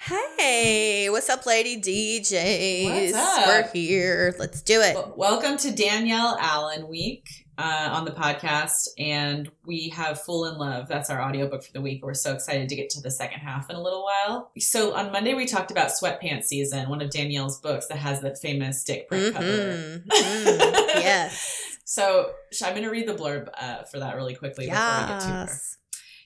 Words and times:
Hey, 0.00 1.10
what's 1.10 1.28
up, 1.28 1.44
lady 1.44 1.76
DJs? 1.80 3.12
What's 3.12 3.14
up? 3.16 3.46
We're 3.48 3.68
here. 3.72 4.34
Let's 4.38 4.62
do 4.62 4.80
it. 4.80 4.94
W- 4.94 5.12
Welcome 5.16 5.56
to 5.58 5.72
Danielle 5.72 6.36
Allen 6.40 6.86
Week 6.86 7.26
uh, 7.58 7.88
on 7.92 8.04
the 8.04 8.12
podcast, 8.12 8.88
and 8.96 9.50
we 9.66 9.88
have 9.88 10.20
Fool 10.22 10.44
in 10.46 10.56
Love. 10.56 10.86
That's 10.86 11.10
our 11.10 11.20
audiobook 11.20 11.64
for 11.64 11.72
the 11.72 11.80
week. 11.80 12.04
We're 12.04 12.14
so 12.14 12.32
excited 12.32 12.68
to 12.68 12.76
get 12.76 12.90
to 12.90 13.00
the 13.00 13.10
second 13.10 13.40
half 13.40 13.68
in 13.70 13.74
a 13.76 13.82
little 13.82 14.04
while. 14.04 14.52
So 14.60 14.94
on 14.94 15.10
Monday, 15.10 15.34
we 15.34 15.46
talked 15.46 15.72
about 15.72 15.88
Sweatpants 15.90 16.44
Season, 16.44 16.88
one 16.88 17.02
of 17.02 17.10
Danielle's 17.10 17.58
books 17.60 17.88
that 17.88 17.98
has 17.98 18.20
the 18.20 18.36
famous 18.36 18.84
dick 18.84 19.08
print 19.08 19.34
cover. 19.34 19.44
Mhm, 19.46 20.04
mhm. 20.06 20.08
yes. 20.94 21.60
So 21.84 22.30
I'm 22.64 22.70
going 22.72 22.84
to 22.84 22.90
read 22.90 23.08
the 23.08 23.14
blurb 23.14 23.48
uh, 23.60 23.82
for 23.82 23.98
that 23.98 24.14
really 24.14 24.36
quickly 24.36 24.66
before 24.66 24.78
we 24.80 25.08
get 25.08 25.22
far. 25.22 25.40
Yes. 25.40 25.76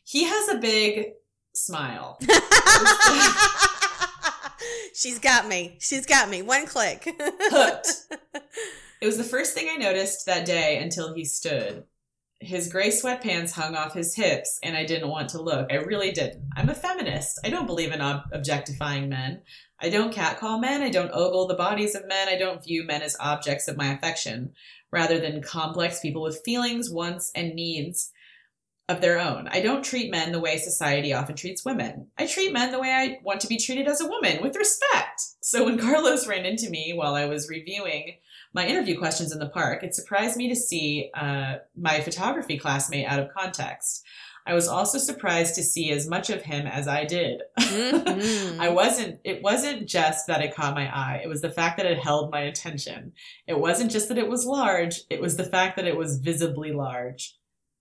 He 0.05 0.25
has 0.25 0.49
a 0.51 0.59
big 0.59 1.13
smile. 1.55 2.19
She's 4.95 5.19
got 5.19 5.49
me. 5.49 5.77
She's 5.81 6.07
got 6.07 6.29
me. 6.29 6.43
One 6.43 6.67
click. 6.67 7.09
Hooked. 7.19 7.89
It 9.01 9.07
was 9.07 9.17
the 9.17 9.25
first 9.25 9.53
thing 9.53 9.69
I 9.69 9.79
noticed 9.79 10.27
that 10.27 10.47
day 10.47 10.79
until 10.79 11.13
he 11.13 11.25
stood. 11.25 11.83
His 12.39 12.69
gray 12.69 12.91
sweatpants 12.91 13.51
hung 13.51 13.75
off 13.75 13.95
his 13.95 14.15
hips, 14.15 14.61
and 14.63 14.77
I 14.77 14.87
didn't 14.87 15.09
want 15.09 15.31
to 15.31 15.43
look. 15.43 15.73
I 15.73 15.79
really 15.79 16.13
didn't. 16.13 16.49
I'm 16.57 16.69
a 16.69 16.75
feminist. 16.75 17.41
I 17.45 17.51
don't 17.51 17.67
believe 17.67 17.91
in 17.91 18.01
ob- 18.01 18.29
objectifying 18.31 19.09
men. 19.09 19.43
I 19.81 19.89
don't 19.89 20.15
catcall 20.15 20.61
men. 20.61 20.83
I 20.83 20.91
don't 20.91 21.11
ogle 21.13 21.49
the 21.49 21.57
bodies 21.57 21.97
of 21.97 22.07
men. 22.07 22.29
I 22.29 22.39
don't 22.39 22.63
view 22.63 22.85
men 22.85 23.03
as 23.03 23.17
objects 23.19 23.67
of 23.67 23.77
my 23.77 23.93
affection, 23.93 24.53
rather 24.93 25.19
than 25.19 25.43
complex 25.43 25.99
people 25.99 26.23
with 26.23 26.45
feelings, 26.45 26.89
wants, 26.89 27.33
and 27.35 27.57
needs 27.57 28.13
of 28.89 29.01
their 29.01 29.19
own. 29.19 29.49
I 29.49 29.61
don't 29.61 29.85
treat 29.85 30.11
men 30.11 30.33
the 30.33 30.41
way 30.41 30.59
society 30.59 31.13
often 31.13 31.37
treats 31.37 31.65
women. 31.65 32.09
I 32.19 32.27
treat 32.27 32.53
men 32.53 32.73
the 32.73 32.81
way 32.81 32.91
I 32.91 33.19
want 33.25 33.41
to 33.43 33.47
be 33.47 33.57
treated 33.57 33.87
as 33.89 34.01
a 34.01 34.09
woman, 34.09 34.43
with 34.43 34.57
respect. 34.57 35.23
So 35.41 35.65
when 35.65 35.79
Carlos 35.81 36.27
ran 36.27 36.45
into 36.45 36.69
me 36.69 36.93
while 36.93 37.15
I 37.15 37.27
was 37.27 37.49
reviewing 37.49 38.17
my 38.53 38.67
interview 38.67 38.99
questions 38.99 39.33
in 39.33 39.39
the 39.39 39.49
park, 39.49 39.83
it 39.83 39.95
surprised 39.95 40.37
me 40.37 40.49
to 40.49 40.57
see 40.57 41.11
uh, 41.15 41.57
my 41.77 42.01
photography 42.01 42.59
classmate 42.59 43.07
out 43.07 43.21
of 43.21 43.33
context. 43.33 44.05
I 44.45 44.55
was 44.55 44.67
also 44.67 44.99
surprised 44.99 45.55
to 45.55 45.63
see 45.63 45.93
as 45.93 46.09
much 46.09 46.29
of 46.29 46.43
him 46.43 46.67
as 46.67 46.89
I 46.89 47.05
did. 47.05 47.43
Mhm. 47.61 48.59
I 48.59 48.69
wasn't, 48.71 49.21
it 49.23 49.41
wasn't 49.41 49.89
just 49.89 50.27
that 50.27 50.43
it 50.43 50.55
caught 50.55 50.75
my 50.75 50.93
eye. 50.93 51.21
It 51.23 51.29
was 51.29 51.43
the 51.43 51.51
fact 51.51 51.77
that 51.77 51.87
it 51.87 52.01
held 52.01 52.33
my 52.33 52.41
attention. 52.41 53.13
It 53.47 53.59
wasn't 53.59 53.93
just 53.93 54.09
that 54.09 54.19
it 54.19 54.29
was 54.29 54.45
large. 54.45 55.03
It 55.11 55.21
was 55.21 55.37
the 55.37 55.45
fact 55.45 55.77
that 55.77 55.87
it 55.87 55.97
was 55.97 56.19
visibly 56.19 56.73
large. 56.73 57.37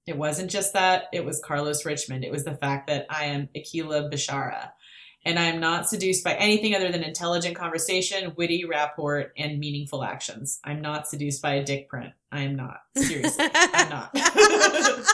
It 0.08 0.18
wasn't 0.18 0.50
just 0.52 0.74
that 0.74 1.06
it 1.14 1.24
was 1.24 1.42
Carlos 1.44 1.86
Richmond. 1.86 2.24
It 2.24 2.32
was 2.32 2.44
the 2.44 2.56
fact 2.56 2.88
that 2.88 3.06
I 3.10 3.26
am 3.26 3.50
Akila 3.56 4.12
Bashara. 4.12 4.72
And 5.24 5.38
I 5.38 5.46
am 5.46 5.60
not 5.60 5.88
seduced 5.88 6.24
by 6.24 6.34
anything 6.34 6.74
other 6.74 6.92
than 6.92 7.04
intelligent 7.04 7.56
conversation, 7.56 8.34
witty 8.36 8.66
rapport, 8.66 9.32
and 9.38 9.60
meaningful 9.60 10.04
actions. 10.04 10.60
I'm 10.64 10.82
not 10.82 11.08
seduced 11.08 11.44
by 11.44 11.54
a 11.54 11.64
dick 11.64 11.88
print. 11.90 12.14
I 12.32 12.42
am 12.42 12.56
not. 12.56 12.80
Seriously, 12.98 13.46
I'm 13.54 13.90
not. 13.90 14.12
That's 14.14 15.06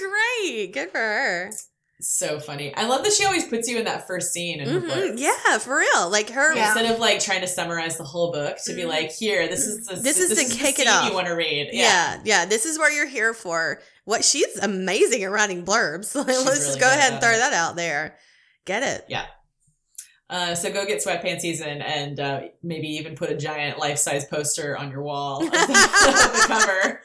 great. 0.00 0.72
Good 0.72 0.90
for 0.90 0.98
her. 0.98 1.50
So 2.00 2.38
funny. 2.38 2.74
I 2.76 2.86
love 2.86 3.02
that 3.04 3.12
she 3.12 3.24
always 3.24 3.44
puts 3.46 3.68
you 3.68 3.78
in 3.78 3.84
that 3.86 4.06
first 4.06 4.32
scene 4.32 4.60
in 4.60 4.68
her 4.68 4.80
Mhm. 4.80 4.88
books. 5.10 5.20
Yeah, 5.20 5.58
for 5.58 5.78
real. 5.78 6.08
Like 6.10 6.30
her. 6.30 6.54
Yeah. 6.54 6.66
Instead 6.72 6.92
of 6.94 7.00
like 7.00 7.20
trying 7.20 7.40
to 7.40 7.48
summarize 7.48 7.96
the 7.96 8.04
whole 8.04 8.30
book, 8.32 8.56
to 8.66 8.74
be 8.74 8.82
Mhm. 8.82 8.88
like, 8.88 9.10
here, 9.10 9.48
this 9.48 9.66
is 9.66 9.86
the 9.86 9.96
This 9.96 10.18
is 10.18 10.28
to 10.30 10.34
the 10.48 10.54
kick 10.54 10.78
it 10.78 10.86
off. 10.86 11.08
you 11.08 11.14
want 11.14 11.26
to 11.26 11.34
read. 11.34 11.70
Yeah, 11.72 12.20
yeah. 12.24 12.44
This 12.44 12.66
is 12.66 12.78
what 12.78 12.92
you're 12.92 13.06
here 13.06 13.34
for. 13.34 13.80
What 14.04 14.24
she's 14.24 14.56
amazing 14.58 15.22
at 15.24 15.30
writing 15.30 15.64
blurbs. 15.64 16.14
Let's 16.14 16.28
really 16.28 16.44
just 16.56 16.78
go 16.80 16.86
ahead 16.86 17.12
and 17.12 17.20
throw 17.22 17.32
it. 17.32 17.38
that 17.38 17.52
out 17.52 17.76
there. 17.76 18.16
Get 18.64 18.82
it? 18.82 19.04
Yeah. 19.08 19.26
Uh, 20.30 20.54
so 20.54 20.70
go 20.70 20.84
get 20.84 21.02
sweatpants 21.02 21.40
season 21.40 21.80
and 21.80 22.20
uh, 22.20 22.40
maybe 22.62 22.86
even 22.88 23.16
put 23.16 23.30
a 23.30 23.34
giant 23.36 23.78
life 23.78 23.98
size 23.98 24.26
poster 24.26 24.76
on 24.76 24.90
your 24.90 25.02
wall 25.02 25.42
of 25.42 25.50
the, 25.50 25.56
of 25.58 25.62
the 25.62 26.44
cover. 26.46 27.00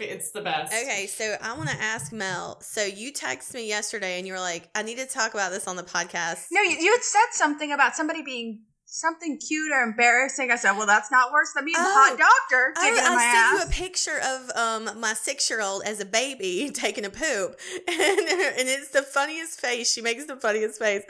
It's 0.00 0.30
the 0.30 0.40
best. 0.40 0.72
Okay, 0.72 1.06
so 1.06 1.36
I 1.40 1.56
want 1.56 1.68
to 1.70 1.76
ask 1.80 2.12
Mel. 2.12 2.60
So 2.60 2.84
you 2.84 3.12
texted 3.12 3.54
me 3.54 3.68
yesterday, 3.68 4.18
and 4.18 4.26
you 4.26 4.32
were 4.32 4.40
like, 4.40 4.68
"I 4.74 4.82
need 4.82 4.98
to 4.98 5.06
talk 5.06 5.34
about 5.34 5.52
this 5.52 5.68
on 5.68 5.76
the 5.76 5.82
podcast." 5.82 6.46
No, 6.50 6.60
you, 6.62 6.76
you 6.78 6.92
had 6.92 7.02
said 7.02 7.26
something 7.32 7.72
about 7.72 7.94
somebody 7.94 8.22
being 8.22 8.62
something 8.92 9.38
cute 9.38 9.72
or 9.72 9.82
embarrassing. 9.82 10.50
I 10.50 10.56
said, 10.56 10.72
well, 10.72 10.86
that's 10.86 11.10
not 11.10 11.32
worse 11.32 11.50
than 11.54 11.64
being 11.64 11.78
the 11.78 11.80
hot 11.82 12.12
Oh, 12.12 12.16
doctor 12.18 12.74
I, 12.76 12.90
digging 12.90 13.06
in 13.06 13.14
my 13.14 13.24
I 13.24 13.32
sent 13.32 13.52
you 13.58 13.66
a 13.66 13.88
picture 13.88 14.20
of 14.22 14.50
um 14.54 15.00
my 15.00 15.14
six 15.14 15.48
year 15.48 15.62
old 15.62 15.82
as 15.84 15.98
a 16.00 16.04
baby 16.04 16.70
taking 16.74 17.04
a 17.06 17.10
poop, 17.10 17.58
and 17.88 18.18
and 18.20 18.68
it's 18.68 18.90
the 18.90 19.02
funniest 19.02 19.60
face. 19.60 19.90
She 19.92 20.02
makes 20.02 20.26
the 20.26 20.36
funniest 20.36 20.78
face, 20.78 21.04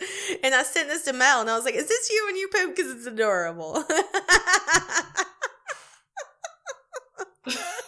and 0.44 0.54
I 0.54 0.62
sent 0.62 0.88
this 0.88 1.04
to 1.06 1.12
Mel, 1.12 1.40
and 1.40 1.50
I 1.50 1.56
was 1.56 1.64
like, 1.64 1.74
"Is 1.74 1.88
this 1.88 2.10
you 2.10 2.24
when 2.26 2.36
you 2.36 2.48
poop? 2.54 2.76
Because 2.76 2.92
it's 2.92 3.06
adorable." 3.06 3.84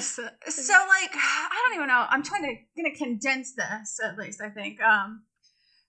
So, 0.00 0.28
so, 0.48 0.72
like, 0.72 1.10
I 1.14 1.62
don't 1.66 1.76
even 1.76 1.88
know. 1.88 2.04
I'm 2.08 2.22
trying 2.22 2.42
to 2.42 2.54
gonna 2.82 2.94
condense 2.96 3.54
this 3.54 4.00
at 4.04 4.16
least. 4.18 4.40
I 4.40 4.48
think. 4.50 4.80
Um, 4.80 5.22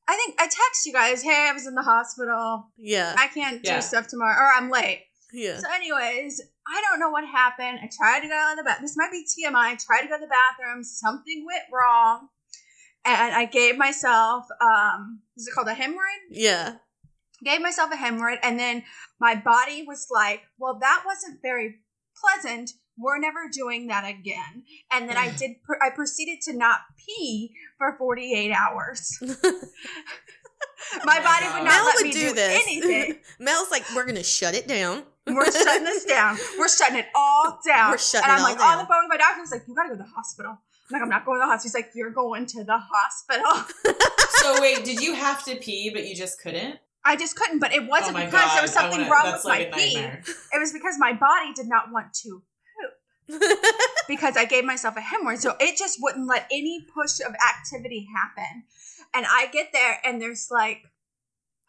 I 0.07 0.15
think 0.15 0.35
I 0.39 0.43
text 0.43 0.85
you 0.85 0.93
guys. 0.93 1.23
Hey, 1.23 1.47
I 1.49 1.53
was 1.53 1.65
in 1.65 1.73
the 1.75 1.81
hospital. 1.81 2.67
yeah, 2.77 3.15
I 3.17 3.27
can't 3.27 3.61
Yeah. 3.63 3.77
do 3.77 3.81
stuff 3.81 4.07
tomorrow, 4.07 4.35
or 4.37 4.47
I'm 4.53 4.69
late. 4.69 5.05
yeah. 5.33 5.57
So, 5.57 5.67
anyways, 5.73 6.41
I 6.67 6.81
don't 6.87 6.99
know 6.99 7.09
what 7.09 7.25
happened. 7.27 7.79
I 7.81 7.89
tried 7.95 8.21
to 8.21 8.27
go 8.27 8.49
in 8.51 8.57
the 8.57 8.63
bath. 8.63 8.79
This 8.81 8.95
might 8.97 9.11
be 9.11 9.25
TMI. 9.25 9.71
I 9.71 9.75
tried 9.75 10.01
to 10.01 10.07
go 10.07 10.17
to 10.17 10.21
the 10.21 10.27
bathroom. 10.27 10.83
Something 10.83 11.45
went 11.45 11.63
wrong, 11.73 12.29
and 13.03 13.33
I 13.33 13.45
gave 13.45 13.77
myself 13.77 14.45
um, 14.61 15.21
is 15.37 15.47
it 15.47 15.53
called 15.53 15.67
a 15.67 15.73
hemorrhoid? 15.73 16.27
Yeah. 16.29 16.75
Gave 17.43 17.61
myself 17.61 17.91
a 17.91 17.95
hemorrhoid, 17.97 18.39
and 18.43 18.59
then 18.59 18.83
my 19.19 19.35
body 19.35 19.83
was 19.87 20.07
like, 20.11 20.41
"Well, 20.59 20.77
that 20.79 21.03
wasn't 21.05 21.41
very 21.41 21.81
pleasant. 22.21 22.71
We're 22.97 23.19
never 23.19 23.50
doing 23.51 23.88
that 23.88 24.06
again." 24.07 24.63
And 24.91 25.09
then 25.09 25.17
I 25.17 25.31
did. 25.31 25.61
Pr- 25.63 25.81
I 25.83 25.89
proceeded 25.89 26.41
to 26.44 26.53
not 26.53 26.79
pee 26.97 27.53
for 27.78 27.95
48 27.97 28.51
hours. 28.51 29.17
My 31.03 31.17
oh 31.17 31.23
my 31.23 31.23
body 31.23 31.45
God. 31.45 31.53
would 31.59 31.66
not 31.66 31.73
Mel 31.73 31.85
let 31.85 31.95
would 31.97 32.05
me 32.05 32.11
do, 32.11 32.29
do, 32.29 32.34
this. 32.35 32.63
anything. 32.67 33.17
Mel's 33.39 33.72
like, 33.72 33.84
we're 33.95 34.05
gonna 34.05 34.23
shut 34.23 34.53
it 34.55 34.67
down. 34.67 35.03
We're 35.25 35.51
shutting 35.51 35.84
this 35.84 36.05
down. 36.16 36.38
We're 36.59 36.69
shutting 36.69 36.97
it 36.97 37.07
all 37.16 37.59
down. 37.66 37.91
We're 37.91 37.97
shutting 37.97 38.29
and 38.29 38.41
I'm 38.41 38.51
it 38.55 38.59
all 38.59 38.66
on 38.67 38.78
down. 38.78 38.78
the 38.79 38.85
phone 38.88 38.97
with 39.03 39.09
my 39.09 39.17
doctor. 39.17 39.41
He's 39.41 39.51
like, 39.51 39.63
"You 39.67 39.75
gotta 39.75 39.89
go 39.89 39.95
to 39.95 40.03
the 40.03 40.09
hospital." 40.09 40.51
I'm 40.51 40.94
like, 40.94 41.01
"I'm 41.01 41.09
not 41.09 41.25
going 41.25 41.39
to 41.39 41.45
the 41.45 41.47
hospital." 41.47 41.63
He's 41.79 41.85
like, 41.85 41.91
"You're 41.95 42.11
going 42.11 42.45
to 42.47 42.63
the 42.63 42.78
hospital." 42.78 43.66
So 44.41 44.61
wait, 44.61 44.85
did 44.85 45.01
you 45.01 45.16
have 45.16 45.44
to 45.45 45.55
pee, 45.55 45.89
but 45.89 46.05
you 46.05 46.16
just 46.16 46.39
couldn't? 46.41 46.78
I 47.03 47.16
just 47.16 47.35
couldn't, 47.35 47.59
but 47.59 47.73
it 47.73 47.81
oh 47.84 47.88
wasn't 47.88 48.13
my 48.13 48.25
because 48.25 48.44
god, 48.45 48.55
there 48.55 48.61
was 48.61 48.72
something 48.72 49.00
wanna- 49.01 49.11
wrong 49.11 49.34
with 49.34 49.45
like 49.45 49.72
my 49.72 49.78
pee. 49.78 49.97
It 49.97 50.59
was 50.59 50.72
because 50.72 50.95
my 51.00 51.13
body 51.13 51.53
did 51.55 51.67
not 51.67 51.91
want 51.91 52.13
to 52.23 52.44
because 54.07 54.37
I 54.37 54.45
gave 54.45 54.63
myself 54.65 54.95
a 54.97 55.01
hemorrhoid, 55.01 55.39
so 55.39 55.55
it 55.59 55.77
just 55.77 55.97
wouldn't 56.01 56.27
let 56.27 56.47
any 56.51 56.85
push 56.93 57.19
of 57.19 57.33
activity 57.57 58.07
happen. 58.15 58.63
And 59.13 59.25
I 59.29 59.47
get 59.51 59.69
there, 59.73 59.99
and 60.03 60.21
there's 60.21 60.47
like, 60.51 60.79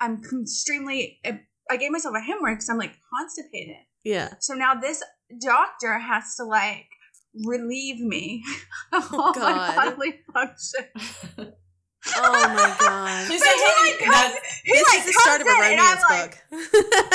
I'm 0.00 0.22
extremely. 0.42 1.18
Um, 1.26 1.40
I 1.70 1.76
gave 1.76 1.90
myself 1.90 2.14
a 2.14 2.20
hemorrhoid 2.20 2.54
because 2.56 2.68
I'm 2.68 2.78
like 2.78 2.96
constipated. 3.18 3.76
yeah. 4.04 4.34
So 4.40 4.54
now 4.54 4.74
this 4.74 5.02
doctor 5.40 5.98
has 5.98 6.36
to 6.36 6.44
like 6.44 6.86
relieve 7.44 8.00
me 8.00 8.44
of 8.92 9.12
all 9.12 9.32
my 9.34 9.40
God. 9.40 9.74
bodily 9.76 10.20
function. 10.32 11.52
Oh 12.06 12.22
my 12.30 12.70
god. 12.78 13.26
Please 13.26 13.42
But 13.42 13.50
he, 13.50 13.66
tell 13.66 13.82
me 13.82 13.90
like, 13.90 13.98
that- 13.98 14.30
comes- 14.30 14.62
he, 14.62 14.72
this 14.78 14.86
like, 14.94 14.98
is 15.02 15.06
the 15.10 15.12
start 15.18 15.40
of 15.42 15.46
a 15.48 15.50
comes 15.50 15.66
in, 15.66 15.74
I'm 15.74 15.74
romance 15.74 16.02
like- 16.06 16.30
book. 16.30 16.62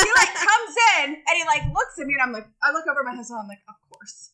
He 0.04 0.10
like 0.20 0.34
comes 0.36 0.74
in 1.00 1.06
and 1.16 1.34
he 1.40 1.44
like 1.48 1.64
looks 1.72 1.96
at 1.96 2.06
me 2.06 2.14
and 2.20 2.24
I'm 2.28 2.34
like, 2.36 2.44
I 2.62 2.76
look 2.76 2.84
over 2.92 3.00
at 3.00 3.06
my 3.08 3.16
husband. 3.16 3.40
I'm 3.40 3.48
like, 3.48 3.64
of 3.72 3.76
course. 4.02 4.30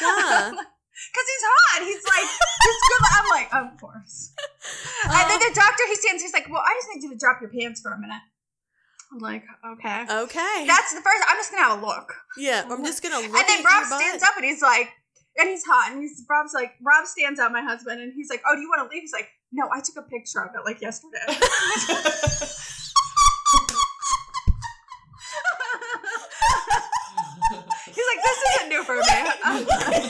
Yeah. 0.00 0.52
Because 0.94 1.26
he's 1.26 1.42
hot. 1.42 1.82
He's 1.82 2.04
like, 2.06 2.28
good. 2.30 3.02
I'm 3.18 3.26
like, 3.34 3.50
of 3.50 3.66
course. 3.82 4.30
And 5.02 5.10
uh-huh. 5.10 5.26
then 5.26 5.40
the 5.42 5.50
doctor, 5.52 5.82
he 5.90 5.96
stands, 5.96 6.22
he's 6.22 6.32
like, 6.32 6.48
well, 6.48 6.62
I 6.62 6.70
just 6.78 6.86
need 6.94 7.02
you 7.02 7.10
to 7.10 7.18
drop 7.18 7.40
your 7.42 7.50
pants 7.50 7.80
for 7.82 7.90
a 7.90 7.98
minute. 7.98 8.22
I'm 9.10 9.18
like, 9.18 9.42
okay. 9.74 10.06
okay. 10.06 10.64
That's 10.70 10.94
the 10.94 11.02
first, 11.02 11.18
I'm 11.26 11.36
just 11.36 11.50
going 11.50 11.60
to 11.62 11.68
have 11.68 11.82
a 11.82 11.84
look. 11.84 12.14
yeah. 12.38 12.62
I'm 12.70 12.84
just 12.86 13.02
gonna 13.02 13.26
look 13.26 13.34
and 13.34 13.48
then 13.48 13.64
Rob 13.66 13.82
your 13.82 13.90
butt. 13.90 14.00
stands 14.00 14.22
up 14.22 14.36
and 14.38 14.44
he's 14.46 14.62
like, 14.62 14.88
and 15.36 15.50
he's 15.50 15.64
hot. 15.66 15.90
And 15.92 16.00
he's, 16.00 16.22
Rob's 16.30 16.54
like, 16.54 16.74
Rob 16.80 17.06
stands 17.06 17.40
up, 17.40 17.50
my 17.50 17.62
husband, 17.62 18.00
and 18.00 18.12
he's 18.14 18.30
like, 18.30 18.42
oh, 18.46 18.54
do 18.54 18.62
you 18.62 18.68
want 18.70 18.88
to 18.88 18.94
leave? 18.94 19.02
He's 19.02 19.12
like, 19.12 19.28
no, 19.50 19.68
I 19.74 19.80
took 19.82 19.96
a 19.98 20.02
picture 20.06 20.46
of 20.46 20.54
it 20.54 20.62
like 20.64 20.80
yesterday. 20.80 21.26
he's 27.86 28.06
like, 28.08 28.22
this 28.22 28.38
isn't 28.54 28.68
new 28.68 28.82
for 28.84 28.94
me. 28.94 29.02
I'm 29.44 29.66
like, 29.66 30.04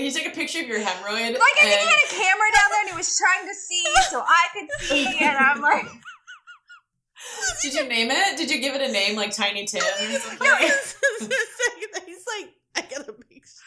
Wait, 0.00 0.12
he 0.12 0.18
took 0.22 0.32
a 0.32 0.34
picture 0.34 0.60
of 0.60 0.66
your 0.66 0.80
hemorrhoid. 0.80 1.32
Like 1.38 1.56
I 1.60 1.64
think 1.68 1.80
he 1.80 1.86
had 1.86 2.04
a 2.04 2.10
camera 2.10 2.48
down 2.54 2.68
there 2.70 2.80
and 2.80 2.90
he 2.90 2.96
was 2.96 3.16
trying 3.18 3.46
to 3.48 3.54
see 3.54 3.84
so 4.10 4.22
I 4.26 4.44
could 4.54 4.68
see, 4.86 5.06
and 5.20 5.36
I'm 5.36 5.60
like, 5.60 5.86
Did 7.62 7.74
you 7.74 7.86
name 7.88 8.08
it? 8.10 8.36
Did 8.38 8.50
you 8.50 8.60
give 8.60 8.74
it 8.74 8.80
a 8.80 8.90
name 8.90 9.14
like 9.16 9.34
Tiny 9.34 9.66
Tim 9.66 9.82
or 9.82 9.84
something? 10.18 10.38
No, 10.42 10.56
he's, 10.56 10.96
he's 11.20 12.24
like, 12.26 12.54
I 12.76 12.80
gotta 12.82 13.10
a 13.10 13.12
picture. 13.12 13.60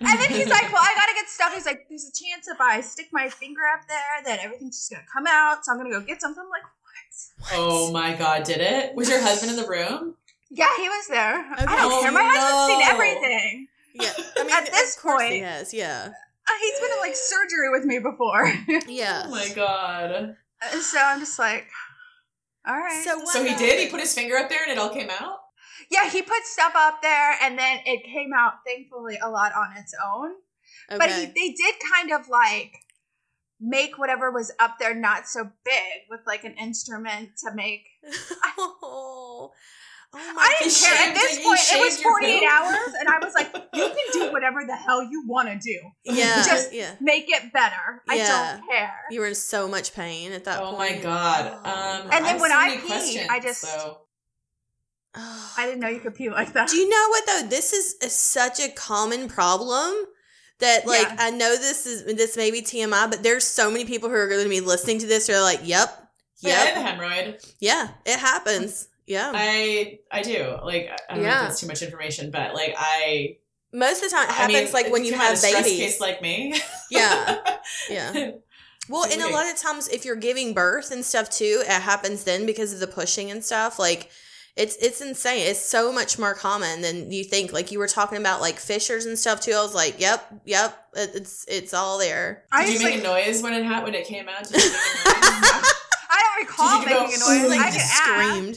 and 0.00 0.20
then 0.20 0.30
he's 0.30 0.48
like, 0.50 0.72
well, 0.72 0.82
I 0.82 0.92
gotta 0.96 1.14
get 1.14 1.28
stuff. 1.28 1.54
He's 1.54 1.64
like, 1.66 1.86
there's 1.88 2.04
a 2.04 2.12
chance 2.12 2.48
if 2.48 2.60
I 2.60 2.80
stick 2.80 3.08
my 3.12 3.28
finger 3.28 3.60
up 3.72 3.86
there 3.88 4.24
that 4.34 4.44
everything's 4.44 4.76
just 4.78 4.90
gonna 4.90 5.04
come 5.12 5.26
out, 5.28 5.64
so 5.64 5.72
I'm 5.72 5.78
gonna 5.78 5.90
go 5.90 6.00
get 6.00 6.20
something. 6.20 6.42
I'm 6.42 6.50
like, 6.50 6.62
what? 6.62 7.52
Oh 7.54 7.92
my 7.92 8.14
god, 8.14 8.42
did 8.44 8.58
it? 8.60 8.94
Was 8.96 9.08
your 9.08 9.20
husband 9.22 9.50
in 9.52 9.56
the 9.56 9.68
room? 9.68 10.16
Yeah, 10.50 10.68
he 10.76 10.88
was 10.88 11.06
there. 11.08 11.44
I 11.56 11.64
don't 11.66 11.92
Oh, 11.92 12.00
care. 12.02 12.10
My 12.12 12.24
husband's 12.24 12.66
seen 12.66 12.82
oh 12.82 12.92
everything. 12.92 13.68
Yeah, 14.00 14.12
I 14.38 14.42
mean, 14.44 14.52
At 14.52 14.66
this 14.66 14.96
point, 15.02 15.32
he 15.32 15.40
has. 15.40 15.72
Yeah, 15.74 16.08
Uh, 16.08 16.52
he's 16.60 16.80
been 16.80 16.90
in 16.92 16.98
like 17.00 17.16
surgery 17.16 17.70
with 17.70 17.84
me 17.84 17.98
before, 17.98 18.52
yeah. 18.88 19.24
Oh 19.26 19.30
my 19.30 19.48
god. 19.54 20.36
And 20.72 20.82
so 20.82 20.98
I'm 21.00 21.20
just 21.20 21.38
like, 21.38 21.66
all 22.66 22.76
right. 22.76 23.02
So 23.04 23.22
So 23.26 23.44
he 23.44 23.54
did? 23.54 23.78
He 23.78 23.90
put 23.90 24.00
his 24.00 24.12
finger 24.14 24.36
up 24.36 24.48
there 24.48 24.62
and 24.62 24.72
it 24.72 24.78
all 24.78 24.90
came 24.90 25.10
out? 25.10 25.38
yeah, 25.90 26.08
he 26.10 26.22
put 26.22 26.44
stuff 26.44 26.72
up 26.76 27.00
there, 27.02 27.36
and 27.42 27.58
then 27.58 27.78
it 27.86 28.04
came 28.04 28.30
out 28.36 28.54
thankfully 28.66 29.18
a 29.22 29.30
lot 29.30 29.52
on 29.54 29.76
its 29.76 29.94
own. 30.04 30.30
But 30.90 31.10
he, 31.10 31.26
they 31.26 31.54
did 31.54 31.74
kind 31.94 32.12
of 32.12 32.28
like 32.28 32.72
make 33.60 33.98
whatever 33.98 34.30
was 34.30 34.52
up 34.60 34.76
there 34.78 34.94
not 34.94 35.26
so 35.26 35.50
big 35.64 36.02
with 36.10 36.20
like 36.26 36.44
an 36.44 36.54
instrument 36.54 37.30
to 37.44 37.54
make. 37.54 37.86
oh, 38.58 39.52
oh 40.14 40.32
my 40.34 40.42
I 40.42 40.54
didn't 40.58 40.72
He 40.74 40.84
care. 40.84 41.08
At 41.08 41.14
this 41.14 41.36
point, 41.44 41.60
it 41.72 41.80
was 41.80 42.00
48 42.02 42.42
hours, 42.50 42.94
and 42.98 43.08
I 43.08 43.18
was 43.24 43.34
like, 43.34 43.52
you 43.74 43.84
can 43.88 43.96
do 44.12 44.32
whatever 44.32 44.64
the 44.66 44.74
hell 44.76 45.02
you 45.02 45.24
want 45.26 45.48
to 45.48 45.58
do. 45.58 45.78
Yeah, 46.04 46.36
Just 46.44 46.72
yeah. 46.72 46.94
Make 47.00 47.26
it 47.28 47.52
better. 47.52 48.02
I 48.08 48.14
Yeah. 48.16 48.56
don't 48.58 48.68
care. 48.68 48.94
You 49.10 49.20
were 49.20 49.26
in 49.26 49.34
so 49.34 49.68
much 49.68 49.94
pain 49.94 50.32
at 50.32 50.44
that 50.44 50.60
Oh 50.62 50.74
point. 50.74 50.96
my 50.96 51.02
god. 51.02 51.58
Oh. 51.64 51.70
Um, 51.70 52.02
And 52.12 52.24
then 52.24 52.24
have 52.24 52.40
when 52.40 52.50
so 52.50 52.56
I 52.56 52.76
peed, 52.76 53.26
I 53.28 53.40
just- 53.40 53.60
so- 53.62 53.98
Oh. 55.20 55.54
I 55.56 55.64
didn't 55.66 55.80
know 55.80 55.88
you 55.88 56.00
could 56.00 56.14
pee 56.14 56.28
like 56.30 56.52
that. 56.52 56.68
Do 56.68 56.76
you 56.76 56.88
know 56.88 57.06
what 57.08 57.26
though? 57.26 57.42
This 57.48 57.72
is 57.72 57.96
a, 58.02 58.08
such 58.10 58.60
a 58.60 58.68
common 58.68 59.26
problem 59.28 59.92
that 60.58 60.86
like 60.86 61.08
Yeah. 61.08 61.16
I 61.18 61.30
know 61.30 61.56
this 61.56 61.86
is 61.86 62.04
this 62.04 62.36
may 62.36 62.50
be 62.50 62.60
TMI, 62.62 63.08
but 63.10 63.22
there's 63.22 63.44
so 63.46 63.70
many 63.70 63.84
people 63.84 64.10
who 64.10 64.14
are 64.14 64.28
going 64.28 64.44
to 64.44 64.48
be 64.50 64.60
listening 64.60 64.98
to 65.00 65.06
this. 65.06 65.26
Who 65.26 65.32
are 65.32 65.40
like, 65.42 65.60
"Yep, 65.64 66.08
Yeah, 66.40 66.50
I 66.52 66.54
have 66.56 66.76
a 66.76 66.80
yep, 66.80 66.98
hemorrhoid. 67.00 67.54
yeah, 67.58 67.88
it 68.04 68.18
happens." 68.18 68.88
Yeah, 69.08 69.32
I 69.34 69.98
I 70.12 70.22
do. 70.22 70.56
Like 70.62 70.90
I 71.08 71.14
don't 71.14 71.24
know 71.24 71.28
Yeah. 71.28 71.44
if 71.46 71.50
it's 71.52 71.60
too 71.60 71.66
much 71.66 71.82
information, 71.82 72.30
but 72.30 72.54
like 72.54 72.74
I 72.78 73.38
most 73.72 74.02
of 74.04 74.10
the 74.10 74.16
time 74.16 74.24
it 74.28 74.30
I 74.30 74.34
happens 74.34 74.64
mean, 74.64 74.72
like 74.72 74.92
when 74.92 75.04
you 75.04 75.14
have 75.14 75.34
a 75.34 75.36
stress 75.36 75.64
babies. 75.64 75.78
case 75.78 76.00
like 76.00 76.22
me. 76.22 76.60
Yeah. 76.90 77.38
Yeah. 77.90 78.30
Well, 78.90 79.04
It's 79.04 79.14
and 79.14 79.22
a 79.22 79.28
lot 79.28 79.50
of 79.52 79.58
times 79.58 79.88
if 79.88 80.04
you're 80.06 80.16
giving 80.16 80.54
birth 80.54 80.90
and 80.90 81.04
stuff 81.04 81.28
too, 81.28 81.62
it 81.66 81.82
happens 81.82 82.24
then 82.24 82.46
because 82.46 82.72
of 82.72 82.80
the 82.80 82.86
pushing 82.86 83.30
and 83.30 83.44
stuff. 83.44 83.78
Like 83.78 84.10
it's 84.56 84.76
it's 84.76 85.00
insane. 85.02 85.46
It's 85.46 85.60
so 85.60 85.92
much 85.92 86.18
more 86.18 86.34
common 86.34 86.80
than 86.80 87.12
you 87.12 87.24
think. 87.24 87.52
Like 87.52 87.70
you 87.70 87.78
were 87.78 87.86
talking 87.88 88.16
about 88.18 88.40
like 88.40 88.58
fissures 88.58 89.04
and 89.06 89.18
stuff 89.18 89.40
too. 89.40 89.52
I 89.52 89.62
was 89.62 89.74
like, 89.74 90.00
yep, 90.00 90.26
yep, 90.46 90.76
it's 90.94 91.44
it's 91.48 91.72
all 91.74 91.98
there. 91.98 92.44
I 92.50 92.64
Did 92.64 92.68
you 92.68 92.78
just 92.80 92.84
make 92.84 92.94
like, 93.04 93.04
a 93.04 93.26
noise 93.30 93.42
when 93.42 93.52
it 93.52 93.64
ha- 93.64 93.82
when 93.84 93.94
it 93.94 94.06
came 94.06 94.26
out? 94.28 94.46
don't 96.38 96.48
recall 96.48 96.80
Did 96.80 96.88
making 96.88 97.16
a 97.16 97.18
noise. 97.18 97.44
"Ooh," 97.44 97.60
I 97.60 97.70
just 97.70 97.90
screamed. 97.94 98.56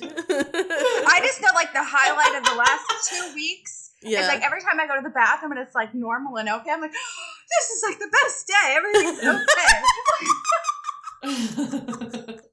I 1.08 1.20
just 1.26 1.42
know 1.42 1.50
like 1.56 1.72
the 1.74 1.84
highlight 1.84 2.36
of 2.42 2.46
the 2.48 2.56
last 2.56 2.86
two 3.10 3.34
weeks. 3.36 3.92
yeah. 4.04 4.20
It's 4.20 4.28
like 4.28 4.42
every 4.44 4.62
time 4.62 4.80
I 4.80 4.88
go 4.88 4.96
to 4.96 5.02
the 5.02 5.10
bathroom 5.10 5.52
and 5.54 5.62
it's 5.62 5.76
like 5.76 5.94
normal 5.94 6.38
and 6.38 6.48
okay, 6.50 6.72
I'm 6.72 6.82
like, 6.82 6.92
this 7.50 7.70
is 7.70 7.84
like 7.88 8.00
the 8.00 8.10
best 8.12 8.48
day. 8.48 8.76
Everything's 8.76 9.20
okay. 11.24 12.38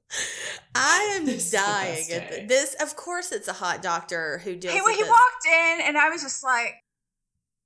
I 0.75 1.15
am 1.17 1.25
This 1.25 1.51
dying 1.51 2.05
at 2.11 2.29
th- 2.29 2.47
this. 2.47 2.75
Of 2.81 2.95
course, 2.95 3.31
it's 3.31 3.47
a 3.47 3.53
hot 3.53 3.81
doctor 3.81 4.39
who 4.43 4.55
deals 4.55 4.73
Hey, 4.75 4.81
when 4.81 4.93
he 4.93 5.01
this. 5.01 5.09
walked 5.09 5.45
in 5.47 5.81
and 5.87 5.97
I 5.97 6.09
was 6.09 6.21
just 6.21 6.43
like, 6.43 6.73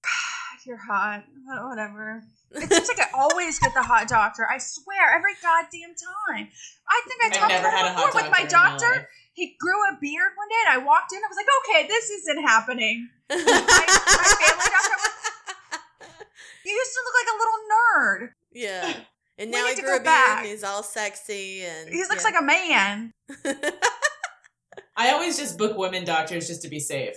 God, 0.01 0.59
you're 0.65 0.77
hot. 0.77 1.23
Wha- 1.45 1.67
Whatever. 1.69 2.23
It 2.53 2.71
seems 2.71 2.87
like 2.87 2.99
I 2.99 3.09
always 3.13 3.59
get 3.59 3.73
the 3.73 3.81
hot 3.81 4.07
doctor. 4.07 4.47
I 4.49 4.57
swear, 4.59 5.13
every 5.15 5.33
goddamn 5.41 5.95
time. 5.95 6.47
I 6.87 7.01
think 7.07 7.23
I 7.23 7.27
I've 7.27 7.33
talked 7.33 7.49
never 7.49 7.67
about 7.67 7.85
it 7.85 7.95
before 7.95 8.21
with 8.21 8.31
my 8.31 8.45
doctor 8.45 8.89
my 8.89 9.05
he 9.33 9.55
grew 9.59 9.77
a 9.89 9.97
beard 9.99 10.31
one 10.37 10.47
day 10.47 10.61
and 10.67 10.81
I 10.81 10.85
walked 10.85 11.11
in. 11.11 11.17
I 11.17 11.27
was 11.27 11.37
like, 11.37 11.47
okay, 11.65 11.87
this 11.87 12.09
isn't 12.09 12.41
happening. 12.43 13.09
my, 13.29 13.35
my 13.35 13.43
family 13.43 14.69
doctor 14.69 14.97
was, 15.01 15.79
you 16.65 16.71
used 16.71 16.93
to 16.93 17.01
look 17.03 17.15
like 17.19 17.29
a 17.33 17.37
little 17.37 17.59
nerd. 17.73 18.29
yeah. 18.53 18.93
And 19.35 19.49
now 19.49 19.65
he 19.65 19.73
grew 19.81 19.89
a 19.89 19.93
beard 19.93 20.03
back. 20.03 20.37
and 20.41 20.47
he's 20.47 20.63
all 20.63 20.83
sexy 20.83 21.63
and 21.63 21.89
He 21.89 22.03
looks 22.03 22.23
yeah. 22.23 22.29
like 22.29 22.39
a 22.39 22.43
man. 22.43 23.13
I 24.95 25.11
always 25.11 25.39
just 25.39 25.57
book 25.57 25.75
women 25.75 26.05
doctors 26.05 26.45
just 26.45 26.61
to 26.61 26.69
be 26.69 26.79
safe, 26.79 27.15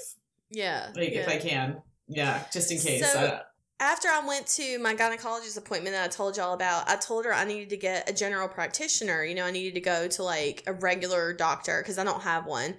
yeah. 0.51 0.93
like 0.97 1.13
yeah. 1.13 1.21
if 1.21 1.29
I 1.29 1.37
can. 1.37 1.83
Yeah, 2.09 2.43
just 2.51 2.73
in 2.73 2.79
case. 2.79 3.13
So- 3.13 3.19
I- 3.19 3.41
After 3.79 4.09
I 4.09 4.27
went 4.27 4.47
to 4.49 4.79
my 4.79 4.95
gynecologist 4.95 5.59
appointment 5.59 5.95
that 5.95 6.05
I 6.05 6.09
told 6.09 6.39
y'all 6.39 6.55
about, 6.55 6.89
I 6.89 6.97
told 6.97 7.27
her 7.27 7.35
I 7.35 7.45
needed 7.45 7.69
to 7.71 7.77
get 7.77 8.09
a 8.09 8.13
general 8.13 8.49
practitioner. 8.49 9.23
You 9.23 9.35
know, 9.35 9.45
I 9.45 9.51
needed 9.51 9.75
to 9.75 9.81
go 9.83 10.09
to 10.09 10.23
like 10.23 10.63
a 10.67 10.73
regular 10.73 11.35
doctor 11.35 11.83
because 11.83 11.99
I 11.99 12.05
don't 12.05 12.23
have 12.23 12.47
one. 12.47 12.77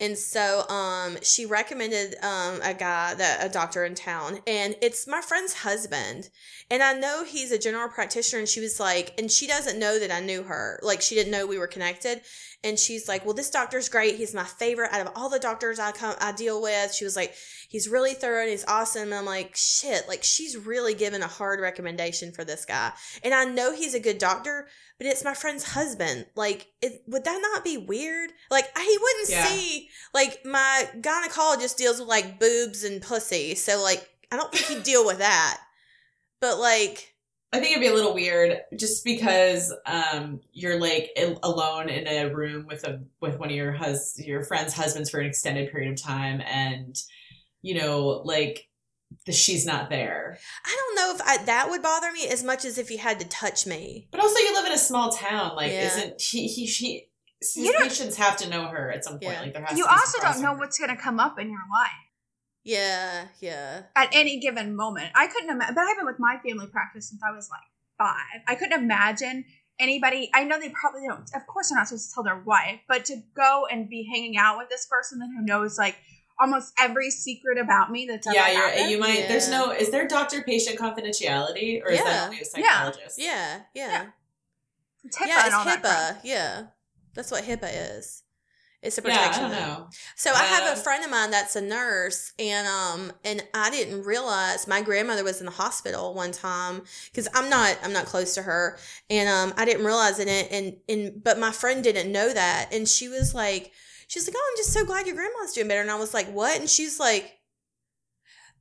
And 0.00 0.18
so 0.18 0.68
um 0.68 1.16
she 1.22 1.46
recommended 1.46 2.16
um 2.22 2.60
a 2.62 2.74
guy 2.74 3.14
that 3.14 3.46
a 3.46 3.48
doctor 3.48 3.84
in 3.84 3.94
town 3.94 4.40
and 4.46 4.76
it's 4.82 5.06
my 5.06 5.22
friend's 5.22 5.54
husband. 5.54 6.28
And 6.70 6.82
I 6.82 6.92
know 6.92 7.24
he's 7.24 7.52
a 7.52 7.58
general 7.58 7.88
practitioner 7.88 8.40
and 8.40 8.48
she 8.48 8.60
was 8.60 8.78
like 8.78 9.14
and 9.16 9.30
she 9.30 9.46
doesn't 9.46 9.78
know 9.78 9.98
that 9.98 10.10
I 10.10 10.20
knew 10.20 10.42
her. 10.42 10.78
Like 10.82 11.00
she 11.00 11.14
didn't 11.14 11.32
know 11.32 11.46
we 11.46 11.58
were 11.58 11.68
connected. 11.68 12.20
And 12.64 12.78
she's 12.78 13.06
like, 13.06 13.24
"Well, 13.24 13.34
this 13.34 13.50
doctor's 13.50 13.88
great. 13.88 14.16
He's 14.16 14.34
my 14.34 14.42
favorite 14.44 14.92
out 14.92 15.06
of 15.06 15.12
all 15.14 15.28
the 15.28 15.38
doctors 15.38 15.78
I 15.78 15.92
come 15.92 16.16
I 16.20 16.32
deal 16.32 16.60
with." 16.60 16.92
She 16.94 17.04
was 17.04 17.14
like, 17.14 17.34
he's 17.68 17.88
really 17.88 18.14
thorough 18.14 18.42
and 18.42 18.50
he's 18.50 18.64
awesome. 18.66 19.02
And 19.04 19.14
I'm 19.14 19.24
like, 19.24 19.56
shit, 19.56 20.06
like 20.06 20.22
she's 20.22 20.56
really 20.56 20.94
given 20.94 21.22
a 21.22 21.26
hard 21.26 21.60
recommendation 21.60 22.30
for 22.32 22.44
this 22.44 22.64
guy. 22.64 22.92
And 23.24 23.34
I 23.34 23.44
know 23.44 23.74
he's 23.74 23.94
a 23.94 24.00
good 24.00 24.18
doctor, 24.18 24.68
but 24.96 25.08
it's 25.08 25.24
my 25.24 25.34
friend's 25.34 25.64
husband. 25.64 26.26
Like, 26.36 26.68
it, 26.80 27.02
would 27.08 27.24
that 27.24 27.40
not 27.42 27.64
be 27.64 27.76
weird? 27.76 28.30
Like, 28.50 28.66
he 28.78 28.98
wouldn't 29.00 29.28
Yeah. 29.28 29.46
see, 29.46 29.88
like, 30.12 30.44
my 30.44 30.88
gynecologist 31.00 31.76
deals 31.76 31.98
with 31.98 32.08
like 32.08 32.38
boobs 32.38 32.84
and 32.84 33.02
pussy. 33.02 33.56
So, 33.56 33.82
like, 33.82 34.08
I 34.30 34.36
don't 34.36 34.52
think 34.52 34.66
he'd 34.66 34.84
deal 34.84 35.04
with 35.04 35.18
that. 35.18 35.60
But, 36.40 36.58
like, 36.58 37.13
I 37.54 37.60
think 37.60 37.70
it'd 37.70 37.80
be 37.80 37.86
a 37.86 37.94
little 37.94 38.14
weird 38.14 38.58
just 38.76 39.04
because 39.04 39.72
um, 39.86 40.40
you're 40.52 40.80
like 40.80 41.10
alone 41.44 41.88
in 41.88 42.08
a 42.08 42.34
room 42.34 42.66
with 42.66 42.82
a 42.82 43.00
with 43.20 43.38
one 43.38 43.48
of 43.48 43.54
your 43.54 43.70
hus 43.70 44.18
your 44.18 44.42
friend's 44.42 44.72
husbands 44.74 45.08
for 45.08 45.20
an 45.20 45.26
extended 45.26 45.70
period 45.70 45.92
of 45.92 46.02
time, 46.02 46.40
and 46.40 47.00
you 47.62 47.76
know, 47.80 48.22
like 48.24 48.68
the 49.24 49.30
she's 49.30 49.64
not 49.64 49.88
there. 49.88 50.36
I 50.66 50.76
don't 50.76 50.96
know 50.96 51.14
if 51.14 51.22
I, 51.24 51.44
that 51.44 51.70
would 51.70 51.80
bother 51.80 52.10
me 52.10 52.26
as 52.26 52.42
much 52.42 52.64
as 52.64 52.76
if 52.76 52.88
he 52.88 52.96
had 52.96 53.20
to 53.20 53.28
touch 53.28 53.68
me. 53.68 54.08
But 54.10 54.20
also, 54.20 54.36
you 54.40 54.52
live 54.52 54.66
in 54.66 54.72
a 54.72 54.78
small 54.78 55.12
town. 55.12 55.54
Like, 55.54 55.70
Yeah. 55.70 55.86
isn't 55.86 56.20
he? 56.20 56.48
He 56.48 56.66
she. 56.66 57.06
His 57.40 57.56
You 57.56 57.74
patients 57.78 58.16
have 58.16 58.36
to 58.38 58.48
know 58.48 58.66
her 58.66 58.90
at 58.90 59.04
some 59.04 59.14
point. 59.14 59.22
Yeah. 59.24 59.40
Like, 59.42 59.52
there 59.52 59.62
has 59.62 59.78
You 59.78 59.84
to 59.84 59.88
be 59.90 59.94
also 59.94 60.20
don't 60.22 60.40
know 60.42 60.54
what's 60.54 60.78
going 60.78 60.90
to 60.90 61.00
come 61.00 61.20
up 61.20 61.38
in 61.38 61.48
your 61.50 61.58
life. 61.72 61.90
Yeah, 62.64 63.26
yeah. 63.40 63.82
at 63.94 64.08
any 64.12 64.40
given 64.40 64.74
moment. 64.74 65.10
I 65.14 65.26
couldn't 65.26 65.50
imagine, 65.50 65.74
but 65.74 65.82
I've 65.82 65.96
been 65.96 66.06
with 66.06 66.18
my 66.18 66.38
family 66.46 66.66
practice 66.66 67.10
since 67.10 67.20
I 67.22 67.30
was 67.34 67.48
like 67.50 67.60
five. 67.98 68.42
I 68.48 68.54
couldn't 68.54 68.82
imagine 68.82 69.44
anybody. 69.78 70.30
I 70.34 70.44
know 70.44 70.58
they 70.58 70.70
probably 70.70 71.02
don't. 71.06 71.28
Of 71.34 71.46
course, 71.46 71.68
they're 71.68 71.78
not 71.78 71.88
supposed 71.88 72.08
to 72.08 72.14
tell 72.14 72.24
their 72.24 72.38
wife, 72.38 72.80
but 72.88 73.04
to 73.06 73.22
go 73.36 73.66
and 73.70 73.88
be 73.88 74.08
hanging 74.10 74.36
out 74.38 74.56
with 74.58 74.70
this 74.70 74.86
person 74.86 75.20
who 75.20 75.44
knows 75.44 75.76
like 75.78 75.96
almost 76.40 76.72
every 76.78 77.10
secret 77.10 77.58
about 77.58 77.90
me 77.92 78.06
that's 78.06 78.26
ever 78.26 78.34
Yeah, 78.34 78.76
you're. 78.78 78.88
You 78.88 78.98
might. 78.98 79.28
There's 79.28 79.48
no. 79.50 79.70
Is 79.70 79.90
there 79.90 80.08
doctor 80.08 80.42
patient 80.42 80.78
confidentiality, 80.78 81.82
or 81.84 81.90
is 81.90 81.98
Yeah. 82.00 82.04
that 82.04 82.24
only 82.24 82.38
a 82.38 82.40
Yeah. 82.40 82.44
psychologist? 82.44 83.18
Yeah, 83.18 83.60
yeah. 83.74 83.88
Yeah. 83.88 84.06
It's 85.04 85.18
HIPAA 85.18 85.26
yeah, 85.26 85.36
it's 85.36 85.44
and 85.46 85.54
all 85.54 85.64
that. 85.66 85.82
HIPAA. 85.82 86.20
Yeah, 86.24 86.62
that's 87.14 87.30
what 87.30 87.44
HIPAA 87.44 87.98
is. 87.98 88.22
It's 88.84 88.98
a 88.98 89.02
protection. 89.02 89.44
Yeah, 89.44 89.48
I 89.48 89.50
don't 89.50 89.78
know. 89.78 89.88
So 90.14 90.30
I 90.32 90.44
have 90.44 90.68
a 90.68 90.72
Um, 90.72 90.84
friend 90.84 91.04
of 91.04 91.10
mine 91.10 91.30
that's 91.30 91.56
a 91.56 91.60
nurse, 91.62 92.32
and 92.38 92.68
um, 92.68 93.12
and 93.24 93.42
I 93.54 93.70
didn't 93.70 94.04
realize 94.04 94.68
my 94.68 94.82
grandmother 94.82 95.24
was 95.24 95.40
in 95.40 95.46
the 95.46 95.52
hospital 95.52 96.12
one 96.12 96.32
time 96.32 96.82
because 97.06 97.26
I'm 97.34 97.48
not 97.48 97.78
I'm 97.82 97.92
not 97.94 98.04
close 98.06 98.34
to 98.34 98.42
her, 98.42 98.78
and 99.08 99.28
um, 99.28 99.54
I 99.56 99.64
didn't 99.64 99.86
realize 99.86 100.18
it, 100.18 100.28
and 100.28 100.48
and 100.52 100.76
and 100.88 101.24
but 101.24 101.38
my 101.38 101.50
friend 101.50 101.82
didn't 101.82 102.12
know 102.12 102.32
that, 102.32 102.68
and 102.72 102.86
she 102.86 103.08
was 103.08 103.34
like, 103.34 103.72
she's 104.06 104.28
like, 104.28 104.36
oh, 104.36 104.50
I'm 104.52 104.56
just 104.58 104.72
so 104.74 104.84
glad 104.84 105.06
your 105.06 105.16
grandma's 105.16 105.54
doing 105.54 105.68
better, 105.68 105.80
and 105.80 105.90
I 105.90 105.96
was 105.96 106.12
like, 106.12 106.28
what? 106.30 106.60
And 106.60 106.68
she's 106.68 107.00
like, 107.00 107.38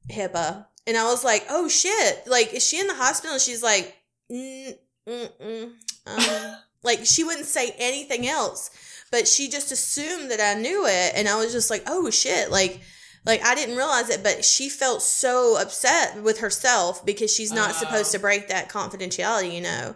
HIPAA, 0.09 0.65
and 0.87 0.97
I 0.97 1.03
was 1.05 1.23
like, 1.23 1.45
oh 1.49 1.67
shit, 1.67 2.27
like 2.27 2.53
is 2.53 2.65
she 2.65 2.79
in 2.79 2.87
the 2.87 2.95
hospital? 2.95 3.33
And 3.33 3.41
she's 3.41 3.63
like, 3.63 3.95
mm, 4.31 4.73
mm, 5.07 5.29
mm, 5.41 5.71
um, 6.07 6.55
like 6.83 7.05
she 7.05 7.23
wouldn't 7.23 7.45
say 7.47 7.73
anything 7.77 8.27
else 8.27 8.69
but 9.13 9.27
she 9.27 9.47
just 9.47 9.71
assumed 9.71 10.31
that 10.31 10.41
I 10.41 10.59
knew 10.59 10.87
it, 10.87 11.11
and 11.13 11.29
I 11.29 11.35
was 11.37 11.51
just 11.51 11.69
like, 11.69 11.83
"Oh 11.85 12.09
shit!" 12.09 12.49
Like, 12.49 12.81
Like 13.27 13.45
I 13.45 13.53
didn't 13.53 13.77
realize 13.77 14.09
it, 14.09 14.23
but 14.23 14.43
she 14.43 14.69
felt 14.69 15.03
so 15.03 15.55
upset 15.61 16.23
with 16.23 16.39
herself 16.39 17.05
because 17.05 17.31
she's 17.31 17.53
not 17.53 17.69
Oh. 17.69 17.73
supposed 17.73 18.11
to 18.13 18.17
uh. 18.17 18.21
break 18.21 18.47
that 18.47 18.69
confidentiality, 18.69 19.53
you 19.53 19.61
know. 19.61 19.95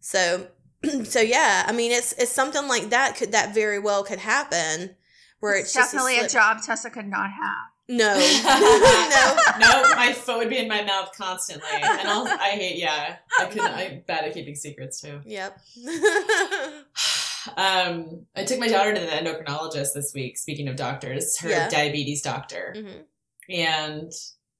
So 0.00 0.46
so 1.04 1.20
yeah, 1.20 1.64
I 1.66 1.72
mean 1.72 1.90
it's 1.90 2.12
it's 2.12 2.30
something 2.30 2.68
like 2.68 2.90
that 2.90 3.16
could 3.16 3.32
that 3.32 3.52
very 3.54 3.80
well 3.80 4.04
could 4.04 4.20
happen 4.20 4.94
where 5.40 5.54
it's, 5.56 5.64
It's 5.70 5.74
just 5.74 5.92
definitely 5.92 6.16
a, 6.18 6.28
slip- 6.28 6.30
job 6.32 6.62
Tessa 6.64 6.90
could 6.90 7.06
not 7.06 7.30
have. 7.30 7.66
No. 7.88 8.14
no. 8.14 9.36
no, 9.58 9.94
my 9.96 10.12
foot 10.14 10.38
would 10.38 10.48
be 10.48 10.58
in 10.58 10.68
my 10.68 10.82
mouth 10.84 11.10
constantly, 11.18 11.68
and 11.82 12.08
I'll, 12.08 12.26
I 12.26 12.50
hate. 12.50 12.78
Yeah, 12.78 13.16
I 13.38 13.44
couldn't. 13.46 13.74
I'm 13.74 14.02
bad 14.06 14.24
at 14.24 14.32
keeping 14.32 14.54
secrets 14.54 15.00
too. 15.02 15.20
Yep. 15.26 15.58
Um, 17.56 18.26
I 18.34 18.44
took 18.44 18.58
my 18.58 18.68
daughter 18.68 18.94
to 18.94 19.00
the 19.00 19.06
endocrinologist 19.06 19.92
this 19.94 20.12
week. 20.14 20.38
Speaking 20.38 20.68
of 20.68 20.76
doctors, 20.76 21.38
her 21.38 21.48
Yeah. 21.50 21.68
diabetes 21.68 22.22
doctor, 22.22 22.74
Mhm. 22.76 23.04
and 23.48 24.12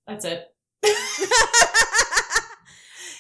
that's 0.07 0.25
it. 0.25 0.55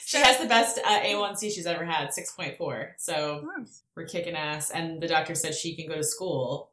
She 0.06 0.18
has 0.20 0.38
the 0.38 0.46
best 0.46 0.78
uh, 0.84 1.00
A1C 1.00 1.50
she's 1.50 1.66
ever 1.66 1.84
had, 1.84 2.12
six 2.14 2.32
point 2.32 2.56
four. 2.56 2.94
So 2.98 3.48
we're 3.96 4.04
kicking 4.06 4.36
ass, 4.36 4.70
and 4.70 5.02
the 5.02 5.08
doctor 5.08 5.34
said 5.34 5.54
she 5.56 5.74
can 5.74 5.88
go 5.88 5.96
to 5.96 6.04
school 6.04 6.70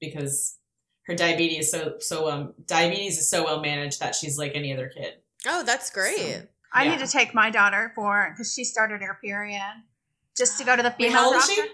because 0.00 0.58
her 1.06 1.14
diabetes 1.16 1.64
is 1.66 1.70
so 1.72 1.94
so 1.98 2.30
um 2.30 2.54
diabetes 2.66 3.18
is 3.18 3.28
so 3.28 3.42
well 3.44 3.60
managed 3.60 3.98
that 4.00 4.14
she's 4.14 4.38
like 4.38 4.52
any 4.54 4.72
other 4.72 4.88
kid. 4.94 5.14
Oh, 5.46 5.64
that's 5.64 5.90
great. 5.90 6.16
So- 6.18 6.42
I 6.72 6.86
need 6.88 6.98
to 7.00 7.06
take 7.08 7.34
my 7.34 7.50
daughter 7.50 7.90
for 7.96 8.30
because 8.30 8.52
she 8.54 8.62
started 8.64 9.00
her 9.00 9.18
period 9.22 9.60
just 10.36 10.58
to 10.58 10.64
go 10.64 10.76
to 10.76 10.82
the 10.82 10.90
Wait, 10.90 11.06
female 11.08 11.12
how 11.18 11.26
old 11.28 11.36
is 11.36 11.46
doctor. 11.48 11.62
she? 11.62 11.68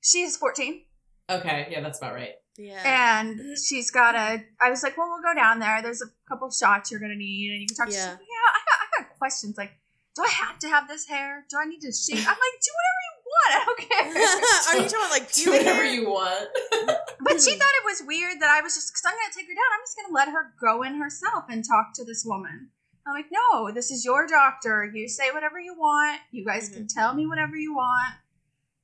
She's 0.00 0.36
14 0.36 0.82
Okay, 1.30 1.68
yeah, 1.70 1.80
that's 1.80 1.98
about 1.98 2.14
right. 2.14 2.34
Yeah. 2.56 2.82
and 2.84 3.56
she's 3.56 3.90
got 3.90 4.16
a. 4.16 4.42
I 4.60 4.70
was 4.70 4.82
like, 4.82 4.98
well, 4.98 5.08
we'll 5.10 5.22
go 5.22 5.38
down 5.38 5.60
there. 5.60 5.80
There's 5.80 6.02
a 6.02 6.06
couple 6.28 6.50
shots 6.50 6.90
you're 6.90 6.98
gonna 6.98 7.14
need, 7.14 7.52
and 7.52 7.60
you 7.60 7.68
can 7.68 7.76
talk. 7.76 7.88
Yeah. 7.88 8.04
Yeah, 8.04 8.16
yeah. 8.18 8.48
I 8.50 8.60
got, 8.66 8.78
I 8.80 9.02
got 9.02 9.18
questions 9.18 9.56
like, 9.56 9.70
do 10.16 10.22
I 10.24 10.30
have 10.30 10.58
to 10.60 10.68
have 10.68 10.88
this 10.88 11.06
hair? 11.06 11.44
Do 11.48 11.58
I 11.58 11.66
need 11.66 11.80
to 11.82 11.92
shave? 11.92 12.18
I'm 12.18 12.26
like, 12.26 12.56
do 12.58 12.72
whatever 12.74 13.02
you 13.06 13.14
want. 13.30 13.50
I 13.54 13.64
don't 13.64 13.78
care. 13.78 14.80
Are 14.80 14.82
you 14.82 14.88
talking 14.88 15.10
like 15.10 15.32
Do 15.32 15.50
whatever 15.52 15.84
hair? 15.84 15.94
you 15.94 16.08
want. 16.08 16.48
But 17.20 17.42
she 17.42 17.50
thought 17.50 17.76
it 17.82 17.84
was 17.84 18.02
weird 18.06 18.40
that 18.40 18.48
I 18.48 18.62
was 18.62 18.74
just 18.74 18.90
because 18.90 19.04
I'm 19.04 19.12
gonna 19.12 19.34
take 19.36 19.46
her 19.46 19.54
down. 19.54 19.70
I'm 19.74 19.82
just 19.84 19.96
gonna 19.96 20.14
let 20.14 20.28
her 20.28 20.54
go 20.58 20.82
in 20.82 20.94
herself 20.94 21.44
and 21.50 21.62
talk 21.62 21.92
to 21.94 22.04
this 22.04 22.24
woman. 22.24 22.70
I'm 23.06 23.12
like, 23.12 23.26
no, 23.30 23.70
this 23.70 23.90
is 23.90 24.04
your 24.04 24.26
doctor. 24.26 24.90
You 24.92 25.08
say 25.08 25.30
whatever 25.30 25.60
you 25.60 25.74
want. 25.78 26.20
You 26.30 26.44
guys 26.44 26.68
can 26.70 26.86
mm-hmm. 26.86 26.98
tell 26.98 27.14
me 27.14 27.26
whatever 27.26 27.56
you 27.56 27.74
want. 27.74 28.14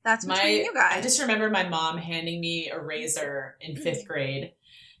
That's 0.05 0.23
between 0.23 0.43
my 0.43 0.63
you 0.63 0.73
guys. 0.73 0.93
I 0.93 1.01
just 1.01 1.19
remember 1.19 1.49
my 1.49 1.67
mom 1.67 1.97
handing 1.97 2.39
me 2.39 2.69
a 2.69 2.79
razor 2.79 3.57
in 3.59 3.73
mm-hmm. 3.73 3.83
fifth 3.83 4.07
grade 4.07 4.53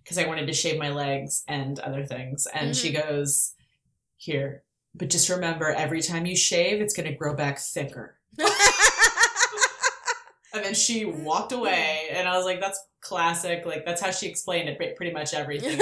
because 0.03 0.17
I 0.17 0.27
wanted 0.27 0.47
to 0.47 0.53
shave 0.53 0.77
my 0.77 0.89
legs 0.89 1.43
and 1.47 1.79
other 1.79 2.03
things, 2.03 2.47
and 2.53 2.75
she 2.75 2.91
mm-hmm. 2.91 3.07
goes, 3.07 3.53
"Here, 4.17 4.63
but 4.93 5.09
just 5.09 5.29
remember, 5.29 5.69
every 5.69 6.01
time 6.01 6.25
you 6.25 6.35
shave, 6.35 6.81
it's 6.81 6.93
going 6.93 7.09
to 7.09 7.15
grow 7.15 7.33
back 7.35 7.59
thicker." 7.59 8.17
And 10.53 10.63
then 10.63 10.73
she 10.73 11.03
walked 11.03 11.51
away, 11.51 12.07
and 12.11 12.29
I 12.29 12.37
was 12.37 12.45
like, 12.45 12.61
"That's 12.61 12.79
classic. 13.05 13.65
Like 13.65 13.85
that's 13.85 14.01
how 14.01 14.11
she 14.11 14.27
explained 14.27 14.69
it. 14.69 14.95
Pretty 14.97 15.13
much 15.13 15.33
everything. 15.33 15.79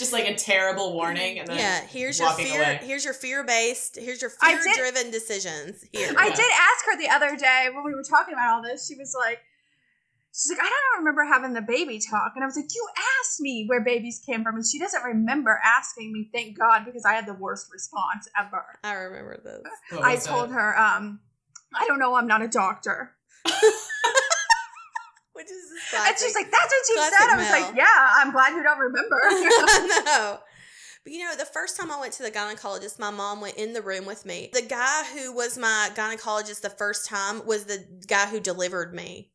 In 0.00 0.06
her 0.06 0.12
life. 0.12 0.12
just 0.12 0.12
like 0.12 0.28
a 0.28 0.34
terrible 0.34 0.92
warning, 0.94 1.38
and 1.38 1.48
then 1.48 1.58
yeah, 1.58 1.80
here's 1.86 2.18
your 2.18 2.30
fear. 2.32 2.62
away. 2.62 2.80
Here's 2.82 3.04
your 3.04 3.14
fear 3.14 3.44
based. 3.44 3.96
Here's 3.96 4.20
your 4.22 4.30
I 4.42 4.54
fear 4.56 4.62
did- 4.64 4.76
driven 4.76 5.10
decisions. 5.10 5.84
Here. 5.92 6.12
I 6.16 6.28
Yeah. 6.28 6.34
did 6.34 6.50
ask 6.52 6.84
her 6.86 6.96
the 6.98 7.08
other 7.10 7.36
day 7.36 7.68
when 7.74 7.84
we 7.84 7.94
were 7.94 8.02
talking 8.02 8.34
about 8.34 8.54
all 8.54 8.62
this. 8.62 8.86
She 8.86 8.94
was 8.96 9.14
like, 9.18 9.38
she's 10.32 10.50
like, 10.50 10.60
I 10.60 10.68
don't 10.68 10.98
remember 11.04 11.24
having 11.24 11.52
the 11.52 11.62
baby 11.62 11.98
talk. 11.98 12.32
And 12.36 12.44
I 12.44 12.46
was 12.46 12.56
like, 12.56 12.68
you 12.74 12.86
asked 13.20 13.40
me 13.40 13.64
where 13.66 13.82
babies 13.82 14.20
came 14.24 14.44
from. 14.44 14.54
And 14.56 14.64
she 14.66 14.78
doesn't 14.78 15.02
remember 15.02 15.60
asking 15.64 16.12
me, 16.12 16.28
thank 16.32 16.56
God, 16.58 16.84
because 16.84 17.04
I 17.04 17.14
had 17.14 17.26
the 17.26 17.34
worst 17.34 17.66
response 17.72 18.28
ever. 18.38 18.64
I 18.84 18.92
remember 18.92 19.40
this. 19.42 20.00
I 20.00 20.16
told 20.16 20.50
that? 20.50 20.54
her, 20.54 20.78
um, 20.78 21.20
I 21.74 21.86
don't 21.86 21.98
know, 21.98 22.14
I'm 22.14 22.26
not 22.28 22.40
a 22.42 22.48
doctor. 22.48 23.14
Which 25.38 25.46
is 25.46 25.70
And 25.94 26.18
she's 26.18 26.34
like, 26.34 26.50
that's 26.50 26.74
what 26.74 26.88
you 26.88 26.94
Classic 26.96 27.18
said. 27.18 27.28
I 27.28 27.36
was 27.36 27.48
Mel. 27.48 27.62
like, 27.62 27.76
yeah, 27.76 28.10
I'm 28.16 28.32
glad 28.32 28.56
you 28.56 28.62
don't 28.64 28.80
remember. 28.80 29.20
no. 30.04 30.38
But 31.04 31.12
you 31.12 31.20
know, 31.20 31.36
the 31.36 31.44
first 31.44 31.78
time 31.78 31.92
I 31.92 32.00
went 32.00 32.12
to 32.14 32.24
the 32.24 32.30
gynecologist, 32.32 32.98
my 32.98 33.12
mom 33.12 33.40
went 33.40 33.56
in 33.56 33.72
the 33.72 33.80
room 33.80 34.04
with 34.04 34.26
me. 34.26 34.50
The 34.52 34.62
guy 34.62 35.04
who 35.14 35.32
was 35.32 35.56
my 35.56 35.90
gynecologist 35.94 36.62
the 36.62 36.70
first 36.70 37.06
time 37.06 37.46
was 37.46 37.66
the 37.66 37.86
guy 38.08 38.26
who 38.26 38.40
delivered 38.40 38.92
me. 38.92 39.30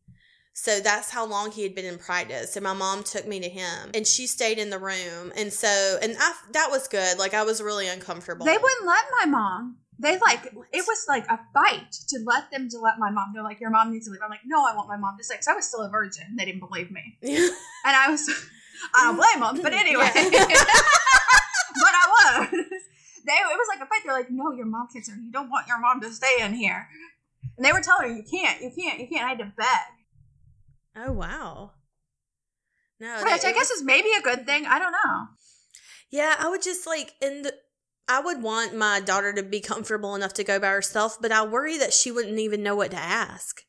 So 0.52 0.82
that's 0.82 1.10
how 1.10 1.26
long 1.26 1.52
he 1.52 1.64
had 1.64 1.74
been 1.74 1.86
in 1.86 1.98
practice. 1.98 2.58
And 2.58 2.66
my 2.66 2.74
mom 2.74 3.04
took 3.04 3.26
me 3.26 3.40
to 3.40 3.48
him 3.48 3.92
and 3.94 4.06
she 4.06 4.28
stayed 4.28 4.60
in 4.60 4.72
the 4.72 4.80
room. 4.80 5.32
And 5.38 5.54
so, 5.54 5.98
and 6.02 6.18
I, 6.20 6.34
that 6.52 6.68
was 6.70 6.90
good. 6.90 7.18
Like, 7.18 7.34
I 7.34 7.44
was 7.44 7.62
really 7.62 7.88
uncomfortable. 7.88 8.46
they 8.46 8.58
wouldn't 8.58 8.86
let 8.86 9.06
my 9.22 9.26
mom. 9.26 9.78
They 10.04 10.20
like 10.20 10.46
it 10.46 10.84
was 10.86 11.06
like 11.08 11.26
a 11.28 11.40
fight 11.54 11.94
to 12.10 12.20
let 12.26 12.52
them 12.52 12.68
to 12.70 12.80
let 12.80 13.00
my 13.00 13.10
mom. 13.10 13.32
They're 13.34 13.42
like, 13.42 13.62
your 13.62 13.70
mom 13.70 13.94
needs 13.94 14.06
to 14.06 14.12
leave. 14.12 14.20
I'm 14.22 14.30
like, 14.30 14.42
no, 14.46 14.66
I 14.66 14.76
want 14.76 14.90
my 14.90 14.98
mom 14.98 15.18
to 15.18 15.24
stay. 15.24 15.36
Because 15.36 15.48
I 15.48 15.54
was 15.54 15.66
still 15.66 15.82
a 15.82 15.90
virgin. 15.90 16.36
They 16.38 16.44
didn't 16.44 16.60
believe 16.60 16.92
me, 16.92 17.18
and 17.24 17.54
I 17.86 18.12
was. 18.12 18.30
I 18.94 19.06
don't 19.06 19.16
blame 19.16 19.40
them, 19.40 19.64
but 19.64 19.72
anyway. 19.72 20.12
but 20.14 20.24
I 21.96 22.44
was. 22.44 22.50
They 22.52 23.32
it 23.32 23.58
was 23.58 23.68
like 23.70 23.80
a 23.80 23.86
fight. 23.86 24.02
They're 24.04 24.14
like, 24.14 24.30
no, 24.30 24.52
your 24.52 24.66
mom 24.66 24.90
can't 24.92 25.06
stay. 25.06 25.14
You 25.14 25.32
don't 25.32 25.50
want 25.50 25.68
your 25.68 25.80
mom 25.80 26.02
to 26.02 26.12
stay 26.12 26.40
in 26.42 26.54
here. 26.54 26.90
And 27.56 27.66
they 27.66 27.72
were 27.72 27.80
telling 27.80 28.10
her, 28.10 28.14
you 28.14 28.24
can't, 28.30 28.62
you 28.62 28.72
can't, 28.76 29.00
you 29.00 29.08
can't. 29.08 29.26
I 29.26 29.30
had 29.30 29.38
to 29.38 29.54
beg. 29.56 29.68
oh, 30.98 31.12
wow. 31.14 31.72
No, 33.00 33.24
Which 33.24 33.46
I 33.46 33.54
guess 33.54 33.70
is 33.70 33.84
maybe 33.84 34.10
a 34.18 34.22
good 34.22 34.46
thing. 34.46 34.66
I 34.66 34.80
don't 34.80 34.92
know. 34.92 35.28
Yeah, 36.10 36.36
I 36.38 36.50
would 36.50 36.62
just 36.62 36.86
like 36.86 37.14
in 37.22 37.42
the 37.42 37.54
I 38.14 38.20
would 38.20 38.44
want 38.44 38.78
my 38.78 39.00
daughter 39.00 39.34
to 39.34 39.42
be 39.42 39.60
comfortable 39.60 40.14
enough 40.14 40.34
to 40.34 40.44
go 40.44 40.60
by 40.60 40.68
herself, 40.68 41.18
but 41.20 41.32
I 41.32 41.44
worry 41.44 41.80
that 41.80 41.94
she 41.94 42.12
wouldn't 42.12 42.38
even 42.38 42.62
know 42.62 42.76
what 42.76 42.92
to 42.92 42.98
ask. 42.98 43.64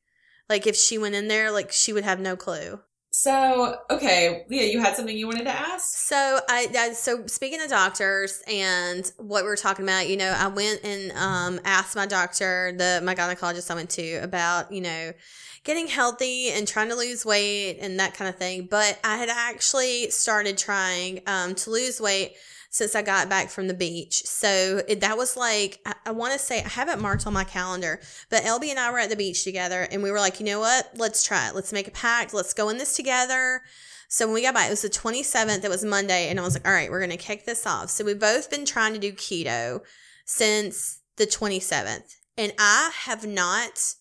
Like 0.50 0.66
if 0.66 0.76
she 0.76 0.98
went 0.98 1.14
in 1.14 1.28
there, 1.28 1.50
like 1.50 1.72
she 1.72 1.94
would 1.94 2.04
have 2.04 2.20
no 2.20 2.36
clue. 2.36 2.80
So 3.08 3.78
okay, 3.90 4.44
Leah, 4.50 4.70
you 4.70 4.82
had 4.82 4.96
something 4.96 5.16
you 5.16 5.26
wanted 5.26 5.44
to 5.44 5.50
ask. 5.50 5.96
So 5.96 6.40
I, 6.46 6.68
I 6.76 6.92
so 6.92 7.26
speaking 7.26 7.62
of 7.62 7.70
doctors 7.70 8.42
and 8.46 9.10
what 9.16 9.44
we 9.44 9.50
are 9.50 9.56
talking 9.56 9.86
about, 9.86 10.08
you 10.08 10.18
know, 10.18 10.30
I 10.36 10.48
went 10.48 10.84
and 10.84 11.10
um 11.12 11.58
asked 11.64 11.96
my 11.96 12.04
doctor, 12.04 12.74
the 12.76 13.00
my 13.02 13.14
gynecologist 13.14 13.70
I 13.70 13.76
went 13.76 13.88
to 13.90 14.16
about, 14.16 14.70
you 14.70 14.82
know, 14.82 15.14
getting 15.62 15.86
healthy 15.86 16.50
and 16.50 16.68
trying 16.68 16.90
to 16.90 16.96
lose 16.96 17.24
weight 17.24 17.78
and 17.80 17.98
that 17.98 18.12
kind 18.12 18.28
of 18.28 18.36
thing. 18.36 18.66
But 18.70 18.98
I 19.02 19.16
had 19.16 19.30
actually 19.30 20.10
started 20.10 20.58
trying 20.58 21.22
um 21.26 21.54
to 21.54 21.70
lose 21.70 21.98
weight 21.98 22.34
since 22.74 22.96
I 22.96 23.02
got 23.02 23.28
back 23.28 23.50
from 23.50 23.68
the 23.68 23.72
beach. 23.72 24.24
So 24.24 24.82
it, 24.88 25.00
that 25.00 25.16
was 25.16 25.36
like, 25.36 25.78
I, 25.86 25.94
I 26.06 26.10
want 26.10 26.32
to 26.32 26.40
say, 26.40 26.58
I 26.60 26.68
have 26.70 26.88
it 26.88 26.98
marked 26.98 27.24
on 27.24 27.32
my 27.32 27.44
calendar, 27.44 28.00
but 28.30 28.42
LB 28.42 28.64
and 28.64 28.80
I 28.80 28.90
were 28.90 28.98
at 28.98 29.10
the 29.10 29.16
beach 29.16 29.44
together 29.44 29.86
and 29.92 30.02
we 30.02 30.10
were 30.10 30.18
like, 30.18 30.40
you 30.40 30.46
know 30.46 30.58
what? 30.58 30.90
Let's 30.96 31.22
try 31.22 31.48
it. 31.48 31.54
Let's 31.54 31.72
make 31.72 31.86
a 31.86 31.92
pact. 31.92 32.34
Let's 32.34 32.52
go 32.52 32.70
in 32.70 32.78
this 32.78 32.96
together. 32.96 33.62
So 34.08 34.26
when 34.26 34.34
we 34.34 34.42
got 34.42 34.54
back, 34.54 34.66
it 34.66 34.70
was 34.70 34.82
the 34.82 34.88
27th, 34.88 35.62
it 35.62 35.70
was 35.70 35.84
Monday, 35.84 36.28
and 36.28 36.40
I 36.40 36.42
was 36.42 36.54
like, 36.54 36.66
all 36.66 36.74
right, 36.74 36.90
we're 36.90 36.98
going 36.98 37.10
to 37.10 37.16
kick 37.16 37.46
this 37.46 37.64
off. 37.64 37.90
So 37.90 38.04
we've 38.04 38.18
both 38.18 38.50
been 38.50 38.64
trying 38.64 38.92
to 38.92 38.98
do 38.98 39.12
keto 39.12 39.80
since 40.24 41.00
the 41.16 41.26
27th, 41.26 42.16
and 42.36 42.52
I 42.58 42.90
have 42.92 43.24
not 43.24 43.94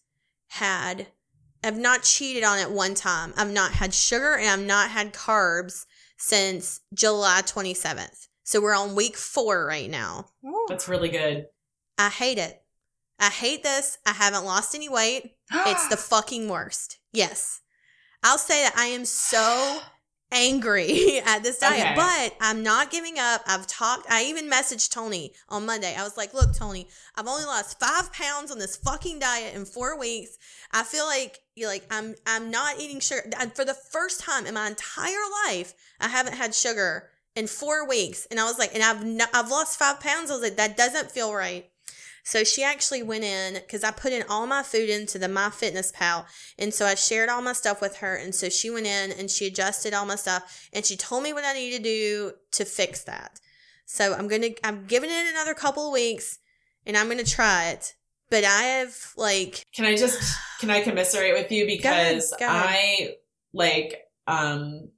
had, 0.50 1.08
I've 1.64 1.78
not 1.78 2.02
cheated 2.02 2.44
on 2.44 2.58
it 2.58 2.72
one 2.72 2.96
time. 2.96 3.34
I've 3.38 3.54
not 3.54 3.74
had 3.74 3.94
sugar 3.94 4.36
and 4.36 4.50
I've 4.50 4.68
not 4.68 4.90
had 4.90 5.14
carbs 5.14 5.86
since 6.18 6.82
July 6.94 7.42
27th. 7.44 8.30
So 8.44 8.62
we're 8.62 8.76
on 8.76 8.96
week 8.96 9.16
four 9.16 9.66
right 9.66 9.90
now. 9.90 10.28
That's 10.68 10.88
really 10.88 11.10
good. 11.10 11.48
I 11.98 12.10
hate 12.10 12.38
it. 12.38 12.62
I 13.20 13.30
hate 13.30 13.64
this. 13.64 13.98
I 14.06 14.12
haven't 14.12 14.46
lost 14.46 14.76
any 14.76 14.90
weight. 14.90 15.36
It's 15.52 15.88
the 15.88 15.98
fucking 16.12 16.50
worst. 16.50 17.00
Yes. 17.14 17.62
I'll 18.24 18.38
say 18.38 18.64
that 18.64 18.76
I 18.78 18.86
am 18.88 19.06
so 19.06 19.80
angry 20.32 21.20
at 21.26 21.44
this 21.44 21.60
diet, 21.60 21.80
Okay. 21.80 21.96
but 21.96 22.36
I'm 22.42 22.64
not 22.64 22.90
giving 22.92 23.20
up. 23.20 23.44
I've 23.48 23.68
talked, 23.68 24.08
I 24.10 24.24
even 24.26 24.50
messaged 24.50 24.92
Tony 24.92 25.34
on 25.48 25.66
Monday. 25.66 25.96
I 25.96 26.04
was 26.04 26.18
like, 26.18 26.34
look, 26.34 26.54
Tony, 26.54 26.88
I've 27.16 27.28
only 27.28 27.46
lost 27.46 27.80
five 27.80 28.12
pounds 28.12 28.52
on 28.52 28.58
this 28.60 28.76
fucking 28.76 29.20
diet 29.20 29.56
in 29.56 29.66
four 29.66 29.98
weeks. 29.98 30.38
I 30.72 30.84
feel 30.84 31.06
like 31.06 31.40
you're 31.56 31.70
like 31.70 31.86
I'm 31.92 32.16
I'm 32.26 32.50
not 32.50 32.80
eating 32.80 33.00
sugar. 33.00 33.30
For 33.54 33.64
the 33.64 33.76
first 33.76 34.22
time 34.22 34.48
in 34.48 34.56
my 34.56 34.68
entire 34.68 35.14
life, 35.48 35.76
I 36.02 36.08
haven't 36.08 36.34
had 36.34 36.56
sugar 36.56 37.10
in 37.36 37.48
four 37.48 37.88
weeks. 37.88 38.28
And 38.30 38.40
I 38.40 38.46
was 38.46 38.60
like, 38.60 38.74
and 38.74 38.84
I've 38.84 39.04
no, 39.06 39.26
I've 39.34 39.50
lost 39.50 39.80
five 39.80 40.00
pounds. 40.00 40.30
I 40.30 40.34
was 40.34 40.44
like, 40.44 40.58
that 40.58 40.78
doesn't 40.78 41.12
feel 41.12 41.34
right. 41.34 41.70
So 42.26 42.46
she 42.46 42.64
actually 42.64 43.04
went 43.04 43.26
in 43.26 43.56
because 43.56 43.84
I 43.84 43.92
put 43.92 44.14
in 44.14 44.24
all 44.30 44.48
my 44.48 44.64
food 44.64 44.90
into 44.90 45.20
the 45.20 45.28
My 45.28 45.50
Fitness 45.50 45.92
Pal, 45.94 46.26
and 46.58 46.74
so 46.74 46.86
I 46.86 46.96
shared 46.96 47.28
all 47.28 47.42
my 47.42 47.52
stuff 47.52 47.82
with 47.82 47.98
her. 47.98 48.16
And 48.16 48.34
so 48.34 48.48
she 48.48 48.70
went 48.70 48.86
in 48.86 49.12
and 49.12 49.30
she 49.30 49.48
adjusted 49.48 49.94
all 49.94 50.06
my 50.06 50.16
stuff, 50.16 50.70
and 50.72 50.86
she 50.86 50.96
told 50.96 51.24
me 51.24 51.34
what 51.34 51.44
I 51.44 51.54
need 51.54 51.76
to 51.76 51.84
do 51.84 52.32
to 52.52 52.64
fix 52.64 53.04
that. 53.04 53.40
So 53.86 54.14
I'm 54.14 54.30
gonna 54.30 54.50
I'm 54.64 54.86
giving 54.86 55.10
it 55.10 55.32
another 55.32 55.54
couple 55.54 55.88
of 55.88 55.94
weeks, 55.94 56.40
and 56.86 56.96
I'm 56.96 57.10
gonna 57.10 57.26
try 57.26 57.72
it. 57.72 57.94
But 58.30 58.46
I 58.46 58.62
have 58.64 58.96
like 59.18 59.66
Can 59.76 59.86
I 59.86 59.98
just 59.98 60.40
can 60.62 60.70
I 60.70 60.82
commiserate 60.82 61.34
with 61.34 61.52
you 61.52 61.66
Go 61.82 61.90
ahead, 61.90 62.16
because 62.16 62.34
go 62.40 62.46
ahead. 62.46 62.66
I 62.70 63.16
like 63.54 63.98
um 64.28 64.90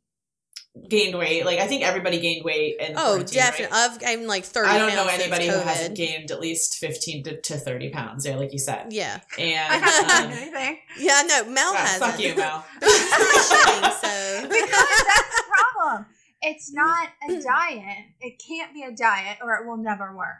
gained 0.90 1.18
weight. 1.18 1.46
Like 1.46 1.60
I 1.60 1.68
think 1.68 1.84
everybody 1.84 2.20
gained 2.20 2.44
weight 2.46 2.76
in 2.80 2.92
Oh, 2.98 3.02
quarantine, 3.14 3.40
right? 3.40 3.58
definitely. 3.58 4.08
I'm 4.08 4.28
like 4.28 4.44
30 4.44 4.70
I 4.70 4.78
don't 4.78 4.90
know 4.90 4.96
pounds 4.98 5.10
since 5.12 5.22
anybody 5.24 5.48
who 5.48 5.58
hasn't 5.60 5.96
gained 5.96 6.32
at 6.32 6.40
least 6.40 6.78
15 6.78 7.24
to, 7.24 7.42
to 7.42 7.58
30 7.58 7.90
pounds, 7.90 8.26
yeah, 8.26 8.36
like 8.36 8.52
you 8.54 8.60
said. 8.60 8.88
Yeah. 8.92 9.22
I 9.38 9.42
And 9.42 9.84
haven't 9.84 10.08
done 10.10 10.26
um, 10.26 10.32
anything. 10.32 10.78
Yeah, 11.00 11.22
no, 11.28 11.46
Mel 11.46 11.72
ah, 11.74 11.78
has 11.78 11.98
fuck 12.00 12.20
you, 12.20 12.36
Mel. 12.36 12.66
She's 12.84 13.12
not 13.12 13.42
shitting, 13.42 13.92
so. 14.02 14.48
Because 14.50 14.70
that's 14.70 15.36
the 15.36 15.44
problem. 15.74 16.06
It's 16.42 16.72
not 16.74 17.08
a 17.30 17.42
diet. 17.42 18.06
It 18.22 18.42
can't 18.48 18.74
be 18.74 18.84
a 18.84 18.92
diet 18.92 19.38
or 19.42 19.56
it 19.56 19.66
will 19.68 19.78
never 19.78 20.16
work. 20.16 20.38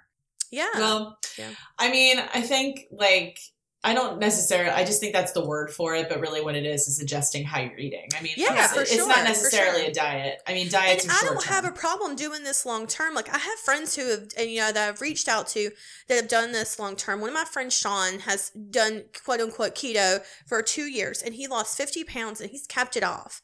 yeah. 0.52 0.68
Well, 0.76 1.18
Yeah. 1.38 1.50
I 1.80 1.90
mean, 1.90 2.20
I 2.34 2.42
think 2.42 2.82
like 2.92 3.40
I 3.86 3.94
don't 3.94 4.20
necessarily. 4.20 4.72
I 4.72 4.84
just 4.84 5.00
think 5.00 5.14
that's 5.14 5.32
the 5.32 5.46
word 5.46 5.70
for 5.70 5.94
it, 5.94 6.10
but 6.10 6.20
really, 6.20 6.42
what 6.42 6.56
it 6.56 6.66
is 6.66 6.88
is 6.88 7.00
adjusting 7.00 7.44
how 7.46 7.62
you're 7.62 7.78
eating. 7.78 8.10
I 8.18 8.22
mean, 8.24 8.34
Yeah, 8.36 8.66
it's, 8.66 8.74
for 8.74 8.82
it's 8.82 8.96
sure, 8.96 9.08
not 9.08 9.24
necessarily 9.24 9.82
sure. 9.82 9.92
a 9.92 9.94
diet. 9.94 10.42
I 10.48 10.54
mean, 10.54 10.64
and 10.64 10.72
diets 10.72 11.08
are 11.08 11.12
I 11.12 11.22
don't 11.24 11.46
have 11.46 11.66
a 11.66 11.72
problem 11.72 12.16
doing 12.16 12.44
this 12.44 12.66
long 12.66 12.88
term. 12.88 13.14
Like 13.14 13.30
I 13.30 13.38
have 13.38 13.60
friends 13.60 13.96
who 13.96 14.10
have, 14.10 14.28
and, 14.38 14.50
you 14.50 14.60
know, 14.62 14.72
that 14.72 14.90
I've 14.90 15.02
reached 15.02 15.28
out 15.28 15.48
to 15.50 15.70
that 16.08 16.16
have 16.16 16.28
done 16.28 16.52
this 16.52 16.80
long 16.80 16.96
term. 16.96 17.22
One 17.22 17.30
of 17.30 17.36
my 17.36 17.46
friends, 17.46 17.78
Sean, 17.78 18.20
has 18.22 18.50
done 18.50 19.04
quote 19.24 19.40
unquote 19.40 19.76
keto 19.76 20.26
for 20.48 20.64
two 20.64 20.86
years, 20.86 21.22
and 21.22 21.36
he 21.36 21.48
lost 21.48 21.78
fifty 21.78 22.04
pounds, 22.04 22.42
and 22.42 22.50
he's 22.50 22.66
kept 22.66 22.98
it 22.98 23.04
off. 23.04 23.40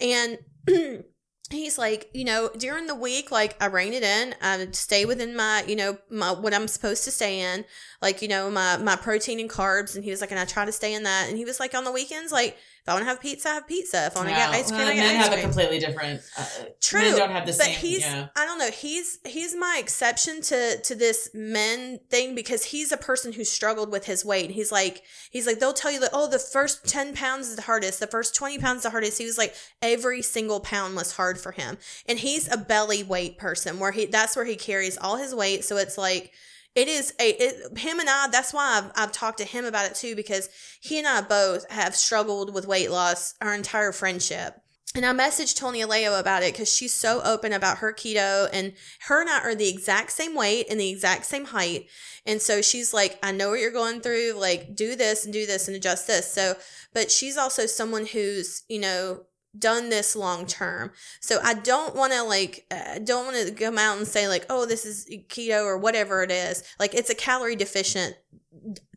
And 0.00 0.38
he's 1.52 1.78
like, 1.78 2.10
you 2.12 2.24
know, 2.24 2.50
during 2.56 2.86
the 2.86 2.94
week, 2.94 3.30
like 3.30 3.56
I 3.62 3.66
rein 3.66 3.92
it 3.92 4.02
in. 4.02 4.34
I 4.40 4.66
stay 4.72 5.04
within 5.04 5.34
my, 5.36 5.64
you 5.66 5.76
know, 5.76 5.98
my 6.10 6.32
what 6.32 6.54
I'm 6.54 6.68
supposed 6.68 7.04
to 7.04 7.10
stay 7.10 7.40
in, 7.40 7.64
like 8.00 8.22
you 8.22 8.28
know, 8.28 8.50
my 8.50 8.76
my 8.76 8.96
protein 8.96 9.40
and 9.40 9.50
carbs. 9.50 9.94
And 9.94 10.04
he 10.04 10.10
was 10.10 10.20
like, 10.20 10.30
and 10.30 10.40
I 10.40 10.44
try 10.44 10.64
to 10.64 10.72
stay 10.72 10.94
in 10.94 11.02
that. 11.04 11.28
And 11.28 11.36
he 11.36 11.44
was 11.44 11.60
like, 11.60 11.74
on 11.74 11.84
the 11.84 11.92
weekends, 11.92 12.32
like 12.32 12.56
if 12.82 12.88
I 12.88 12.94
want 12.94 13.02
to 13.04 13.08
have 13.10 13.20
pizza, 13.20 13.48
I 13.48 13.54
have 13.54 13.68
pizza. 13.68 14.06
If 14.06 14.16
I 14.16 14.20
want 14.20 14.28
to 14.30 14.34
get 14.34 14.50
ice 14.50 14.68
cream, 14.68 14.80
Well, 14.80 14.88
I 14.88 14.94
get 14.94 15.00
men 15.06 15.16
ice 15.16 15.22
have 15.22 15.32
cream. 15.32 15.38
a 15.38 15.42
completely 15.42 15.78
different. 15.78 16.20
Uh, 16.36 16.44
True, 16.80 17.00
Men 17.00 17.16
don't 17.16 17.30
have 17.30 17.46
the 17.46 17.52
but 17.52 17.62
same. 17.66 17.74
he's 17.76 18.00
yeah. 18.00 18.28
I 18.34 18.44
don't 18.44 18.58
know. 18.58 18.70
He's 18.70 19.18
he's 19.24 19.54
my 19.54 19.76
exception 19.78 20.42
to 20.42 20.78
to 20.82 20.94
this 20.96 21.30
men 21.32 22.00
thing 22.10 22.34
because 22.34 22.64
he's 22.64 22.90
a 22.90 22.96
person 22.96 23.32
who 23.32 23.44
struggled 23.44 23.92
with 23.92 24.06
his 24.06 24.24
weight. 24.24 24.50
He's 24.50 24.72
like 24.72 25.02
he's 25.30 25.46
like 25.46 25.60
they'll 25.60 25.72
tell 25.72 25.92
you 25.92 26.00
that 26.00 26.10
oh 26.12 26.26
the 26.28 26.38
first 26.40 26.86
ten 26.88 27.14
pounds 27.14 27.48
is 27.48 27.56
the 27.56 27.62
hardest, 27.62 28.00
the 28.00 28.06
first 28.08 28.34
twenty 28.34 28.58
pounds 28.58 28.78
is 28.78 28.82
the 28.82 28.90
hardest. 28.90 29.18
He 29.18 29.26
was 29.26 29.38
like 29.38 29.54
every 29.80 30.20
single 30.20 30.58
pound 30.58 30.96
was 30.96 31.12
hard 31.16 31.38
for 31.38 31.52
him, 31.52 31.78
and 32.08 32.18
he's 32.18 32.52
a 32.52 32.56
belly 32.56 33.04
weight 33.04 33.38
person 33.38 33.78
where 33.78 33.92
he 33.92 34.06
that's 34.06 34.34
where 34.34 34.44
he 34.44 34.56
carries 34.56 34.98
all 34.98 35.18
his 35.18 35.34
weight. 35.34 35.64
So 35.64 35.76
it's 35.76 35.96
like. 35.96 36.32
It 36.74 36.88
is 36.88 37.12
a 37.20 37.30
it, 37.30 37.78
him 37.78 38.00
and 38.00 38.08
I. 38.08 38.28
That's 38.28 38.54
why 38.54 38.78
I've, 38.78 38.92
I've 38.96 39.12
talked 39.12 39.38
to 39.38 39.44
him 39.44 39.64
about 39.64 39.86
it 39.86 39.94
too 39.94 40.16
because 40.16 40.48
he 40.80 40.98
and 40.98 41.06
I 41.06 41.20
both 41.20 41.70
have 41.70 41.94
struggled 41.94 42.54
with 42.54 42.66
weight 42.66 42.90
loss 42.90 43.34
our 43.40 43.54
entire 43.54 43.92
friendship. 43.92 44.62
And 44.94 45.06
I 45.06 45.12
messaged 45.12 45.56
Toni 45.56 45.80
Aleo 45.80 46.20
about 46.20 46.42
it 46.42 46.52
because 46.52 46.70
she's 46.70 46.92
so 46.92 47.22
open 47.24 47.54
about 47.54 47.78
her 47.78 47.94
keto 47.94 48.48
and 48.52 48.74
her 49.06 49.22
and 49.22 49.30
I 49.30 49.40
are 49.40 49.54
the 49.54 49.68
exact 49.68 50.12
same 50.12 50.34
weight 50.34 50.66
and 50.68 50.78
the 50.78 50.90
exact 50.90 51.24
same 51.24 51.46
height. 51.46 51.86
And 52.26 52.42
so 52.42 52.60
she's 52.60 52.92
like, 52.92 53.18
I 53.22 53.32
know 53.32 53.50
what 53.50 53.60
you're 53.60 53.70
going 53.70 54.02
through. 54.02 54.34
Like, 54.36 54.76
do 54.76 54.94
this 54.94 55.24
and 55.24 55.32
do 55.32 55.46
this 55.46 55.66
and 55.66 55.76
adjust 55.76 56.06
this. 56.06 56.30
So, 56.30 56.56
but 56.92 57.10
she's 57.10 57.38
also 57.38 57.64
someone 57.64 58.04
who's, 58.04 58.64
you 58.68 58.80
know, 58.80 59.22
done 59.58 59.90
this 59.90 60.16
long 60.16 60.46
term. 60.46 60.92
So 61.20 61.38
I 61.42 61.54
don't 61.54 61.94
want 61.94 62.12
to 62.12 62.22
like, 62.22 62.66
uh, 62.70 62.98
don't 62.98 63.26
want 63.26 63.48
to 63.48 63.52
come 63.54 63.78
out 63.78 63.98
and 63.98 64.06
say 64.06 64.28
like, 64.28 64.46
oh, 64.48 64.66
this 64.66 64.84
is 64.84 65.08
keto 65.28 65.64
or 65.64 65.78
whatever 65.78 66.22
it 66.22 66.30
is. 66.30 66.62
Like, 66.78 66.94
it's 66.94 67.10
a 67.10 67.14
calorie 67.14 67.56
deficient 67.56 68.16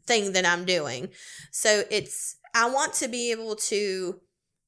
thing 0.06 0.34
that 0.34 0.46
I'm 0.46 0.66
doing. 0.66 1.10
So 1.52 1.84
it's, 1.92 2.38
I 2.54 2.70
want 2.70 2.94
to 2.96 3.08
be 3.08 3.32
able 3.32 3.56
to, 3.56 4.20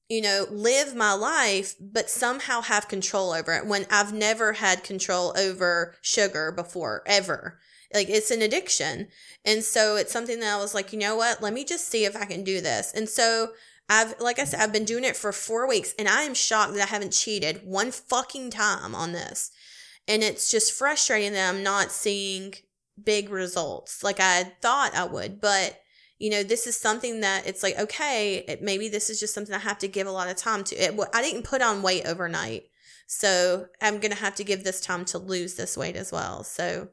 you 0.10 0.22
know, 0.22 0.46
live 0.50 0.96
my 0.96 1.14
life, 1.14 1.76
but 1.80 2.10
somehow 2.10 2.62
have 2.62 2.88
control 2.88 3.32
over 3.32 3.54
it 3.54 3.66
when 3.66 3.86
I've 3.90 4.14
never 4.14 4.54
had 4.54 4.84
control 4.84 5.34
over 5.38 5.96
sugar 6.02 6.52
before, 6.52 7.04
ever. 7.06 7.60
Like 7.94 8.10
it's 8.10 8.32
an 8.32 8.42
addiction. 8.42 9.08
And 9.46 9.64
so 9.64 9.96
it's 9.96 10.12
something 10.12 10.40
that 10.42 10.54
I 10.54 10.62
was 10.62 10.74
like, 10.74 10.92
you 10.92 11.00
know 11.00 11.16
what? 11.16 11.42
Let 11.42 11.54
me 11.54 11.64
just 11.64 11.88
see 11.88 12.04
if 12.04 12.16
I 12.16 12.26
can 12.26 12.44
do 12.44 12.60
this. 12.60 12.92
And 12.94 13.08
so 13.08 13.52
I've, 13.90 14.20
like 14.20 14.40
I 14.40 14.44
said, 14.44 14.60
I've 14.60 14.74
been 14.74 14.86
doing 14.86 15.04
it 15.04 15.16
for 15.16 15.32
four 15.32 15.68
weeks 15.68 15.94
and 15.98 16.08
I 16.08 16.24
am 16.24 16.34
shocked 16.34 16.74
that 16.74 16.84
I 16.84 16.92
haven't 16.92 17.14
cheated 17.14 17.62
one 17.64 17.92
fucking 17.92 18.52
time 18.52 18.94
on 18.94 19.14
this. 19.14 19.52
And 20.08 20.24
it's 20.24 20.50
just 20.52 20.74
frustrating 20.74 21.34
that 21.34 21.50
I'm 21.50 21.64
not 21.64 21.92
seeing 21.92 22.54
big 23.02 23.30
results 23.30 24.04
like 24.04 24.20
I 24.20 24.56
thought 24.62 24.96
I 24.96 25.06
would. 25.06 25.40
But 25.40 25.80
you 26.20 26.32
know, 26.32 26.44
this 26.44 26.66
is 26.66 26.76
something 26.76 27.22
that 27.22 27.46
it's 27.46 27.62
like, 27.62 27.78
okay, 27.78 28.44
it, 28.48 28.62
maybe 28.62 28.90
this 28.90 29.10
is 29.10 29.20
just 29.20 29.36
something 29.36 29.54
I 29.54 29.60
have 29.60 29.78
to 29.80 29.88
give 29.88 30.08
a 30.08 30.12
lot 30.12 30.30
of 30.30 30.36
time 30.36 30.64
to. 30.66 30.76
It, 30.76 31.00
I 31.14 31.22
didn't 31.22 31.44
put 31.44 31.62
on 31.62 31.84
weight 31.84 32.08
overnight. 32.08 32.64
So 33.06 33.68
I'm 33.82 34.00
going 34.00 34.12
to 34.12 34.20
have 34.20 34.36
to 34.36 34.44
give 34.44 34.64
this 34.64 34.82
time 34.82 35.06
to 35.06 35.20
lose 35.20 35.56
this 35.56 35.78
weight 35.78 35.96
as 35.96 36.12
well. 36.12 36.44
So, 36.44 36.90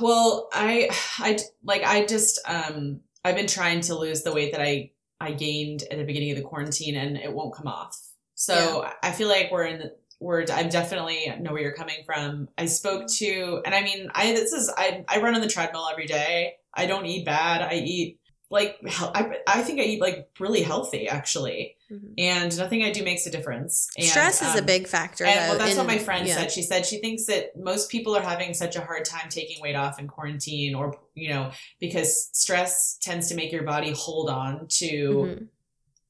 Well, 0.00 0.48
I, 0.52 0.90
I 1.18 1.38
like 1.64 1.82
I 1.84 2.06
just 2.06 2.38
um 2.46 3.00
I've 3.24 3.34
been 3.34 3.48
trying 3.48 3.80
to 3.82 3.98
lose 3.98 4.22
the 4.22 4.32
weight 4.32 4.52
that 4.52 4.60
I 4.60 4.92
I 5.20 5.32
gained 5.32 5.84
at 5.90 5.98
the 5.98 6.04
beginning 6.04 6.30
of 6.30 6.36
the 6.36 6.42
quarantine, 6.42 6.96
and 6.96 7.16
it 7.16 7.32
won't 7.32 7.54
come 7.54 7.66
off. 7.66 7.98
So 8.34 8.88
I 9.02 9.12
feel 9.12 9.28
like 9.28 9.50
we're 9.50 9.64
in. 9.64 9.78
The, 9.78 9.96
we're. 10.20 10.44
I'm 10.52 10.68
definitely 10.68 11.34
know 11.40 11.52
where 11.52 11.62
you're 11.62 11.72
coming 11.72 12.02
from. 12.04 12.48
I 12.58 12.66
spoke 12.66 13.06
to, 13.18 13.62
and 13.64 13.74
I 13.74 13.82
mean, 13.82 14.08
I 14.14 14.32
this 14.32 14.52
is 14.52 14.70
I 14.76 15.04
I 15.08 15.20
run 15.20 15.34
on 15.34 15.40
the 15.40 15.48
treadmill 15.48 15.88
every 15.90 16.06
day. 16.06 16.54
I 16.74 16.86
don't 16.86 17.06
eat 17.06 17.24
bad. 17.24 17.62
I 17.62 17.74
eat 17.74 18.18
like 18.50 18.78
I 18.84 19.38
I 19.46 19.62
think 19.62 19.80
I 19.80 19.84
eat 19.84 20.00
like 20.00 20.28
really 20.38 20.62
healthy 20.62 21.08
actually, 21.08 21.76
and 22.18 22.56
nothing 22.56 22.82
I 22.82 22.92
do 22.92 23.02
makes 23.02 23.26
a 23.26 23.30
difference. 23.30 23.90
And, 23.96 24.06
stress 24.06 24.42
is 24.42 24.54
a 24.54 24.60
um, 24.60 24.66
big 24.66 24.86
factor. 24.86 25.24
and 25.24 25.36
though, 25.36 25.50
well, 25.50 25.58
that's 25.58 25.76
what 25.76 25.86
my 25.86 25.98
friend 25.98 26.26
yeah. 26.26 26.36
said. 26.36 26.52
She 26.52 26.62
said 26.62 26.86
she 26.86 26.98
thinks 27.00 27.26
that 27.26 27.56
most 27.56 27.90
people 27.90 28.16
are 28.16 28.22
having 28.22 28.54
such 28.54 28.76
a 28.76 28.80
hard 28.80 29.04
time 29.04 29.28
taking 29.28 29.60
weight 29.60 29.76
off 29.76 29.98
in 29.98 30.06
quarantine, 30.06 30.74
or 30.74 30.96
you 31.14 31.30
know, 31.30 31.50
because 31.80 32.30
stress 32.32 32.98
tends 33.00 33.28
to 33.28 33.34
make 33.34 33.50
your 33.52 33.64
body 33.64 33.92
hold 33.92 34.30
on 34.30 34.66
to 34.68 34.86
Mhm. 34.86 35.48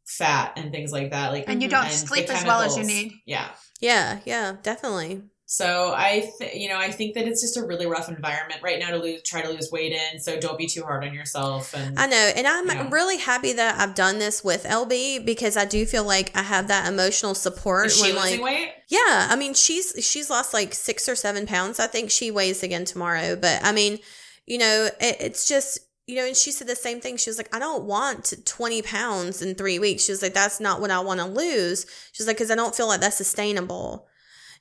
fat 0.05 0.53
and 0.57 0.73
things 0.73 0.93
like 0.93 1.11
that. 1.13 1.33
Like, 1.33 1.45
And 1.47 1.63
you 1.63 1.69
Mhm. 1.69 1.73
don't 1.73 1.85
and 1.85 1.93
sleep 1.93 2.31
as 2.31 2.45
well 2.45 2.63
as 2.63 2.77
you 2.77 2.85
need. 2.85 3.13
Yeah. 3.25 3.49
Yeah, 3.81 4.21
yeah, 4.25 4.57
definitely. 4.63 5.23
So 5.49 5.95
I, 5.97 6.33
th- 6.39 6.55
you 6.57 6.69
know, 6.69 6.77
I 6.77 6.91
think 6.91 7.15
that 7.15 7.29
it's 7.29 7.41
just 7.41 7.57
a 7.57 7.63
really 7.63 7.87
rough 7.87 8.09
environment 8.09 8.63
right 8.65 8.81
now 8.81 8.91
to 8.91 8.97
lose, 8.99 9.23
try 9.23 9.43
to 9.43 9.49
lose 9.49 9.71
weight 9.71 9.93
in. 9.93 10.19
So 10.19 10.41
don't 10.41 10.59
be 10.59 10.67
too 10.67 10.83
hard 10.83 11.05
on 11.05 11.15
yourself. 11.15 11.73
And 11.73 11.97
I 11.97 12.07
know. 12.09 12.17
And 12.37 12.49
I'm 12.49 12.67
Yeah. 12.67 12.89
really 12.91 13.19
happy 13.19 13.53
that 13.53 13.79
I've 13.81 13.95
done 13.95 14.19
this 14.19 14.43
with 14.43 14.65
LB 14.65 15.25
because 15.25 15.57
I 15.57 15.65
do 15.65 15.87
feel 15.87 16.03
like 16.03 16.37
I 16.37 16.43
have 16.43 16.67
that 16.67 16.89
emotional 16.89 17.37
support 17.37 17.87
is 17.87 17.97
she 17.97 18.13
when 18.13 18.23
losing 18.23 18.41
like 18.41 18.45
weight? 18.45 18.73
Yeah, 18.89 19.29
I 19.31 19.37
mean 19.37 19.55
she's 19.55 19.93
she's 20.05 20.31
lost 20.31 20.53
like 20.53 20.75
six 20.75 21.09
or 21.09 21.15
seven 21.15 21.47
pounds. 21.47 21.79
I 21.79 21.87
think 21.87 22.11
she 22.11 22.33
weighs 22.33 22.65
again 22.65 22.85
tomorrow. 22.85 23.37
But 23.37 23.61
I 23.65 23.71
mean, 23.71 24.01
you 24.47 24.59
know, 24.59 24.89
it, 25.01 25.17
it's 25.21 25.47
just 25.49 25.79
you 26.09 26.17
know, 26.17 26.25
and 26.27 26.37
she 26.37 26.51
said 26.51 26.67
the 26.67 26.75
same 26.77 27.01
thing. 27.01 27.17
She 27.17 27.31
was 27.31 27.37
like, 27.39 27.55
I 27.55 27.61
don't 27.61 27.85
want 27.85 28.33
twenty 28.47 28.83
pounds 28.83 29.43
in 29.43 29.55
three 29.55 29.79
weeks. 29.79 30.03
She 30.05 30.13
was 30.13 30.23
like, 30.23 30.35
that's 30.35 30.59
not 30.59 30.81
what 30.81 30.91
I 30.91 30.99
want 30.99 31.21
to 31.21 31.27
lose. 31.27 31.87
She's 32.11 32.27
like, 32.27 32.37
because 32.37 32.51
I 32.51 32.57
don't 32.57 32.75
feel 32.75 32.89
like 32.89 33.01
that's 33.01 33.17
sustainable. 33.17 34.09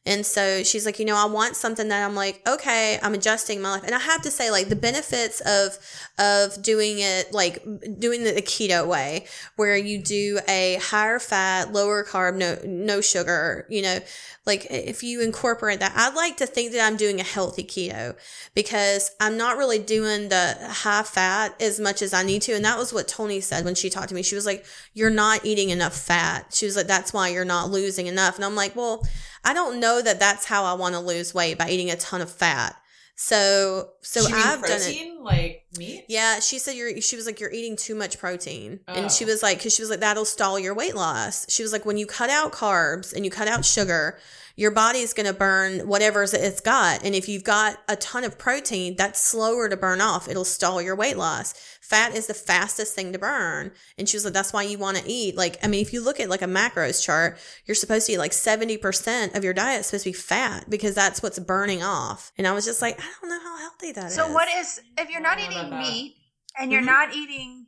And 0.06 0.26
so 0.26 0.64
she's 0.64 0.86
like, 0.86 1.00
you 1.00 1.06
know, 1.06 1.16
I 1.16 1.26
want 1.26 1.56
something 1.56 1.88
that 1.88 2.06
I'm 2.06 2.16
like, 2.16 2.42
okay, 2.48 3.00
I'm 3.02 3.14
adjusting 3.14 3.62
my 3.62 3.72
life. 3.72 3.84
And 3.84 3.96
I 3.96 4.00
have 4.00 4.22
to 4.22 4.32
say, 4.32 4.52
like, 4.52 4.70
the 4.70 4.76
benefits 4.76 5.42
of 5.42 5.78
of 6.18 6.62
doing 6.62 7.00
it, 7.00 7.34
like 7.34 7.64
doing 8.00 8.24
the 8.24 8.34
keto 8.42 8.88
way, 8.88 9.26
where 9.56 9.76
you 9.76 10.02
do 10.02 10.40
a 10.48 10.80
higher 10.82 11.20
fat, 11.20 11.74
lower 11.74 12.04
carb, 12.04 12.36
no 12.36 12.58
no 12.66 13.02
sugar, 13.02 13.66
you 13.70 13.82
know, 13.82 14.00
like 14.46 14.68
if 14.70 15.02
you 15.02 15.22
incorporate 15.22 15.80
that, 15.80 15.94
I'd 15.96 16.16
like 16.16 16.38
to 16.38 16.46
think 16.46 16.72
that 16.74 16.86
I'm 16.86 16.98
doing 16.98 17.20
a 17.20 17.24
healthy 17.24 17.64
keto 17.64 18.16
because 18.54 19.12
I'm 19.20 19.38
not 19.38 19.58
really 19.58 19.80
doing 19.80 20.30
the 20.30 20.56
high 20.62 21.04
fat 21.04 21.60
as 21.60 21.80
much 21.80 22.02
as 22.04 22.14
I 22.14 22.22
need 22.22 22.44
to. 22.44 22.54
And 22.54 22.64
that 22.64 22.78
was 22.78 22.94
what 22.94 23.08
Tony 23.08 23.42
said 23.42 23.66
when 23.66 23.76
she 23.76 23.90
talked 23.90 24.10
to 24.10 24.16
me. 24.16 24.22
She 24.22 24.36
was 24.36 24.46
like, 24.46 24.66
You're 24.94 25.10
not 25.10 25.46
eating 25.46 25.72
enough 25.72 25.98
fat. 25.98 26.54
She 26.54 26.66
was 26.66 26.76
like, 26.76 26.88
That's 26.88 27.12
why 27.12 27.30
you're 27.30 27.44
not 27.44 27.72
losing 27.72 28.06
enough. 28.06 28.36
And 28.36 28.46
I'm 28.46 28.56
like, 28.56 28.76
Well, 28.76 29.04
I 29.46 29.54
don't 29.54 29.80
know 29.80 30.02
that 30.02 30.20
that's 30.20 30.46
how 30.46 30.66
I 30.66 30.74
want 30.74 30.96
to 30.96 31.00
lose 31.00 31.34
weight 31.34 31.58
by 31.58 31.70
eating 31.70 31.90
a 31.92 31.96
ton 31.96 32.22
of 32.22 32.32
fat. 32.32 32.76
So, 33.18 33.92
so 34.02 34.26
I've 34.26 34.62
done 34.62 34.72
it. 34.72 34.84
protein, 34.84 35.24
like 35.24 35.66
meat. 35.78 36.04
Yeah, 36.10 36.40
she 36.42 36.60
said 36.60 36.76
you're. 36.76 37.00
She 37.00 37.16
was 37.16 37.26
like 37.26 37.40
you're 37.40 37.52
eating 37.52 37.78
too 37.78 37.96
much 37.96 38.20
protein, 38.20 38.82
and 38.90 39.10
she 39.10 39.24
Oh. 39.24 39.28
was 39.28 39.42
like, 39.42 39.58
because 39.60 39.74
she 39.74 39.82
was 39.82 39.90
like 39.90 40.02
that'll 40.02 40.26
stall 40.26 40.60
your 40.60 40.74
weight 40.74 40.96
loss. 40.96 41.46
She 41.50 41.64
was 41.64 41.72
like, 41.72 41.86
when 41.86 41.96
you 41.98 42.06
cut 42.06 42.30
out 42.30 42.52
carbs 42.52 43.14
and 43.14 43.24
you 43.24 43.32
cut 43.32 43.48
out 43.48 43.64
sugar, 43.64 44.20
your 44.58 44.72
body's 44.72 45.14
gonna 45.14 45.32
burn 45.32 45.88
whatever 45.88 46.24
it's 46.24 46.60
got, 46.60 47.06
and 47.06 47.16
if 47.16 47.30
you've 47.30 47.46
got 47.46 47.78
a 47.88 47.96
ton 47.96 48.26
of 48.26 48.38
protein, 48.38 48.96
that's 48.98 49.22
slower 49.22 49.70
to 49.70 49.78
burn 49.78 50.02
off. 50.02 50.28
It'll 50.28 50.44
stall 50.44 50.82
your 50.82 50.96
weight 50.98 51.16
loss. 51.18 51.54
Fat 51.90 52.16
is 52.16 52.26
the 52.28 52.34
fastest 52.34 52.96
thing 52.96 53.14
to 53.14 53.20
burn, 53.20 53.72
and 53.98 54.10
she 54.10 54.18
was 54.18 54.26
like, 54.26 54.34
that's 54.34 54.52
why 54.52 54.64
you 54.64 54.78
want 54.80 54.98
to 54.98 55.04
eat. 55.08 55.36
Like, 55.36 55.58
I 55.64 55.68
mean, 55.68 55.82
if 55.82 55.94
you 55.94 56.04
look 56.04 56.20
at 56.20 56.30
like 56.30 56.42
a 56.42 56.46
macros 56.46 57.04
chart, 57.04 57.38
you're 57.66 57.76
supposed 57.76 58.08
to 58.08 58.14
eat 58.14 58.18
like 58.18 58.34
seventy 58.34 58.78
percent 58.78 59.36
of 59.36 59.44
your 59.44 59.54
diet 59.54 59.82
is 59.82 59.86
supposed 59.88 60.06
to 60.06 60.10
be 60.10 60.14
fat 60.14 60.70
because 60.70 60.96
that's 60.96 61.22
what's 61.22 61.38
burning 61.38 61.84
off. 61.84 62.32
And 62.38 62.48
I 62.48 62.54
was 62.54 62.66
just 62.66 62.82
like, 62.82 63.00
I 63.00 63.06
don't 63.22 63.30
know 63.30 63.40
how 63.40 63.58
healthy 63.60 63.92
that 63.92 64.06
is. 64.08 64.16
So 64.16 64.32
what 64.32 64.48
is 64.58 64.82
if 64.98 65.10
you're 65.12 65.22
not 65.22 65.40
eating 65.40 65.70
meat 65.78 66.16
and 66.58 66.72
you're 66.72 66.82
Mhm. 66.82 66.86
not 66.86 67.14
eating 67.14 67.68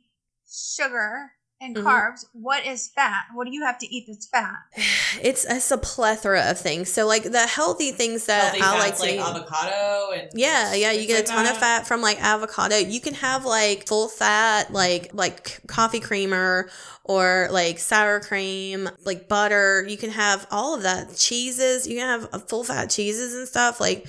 sugar 0.50 1.32
and 1.60 1.74
Mhm. 1.76 1.82
carbs. 1.82 2.24
What 2.32 2.64
is 2.64 2.88
fat? 2.88 3.24
What 3.34 3.46
do 3.46 3.52
you 3.52 3.64
have 3.64 3.78
to 3.78 3.86
eat 3.94 4.06
that's 4.08 4.26
fat? 4.26 4.54
It's 5.22 5.44
it's 5.46 5.70
a 5.70 5.78
plethora 5.78 6.50
of 6.50 6.60
things. 6.60 6.92
So 6.92 7.06
like 7.06 7.24
the 7.24 7.46
healthy 7.46 7.92
things 7.92 8.26
that 8.26 8.54
Healthy 8.54 8.60
I 8.62 8.78
like 8.78 8.96
to 8.96 9.02
like 9.02 9.10
eat. 9.14 9.20
avocado 9.20 10.10
and 10.12 10.28
Yeah, 10.34 10.74
yeah, 10.74 10.92
you 10.92 10.98
things 10.98 11.08
get 11.08 11.14
a 11.14 11.32
like 11.34 11.44
ton 11.44 11.46
of 11.46 11.56
fat 11.58 11.86
from 11.86 12.02
like 12.02 12.22
avocado. 12.22 12.76
You 12.76 13.00
can 13.00 13.14
have 13.14 13.44
like 13.44 13.88
full 13.88 14.08
fat, 14.08 14.72
like 14.72 15.10
like 15.14 15.60
coffee 15.66 16.00
creamer 16.00 16.68
or 17.04 17.48
like 17.50 17.78
sour 17.78 18.20
cream, 18.20 18.88
like 19.04 19.28
butter. 19.28 19.84
You 19.88 19.96
can 19.96 20.10
have 20.10 20.46
all 20.50 20.74
of 20.74 20.82
that. 20.82 21.16
Cheeses, 21.16 21.86
you 21.88 21.96
can 21.96 22.06
have 22.06 22.28
uh, 22.32 22.38
full 22.38 22.64
fat 22.64 22.90
cheeses 22.90 23.34
and 23.34 23.48
stuff 23.48 23.80
like 23.80 24.06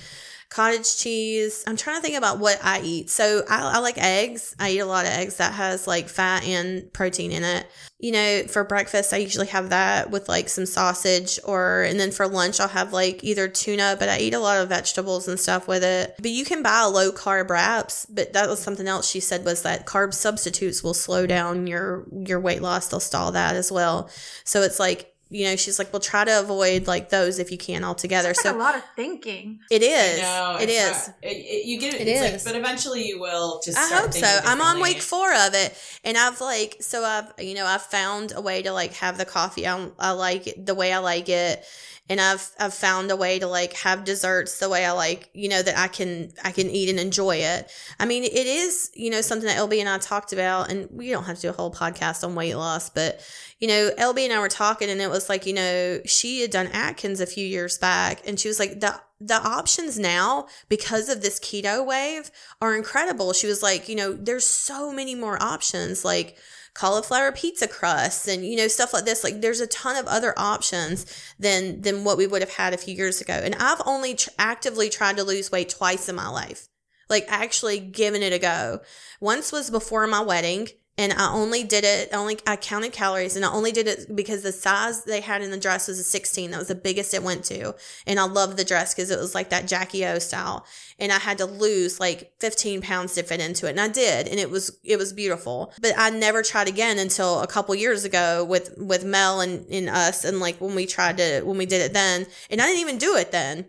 cottage 0.50 0.98
cheese. 0.98 1.64
I'm 1.68 1.78
trying 1.78 1.98
to 1.98 2.02
think 2.02 2.18
about 2.18 2.40
what 2.40 2.60
I 2.64 2.82
eat. 2.82 3.12
So 3.12 3.44
I, 3.48 3.76
I 3.76 3.80
like 3.80 4.00
eggs. 4.00 4.56
I 4.60 4.72
eat 4.72 4.80
a 4.80 4.86
lot 4.86 5.06
of 5.06 5.12
eggs 5.12 5.38
that 5.38 5.54
has 5.54 5.86
like 5.86 6.10
fat 6.10 6.44
and 6.44 6.92
protein 6.92 7.32
in 7.32 7.44
it. 7.44 7.68
You 8.00 8.14
know, 8.14 8.44
for 8.48 8.64
breakfast 8.64 9.14
I 9.14 9.18
usually 9.18 9.48
have 9.48 9.70
that 9.70 10.10
with 10.10 10.28
like 10.28 10.50
some 10.50 10.66
sausage 10.66 11.38
or 11.44 11.84
and 11.84 12.00
then 12.00 12.12
for 12.12 12.28
lunch 12.28 12.60
I'll 12.60 12.68
have 12.70 12.94
like 12.94 13.24
either 13.24 13.48
tuna, 13.48 13.98
but 14.00 14.10
I 14.10 14.20
eat 14.20 14.34
a 14.34 14.40
lot 14.40 14.62
of 14.62 14.70
vegetables 14.70 15.28
and 15.28 15.40
stuff 15.40 15.68
with 15.68 15.84
it. 15.84 16.16
But 16.18 16.32
you 16.32 16.46
can 16.46 16.64
buy 16.64 16.84
low 16.84 17.12
carb 17.12 17.50
wraps, 17.50 18.08
but 18.08 18.34
that 18.34 18.50
was 18.50 18.60
something 18.60 18.88
else 18.88 19.08
she 19.08 19.20
said 19.20 19.46
was 19.46 19.62
that 19.64 19.86
carb 19.86 20.14
substitutes 20.14 20.82
will 20.82 20.94
slow 20.94 21.28
down 21.28 21.68
your 21.68 22.08
your 22.26 22.40
weight 22.40 22.62
loss. 22.62 22.88
They'll 22.88 23.00
stall 23.00 23.34
that 23.34 23.56
as 23.56 23.72
well. 23.72 24.10
So 24.46 24.62
it's 24.62 24.80
like 24.80 25.09
you 25.32 25.46
know, 25.46 25.56
she's 25.56 25.78
like, 25.78 25.94
well, 25.94 26.00
try 26.00 26.26
to 26.26 26.40
avoid 26.40 26.88
like 26.88 27.10
those 27.10 27.38
if 27.38 27.52
you 27.52 27.58
can 27.58 27.84
altogether. 27.84 28.32
It's 28.32 28.42
So 28.42 28.50
like 28.50 28.56
a 28.56 28.60
lot 28.60 28.76
of 28.76 28.82
thinking. 28.96 29.60
it 29.70 29.84
is. 29.84 30.22
No, 30.22 30.58
it 30.60 30.70
it's 30.70 31.08
not- 31.08 31.16
it, 31.22 31.28
it- 31.38 31.66
you 31.68 31.80
get 31.80 31.94
it. 31.94 32.02
It 32.02 32.08
it's. 32.08 32.46
Like, 32.46 32.54
but 32.56 32.60
eventually 32.60 33.08
you 33.08 33.20
will 33.20 33.62
just. 33.64 33.78
I 33.78 33.86
start 33.86 34.04
hope 34.06 34.14
so. 34.14 34.40
I'm 34.46 34.62
on 34.62 34.82
week 34.82 35.02
four 35.02 35.32
of 35.32 35.54
it, 35.54 35.78
and 36.04 36.18
I've 36.18 36.42
like 36.42 36.78
so 36.82 37.04
I've 37.04 37.32
you 37.44 37.54
know 37.54 37.66
I've 37.66 37.84
found 37.84 38.34
a 38.36 38.42
way 38.42 38.62
to 38.64 38.72
like 38.72 38.94
have 38.94 39.18
the 39.18 39.26
coffee 39.26 39.68
I, 39.68 39.90
I 40.00 40.12
like 40.12 40.48
it, 40.48 40.66
the 40.66 40.74
way 40.76 40.92
I 40.92 40.98
like 40.98 41.30
it, 41.30 41.64
and 42.10 42.20
I've 42.20 42.50
I've 42.60 42.74
found 42.74 43.12
a 43.12 43.16
way 43.16 43.38
to 43.38 43.46
like 43.48 43.74
have 43.74 44.04
desserts 44.06 44.58
the 44.60 44.68
way 44.70 44.84
I 44.84 44.92
like 44.94 45.30
you 45.34 45.48
know 45.50 45.62
that 45.62 45.78
I 45.78 45.88
can 45.90 46.32
I 46.44 46.52
can 46.52 46.70
eat 46.72 46.90
and 46.90 47.00
enjoy 47.00 47.36
it. 47.38 47.70
I 48.00 48.06
mean 48.06 48.24
it 48.24 48.34
is 48.48 48.90
you 48.96 49.12
know 49.12 49.22
something 49.22 49.48
that 49.48 49.58
LB 49.58 49.80
and 49.80 49.90
I 49.90 50.00
talked 50.00 50.34
about, 50.34 50.72
and 50.72 50.88
we 50.92 51.12
don't 51.12 51.26
have 51.26 51.36
to 51.36 51.42
do 51.44 51.50
a 51.50 51.54
whole 51.54 51.72
podcast 51.72 52.24
on 52.24 52.34
weight 52.34 52.56
loss, 52.56 52.90
but 52.90 53.22
you 53.60 53.68
know 53.68 53.92
LB 53.98 54.20
and 54.26 54.34
I 54.34 54.40
were 54.40 54.50
talking, 54.50 54.90
and 54.90 55.02
it 55.02 55.10
was 55.10 55.30
like 55.30 55.46
you 55.46 55.54
know 55.54 56.00
she 56.06 56.42
had 56.42 56.52
done 56.52 56.68
Atkins 56.68 57.20
a 57.20 57.26
few 57.26 57.46
years 57.46 57.78
back, 57.78 58.22
and 58.28 58.40
she 58.40 58.48
was 58.48 58.60
like 58.60 58.80
the 58.80 59.00
the 59.22 59.36
options 59.36 60.00
now 60.00 60.48
because 60.70 61.10
of 61.10 61.22
this 61.22 61.40
keto 61.40 61.86
wave 61.86 62.32
are 62.62 62.76
incredible. 62.76 63.34
She 63.34 63.48
was 63.48 63.62
like, 63.62 63.90
you 63.90 63.96
know, 63.96 64.14
there's 64.14 64.46
so 64.46 64.94
many 64.94 65.14
more 65.14 65.42
options 65.42 66.06
like 66.06 66.38
cauliflower 66.74 67.32
pizza 67.34 67.68
crusts 67.68 68.28
and 68.28 68.46
you 68.46 68.56
know 68.56 68.68
stuff 68.68 68.94
like 68.94 69.06
this. 69.06 69.24
Like 69.24 69.42
there's 69.42 69.60
a 69.60 69.68
ton 69.68 69.98
of 69.98 70.08
other 70.08 70.34
options 70.38 71.06
than 71.38 71.82
than 71.82 72.04
what 72.04 72.18
we 72.18 72.28
would 72.28 72.42
have 72.42 72.54
had 72.54 72.74
a 72.74 72.78
few 72.78 72.96
years 72.96 73.20
ago. 73.20 73.34
And 73.34 73.56
I've 73.56 73.82
only 73.86 74.16
tr- 74.16 74.30
actively 74.40 74.90
tried 74.90 75.18
to 75.18 75.24
lose 75.24 75.52
weight 75.52 75.70
twice 75.70 76.08
in 76.08 76.16
my 76.16 76.30
life. 76.30 76.70
Like 77.10 77.26
actually 77.28 77.80
giving 77.80 78.22
it 78.22 78.34
a 78.34 78.40
go. 78.40 78.82
Once 79.20 79.52
was 79.52 79.70
before 79.70 80.08
my 80.08 80.22
wedding 80.22 80.70
and 81.00 81.14
I 81.14 81.32
only 81.32 81.64
did 81.64 81.86
it 81.86 82.10
only 82.12 82.40
I 82.46 82.58
counted 82.58 82.92
calories 82.92 83.38
and 83.38 83.46
I 83.46 83.52
only 83.54 83.72
did 83.72 83.88
it 83.88 84.14
because 84.14 84.44
the 84.44 84.52
size 84.52 85.06
they 85.06 85.22
had 85.22 85.42
in 85.42 85.50
the 85.50 85.58
dress 85.58 85.88
was 85.88 85.98
a 85.98 86.04
16 86.04 86.52
that 86.52 86.58
was 86.58 86.68
the 86.68 86.76
biggest 86.76 87.14
it 87.14 87.24
went 87.24 87.46
to. 87.46 87.74
And 88.06 88.20
I 88.20 88.26
loved 88.26 88.58
the 88.58 88.66
dress 88.66 88.94
because 88.94 89.10
it 89.10 89.18
was 89.18 89.34
like 89.34 89.50
that 89.50 89.66
Jackie 89.66 90.06
O 90.06 90.20
style. 90.20 90.66
And 91.00 91.14
I 91.14 91.20
had 91.20 91.38
to 91.38 91.46
lose 91.46 92.02
like 92.02 92.34
15 92.42 92.82
pounds 92.82 93.16
to 93.16 93.24
fit 93.24 93.40
into 93.40 93.66
it. 93.66 93.70
And 93.70 93.80
I 93.80 93.88
did 93.88 94.28
and 94.28 94.42
it 94.42 94.50
was 94.50 94.78
it 94.84 94.98
was 94.98 95.14
beautiful. 95.14 95.72
But 95.82 95.94
I 95.98 96.10
never 96.10 96.44
tried 96.44 96.68
again 96.68 97.00
until 97.00 97.40
a 97.40 97.48
couple 97.48 97.74
years 97.76 98.04
ago 98.04 98.44
with 98.44 98.74
with 98.78 99.06
Mel 99.06 99.40
and, 99.40 99.66
and 99.72 99.90
us 99.90 100.26
and 100.26 100.42
like 100.42 100.60
when 100.60 100.76
we 100.76 100.86
tried 100.86 101.16
to 101.16 101.44
when 101.44 101.58
we 101.58 101.66
did 101.66 101.80
it 101.80 101.94
then. 101.94 102.28
And 102.50 102.62
I 102.62 102.66
didn't 102.66 102.82
even 102.82 102.98
do 102.98 103.16
it 103.16 103.32
then. 103.32 103.68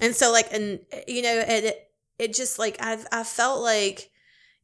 And 0.00 0.16
so 0.16 0.32
like 0.32 0.50
and 0.50 0.80
you 1.06 1.20
know 1.20 1.44
it 1.46 1.90
it 2.18 2.34
just 2.34 2.58
like 2.58 2.78
I've 2.80 3.06
I 3.12 3.22
felt 3.22 3.60
like 3.60 4.09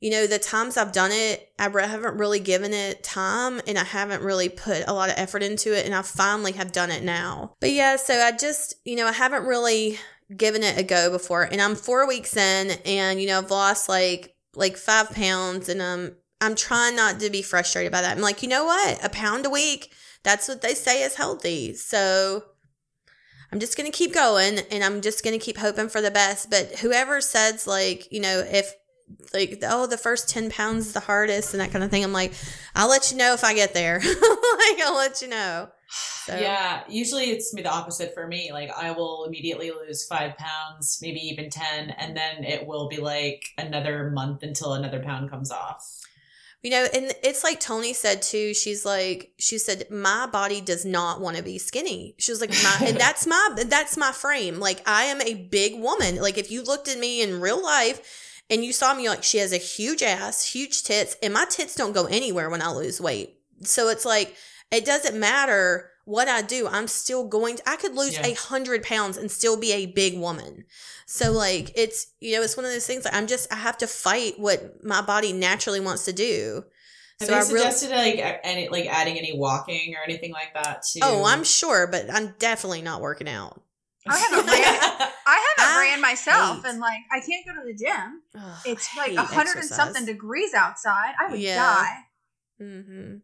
you 0.01 0.11
know, 0.11 0.27
the 0.27 0.39
times 0.39 0.77
I've 0.77 0.93
done 0.93 1.11
it, 1.13 1.51
I 1.59 1.65
haven't 1.65 2.19
really 2.19 2.41
given 2.41 2.73
it 2.75 3.03
time 3.03 3.61
and 3.67 3.79
I 3.79 3.85
haven't 3.85 4.23
really 4.23 4.49
put 4.49 4.85
a 4.87 4.93
lot 4.93 5.09
of 5.09 5.15
effort 5.17 5.43
into 5.43 5.77
it. 5.77 5.87
And 5.87 5.95
I 5.95 6.03
finally 6.03 6.53
have 6.53 6.73
done 6.73 6.91
it 6.91 7.03
now. 7.03 7.55
But 7.61 7.73
yeah, 7.73 7.97
so 7.97 8.15
I 8.15 8.33
just, 8.33 8.75
you 8.85 8.97
know, 8.97 9.07
I 9.07 9.13
haven't 9.13 9.47
really 9.47 9.99
given 10.37 10.63
it 10.63 10.79
a 10.79 10.83
go 10.83 11.11
before. 11.11 11.45
And 11.45 11.63
I'm 11.63 11.75
four 11.75 12.07
weeks 12.07 12.37
in 12.37 12.73
and, 12.85 13.21
you 13.21 13.27
know, 13.27 13.39
I've 13.39 13.51
lost 13.51 13.89
like, 13.89 14.35
like 14.55 14.77
five 14.77 15.11
pounds 15.13 15.69
and 15.69 15.83
I'm, 15.83 16.17
I'm 16.43 16.57
trying 16.57 16.95
not 16.95 17.19
to 17.21 17.31
be 17.31 17.41
frustrated 17.41 17.91
by 17.91 18.03
that. 18.03 18.17
I'm 18.17 18.23
like, 18.23 18.43
you 18.43 18.49
know 18.49 18.67
what? 18.67 19.03
A 19.03 19.09
pound 19.09 19.47
a 19.47 19.51
week, 19.51 19.93
that's 20.23 20.47
what 20.47 20.61
they 20.61 20.75
say 20.75 21.03
is 21.03 21.15
healthy. 21.15 21.73
So 21.73 22.45
I'm 23.51 23.61
just 23.61 23.79
going 23.79 23.91
to 23.91 23.97
keep 23.97 24.13
going 24.13 24.59
and 24.71 24.85
I'm 24.85 25.01
just 25.01 25.25
going 25.25 25.39
to 25.39 25.45
keep 25.45 25.57
hoping 25.57 25.89
for 25.89 26.03
the 26.03 26.11
best. 26.11 26.51
But 26.51 26.81
whoever 26.81 27.23
says, 27.23 27.67
like, 27.67 28.13
you 28.13 28.21
know, 28.21 28.45
if, 28.47 28.75
like 29.33 29.59
oh 29.63 29.87
the 29.87 29.99
first 29.99 30.29
10 30.29 30.51
pounds 30.51 30.87
is 30.89 30.93
the 30.93 31.01
hardest 31.01 31.55
and 31.55 31.61
that 31.61 31.71
kind 31.71 31.85
of 31.85 31.91
thing. 31.91 32.05
I'm 32.05 32.13
like 32.13 32.33
i'll 32.75 32.89
let 32.89 33.11
you 33.11 33.17
know 33.19 33.33
if 33.35 33.45
i 33.45 33.55
get 33.55 33.75
there. 33.75 34.01
Like 34.71 34.81
i'll 34.85 34.97
let 34.97 35.23
you 35.23 35.29
know. 35.29 35.69
So 36.25 36.37
Yeah, 36.37 36.83
usually 36.89 37.27
it's 37.31 37.55
me 37.55 37.63
the 37.63 37.71
opposite 37.71 38.15
for 38.15 38.27
me. 38.27 38.51
Like 38.53 38.71
I 38.77 38.91
will 38.91 39.25
immediately 39.27 39.71
lose 39.71 40.05
five 40.05 40.37
pounds, 40.37 40.99
maybe 41.01 41.21
even 41.21 41.51
ten, 41.51 41.91
and 41.91 42.17
then 42.17 42.43
it 42.43 42.67
will 42.67 42.89
be 42.89 42.97
like 42.97 43.45
another 43.59 44.11
month 44.11 44.43
until 44.43 44.73
another 44.73 45.01
pound 45.01 45.31
comes 45.31 45.53
off. 45.53 46.03
you 46.63 46.71
know 46.71 46.87
and 46.93 47.13
it's 47.23 47.45
like 47.45 47.61
tony 47.61 47.93
said 47.93 48.23
too 48.23 48.53
she's 48.55 48.85
like 48.85 49.31
she 49.39 49.57
said 49.59 49.89
my 49.91 50.27
body 50.27 50.61
does 50.61 50.85
not 50.85 51.21
want 51.21 51.37
to 51.37 51.43
be 51.45 51.59
skinny. 51.59 52.17
She 52.19 52.33
was 52.33 52.41
like 52.41 52.51
my 52.51 52.87
and 52.89 52.97
that's 53.05 53.25
my 53.27 53.55
that's 53.67 53.97
my 53.97 54.11
frame. 54.11 54.59
Like 54.59 54.83
i 54.89 55.05
am 55.05 55.21
a 55.21 55.35
big 55.35 55.79
woman. 55.81 56.17
Like 56.17 56.39
if 56.39 56.51
you 56.51 56.65
looked 56.65 56.89
at 56.89 56.99
me 56.99 57.23
in 57.23 57.41
real 57.41 57.63
life 57.63 58.01
and 58.51 58.65
you 58.65 58.73
saw 58.73 58.95
me 58.95 59.09
like 59.09 59.23
she 59.25 59.39
has 59.39 59.53
a 59.53 59.57
huge 59.59 60.03
ass 60.03 60.53
huge 60.53 60.83
tits 60.83 61.17
and 61.23 61.35
my 61.35 61.45
tits 61.49 61.75
don't 61.75 61.93
go 61.95 62.07
anywhere 62.07 62.49
when 62.51 62.63
i 62.63 62.71
lose 62.71 63.01
weight 63.01 63.39
so 63.63 63.89
it's 63.89 64.05
like 64.05 64.37
it 64.71 64.85
doesn't 64.85 65.19
matter 65.19 65.91
what 66.05 66.29
i 66.29 66.41
do 66.43 66.69
i'm 66.69 66.87
still 66.87 67.27
going 67.27 67.57
to 67.57 67.69
i 67.69 67.77
could 67.77 67.95
lose 67.95 68.17
a 68.19 68.29
Yeah. 68.31 68.35
hundred 68.37 68.83
pounds 68.83 69.17
and 69.17 69.31
still 69.31 69.59
be 69.59 69.73
a 69.73 69.87
big 69.87 70.19
woman 70.19 70.65
so 71.07 71.33
like 71.33 71.73
it's 71.77 72.07
you 72.21 72.37
know 72.37 72.43
it's 72.43 72.57
one 72.57 72.65
of 72.67 72.71
those 72.73 72.87
things 72.87 73.05
like 73.05 73.15
i'm 73.15 73.27
just 73.27 73.53
i 73.53 73.57
have 73.57 73.79
to 73.79 73.87
fight 73.87 74.35
what 74.39 74.85
my 74.85 75.01
body 75.03 75.33
naturally 75.33 75.81
wants 75.81 76.05
to 76.05 76.13
do 76.13 76.63
Have 77.21 77.27
so 77.29 77.33
they 77.33 77.33
i 77.35 77.39
really 77.39 77.73
suggested 77.73 77.91
like 77.91 78.41
any 78.45 78.69
like 78.69 78.87
adding 78.87 79.19
any 79.19 79.37
walking 79.37 79.95
or 79.97 80.03
anything 80.05 80.33
like 80.33 80.55
that 80.55 80.83
too? 80.89 81.01
oh 81.03 81.25
i'm 81.25 81.43
sure 81.45 81.89
but 81.89 82.07
i'm 82.13 82.35
definitely 82.39 82.83
not 82.83 83.01
working 83.01 83.29
out 83.29 83.61
I 84.09 84.19
haven't 84.19 84.47
ran. 84.47 84.53
I 85.27 85.55
haven't 85.57 85.77
I 85.77 85.81
ran 85.81 86.01
myself, 86.01 86.63
hate- 86.63 86.71
and 86.71 86.81
like 86.81 87.01
I 87.13 87.21
can't 87.21 87.45
go 87.47 87.53
to 87.55 87.67
the 87.67 87.75
gym. 87.75 88.23
Ugh, 88.37 88.59
It's 88.67 88.89
like 88.97 89.13
a 89.15 89.23
hundred 89.23 89.57
and 89.57 89.65
something 89.65 90.05
degrees 90.07 90.55
outside. 90.55 91.15
I 91.21 91.31
would 91.31 91.41
Yeah. 91.41 91.57
die. 91.57 91.97
Mhm. 92.63 93.21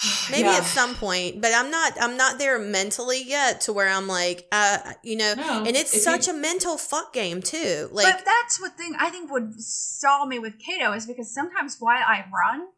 maybe 0.30 0.48
Yeah. 0.48 0.58
at 0.58 0.62
some 0.64 0.94
point 0.94 1.40
but 1.42 1.50
i'm 1.52 1.70
not 1.72 1.92
i'm 2.00 2.16
not 2.16 2.38
there 2.38 2.56
mentally 2.58 3.20
yet 3.20 3.60
to 3.62 3.72
where 3.72 3.88
i'm 3.88 4.06
like 4.06 4.46
uh 4.52 4.92
you 5.02 5.16
know 5.16 5.34
No, 5.34 5.64
and 5.66 5.74
it's 5.76 5.92
if 5.94 6.02
such 6.02 6.28
you- 6.28 6.34
a 6.34 6.36
mental 6.36 6.76
fuck 6.78 7.12
game 7.12 7.42
too 7.42 7.88
like 7.90 8.06
but 8.06 8.24
that's 8.24 8.60
what 8.60 8.76
thing 8.76 8.94
I 8.98 9.10
think 9.10 9.28
would 9.32 9.54
stall 9.60 10.26
me 10.26 10.38
with 10.38 10.54
keto 10.64 10.96
is 10.96 11.04
because 11.06 11.34
sometimes 11.34 11.76
why 11.80 11.96
I 12.00 12.24
run 12.32 12.68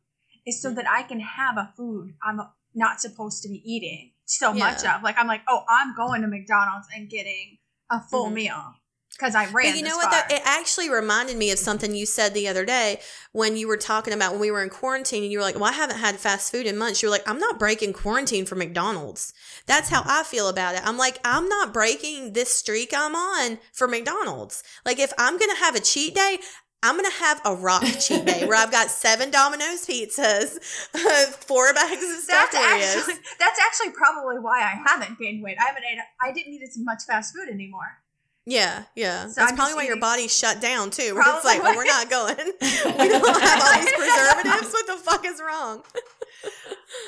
is 0.47 0.62
so 0.62 0.73
that 0.73 0.87
I 0.88 1.03
can 1.03 1.21
have 1.21 1.59
a 1.59 1.73
food 1.77 2.14
I'm 2.27 2.40
not 2.75 3.01
supposed 3.03 3.43
to 3.43 3.49
be 3.51 3.61
eating 3.71 4.12
so 4.31 4.53
much 4.53 4.85
of. 4.85 5.03
Like 5.03 5.16
I'm 5.19 5.27
like, 5.27 5.43
oh, 5.49 5.62
I'm 5.69 5.95
going 5.95 6.23
to 6.23 6.29
McDonald's 6.29 6.87
and 6.95 7.09
getting 7.11 7.59
a 7.90 8.01
full 8.01 8.31
Mhm. 8.31 8.35
meal 8.35 8.75
because 9.11 9.35
I 9.35 9.47
ran. 9.51 9.73
But 9.73 9.77
you 9.77 9.83
know 9.83 9.97
what? 9.97 10.11
Though? 10.11 10.35
It 10.35 10.43
actually 10.45 10.88
reminded 10.88 11.37
me 11.37 11.51
of 11.51 11.59
something 11.59 11.95
you 11.95 12.07
said 12.07 12.33
the 12.33 12.47
other 12.47 12.64
day 12.64 13.01
when 13.33 13.57
you 13.57 13.66
were 13.66 13.77
talking 13.77 14.14
about 14.14 14.33
when 14.33 14.40
we 14.40 14.51
were 14.51 14.62
in 14.62 14.71
quarantine 14.71 15.25
and 15.25 15.33
you 15.33 15.38
were 15.38 15.45
like, 15.45 15.57
Well, 15.57 15.64
I 15.64 15.73
haven't 15.73 15.99
had 15.99 16.16
fast 16.16 16.53
food 16.53 16.66
in 16.66 16.79
months. 16.79 17.03
You 17.03 17.09
were 17.09 17.12
like, 17.12 17.29
I'm 17.29 17.40
not 17.40 17.59
breaking 17.59 17.93
quarantine 17.93 18.47
for 18.47 18.55
McDonald's. 18.55 19.33
That's 19.66 19.88
how 19.88 20.03
I 20.07 20.23
feel 20.23 20.49
about 20.49 20.77
it. 20.77 20.83
I'm 20.87 20.97
like, 20.97 21.19
I'm 21.25 21.49
not 21.49 21.73
breaking 21.75 22.33
this 22.33 22.53
streak 22.53 22.93
I'm 22.97 23.16
on 23.16 23.59
for 23.73 23.88
McDonald's. 23.88 24.62
Like, 24.87 25.01
if 25.01 25.12
I'm 25.19 25.37
going 25.38 25.51
to 25.51 25.62
have 25.64 25.75
a 25.75 25.81
cheat 25.81 26.14
day, 26.14 26.38
I'm 26.83 26.97
gonna 26.97 27.11
have 27.11 27.40
a 27.45 27.55
rock 27.55 27.85
cheat 28.01 28.25
day 28.25 28.47
where 28.47 28.57
I've 28.57 28.71
got 28.73 28.88
seven 28.90 29.31
Domino's 29.31 29.87
pizzas, 29.87 30.59
four 31.45 31.73
bags 31.75 32.03
of 32.03 32.21
stuffed 32.21 32.53
that's 32.53 32.57
Oreos. 32.57 32.99
actually 32.99 33.14
that's 33.38 33.61
actually 33.61 33.90
probably 33.93 34.38
why 34.38 34.61
I 34.62 34.81
haven't 34.87 35.19
gained 35.19 35.43
weight. 35.43 35.57
I 35.61 35.66
haven't 35.66 35.85
ate. 35.85 35.99
I 36.23 36.33
didn't 36.33 36.53
eat 36.55 36.62
as 36.62 36.77
much 36.79 37.03
fast 37.07 37.35
food 37.35 37.49
anymore. 37.53 37.99
Yeah, 38.47 38.85
yeah. 38.97 39.27
So 39.29 39.35
That's 39.37 39.53
I'm 39.53 39.57
probably 39.57 39.75
why 39.75 39.83
your 39.83 39.93
eating- 39.93 40.01
body's 40.01 40.37
shut 40.37 40.61
down 40.62 40.90
too. 40.90 41.14
Where 41.14 41.23
it's 41.37 41.45
like, 41.45 41.61
Probably. 41.61 41.75
oh, 41.75 41.77
we're 41.77 41.85
not 41.85 42.11
going. 42.11 42.37
we 42.61 43.09
don't 43.09 43.40
have 43.43 43.62
all 43.62 43.81
these 43.81 43.93
preservatives. 43.93 44.73
What 44.73 44.87
the 44.87 44.97
fuck 44.97 45.27
is 45.27 45.40
wrong? 45.47 45.83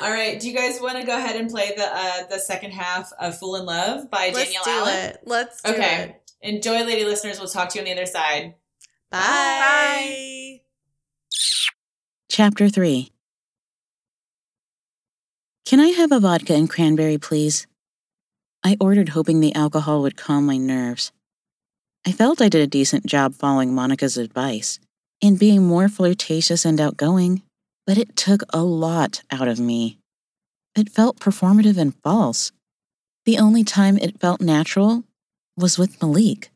All 0.02 0.10
right, 0.10 0.38
do 0.38 0.48
you 0.48 0.54
guys 0.56 0.78
want 0.80 0.98
to 1.00 1.06
go 1.06 1.16
ahead 1.16 1.36
and 1.36 1.50
play 1.50 1.72
the 1.74 1.84
uh, 1.90 2.26
the 2.28 2.38
second 2.38 2.72
half 2.72 3.10
of 3.18 3.38
"Fool 3.38 3.56
in 3.56 3.64
Love" 3.64 4.10
by 4.10 4.30
Let's 4.32 4.52
Danielle 4.52 4.64
do 4.64 4.70
Allen? 4.70 4.94
it. 5.06 5.20
Let's 5.24 5.62
do 5.62 5.72
Okay. 5.72 6.02
it. 6.02 6.32
Enjoy, 6.42 6.84
lady 6.84 7.04
listeners. 7.04 7.38
We'll 7.38 7.48
talk 7.48 7.70
to 7.70 7.78
you 7.78 7.80
on 7.80 7.86
the 7.86 7.92
other 7.92 8.06
side. 8.06 8.54
Bye. 9.12 10.62
Chapter 12.30 12.70
3 12.70 13.12
Can 15.66 15.80
I 15.80 15.88
have 15.88 16.10
a 16.12 16.18
vodka 16.18 16.54
and 16.54 16.68
cranberry, 16.68 17.18
please? 17.18 17.66
I 18.64 18.78
ordered, 18.80 19.10
hoping 19.10 19.40
the 19.40 19.54
alcohol 19.54 20.00
would 20.00 20.16
calm 20.16 20.46
my 20.46 20.56
nerves. 20.56 21.12
I 22.06 22.12
felt 22.12 22.40
I 22.40 22.48
did 22.48 22.62
a 22.62 22.66
decent 22.66 23.04
job 23.04 23.34
following 23.34 23.74
Monica's 23.74 24.16
advice 24.16 24.80
and 25.22 25.38
being 25.38 25.62
more 25.62 25.90
flirtatious 25.90 26.64
and 26.64 26.80
outgoing, 26.80 27.42
but 27.86 27.98
it 27.98 28.16
took 28.16 28.42
a 28.48 28.62
lot 28.62 29.22
out 29.30 29.46
of 29.46 29.60
me. 29.60 29.98
It 30.74 30.88
felt 30.88 31.20
performative 31.20 31.76
and 31.76 31.94
false. 32.02 32.50
The 33.26 33.38
only 33.38 33.62
time 33.62 33.98
it 33.98 34.20
felt 34.20 34.40
natural 34.40 35.04
was 35.54 35.76
with 35.76 36.00
Malik. 36.00 36.50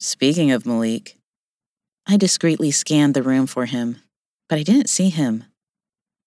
Speaking 0.00 0.50
of 0.50 0.66
Malik, 0.66 1.16
I 2.06 2.16
discreetly 2.16 2.70
scanned 2.70 3.14
the 3.14 3.22
room 3.22 3.46
for 3.46 3.64
him, 3.66 4.02
but 4.48 4.58
I 4.58 4.62
didn't 4.62 4.90
see 4.90 5.08
him. 5.08 5.44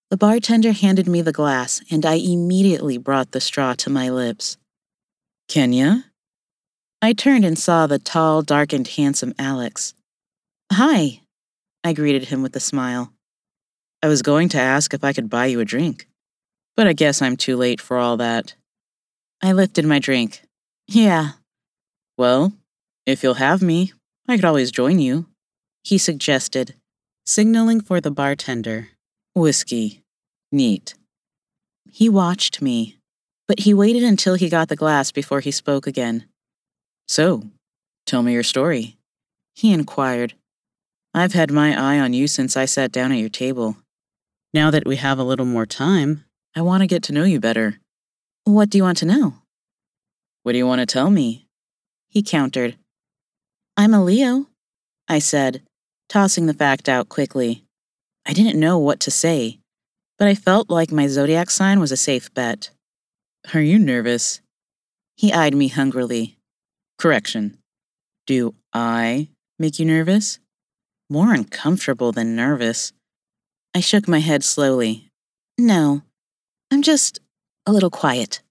The 0.09 0.17
bartender 0.17 0.71
handed 0.71 1.07
me 1.07 1.21
the 1.21 1.31
glass, 1.31 1.81
and 1.91 2.05
I 2.05 2.13
immediately 2.13 2.97
brought 2.97 3.31
the 3.31 3.41
straw 3.41 3.73
to 3.75 3.89
my 3.89 4.09
lips. 4.09 4.57
Kenya? 5.47 6.05
I 7.01 7.13
turned 7.13 7.45
and 7.45 7.59
saw 7.59 7.85
the 7.85 7.99
tall, 7.99 8.41
dark, 8.41 8.73
and 8.73 8.87
handsome 8.87 9.35
Alex. 9.37 9.93
Hi, 10.71 11.21
I 11.83 11.93
greeted 11.93 12.25
him 12.25 12.41
with 12.41 12.55
a 12.55 12.59
smile. 12.59 13.13
I 14.01 14.07
was 14.07 14.21
going 14.21 14.49
to 14.49 14.59
ask 14.59 14.93
if 14.93 15.03
I 15.03 15.13
could 15.13 15.29
buy 15.29 15.45
you 15.45 15.59
a 15.59 15.65
drink, 15.65 16.07
but 16.75 16.87
I 16.87 16.93
guess 16.93 17.21
I'm 17.21 17.37
too 17.37 17.55
late 17.55 17.81
for 17.81 17.97
all 17.97 18.17
that. 18.17 18.55
I 19.43 19.51
lifted 19.51 19.85
my 19.85 19.99
drink. 19.99 20.41
Yeah. 20.87 21.31
Well, 22.17 22.53
if 23.05 23.21
you'll 23.21 23.35
have 23.35 23.61
me, 23.61 23.93
I 24.27 24.35
could 24.35 24.45
always 24.45 24.71
join 24.71 24.99
you, 24.99 25.27
he 25.87 25.97
suggested, 25.97 26.75
signaling 27.25 27.79
for 27.79 28.01
the 28.01 28.11
bartender. 28.11 28.89
Whiskey. 29.33 30.01
Neat. 30.51 30.95
He 31.89 32.09
watched 32.09 32.61
me, 32.61 32.97
but 33.47 33.61
he 33.61 33.73
waited 33.73 34.03
until 34.03 34.35
he 34.35 34.49
got 34.49 34.67
the 34.67 34.75
glass 34.75 35.13
before 35.13 35.39
he 35.39 35.49
spoke 35.49 35.87
again. 35.87 36.25
So, 37.07 37.43
tell 38.05 38.21
me 38.21 38.33
your 38.33 38.43
story, 38.43 38.97
he 39.55 39.71
inquired. 39.71 40.33
I've 41.13 41.31
had 41.31 41.51
my 41.51 41.69
eye 41.73 42.01
on 42.01 42.11
you 42.11 42.27
since 42.27 42.57
I 42.57 42.65
sat 42.65 42.91
down 42.91 43.13
at 43.13 43.19
your 43.19 43.29
table. 43.29 43.77
Now 44.53 44.69
that 44.71 44.85
we 44.85 44.97
have 44.97 45.19
a 45.19 45.23
little 45.23 45.45
more 45.45 45.65
time, 45.65 46.25
I 46.53 46.63
want 46.63 46.81
to 46.81 46.87
get 46.87 47.01
to 47.03 47.13
know 47.13 47.23
you 47.23 47.39
better. 47.39 47.79
What 48.43 48.69
do 48.69 48.77
you 48.77 48.83
want 48.83 48.97
to 48.97 49.05
know? 49.05 49.35
What 50.43 50.51
do 50.51 50.57
you 50.57 50.67
want 50.67 50.81
to 50.81 50.85
tell 50.85 51.09
me? 51.09 51.47
He 52.09 52.21
countered. 52.21 52.75
I'm 53.77 53.93
a 53.93 54.03
Leo, 54.03 54.47
I 55.07 55.19
said, 55.19 55.61
tossing 56.09 56.45
the 56.45 56.53
fact 56.53 56.87
out 56.87 57.09
quickly. 57.09 57.63
I 58.25 58.33
didn't 58.33 58.59
know 58.59 58.77
what 58.77 58.99
to 59.01 59.11
say, 59.11 59.59
but 60.17 60.27
I 60.27 60.35
felt 60.35 60.69
like 60.69 60.91
my 60.91 61.07
zodiac 61.07 61.49
sign 61.49 61.79
was 61.79 61.91
a 61.91 61.97
safe 61.97 62.33
bet. 62.33 62.69
Are 63.53 63.61
you 63.61 63.79
nervous? 63.79 64.41
He 65.15 65.31
eyed 65.31 65.55
me 65.55 65.67
hungrily. 65.69 66.37
Correction. 66.97 67.57
Do 68.25 68.55
I 68.73 69.29
make 69.57 69.79
you 69.79 69.85
nervous? 69.85 70.39
More 71.09 71.33
uncomfortable 71.33 72.11
than 72.11 72.35
nervous. 72.35 72.91
I 73.73 73.79
shook 73.79 74.07
my 74.07 74.19
head 74.19 74.43
slowly. 74.43 75.09
No, 75.57 76.01
I'm 76.71 76.81
just 76.81 77.19
a 77.65 77.71
little 77.71 77.89
quiet. 77.89 78.41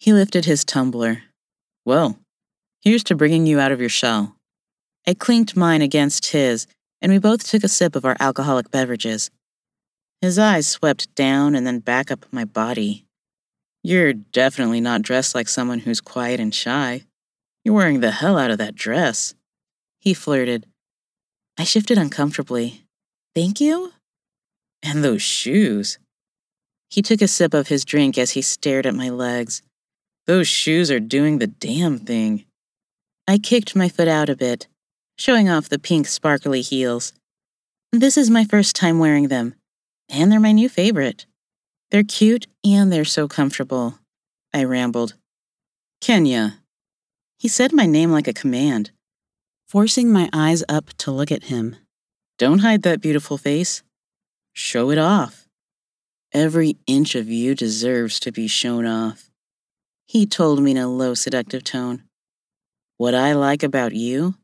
He 0.00 0.12
lifted 0.12 0.44
his 0.44 0.64
tumbler. 0.64 1.22
Well, 1.84 2.18
here's 2.82 3.04
to 3.04 3.14
bringing 3.14 3.46
you 3.46 3.60
out 3.60 3.72
of 3.72 3.80
your 3.80 3.88
shell. 3.88 4.34
I 5.06 5.14
clinked 5.14 5.56
mine 5.56 5.82
against 5.82 6.32
his, 6.32 6.66
and 7.00 7.12
we 7.12 7.18
both 7.18 7.46
took 7.46 7.64
a 7.64 7.68
sip 7.68 7.96
of 7.96 8.04
our 8.04 8.16
alcoholic 8.20 8.70
beverages. 8.70 9.30
His 10.20 10.38
eyes 10.38 10.66
swept 10.66 11.14
down 11.14 11.54
and 11.54 11.66
then 11.66 11.78
back 11.78 12.10
up 12.10 12.26
my 12.32 12.44
body. 12.44 13.04
You're 13.84 14.12
definitely 14.12 14.80
not 14.80 15.02
dressed 15.02 15.34
like 15.34 15.48
someone 15.48 15.78
who's 15.80 16.00
quiet 16.00 16.40
and 16.40 16.54
shy. 16.54 17.04
You're 17.64 17.74
wearing 17.74 18.00
the 18.00 18.10
hell 18.10 18.36
out 18.36 18.50
of 18.50 18.58
that 18.58 18.74
dress. 18.74 19.34
He 20.00 20.14
flirted. 20.14 20.66
I 21.56 21.64
shifted 21.64 21.98
uncomfortably. 21.98 22.84
Thank 23.34 23.60
you? 23.60 23.92
And 24.82 25.04
those 25.04 25.22
shoes. 25.22 25.98
He 26.90 27.02
took 27.02 27.22
a 27.22 27.28
sip 27.28 27.54
of 27.54 27.68
his 27.68 27.84
drink 27.84 28.18
as 28.18 28.32
he 28.32 28.42
stared 28.42 28.86
at 28.86 28.94
my 28.94 29.10
legs. 29.10 29.62
Those 30.26 30.48
shoes 30.48 30.90
are 30.90 31.00
doing 31.00 31.38
the 31.38 31.46
damn 31.46 31.98
thing. 31.98 32.44
I 33.26 33.38
kicked 33.38 33.76
my 33.76 33.88
foot 33.88 34.08
out 34.08 34.28
a 34.28 34.36
bit, 34.36 34.66
showing 35.18 35.48
off 35.48 35.68
the 35.68 35.78
pink 35.78 36.06
sparkly 36.06 36.60
heels. 36.60 37.12
This 37.92 38.16
is 38.16 38.30
my 38.30 38.44
first 38.44 38.76
time 38.76 38.98
wearing 38.98 39.28
them, 39.28 39.54
and 40.08 40.30
they're 40.30 40.40
my 40.40 40.52
new 40.52 40.68
favorite. 40.68 41.26
They're 41.90 42.04
cute 42.04 42.46
and 42.64 42.92
they're 42.92 43.04
so 43.04 43.26
comfortable. 43.26 43.98
I 44.54 44.64
rambled. 44.64 45.14
Kenya. 46.00 46.58
He 47.38 47.48
said 47.48 47.72
my 47.72 47.86
name 47.86 48.10
like 48.12 48.28
a 48.28 48.32
command, 48.32 48.90
forcing 49.68 50.12
my 50.12 50.28
eyes 50.32 50.62
up 50.68 50.90
to 50.98 51.10
look 51.10 51.32
at 51.32 51.44
him. 51.44 51.76
Don't 52.38 52.60
hide 52.60 52.82
that 52.82 53.00
beautiful 53.00 53.38
face. 53.38 53.82
Show 54.52 54.90
it 54.90 54.98
off. 54.98 55.46
Every 56.32 56.76
inch 56.86 57.14
of 57.14 57.28
you 57.28 57.54
deserves 57.54 58.20
to 58.20 58.30
be 58.30 58.46
shown 58.46 58.86
off. 58.86 59.30
He 60.06 60.26
told 60.26 60.60
me 60.62 60.72
in 60.72 60.76
a 60.76 60.88
low, 60.88 61.14
seductive 61.14 61.64
tone. 61.64 62.04
What 62.96 63.14
I 63.14 63.32
like 63.32 63.62
about 63.62 63.94
you 63.94 64.34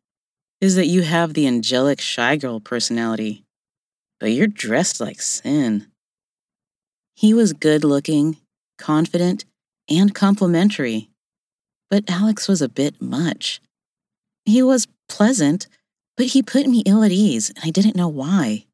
is 0.60 0.76
that 0.76 0.86
you 0.86 1.02
have 1.02 1.34
the 1.34 1.46
angelic 1.46 2.00
shy 2.00 2.36
girl 2.36 2.60
personality, 2.60 3.44
but 4.20 4.32
you're 4.32 4.46
dressed 4.46 5.00
like 5.00 5.20
sin. 5.20 5.86
He 7.14 7.34
was 7.34 7.52
good 7.52 7.84
looking, 7.84 8.38
confident, 8.78 9.44
and 9.88 10.14
complimentary, 10.14 11.10
but 11.90 12.04
Alex 12.08 12.48
was 12.48 12.62
a 12.62 12.68
bit 12.68 13.00
much. 13.00 13.60
He 14.44 14.62
was 14.62 14.88
pleasant, 15.08 15.68
but 16.16 16.26
he 16.26 16.42
put 16.42 16.66
me 16.66 16.82
ill 16.86 17.02
at 17.02 17.12
ease, 17.12 17.50
and 17.50 17.58
I 17.62 17.70
didn't 17.70 17.96
know 17.96 18.08
why. 18.08 18.64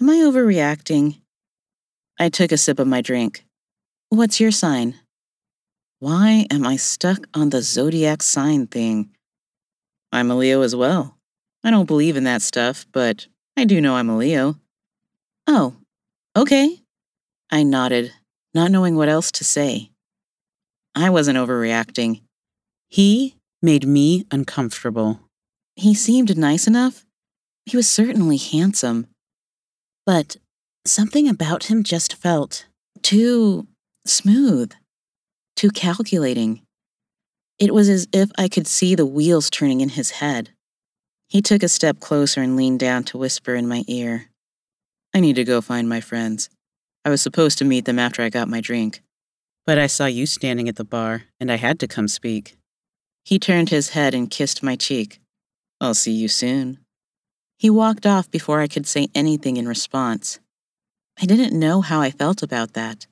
Am 0.00 0.10
I 0.10 0.16
overreacting? 0.16 1.20
I 2.18 2.28
took 2.28 2.52
a 2.52 2.56
sip 2.56 2.78
of 2.78 2.86
my 2.86 3.00
drink. 3.00 3.44
What's 4.08 4.40
your 4.40 4.50
sign? 4.50 4.94
Why 5.98 6.46
am 6.50 6.66
I 6.66 6.76
stuck 6.76 7.26
on 7.34 7.50
the 7.50 7.62
zodiac 7.62 8.22
sign 8.22 8.66
thing? 8.66 9.13
I'm 10.14 10.30
a 10.30 10.36
Leo 10.36 10.62
as 10.62 10.76
well. 10.76 11.18
I 11.64 11.72
don't 11.72 11.86
believe 11.86 12.16
in 12.16 12.22
that 12.22 12.40
stuff, 12.40 12.86
but 12.92 13.26
I 13.56 13.64
do 13.64 13.80
know 13.80 13.96
I'm 13.96 14.08
a 14.08 14.16
Leo. 14.16 14.54
Oh, 15.48 15.74
okay. 16.36 16.78
I 17.50 17.64
nodded, 17.64 18.12
not 18.54 18.70
knowing 18.70 18.94
what 18.94 19.08
else 19.08 19.32
to 19.32 19.44
say. 19.44 19.90
I 20.94 21.10
wasn't 21.10 21.36
overreacting. 21.36 22.20
He 22.88 23.34
made 23.60 23.88
me 23.88 24.24
uncomfortable. 24.30 25.18
He 25.74 25.94
seemed 25.94 26.38
nice 26.38 26.68
enough. 26.68 27.04
He 27.66 27.76
was 27.76 27.88
certainly 27.88 28.36
handsome. 28.36 29.08
But 30.06 30.36
something 30.84 31.28
about 31.28 31.64
him 31.64 31.82
just 31.82 32.14
felt 32.14 32.66
too 33.02 33.66
smooth, 34.06 34.74
too 35.56 35.70
calculating. 35.70 36.62
It 37.58 37.72
was 37.72 37.88
as 37.88 38.08
if 38.12 38.30
I 38.36 38.48
could 38.48 38.66
see 38.66 38.94
the 38.94 39.06
wheels 39.06 39.48
turning 39.48 39.80
in 39.80 39.90
his 39.90 40.12
head. 40.12 40.50
He 41.28 41.40
took 41.40 41.62
a 41.62 41.68
step 41.68 42.00
closer 42.00 42.42
and 42.42 42.56
leaned 42.56 42.80
down 42.80 43.04
to 43.04 43.18
whisper 43.18 43.54
in 43.54 43.68
my 43.68 43.84
ear. 43.86 44.30
I 45.14 45.20
need 45.20 45.36
to 45.36 45.44
go 45.44 45.60
find 45.60 45.88
my 45.88 46.00
friends. 46.00 46.50
I 47.04 47.10
was 47.10 47.22
supposed 47.22 47.58
to 47.58 47.64
meet 47.64 47.84
them 47.84 47.98
after 47.98 48.22
I 48.22 48.28
got 48.28 48.48
my 48.48 48.60
drink, 48.60 49.02
but 49.66 49.78
I 49.78 49.86
saw 49.86 50.06
you 50.06 50.26
standing 50.26 50.68
at 50.68 50.76
the 50.76 50.84
bar, 50.84 51.24
and 51.38 51.50
I 51.50 51.56
had 51.56 51.78
to 51.80 51.86
come 51.86 52.08
speak. 52.08 52.56
He 53.24 53.38
turned 53.38 53.70
his 53.70 53.90
head 53.90 54.14
and 54.14 54.30
kissed 54.30 54.62
my 54.62 54.74
cheek. 54.74 55.20
I'll 55.80 55.94
see 55.94 56.12
you 56.12 56.28
soon. 56.28 56.78
He 57.58 57.70
walked 57.70 58.04
off 58.04 58.30
before 58.30 58.60
I 58.60 58.68
could 58.68 58.86
say 58.86 59.08
anything 59.14 59.56
in 59.56 59.68
response. 59.68 60.40
I 61.20 61.26
didn't 61.26 61.58
know 61.58 61.80
how 61.80 62.00
I 62.00 62.10
felt 62.10 62.42
about 62.42 62.72
that. 62.74 63.06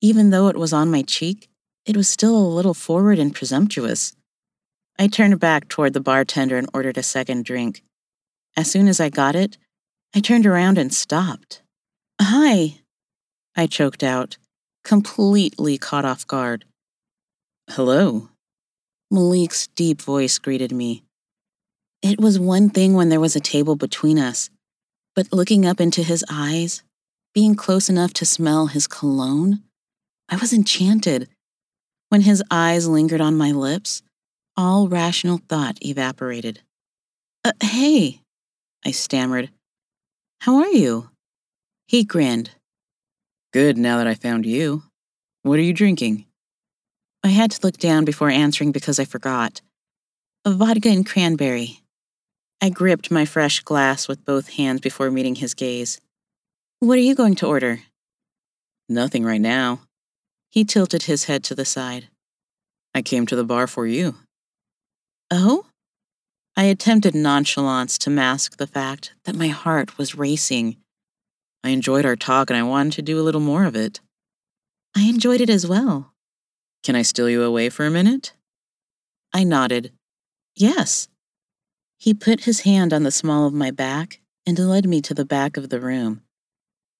Even 0.00 0.30
though 0.30 0.48
it 0.48 0.56
was 0.56 0.72
on 0.72 0.90
my 0.90 1.02
cheek, 1.02 1.48
it 1.86 1.96
was 1.96 2.08
still 2.08 2.36
a 2.36 2.54
little 2.54 2.74
forward 2.74 3.18
and 3.18 3.34
presumptuous. 3.34 4.14
I 4.98 5.06
turned 5.06 5.38
back 5.40 5.68
toward 5.68 5.92
the 5.92 6.00
bartender 6.00 6.56
and 6.56 6.68
ordered 6.72 6.96
a 6.96 7.02
second 7.02 7.44
drink. 7.44 7.82
As 8.56 8.70
soon 8.70 8.88
as 8.88 9.00
I 9.00 9.08
got 9.10 9.34
it, 9.34 9.58
I 10.14 10.20
turned 10.20 10.46
around 10.46 10.78
and 10.78 10.94
stopped. 10.94 11.62
Hi, 12.20 12.76
I 13.56 13.66
choked 13.66 14.02
out, 14.02 14.38
completely 14.84 15.76
caught 15.76 16.04
off 16.04 16.26
guard. 16.26 16.64
Hello. 17.70 18.28
Malik's 19.10 19.66
deep 19.68 20.00
voice 20.00 20.38
greeted 20.38 20.72
me. 20.72 21.02
It 22.02 22.20
was 22.20 22.38
one 22.38 22.70
thing 22.70 22.94
when 22.94 23.08
there 23.08 23.20
was 23.20 23.36
a 23.36 23.40
table 23.40 23.76
between 23.76 24.18
us, 24.18 24.50
but 25.14 25.32
looking 25.32 25.66
up 25.66 25.80
into 25.80 26.02
his 26.02 26.24
eyes, 26.30 26.82
being 27.34 27.54
close 27.54 27.88
enough 27.88 28.12
to 28.14 28.26
smell 28.26 28.66
his 28.66 28.86
cologne, 28.86 29.62
I 30.28 30.36
was 30.36 30.52
enchanted 30.52 31.28
when 32.14 32.20
his 32.20 32.44
eyes 32.48 32.86
lingered 32.86 33.20
on 33.20 33.36
my 33.36 33.50
lips, 33.50 34.00
all 34.56 34.86
rational 34.86 35.40
thought 35.48 35.76
evaporated. 35.84 36.60
Uh, 37.44 37.50
hey, 37.60 38.20
I 38.86 38.92
stammered. 38.92 39.50
How 40.38 40.58
are 40.58 40.68
you? 40.68 41.10
He 41.88 42.04
grinned. 42.04 42.52
Good 43.52 43.76
now 43.76 43.98
that 43.98 44.06
I 44.06 44.14
found 44.14 44.46
you. 44.46 44.84
What 45.42 45.58
are 45.58 45.62
you 45.62 45.72
drinking? 45.72 46.26
I 47.24 47.30
had 47.30 47.50
to 47.50 47.66
look 47.66 47.78
down 47.78 48.04
before 48.04 48.30
answering 48.30 48.70
because 48.70 49.00
I 49.00 49.06
forgot. 49.06 49.60
A 50.44 50.52
vodka 50.52 50.90
and 50.90 51.04
cranberry. 51.04 51.80
I 52.62 52.70
gripped 52.70 53.10
my 53.10 53.24
fresh 53.24 53.58
glass 53.58 54.06
with 54.06 54.24
both 54.24 54.50
hands 54.50 54.80
before 54.80 55.10
meeting 55.10 55.34
his 55.34 55.54
gaze. 55.54 56.00
What 56.78 56.96
are 56.96 57.08
you 57.08 57.16
going 57.16 57.34
to 57.36 57.48
order? 57.48 57.80
Nothing 58.88 59.24
right 59.24 59.40
now. 59.40 59.80
He 60.54 60.64
tilted 60.64 61.02
his 61.02 61.24
head 61.24 61.42
to 61.44 61.56
the 61.56 61.64
side. 61.64 62.10
I 62.94 63.02
came 63.02 63.26
to 63.26 63.34
the 63.34 63.42
bar 63.42 63.66
for 63.66 63.88
you. 63.88 64.14
Oh? 65.28 65.66
I 66.56 66.64
attempted 66.64 67.12
nonchalance 67.12 67.98
to 67.98 68.08
mask 68.08 68.56
the 68.56 68.68
fact 68.68 69.14
that 69.24 69.34
my 69.34 69.48
heart 69.48 69.98
was 69.98 70.14
racing. 70.14 70.76
I 71.64 71.70
enjoyed 71.70 72.06
our 72.06 72.14
talk 72.14 72.50
and 72.50 72.56
I 72.56 72.62
wanted 72.62 72.92
to 72.92 73.02
do 73.02 73.18
a 73.18 73.26
little 73.26 73.40
more 73.40 73.64
of 73.64 73.74
it. 73.74 73.98
I 74.96 75.08
enjoyed 75.08 75.40
it 75.40 75.50
as 75.50 75.66
well. 75.66 76.12
Can 76.84 76.94
I 76.94 77.02
steal 77.02 77.28
you 77.28 77.42
away 77.42 77.68
for 77.68 77.84
a 77.84 77.90
minute? 77.90 78.32
I 79.32 79.42
nodded. 79.42 79.90
Yes. 80.54 81.08
He 81.98 82.14
put 82.14 82.44
his 82.44 82.60
hand 82.60 82.92
on 82.92 83.02
the 83.02 83.10
small 83.10 83.48
of 83.48 83.54
my 83.54 83.72
back 83.72 84.20
and 84.46 84.56
led 84.56 84.86
me 84.86 85.00
to 85.00 85.14
the 85.14 85.24
back 85.24 85.56
of 85.56 85.70
the 85.70 85.80
room. 85.80 86.22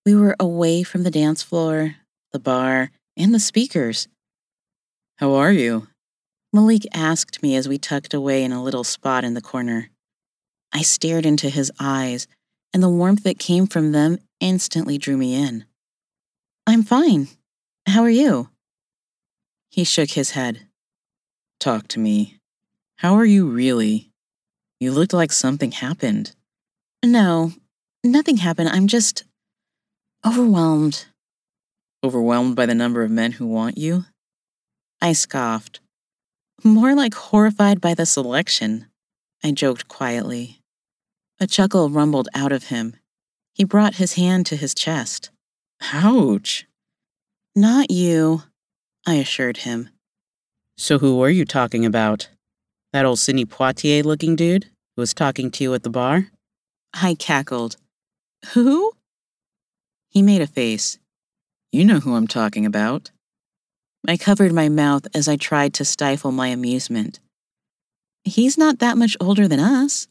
We 0.05 0.17
were 0.17 0.35
away 0.41 0.83
from 0.83 1.05
the 1.05 1.11
dance 1.13 1.45
floor, 1.45 1.95
the 2.33 2.41
bar, 2.41 2.91
and 3.17 3.35
the 3.35 3.39
speakers. 3.39 4.09
How 5.17 5.35
are 5.35 5.53
you? 5.53 5.89
Malik 6.53 6.83
asked 6.93 7.43
me 7.43 7.57
as 7.57 7.69
we 7.69 7.79
tucked 7.79 8.15
away 8.15 8.45
in 8.45 8.53
a 8.53 8.63
little 8.63 8.85
spot 8.85 9.25
in 9.25 9.35
the 9.35 9.41
corner. 9.41 9.91
I 10.73 10.83
stared 10.83 11.27
into 11.27 11.49
his 11.49 11.71
eyes, 11.79 12.27
and 12.73 12.83
the 12.83 12.89
warmth 12.89 13.23
that 13.25 13.39
came 13.39 13.67
from 13.67 13.93
them 13.93 14.19
instantly 14.41 14.99
drew 14.99 15.17
me 15.17 15.35
in. 15.35 15.65
I'm 16.67 16.83
fine. 16.83 17.29
How 17.87 18.03
are 18.03 18.11
you? 18.11 18.51
He 19.71 19.85
shook 19.85 20.11
his 20.11 20.31
head. 20.31 20.67
Talk 21.61 21.89
to 21.89 21.99
me. 21.99 22.39
How 22.97 23.15
are 23.15 23.25
you 23.25 23.47
really? 23.47 24.11
You 24.81 24.93
looked 24.93 25.13
like 25.13 25.33
something 25.33 25.73
happened. 25.73 26.35
No, 27.05 27.53
nothing 28.03 28.39
happened. 28.39 28.69
I'm 28.69 28.87
just 28.87 29.25
overwhelmed. 30.27 31.07
Overwhelmed 32.05 32.55
by 32.55 32.67
the 32.67 32.75
number 32.75 33.03
of 33.03 33.11
men 33.11 33.33
who 33.33 33.47
want 33.47 33.79
you? 33.79 34.05
I 35.01 35.15
scoffed. 35.15 35.81
More 36.63 36.95
like 36.95 37.15
horrified 37.15 37.81
by 37.81 37.95
the 37.95 38.05
selection, 38.05 38.89
I 39.43 39.53
joked 39.53 39.89
quietly. 39.89 40.61
A 41.41 41.47
chuckle 41.47 41.89
rumbled 41.89 42.29
out 42.35 42.53
of 42.53 42.65
him. 42.65 42.97
He 43.55 43.65
brought 43.65 43.95
his 43.95 44.13
hand 44.13 44.45
to 44.47 44.57
his 44.57 44.75
chest. 44.75 45.31
Ouch. 45.95 46.67
Not 47.57 47.91
you, 47.91 48.43
I 49.07 49.15
assured 49.15 49.59
him. 49.59 49.89
So 50.77 50.99
who 50.99 51.17
were 51.17 51.31
you 51.31 51.47
talking 51.47 51.87
about? 51.87 52.29
That 52.93 53.07
old 53.07 53.19
Sidney 53.19 53.47
Poitier 53.47 54.05
looking 54.05 54.37
dude 54.37 54.65
who 54.95 55.01
was 55.01 55.15
talking 55.15 55.51
to 55.53 55.65
you 55.65 55.73
at 55.73 55.85
the 55.85 55.89
bar? 55.91 56.27
I 56.93 57.15
cackled. 57.15 57.77
Who? 58.53 58.93
He 60.11 60.21
made 60.21 60.43
a 60.43 60.47
face. 60.47 60.99
You 61.75 61.85
know 61.85 61.99
who 61.99 62.15
I'm 62.15 62.29
talking 62.29 62.67
about. 62.67 63.11
I 64.07 64.17
covered 64.17 64.53
my 64.53 64.69
mouth 64.69 65.09
as 65.13 65.27
I 65.27 65.35
tried 65.35 65.75
to 65.75 65.85
stifle 65.85 66.31
my 66.31 66.47
amusement. 66.47 67.19
He's 68.23 68.57
not 68.57 68.79
that 68.79 68.97
much 68.97 69.17
older 69.19 69.49
than 69.49 69.59
us. 69.59 70.07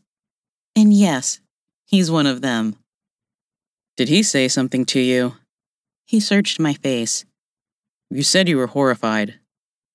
And 0.75 0.93
yes, 0.93 1.39
he's 1.85 2.11
one 2.11 2.27
of 2.27 2.41
them. 2.41 2.75
Did 3.95 4.09
he 4.09 4.23
say 4.23 4.49
something 4.49 4.83
to 4.87 4.99
you? 4.99 5.35
He 6.05 6.19
searched 6.19 6.59
my 6.59 6.73
face. 6.73 7.23
You 8.09 8.23
said 8.23 8.49
you 8.49 8.57
were 8.57 8.67
horrified. 8.67 9.35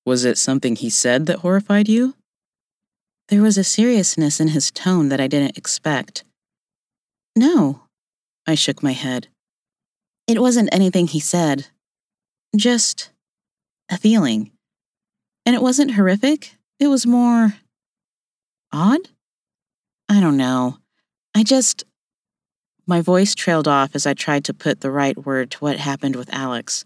Was 0.07 0.25
it 0.25 0.39
something 0.39 0.75
he 0.75 0.89
said 0.89 1.27
that 1.27 1.41
horrified 1.41 1.87
you? 1.87 2.15
There 3.27 3.43
was 3.43 3.59
a 3.59 3.63
seriousness 3.63 4.39
in 4.39 4.47
his 4.47 4.71
tone 4.71 5.09
that 5.09 5.21
I 5.21 5.27
didn't 5.27 5.55
expect. 5.55 6.23
No, 7.35 7.83
I 8.47 8.55
shook 8.55 8.81
my 8.81 8.93
head. 8.93 9.27
It 10.29 10.39
wasn't 10.39 10.69
anything 10.71 11.07
he 11.07 11.19
said. 11.19 11.65
Just 12.55 13.09
a 13.89 13.97
feeling. 13.97 14.51
And 15.43 15.55
it 15.55 15.61
wasn't 15.61 15.95
horrific, 15.95 16.55
it 16.79 16.87
was 16.87 17.07
more 17.07 17.55
odd? 18.71 19.09
I 20.07 20.19
don't 20.19 20.37
know. 20.37 20.77
I 21.35 21.41
just. 21.43 21.83
My 22.85 23.01
voice 23.01 23.33
trailed 23.33 23.67
off 23.67 23.95
as 23.95 24.05
I 24.05 24.13
tried 24.13 24.45
to 24.45 24.53
put 24.53 24.81
the 24.81 24.91
right 24.91 25.17
word 25.17 25.49
to 25.51 25.57
what 25.59 25.77
happened 25.77 26.15
with 26.15 26.31
Alex. 26.31 26.85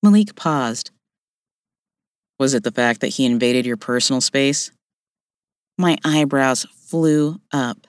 Malik 0.00 0.36
paused. 0.36 0.92
Was 2.38 2.54
it 2.54 2.62
the 2.62 2.70
fact 2.70 3.00
that 3.00 3.08
he 3.08 3.26
invaded 3.26 3.66
your 3.66 3.76
personal 3.76 4.20
space? 4.20 4.70
My 5.76 5.98
eyebrows 6.04 6.66
flew 6.72 7.40
up. 7.52 7.88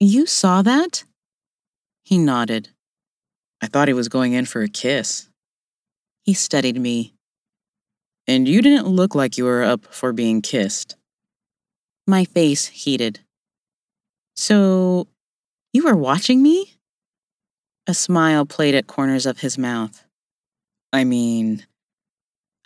You 0.00 0.24
saw 0.24 0.62
that? 0.62 1.04
He 2.04 2.16
nodded. 2.16 2.70
I 3.60 3.66
thought 3.66 3.88
he 3.88 3.94
was 3.94 4.08
going 4.08 4.32
in 4.32 4.46
for 4.46 4.62
a 4.62 4.68
kiss. 4.68 5.28
He 6.24 6.34
studied 6.34 6.80
me. 6.80 7.14
And 8.26 8.46
you 8.46 8.62
didn't 8.62 8.86
look 8.86 9.14
like 9.14 9.38
you 9.38 9.44
were 9.44 9.62
up 9.62 9.86
for 9.92 10.12
being 10.12 10.42
kissed. 10.42 10.96
My 12.06 12.24
face 12.24 12.66
heated. 12.66 13.20
So, 14.36 15.08
you 15.72 15.84
were 15.84 15.96
watching 15.96 16.42
me? 16.42 16.74
A 17.86 17.94
smile 17.94 18.44
played 18.44 18.74
at 18.74 18.86
corners 18.86 19.26
of 19.26 19.40
his 19.40 19.56
mouth. 19.58 20.04
I 20.92 21.04
mean, 21.04 21.66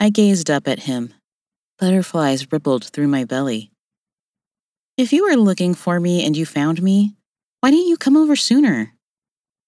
I 0.01 0.11
gazed 0.11 0.51
up 0.51 0.67
at 0.67 0.81
him. 0.81 1.15
Butterflies 1.79 2.51
rippled 2.53 2.85
through 2.85 3.09
my 3.09 3.25
belly. 3.25 3.71
If 4.99 5.13
you 5.13 5.25
were 5.25 5.37
looking 5.37 5.75
for 5.75 5.99
me 5.99 6.25
and 6.27 6.37
you 6.37 6.45
found 6.45 6.83
me, 6.83 7.15
why 7.61 7.71
didn't 7.71 7.89
you 7.89 7.97
come 7.97 8.17
over 8.17 8.37
sooner? 8.37 8.93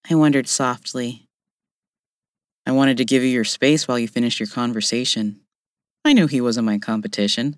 I 0.09 0.15
wondered 0.15 0.49
softly. 0.49 1.27
I 2.67 2.73
wanted 2.73 2.97
to 2.99 3.05
give 3.05 3.23
you 3.23 3.29
your 3.29 3.45
space 3.45 3.89
while 3.89 3.99
you 3.99 4.09
finished 4.09 4.41
your 4.41 4.47
conversation. 4.47 5.41
I 6.05 6.13
knew 6.13 6.27
he 6.27 6.41
wasn't 6.41 6.67
my 6.67 6.79
competition. 6.79 7.57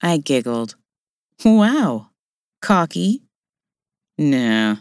I 0.00 0.18
giggled. 0.18 0.76
Wow. 1.44 2.10
Cocky? 2.60 3.22
Nah. 4.18 4.76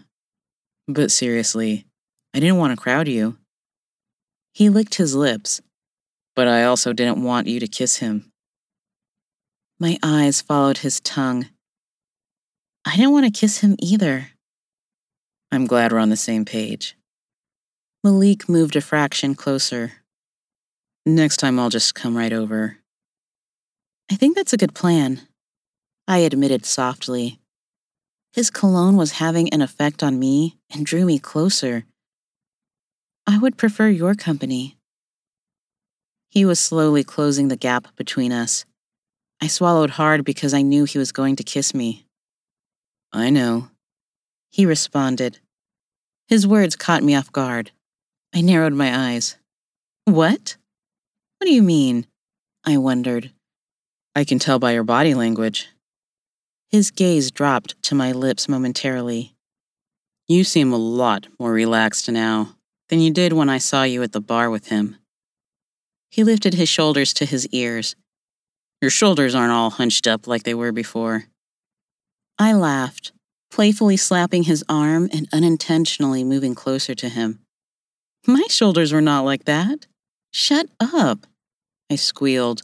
But 0.88 1.12
seriously, 1.12 1.86
I 2.34 2.39
didn't 2.39 2.58
want 2.58 2.71
to 2.78 2.82
crowd 2.82 3.08
you. 3.08 3.38
He 4.54 4.69
licked 4.69 4.95
his 4.95 5.15
lips, 5.15 5.62
but 6.36 6.47
I 6.47 6.63
also 6.63 6.93
didn't 6.93 7.24
want 7.24 7.47
you 7.47 7.60
to 7.60 7.67
kiss 7.67 7.97
him. 7.97 8.32
My 9.80 9.97
eyes 10.04 10.41
followed 10.41 10.80
his 10.80 11.00
tongue. 11.00 11.47
I 12.86 12.95
didn't 12.95 13.13
want 13.13 13.26
to 13.26 13.39
kiss 13.39 13.60
him 13.60 13.76
either. 13.80 14.31
I'm 15.52 15.68
glad 15.68 15.92
we're 15.92 16.00
on 16.00 16.10
the 16.10 16.16
same 16.16 16.46
page. 16.46 16.96
Malik 18.04 18.48
moved 18.48 18.76
a 18.76 18.82
fraction 18.82 19.36
closer. 19.36 19.94
Next 21.06 21.38
time 21.38 21.60
I'll 21.60 21.70
just 21.70 21.96
come 21.96 22.16
right 22.16 22.32
over. 22.32 22.78
I 24.12 24.16
think 24.16 24.36
that's 24.36 24.54
a 24.54 24.58
good 24.58 24.74
plan, 24.74 25.22
I 26.08 26.20
admitted 26.20 26.66
softly. 26.66 27.40
His 28.34 28.50
cologne 28.50 28.96
was 28.96 29.14
having 29.14 29.50
an 29.54 29.62
effect 29.62 30.04
on 30.04 30.20
me 30.20 30.58
and 30.70 30.86
drew 30.86 31.06
me 31.06 31.20
closer. 31.20 31.86
I 33.28 33.38
would 33.38 33.58
prefer 33.58 33.90
your 33.90 34.16
company. 34.16 34.78
He 36.30 36.46
was 36.46 36.60
slowly 36.60 37.04
closing 37.04 37.50
the 37.50 37.58
gap 37.58 37.94
between 37.98 38.32
us. 38.32 38.64
I 39.42 39.48
swallowed 39.48 39.92
hard 39.92 40.24
because 40.24 40.54
I 40.54 40.62
knew 40.62 40.86
he 40.86 40.98
was 40.98 41.12
going 41.12 41.36
to 41.38 41.44
kiss 41.44 41.74
me. 41.74 42.06
I 43.12 43.32
know, 43.32 43.71
he 44.52 44.66
responded. 44.66 45.40
His 46.28 46.46
words 46.46 46.76
caught 46.76 47.04
me 47.04 47.16
off 47.16 47.32
guard. 47.32 47.72
I 48.34 48.42
narrowed 48.42 48.74
my 48.74 49.12
eyes. 49.12 49.38
What? 50.06 50.58
What 51.38 51.48
do 51.48 51.54
you 51.54 51.64
mean? 51.64 52.06
I 52.64 52.78
wondered. 52.78 53.32
I 54.16 54.24
can 54.24 54.39
tell 54.39 54.60
by 54.60 54.74
your 54.74 54.84
body 54.84 55.14
language. 55.14 55.70
His 56.70 56.91
gaze 56.91 57.32
dropped 57.32 57.82
to 57.84 57.95
my 57.95 58.12
lips 58.12 58.47
momentarily. 58.47 59.34
You 60.28 60.43
seem 60.43 60.72
a 60.72 60.78
lot 60.78 61.28
more 61.39 61.52
relaxed 61.52 62.10
now 62.10 62.56
than 62.89 62.99
you 62.99 63.12
did 63.12 63.34
when 63.34 63.49
I 63.49 63.58
saw 63.58 63.84
you 63.84 64.04
at 64.04 64.12
the 64.12 64.22
bar 64.22 64.49
with 64.49 64.68
him. 64.68 64.97
He 66.10 66.24
lifted 66.24 66.54
his 66.54 66.70
shoulders 66.70 67.14
to 67.16 67.26
his 67.26 67.47
ears. 67.47 67.95
Your 68.82 68.91
shoulders 68.91 69.34
aren't 69.34 69.54
all 69.54 69.70
hunched 69.70 70.08
up 70.08 70.28
like 70.28 70.43
they 70.43 70.54
were 70.54 70.72
before. 70.72 71.26
I 72.38 72.54
laughed, 72.54 73.12
playfully 73.52 73.97
slapping 73.97 74.43
his 74.43 74.64
arm 74.68 75.10
and 75.14 75.28
unintentionally 75.34 76.24
moving 76.24 76.56
closer 76.56 76.95
to 76.95 77.10
him. 77.10 77.39
My 78.26 78.45
shoulders 78.49 78.93
were 78.93 79.02
not 79.02 79.26
like 79.26 79.45
that. 79.45 79.88
Shut 80.32 80.68
up. 80.80 81.28
I 81.89 81.95
squealed. 81.95 82.64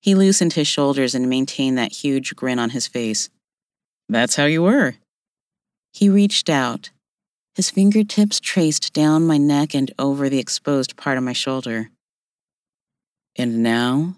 He 0.00 0.14
loosened 0.14 0.54
his 0.54 0.66
shoulders 0.66 1.14
and 1.14 1.30
maintained 1.30 1.78
that 1.78 1.92
huge 1.92 2.34
grin 2.34 2.58
on 2.58 2.70
his 2.70 2.88
face. 2.88 3.30
That's 4.08 4.34
how 4.34 4.46
you 4.46 4.62
were. 4.62 4.96
He 5.92 6.08
reached 6.08 6.50
out. 6.50 6.90
His 7.54 7.70
fingertips 7.70 8.40
traced 8.40 8.92
down 8.92 9.26
my 9.26 9.36
neck 9.38 9.74
and 9.74 9.92
over 9.98 10.28
the 10.28 10.38
exposed 10.38 10.96
part 10.96 11.18
of 11.18 11.24
my 11.24 11.34
shoulder. 11.34 11.90
And 13.36 13.62
now? 13.62 14.16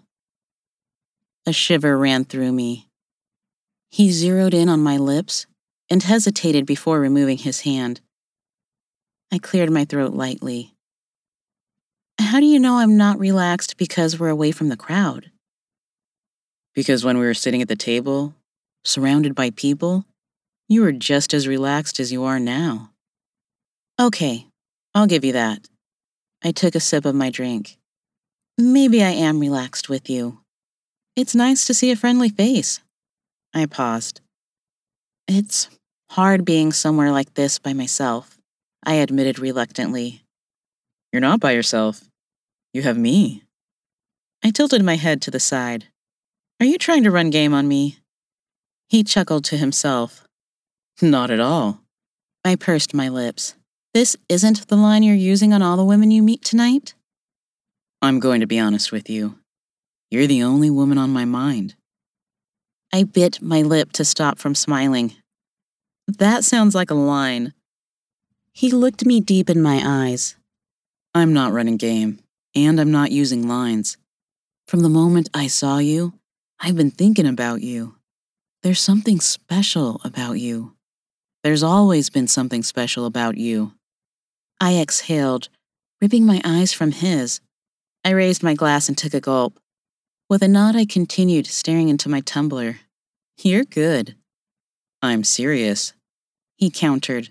A 1.45 1.53
shiver 1.53 1.97
ran 1.97 2.25
through 2.25 2.53
me. 2.53 2.87
He 3.91 4.09
zeroed 4.09 4.53
in 4.53 4.67
on 4.69 4.79
my 4.79 4.97
lips 4.97 5.45
and 5.89 6.03
hesitated 6.03 6.65
before 6.65 6.99
removing 6.99 7.37
his 7.37 7.61
hand. 7.61 8.01
I 9.31 9.37
cleared 9.37 9.71
my 9.71 9.85
throat 9.85 10.13
lightly. 10.13 10.73
How 12.19 12.39
do 12.39 12.45
you 12.45 12.59
know 12.59 12.77
I'm 12.77 12.97
not 12.97 13.19
relaxed 13.19 13.77
because 13.77 14.19
we're 14.19 14.29
away 14.29 14.51
from 14.51 14.69
the 14.69 14.77
crowd? 14.77 15.31
Because 16.73 17.05
when 17.05 17.17
we 17.17 17.25
were 17.25 17.33
sitting 17.33 17.61
at 17.61 17.67
the 17.67 17.75
table, 17.75 18.33
surrounded 18.83 19.35
by 19.35 19.49
people, 19.49 20.05
you 20.67 20.81
were 20.81 20.91
just 20.91 21.33
as 21.33 21.47
relaxed 21.47 21.99
as 21.99 22.11
you 22.11 22.23
are 22.23 22.39
now. 22.39 22.91
Okay, 23.99 24.47
I'll 24.93 25.07
give 25.07 25.23
you 25.23 25.33
that. 25.33 25.67
I 26.43 26.51
took 26.51 26.75
a 26.75 26.79
sip 26.79 27.05
of 27.05 27.15
my 27.15 27.29
drink. 27.29 27.77
Maybe 28.57 29.03
I 29.03 29.11
am 29.11 29.39
relaxed 29.39 29.89
with 29.89 30.09
you. 30.09 30.39
It's 31.15 31.35
nice 31.35 31.65
to 31.67 31.73
see 31.73 31.91
a 31.91 31.95
friendly 31.95 32.29
face. 32.29 32.81
I 33.53 33.65
paused. 33.65 34.21
It's 35.27 35.69
hard 36.11 36.45
being 36.45 36.71
somewhere 36.71 37.11
like 37.11 37.33
this 37.33 37.57
by 37.57 37.73
myself, 37.73 38.37
I 38.85 38.95
admitted 38.95 39.39
reluctantly. 39.39 40.21
You're 41.11 41.19
not 41.21 41.39
by 41.39 41.51
yourself. 41.51 42.03
You 42.73 42.83
have 42.83 42.97
me. 42.97 43.43
I 44.43 44.51
tilted 44.51 44.83
my 44.83 44.97
head 44.97 45.23
to 45.23 45.31
the 45.31 45.39
side. 45.39 45.85
Are 46.59 46.65
you 46.65 46.77
trying 46.77 47.03
to 47.03 47.11
run 47.11 47.31
game 47.31 47.53
on 47.53 47.67
me? 47.67 47.97
He 48.87 49.03
chuckled 49.03 49.43
to 49.45 49.57
himself. 49.57 50.27
Not 51.01 51.31
at 51.31 51.39
all. 51.39 51.81
I 52.43 52.55
pursed 52.55 52.93
my 52.93 53.09
lips. 53.09 53.55
This 53.95 54.15
isn't 54.29 54.67
the 54.67 54.75
line 54.75 55.01
you're 55.01 55.15
using 55.15 55.53
on 55.53 55.63
all 55.63 55.77
the 55.77 55.83
women 55.83 56.11
you 56.11 56.21
meet 56.21 56.43
tonight? 56.43 56.93
I'm 58.01 58.19
going 58.19 58.41
to 58.41 58.47
be 58.47 58.59
honest 58.59 58.91
with 58.91 59.09
you. 59.09 59.39
You're 60.11 60.27
the 60.27 60.43
only 60.43 60.69
woman 60.69 60.99
on 60.99 61.09
my 61.09 61.25
mind. 61.25 61.75
I 62.95 63.03
bit 63.03 63.41
my 63.41 63.61
lip 63.61 63.91
to 63.91 64.05
stop 64.05 64.39
from 64.39 64.55
smiling. 64.55 65.15
That 66.07 66.45
sounds 66.45 66.73
like 66.73 66.89
a 66.89 66.93
line. 66.93 67.51
He 68.53 68.71
looked 68.71 69.05
me 69.05 69.19
deep 69.19 69.49
in 69.49 69.61
my 69.61 69.81
eyes. 69.83 70.37
I'm 71.13 71.33
not 71.33 71.51
running 71.51 71.75
game, 71.75 72.19
and 72.55 72.79
I'm 72.79 72.91
not 72.91 73.11
using 73.11 73.49
lines. 73.49 73.97
From 74.69 74.79
the 74.79 74.87
moment 74.87 75.29
I 75.33 75.47
saw 75.47 75.79
you, 75.79 76.13
I've 76.61 76.77
been 76.77 76.89
thinking 76.89 77.27
about 77.27 77.61
you. 77.61 77.95
There's 78.63 78.79
something 78.79 79.19
special 79.19 79.99
about 80.05 80.39
you. 80.39 80.71
There's 81.43 81.63
always 81.63 82.09
been 82.09 82.29
something 82.29 82.63
special 82.63 83.05
about 83.05 83.35
you. 83.35 83.73
I 84.61 84.77
exhaled, 84.77 85.49
ripping 86.01 86.25
my 86.25 86.39
eyes 86.45 86.71
from 86.71 86.93
his. 86.93 87.41
I 88.05 88.11
raised 88.11 88.41
my 88.41 88.53
glass 88.53 88.87
and 88.87 88.97
took 88.97 89.13
a 89.13 89.19
gulp. 89.19 89.59
With 90.29 90.41
a 90.41 90.47
nod, 90.47 90.77
I 90.77 90.85
continued, 90.85 91.45
staring 91.45 91.89
into 91.89 92.07
my 92.07 92.21
tumbler. 92.21 92.77
You're 93.37 93.65
good. 93.65 94.15
I'm 95.01 95.23
serious, 95.23 95.93
he 96.57 96.69
countered. 96.69 97.29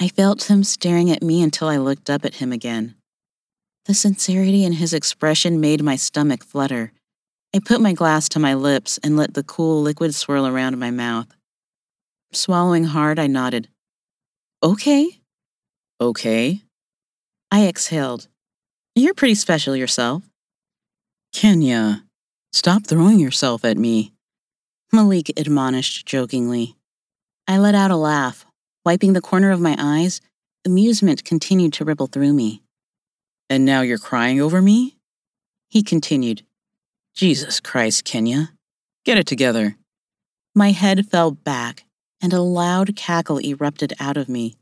I 0.00 0.08
felt 0.08 0.50
him 0.50 0.64
staring 0.64 1.10
at 1.10 1.22
me 1.22 1.42
until 1.42 1.68
I 1.68 1.76
looked 1.76 2.10
up 2.10 2.24
at 2.24 2.36
him 2.36 2.50
again. 2.50 2.96
The 3.84 3.94
sincerity 3.94 4.64
in 4.64 4.72
his 4.72 4.92
expression 4.94 5.60
made 5.60 5.82
my 5.82 5.94
stomach 5.94 6.42
flutter. 6.42 6.92
I 7.54 7.60
put 7.64 7.80
my 7.80 7.92
glass 7.92 8.28
to 8.30 8.40
my 8.40 8.54
lips 8.54 8.98
and 9.04 9.16
let 9.16 9.34
the 9.34 9.44
cool 9.44 9.82
liquid 9.82 10.14
swirl 10.14 10.46
around 10.46 10.78
my 10.78 10.90
mouth. 10.90 11.28
Swallowing 12.32 12.84
hard, 12.84 13.18
I 13.18 13.26
nodded. 13.28 13.68
Okay. 14.62 15.20
Okay. 16.00 16.62
I 17.52 17.68
exhaled. 17.68 18.26
You're 18.96 19.14
pretty 19.14 19.34
special 19.36 19.76
yourself. 19.76 20.24
Kenya, 21.32 22.04
stop 22.52 22.86
throwing 22.86 23.20
yourself 23.20 23.64
at 23.64 23.76
me. 23.76 24.13
Malik 24.92 25.32
admonished 25.38 26.06
jokingly. 26.06 26.76
I 27.46 27.58
let 27.58 27.74
out 27.74 27.90
a 27.90 27.96
laugh. 27.96 28.46
Wiping 28.84 29.14
the 29.14 29.20
corner 29.20 29.50
of 29.50 29.60
my 29.60 29.76
eyes, 29.78 30.20
amusement 30.64 31.24
continued 31.24 31.72
to 31.74 31.84
ripple 31.84 32.06
through 32.06 32.32
me. 32.32 32.62
And 33.48 33.64
now 33.64 33.80
you're 33.80 33.98
crying 33.98 34.40
over 34.40 34.60
me? 34.60 34.96
He 35.68 35.82
continued. 35.82 36.42
Jesus 37.14 37.60
Christ, 37.60 38.04
Kenya. 38.04 38.52
Get 39.04 39.18
it 39.18 39.26
together. 39.26 39.76
My 40.54 40.70
head 40.70 41.08
fell 41.08 41.30
back, 41.30 41.84
and 42.22 42.32
a 42.32 42.40
loud 42.40 42.96
cackle 42.96 43.40
erupted 43.40 43.92
out 43.98 44.16
of 44.16 44.28
me. 44.28 44.56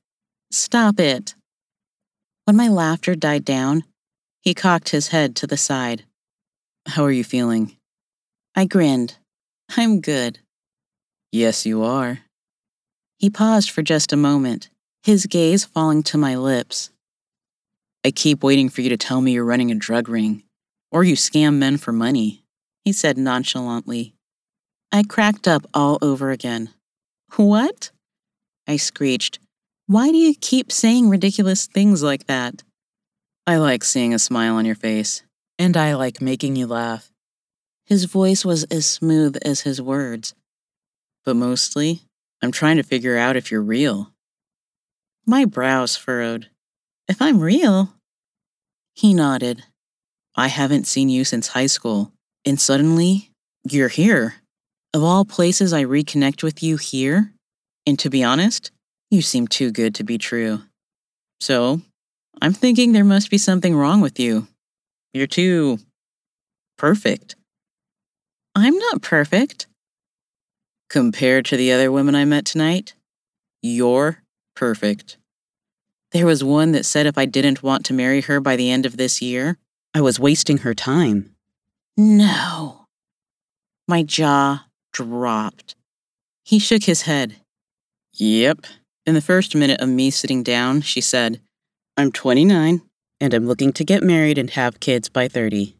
Stop 0.50 0.98
it. 0.98 1.34
When 2.44 2.56
my 2.56 2.68
laughter 2.68 3.14
died 3.14 3.44
down, 3.44 3.84
he 4.40 4.54
cocked 4.54 4.88
his 4.88 5.08
head 5.08 5.36
to 5.36 5.46
the 5.46 5.56
side. 5.56 6.04
How 6.86 7.04
are 7.04 7.12
you 7.12 7.24
feeling? 7.24 7.76
I 8.54 8.64
grinned. 8.64 9.16
I'm 9.76 10.00
good. 10.00 10.38
Yes, 11.30 11.64
you 11.64 11.82
are. 11.82 12.20
He 13.18 13.30
paused 13.30 13.70
for 13.70 13.82
just 13.82 14.12
a 14.12 14.16
moment, 14.16 14.68
his 15.02 15.26
gaze 15.26 15.64
falling 15.64 16.02
to 16.04 16.18
my 16.18 16.36
lips. 16.36 16.90
I 18.04 18.10
keep 18.10 18.42
waiting 18.42 18.68
for 18.68 18.82
you 18.82 18.90
to 18.90 18.96
tell 18.96 19.20
me 19.20 19.32
you're 19.32 19.44
running 19.44 19.70
a 19.70 19.76
drug 19.76 20.08
ring, 20.08 20.42
or 20.90 21.04
you 21.04 21.14
scam 21.14 21.54
men 21.54 21.78
for 21.78 21.92
money, 21.92 22.42
he 22.84 22.92
said 22.92 23.16
nonchalantly. 23.16 24.14
I 24.90 25.04
cracked 25.04 25.48
up 25.48 25.64
all 25.72 25.98
over 26.02 26.30
again. 26.30 26.70
What? 27.36 27.92
I 28.66 28.76
screeched. 28.76 29.38
Why 29.86 30.10
do 30.10 30.16
you 30.16 30.34
keep 30.34 30.70
saying 30.70 31.08
ridiculous 31.08 31.66
things 31.66 32.02
like 32.02 32.26
that? 32.26 32.62
I 33.46 33.56
like 33.56 33.84
seeing 33.84 34.12
a 34.12 34.18
smile 34.18 34.56
on 34.56 34.66
your 34.66 34.74
face, 34.74 35.22
and 35.58 35.76
I 35.76 35.94
like 35.94 36.20
making 36.20 36.56
you 36.56 36.66
laugh. 36.66 37.11
His 37.86 38.04
voice 38.04 38.44
was 38.44 38.64
as 38.64 38.86
smooth 38.86 39.36
as 39.44 39.62
his 39.62 39.80
words. 39.82 40.34
But 41.24 41.36
mostly, 41.36 42.02
I'm 42.42 42.52
trying 42.52 42.76
to 42.76 42.82
figure 42.82 43.16
out 43.16 43.36
if 43.36 43.50
you're 43.50 43.62
real. 43.62 44.12
My 45.26 45.44
brows 45.44 45.96
furrowed. 45.96 46.48
If 47.08 47.20
I'm 47.20 47.40
real? 47.40 47.94
He 48.94 49.14
nodded. 49.14 49.64
I 50.34 50.48
haven't 50.48 50.86
seen 50.86 51.08
you 51.08 51.24
since 51.24 51.48
high 51.48 51.66
school, 51.66 52.12
and 52.44 52.60
suddenly, 52.60 53.30
you're 53.68 53.88
here. 53.88 54.36
Of 54.94 55.02
all 55.02 55.24
places, 55.24 55.72
I 55.72 55.84
reconnect 55.84 56.42
with 56.42 56.62
you 56.62 56.76
here. 56.76 57.32
And 57.86 57.98
to 57.98 58.10
be 58.10 58.24
honest, 58.24 58.70
you 59.10 59.22
seem 59.22 59.46
too 59.46 59.70
good 59.70 59.94
to 59.96 60.04
be 60.04 60.18
true. 60.18 60.62
So, 61.40 61.80
I'm 62.40 62.52
thinking 62.52 62.92
there 62.92 63.04
must 63.04 63.30
be 63.30 63.38
something 63.38 63.76
wrong 63.76 64.00
with 64.00 64.18
you. 64.18 64.48
You're 65.12 65.26
too 65.26 65.78
perfect. 66.78 67.36
I'm 68.54 68.76
not 68.76 69.02
perfect. 69.02 69.66
Compared 70.90 71.46
to 71.46 71.56
the 71.56 71.72
other 71.72 71.90
women 71.90 72.14
I 72.14 72.26
met 72.26 72.44
tonight, 72.44 72.94
you're 73.62 74.18
perfect. 74.54 75.16
There 76.10 76.26
was 76.26 76.44
one 76.44 76.72
that 76.72 76.84
said 76.84 77.06
if 77.06 77.16
I 77.16 77.24
didn't 77.24 77.62
want 77.62 77.86
to 77.86 77.94
marry 77.94 78.20
her 78.22 78.40
by 78.40 78.56
the 78.56 78.70
end 78.70 78.84
of 78.84 78.98
this 78.98 79.22
year, 79.22 79.56
I 79.94 80.02
was 80.02 80.20
wasting 80.20 80.58
her 80.58 80.74
time. 80.74 81.34
No. 81.96 82.84
My 83.88 84.02
jaw 84.02 84.66
dropped. 84.92 85.74
He 86.44 86.58
shook 86.58 86.84
his 86.84 87.02
head. 87.02 87.36
Yep. 88.14 88.66
In 89.06 89.14
the 89.14 89.22
first 89.22 89.54
minute 89.54 89.80
of 89.80 89.88
me 89.88 90.10
sitting 90.10 90.42
down, 90.42 90.82
she 90.82 91.00
said, 91.00 91.40
I'm 91.96 92.12
29 92.12 92.82
and 93.20 93.34
I'm 93.34 93.46
looking 93.46 93.72
to 93.72 93.84
get 93.84 94.02
married 94.02 94.36
and 94.36 94.50
have 94.50 94.80
kids 94.80 95.08
by 95.08 95.28
30. 95.28 95.76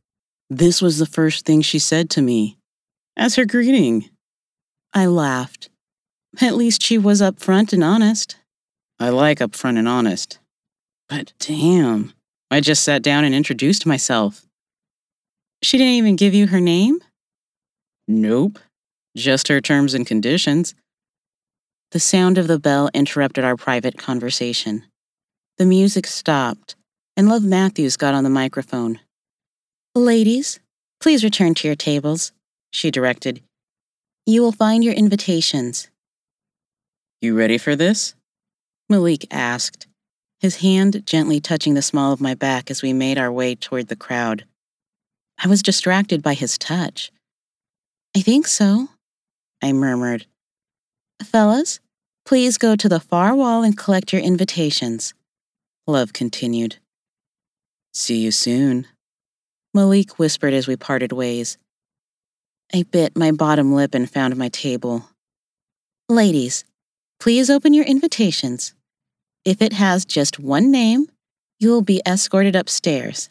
This 0.49 0.81
was 0.81 0.99
the 0.99 1.07
first 1.07 1.45
thing 1.45 1.61
she 1.61 1.79
said 1.79 2.09
to 2.11 2.23
me 2.23 2.57
as 3.17 3.37
her 3.37 3.45
greeting. 3.45 4.09
I 4.95 5.07
laughed. 5.07 5.69
At 6.41 6.55
least 6.55 6.83
she 6.83 6.99
was 6.99 7.21
upfront 7.21 7.73
and 7.73 7.85
honest. 7.85 8.37
I 8.99 9.11
like 9.11 9.39
upfront 9.39 9.79
and 9.79 9.89
honest. 9.89 10.39
But 11.09 11.33
damn, 11.39 12.13
I 12.51 12.61
just 12.61 12.83
sat 12.83 13.03
down 13.03 13.25
and 13.25 13.35
introduced 13.35 13.87
myself. 13.87 14.47
She 15.63 15.79
didn't 15.79 15.95
even 15.95 16.17
give 16.17 16.35
you 16.35 16.49
her 16.49 16.61
name? 16.61 17.01
Nope, 18.09 18.59
just 19.17 19.49
her 19.49 19.61
terms 19.61 19.95
and 19.95 20.07
conditions. 20.07 20.75
The 21.93 22.01
sound 22.01 22.39
of 22.39 22.47
the 22.47 22.59
bell 22.59 22.91
interrupted 22.95 23.45
our 23.45 23.57
private 23.57 23.99
conversation. 23.99 24.85
The 25.59 25.67
music 25.67 26.07
stopped, 26.07 26.75
and 27.17 27.29
Love 27.29 27.45
Matthews 27.45 27.97
got 27.97 28.15
on 28.15 28.25
the 28.25 28.31
microphone. 28.31 28.99
Ladies, 29.95 30.59
please 31.01 31.23
return 31.23 31.55
to 31.55 31.69
your 31.69 31.77
tables, 31.77 32.33
she 32.73 32.91
directed, 32.91 33.41
you 34.27 34.43
will 34.43 34.51
find 34.51 34.83
your 34.83 34.95
invitations. 34.95 35.89
You 37.21 37.39
ready 37.39 37.59
for 37.59 37.77
this? 37.77 38.15
Malik 38.89 39.25
asked, 39.31 39.87
his 40.41 40.57
hand 40.57 41.07
gently 41.07 41.39
touching 41.39 41.75
the 41.75 41.83
small 41.83 42.13
of 42.13 42.21
my 42.21 42.35
back 42.35 42.69
as 42.69 42.83
we 42.83 42.93
made 42.93 43.19
our 43.19 43.31
way 43.31 43.55
toward 43.55 43.87
the 43.87 43.95
crowd. 43.95 44.45
I 45.39 45.47
was 45.47 45.63
distracted 45.63 46.21
by 46.21 46.35
his 46.35 46.59
touch. 46.59 47.13
I 48.17 48.21
think 48.21 48.49
so, 48.49 48.89
I 49.63 49.73
murmured. 49.73 50.27
Fellas, 51.23 51.79
Please 52.25 52.57
go 52.57 52.77
to 52.77 52.89
the 52.89 53.01
far 53.01 53.35
wall 53.35 53.63
and 53.63 53.77
collect 53.77 54.13
your 54.13 54.23
invitations. 54.23 55.13
Love 55.87 56.13
continued. 56.13 56.77
See 57.93 58.19
you 58.19 58.31
soon. 58.31 58.87
Malik 59.75 60.19
whispered 60.19 60.55
as 60.55 60.69
we 60.69 60.77
parted 60.77 61.13
ways. 61.13 61.59
I 62.75 62.85
bit 62.85 63.19
my 63.19 63.33
bottom 63.33 63.75
lip 63.75 63.95
and 63.95 64.11
found 64.11 64.35
my 64.37 64.49
table. 64.49 65.07
Ladies, 66.09 66.65
please 67.21 67.51
open 67.51 67.75
your 67.75 67.85
invitations. 67.85 68.73
If 69.45 69.61
it 69.61 69.75
has 69.75 70.07
just 70.07 70.39
one 70.39 70.71
name, 70.71 71.09
you 71.61 71.69
will 71.69 71.83
be 71.83 72.01
escorted 72.07 72.57
upstairs. 72.57 73.29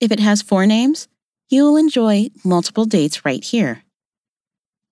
If 0.00 0.10
it 0.10 0.20
has 0.20 0.40
four 0.40 0.64
names, 0.64 1.06
you 1.50 1.64
will 1.64 1.76
enjoy 1.76 2.28
multiple 2.44 2.86
dates 2.86 3.26
right 3.26 3.44
here. 3.44 3.82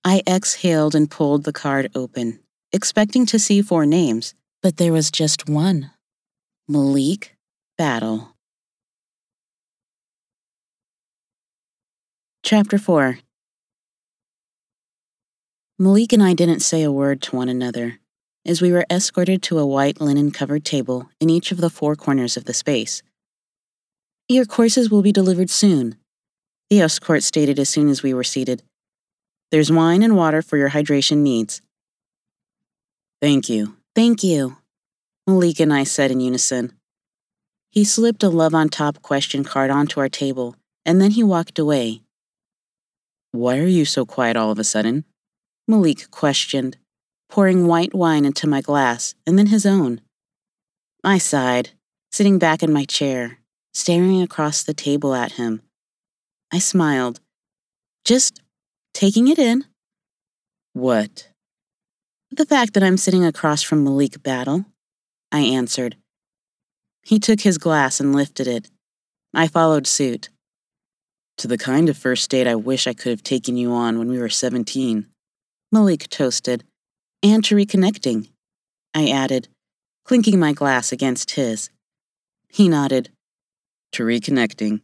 I 0.05 0.23
exhaled 0.27 0.95
and 0.95 1.11
pulled 1.11 1.45
the 1.45 1.53
card 1.53 1.91
open, 1.95 2.39
expecting 2.73 3.25
to 3.27 3.39
see 3.39 3.63
four 3.63 3.87
names, 3.87 4.35
but 4.63 4.77
there 4.77 4.93
was 4.93 5.11
just 5.11 5.49
one 5.49 5.91
Malik 6.69 7.35
Battle. 7.79 8.37
Chapter 12.43 12.77
4 12.77 13.19
Malik 15.83 16.13
and 16.13 16.23
I 16.23 16.35
didn't 16.35 16.61
say 16.61 16.83
a 16.83 16.93
word 16.93 17.23
to 17.23 17.37
one 17.37 17.49
another 17.49 18.01
as 18.45 18.61
we 18.61 18.71
were 18.71 18.85
escorted 18.91 19.43
to 19.45 19.59
a 19.59 19.65
white 19.65 19.99
linen 19.99 20.31
covered 20.31 20.63
table 20.63 21.09
in 21.21 21.31
each 21.31 21.53
of 21.53 21.57
the 21.57 21.71
four 21.71 21.97
corners 21.97 22.37
of 22.37 22.45
the 22.45 22.53
space. 22.53 23.03
Your 24.29 24.45
courses 24.45 24.91
will 24.91 25.01
be 25.01 25.11
delivered 25.11 25.49
soon, 25.49 25.97
the 26.69 26.83
escort 26.83 27.23
stated 27.23 27.59
as 27.59 27.71
soon 27.71 27.89
as 27.89 28.03
we 28.03 28.13
were 28.13 28.23
seated. 28.23 28.63
There's 29.51 29.73
wine 29.73 30.03
and 30.03 30.19
water 30.19 30.43
for 30.43 30.59
your 30.59 30.69
hydration 30.69 31.23
needs. 31.23 31.63
Thank 33.23 33.49
you. 33.49 33.79
Thank 33.95 34.23
you, 34.23 34.59
Malik 35.27 35.61
and 35.61 35.73
I 35.73 35.85
said 35.85 36.11
in 36.11 36.21
unison. 36.21 36.75
He 37.71 37.85
slipped 37.85 38.23
a 38.23 38.29
love 38.29 38.55
on 38.55 38.69
top 38.69 39.01
question 39.01 39.45
card 39.45 39.71
onto 39.71 39.99
our 39.99 40.11
table, 40.11 40.57
and 40.85 41.01
then 41.01 41.13
he 41.13 41.23
walked 41.23 41.59
away. 41.59 42.03
Why 43.33 43.59
are 43.59 43.67
you 43.67 43.87
so 43.87 44.05
quiet 44.05 44.37
all 44.37 44.51
of 44.51 44.59
a 44.59 44.65
sudden? 44.65 45.07
Malik 45.71 46.11
questioned, 46.11 46.77
pouring 47.29 47.67
white 47.67 47.95
wine 47.95 48.25
into 48.25 48.49
my 48.49 48.61
glass 48.61 49.15
and 49.27 49.39
then 49.39 49.47
his 49.47 49.65
own. 49.65 50.01
I 51.05 51.19
sighed, 51.19 51.71
sitting 52.11 52.39
back 52.39 52.63
in 52.63 52.73
my 52.73 52.85
chair, 52.85 53.39
staring 53.73 54.21
across 54.21 54.63
the 54.65 54.75
table 54.75 55.15
at 55.15 55.33
him. 55.33 55.63
I 56.53 56.59
smiled, 56.59 57.21
just 58.05 58.43
taking 58.93 59.29
it 59.29 59.39
in. 59.39 59.65
What? 60.73 61.29
The 62.33 62.47
fact 62.47 62.75
that 62.75 62.83
I'm 62.83 62.97
sitting 62.97 63.25
across 63.25 63.63
from 63.63 63.85
Malik 63.85 64.23
Battle, 64.23 64.67
I 65.31 65.41
answered. 65.41 65.97
He 67.03 67.19
took 67.19 67.41
his 67.41 67.59
glass 67.59 68.01
and 68.01 68.15
lifted 68.15 68.47
it. 68.47 68.71
I 69.33 69.47
followed 69.47 69.87
suit. 69.87 70.29
To 71.39 71.49
the 71.49 71.57
kind 71.57 71.89
of 71.89 71.97
first 71.97 72.29
date 72.29 72.47
I 72.47 72.57
wish 72.57 72.87
I 72.87 72.93
could 72.93 73.11
have 73.11 73.23
taken 73.23 73.57
you 73.57 73.73
on 73.73 73.99
when 73.99 74.09
we 74.09 74.19
were 74.19 74.29
17. 74.29 75.07
Malik 75.73 76.09
toasted. 76.09 76.65
And 77.23 77.45
to 77.45 77.55
reconnecting, 77.55 78.31
I 78.95 79.11
added, 79.11 79.49
clinking 80.05 80.39
my 80.39 80.53
glass 80.53 80.91
against 80.91 81.33
his. 81.33 81.71
He 82.49 82.69
nodded. 82.69 83.11
To 83.93 84.05
reconnecting. 84.05 84.81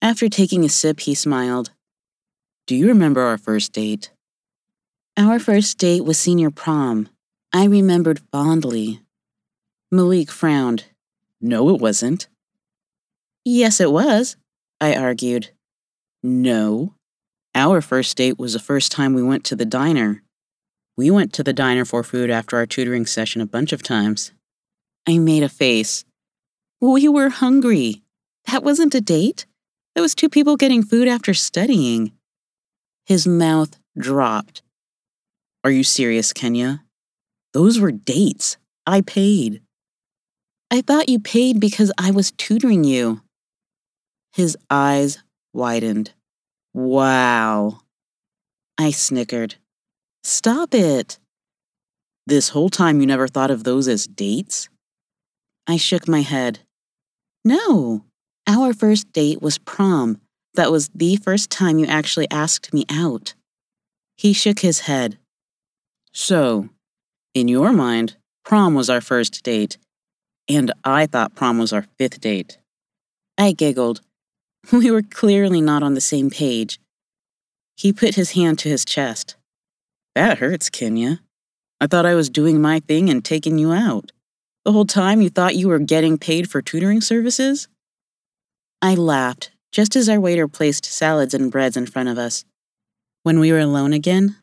After 0.00 0.28
taking 0.28 0.64
a 0.64 0.68
sip, 0.68 1.00
he 1.00 1.14
smiled. 1.14 1.70
Do 2.66 2.76
you 2.76 2.88
remember 2.88 3.22
our 3.22 3.36
first 3.36 3.72
date? 3.72 4.10
Our 5.16 5.38
first 5.38 5.76
date 5.78 6.04
was 6.04 6.18
senior 6.18 6.50
prom. 6.50 7.08
I 7.52 7.64
remembered 7.64 8.20
fondly. 8.30 9.00
Malik 9.90 10.30
frowned. 10.30 10.84
No, 11.40 11.68
it 11.70 11.80
wasn't. 11.80 12.28
Yes, 13.44 13.80
it 13.80 13.90
was, 13.90 14.36
I 14.80 14.94
argued. 14.94 15.50
No. 16.22 16.94
Our 17.54 17.80
first 17.80 18.16
date 18.16 18.38
was 18.38 18.52
the 18.52 18.58
first 18.58 18.92
time 18.92 19.12
we 19.12 19.22
went 19.22 19.44
to 19.44 19.56
the 19.56 19.64
diner. 19.64 20.22
We 20.96 21.10
went 21.10 21.32
to 21.34 21.42
the 21.42 21.52
diner 21.52 21.84
for 21.84 22.02
food 22.02 22.30
after 22.30 22.56
our 22.56 22.66
tutoring 22.66 23.06
session 23.06 23.40
a 23.40 23.46
bunch 23.46 23.72
of 23.72 23.82
times. 23.82 24.32
I 25.08 25.18
made 25.18 25.42
a 25.42 25.48
face. 25.48 26.04
We 26.80 27.08
were 27.08 27.28
hungry. 27.28 28.02
That 28.46 28.62
wasn't 28.62 28.94
a 28.94 29.00
date. 29.00 29.46
That 29.94 30.02
was 30.02 30.14
two 30.14 30.28
people 30.28 30.56
getting 30.56 30.82
food 30.82 31.08
after 31.08 31.34
studying. 31.34 32.12
His 33.06 33.26
mouth 33.26 33.78
dropped. 33.98 34.62
Are 35.64 35.70
you 35.70 35.82
serious, 35.82 36.32
Kenya? 36.32 36.84
Those 37.52 37.80
were 37.80 37.92
dates. 37.92 38.56
I 38.86 39.00
paid. 39.00 39.60
I 40.70 40.82
thought 40.82 41.08
you 41.08 41.18
paid 41.18 41.58
because 41.58 41.90
I 41.98 42.12
was 42.12 42.30
tutoring 42.30 42.84
you. 42.84 43.22
His 44.32 44.56
eyes 44.70 45.18
widened. 45.52 46.12
Wow. 46.72 47.80
I 48.78 48.90
snickered. 48.90 49.56
Stop 50.22 50.74
it. 50.74 51.18
This 52.26 52.50
whole 52.50 52.70
time 52.70 53.00
you 53.00 53.06
never 53.06 53.26
thought 53.26 53.50
of 53.50 53.64
those 53.64 53.88
as 53.88 54.06
dates? 54.06 54.68
I 55.66 55.76
shook 55.76 56.06
my 56.06 56.20
head. 56.20 56.60
No, 57.44 58.04
our 58.46 58.72
first 58.72 59.12
date 59.12 59.40
was 59.40 59.58
prom. 59.58 60.20
That 60.54 60.70
was 60.70 60.90
the 60.94 61.16
first 61.16 61.50
time 61.50 61.78
you 61.78 61.86
actually 61.86 62.30
asked 62.30 62.72
me 62.72 62.84
out. 62.90 63.34
He 64.16 64.32
shook 64.32 64.60
his 64.60 64.80
head. 64.80 65.18
So, 66.12 66.68
in 67.34 67.48
your 67.48 67.72
mind, 67.72 68.16
prom 68.44 68.74
was 68.74 68.90
our 68.90 69.00
first 69.00 69.42
date, 69.42 69.78
and 70.48 70.72
I 70.84 71.06
thought 71.06 71.34
prom 71.34 71.58
was 71.58 71.72
our 71.72 71.86
fifth 71.98 72.20
date. 72.20 72.58
I 73.38 73.52
giggled. 73.52 74.00
We 74.72 74.90
were 74.90 75.02
clearly 75.02 75.60
not 75.60 75.82
on 75.82 75.94
the 75.94 76.00
same 76.00 76.30
page. 76.30 76.78
He 77.76 77.92
put 77.92 78.14
his 78.14 78.32
hand 78.32 78.58
to 78.60 78.68
his 78.68 78.84
chest. 78.84 79.36
That 80.14 80.38
hurts, 80.38 80.68
Kenya. 80.68 81.20
I 81.80 81.86
thought 81.86 82.06
I 82.06 82.14
was 82.14 82.28
doing 82.28 82.60
my 82.60 82.80
thing 82.80 83.08
and 83.08 83.24
taking 83.24 83.58
you 83.58 83.72
out. 83.72 84.12
The 84.64 84.72
whole 84.72 84.84
time 84.84 85.22
you 85.22 85.30
thought 85.30 85.56
you 85.56 85.68
were 85.68 85.78
getting 85.78 86.18
paid 86.18 86.50
for 86.50 86.60
tutoring 86.60 87.00
services? 87.00 87.68
I 88.82 88.94
laughed 88.94 89.50
just 89.72 89.96
as 89.96 90.08
our 90.08 90.20
waiter 90.20 90.48
placed 90.48 90.84
salads 90.84 91.32
and 91.32 91.50
breads 91.50 91.76
in 91.76 91.86
front 91.86 92.08
of 92.08 92.18
us. 92.18 92.44
When 93.22 93.38
we 93.38 93.52
were 93.52 93.58
alone 93.58 93.92
again, 93.92 94.36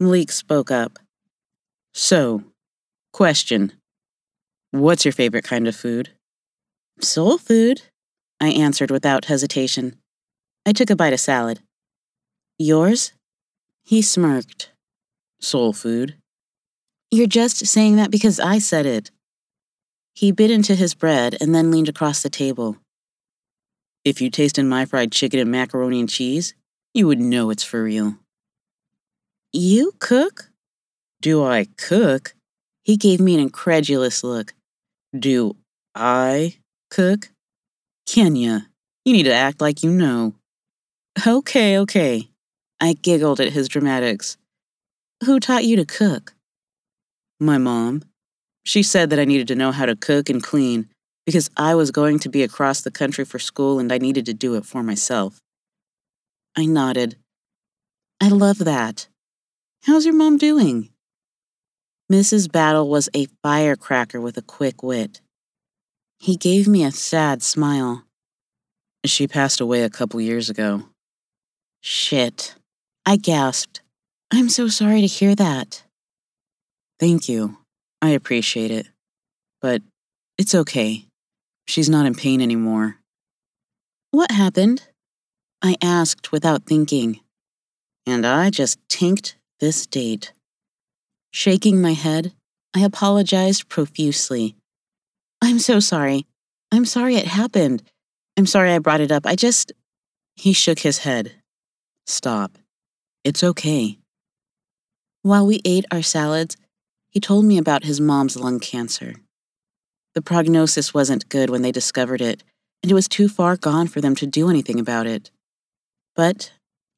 Malik 0.00 0.32
spoke 0.32 0.70
up. 0.70 0.98
So, 1.94 2.42
question 3.12 3.72
What's 4.72 5.04
your 5.04 5.12
favorite 5.12 5.44
kind 5.44 5.68
of 5.68 5.76
food? 5.76 6.10
Soul 7.00 7.38
food, 7.38 7.82
I 8.44 8.48
answered 8.48 8.90
without 8.90 9.24
hesitation. 9.24 9.96
I 10.66 10.72
took 10.72 10.90
a 10.90 10.96
bite 10.96 11.14
of 11.14 11.20
salad. 11.20 11.60
Yours? 12.58 13.14
He 13.84 14.02
smirked. 14.02 14.70
Soul 15.40 15.72
food. 15.72 16.16
You're 17.10 17.26
just 17.26 17.66
saying 17.66 17.96
that 17.96 18.10
because 18.10 18.38
I 18.38 18.58
said 18.58 18.84
it. 18.84 19.10
He 20.14 20.30
bit 20.30 20.50
into 20.50 20.74
his 20.74 20.94
bread 20.94 21.38
and 21.40 21.54
then 21.54 21.70
leaned 21.70 21.88
across 21.88 22.22
the 22.22 22.28
table. 22.28 22.76
If 24.04 24.20
you 24.20 24.28
tasted 24.28 24.66
my 24.66 24.84
fried 24.84 25.10
chicken 25.10 25.40
and 25.40 25.50
macaroni 25.50 25.98
and 25.98 26.08
cheese, 26.08 26.52
you 26.92 27.06
would 27.06 27.20
know 27.20 27.48
it's 27.48 27.64
for 27.64 27.82
real. 27.82 28.16
You 29.54 29.92
cook? 30.00 30.50
Do 31.22 31.42
I 31.42 31.68
cook? 31.78 32.34
He 32.82 32.98
gave 32.98 33.20
me 33.20 33.32
an 33.32 33.40
incredulous 33.40 34.22
look. 34.22 34.52
Do 35.18 35.56
I 35.94 36.58
cook? 36.90 37.30
Kenya, 38.06 38.68
you 39.04 39.12
need 39.12 39.24
to 39.24 39.34
act 39.34 39.60
like 39.60 39.82
you 39.82 39.90
know. 39.90 40.34
Okay, 41.26 41.78
okay. 41.78 42.28
I 42.80 42.94
giggled 42.94 43.40
at 43.40 43.52
his 43.52 43.68
dramatics. 43.68 44.36
Who 45.24 45.40
taught 45.40 45.64
you 45.64 45.76
to 45.76 45.84
cook? 45.84 46.34
My 47.40 47.58
mom. 47.58 48.02
She 48.64 48.82
said 48.82 49.10
that 49.10 49.18
I 49.18 49.24
needed 49.24 49.48
to 49.48 49.54
know 49.54 49.72
how 49.72 49.86
to 49.86 49.96
cook 49.96 50.28
and 50.28 50.42
clean 50.42 50.88
because 51.26 51.50
I 51.56 51.74
was 51.74 51.90
going 51.90 52.18
to 52.20 52.28
be 52.28 52.42
across 52.42 52.80
the 52.80 52.90
country 52.90 53.24
for 53.24 53.38
school 53.38 53.78
and 53.78 53.92
I 53.92 53.98
needed 53.98 54.26
to 54.26 54.34
do 54.34 54.54
it 54.54 54.64
for 54.64 54.82
myself. 54.82 55.40
I 56.56 56.66
nodded. 56.66 57.16
I 58.20 58.28
love 58.28 58.58
that. 58.58 59.08
How's 59.84 60.04
your 60.04 60.14
mom 60.14 60.38
doing? 60.38 60.90
Mrs. 62.10 62.50
Battle 62.50 62.88
was 62.88 63.08
a 63.14 63.26
firecracker 63.42 64.20
with 64.20 64.36
a 64.36 64.42
quick 64.42 64.82
wit. 64.82 65.20
He 66.24 66.36
gave 66.36 66.66
me 66.66 66.82
a 66.82 66.90
sad 66.90 67.42
smile. 67.42 68.02
She 69.04 69.28
passed 69.28 69.60
away 69.60 69.82
a 69.82 69.90
couple 69.90 70.22
years 70.22 70.48
ago. 70.48 70.84
Shit. 71.82 72.54
I 73.04 73.16
gasped. 73.16 73.82
I'm 74.32 74.48
so 74.48 74.68
sorry 74.68 75.02
to 75.02 75.06
hear 75.06 75.34
that. 75.34 75.82
Thank 76.98 77.28
you. 77.28 77.58
I 78.00 78.08
appreciate 78.08 78.70
it. 78.70 78.86
But 79.60 79.82
it's 80.38 80.54
okay. 80.54 81.04
She's 81.68 81.90
not 81.90 82.06
in 82.06 82.14
pain 82.14 82.40
anymore. 82.40 82.96
What 84.10 84.30
happened? 84.30 84.82
I 85.60 85.76
asked 85.82 86.32
without 86.32 86.64
thinking. 86.64 87.20
And 88.06 88.24
I 88.24 88.48
just 88.48 88.78
tinked 88.88 89.36
this 89.60 89.86
date. 89.86 90.32
Shaking 91.34 91.82
my 91.82 91.92
head, 91.92 92.32
I 92.74 92.80
apologized 92.80 93.68
profusely. 93.68 94.56
I'm 95.44 95.58
so 95.58 95.78
sorry. 95.78 96.24
I'm 96.72 96.86
sorry 96.86 97.16
it 97.16 97.26
happened. 97.26 97.82
I'm 98.34 98.46
sorry 98.46 98.72
I 98.72 98.78
brought 98.78 99.02
it 99.02 99.12
up. 99.12 99.26
I 99.26 99.36
just. 99.36 99.72
He 100.36 100.54
shook 100.54 100.78
his 100.78 101.00
head. 101.00 101.32
Stop. 102.06 102.56
It's 103.24 103.44
okay. 103.44 103.98
While 105.20 105.44
we 105.44 105.60
ate 105.66 105.84
our 105.90 106.00
salads, 106.00 106.56
he 107.10 107.20
told 107.20 107.44
me 107.44 107.58
about 107.58 107.84
his 107.84 108.00
mom's 108.00 108.38
lung 108.38 108.58
cancer. 108.58 109.16
The 110.14 110.22
prognosis 110.22 110.94
wasn't 110.94 111.28
good 111.28 111.50
when 111.50 111.60
they 111.60 111.72
discovered 111.72 112.22
it, 112.22 112.42
and 112.82 112.90
it 112.90 112.94
was 112.94 113.06
too 113.06 113.28
far 113.28 113.58
gone 113.58 113.86
for 113.86 114.00
them 114.00 114.14
to 114.14 114.26
do 114.26 114.48
anything 114.48 114.80
about 114.80 115.06
it. 115.06 115.30
But 116.16 116.52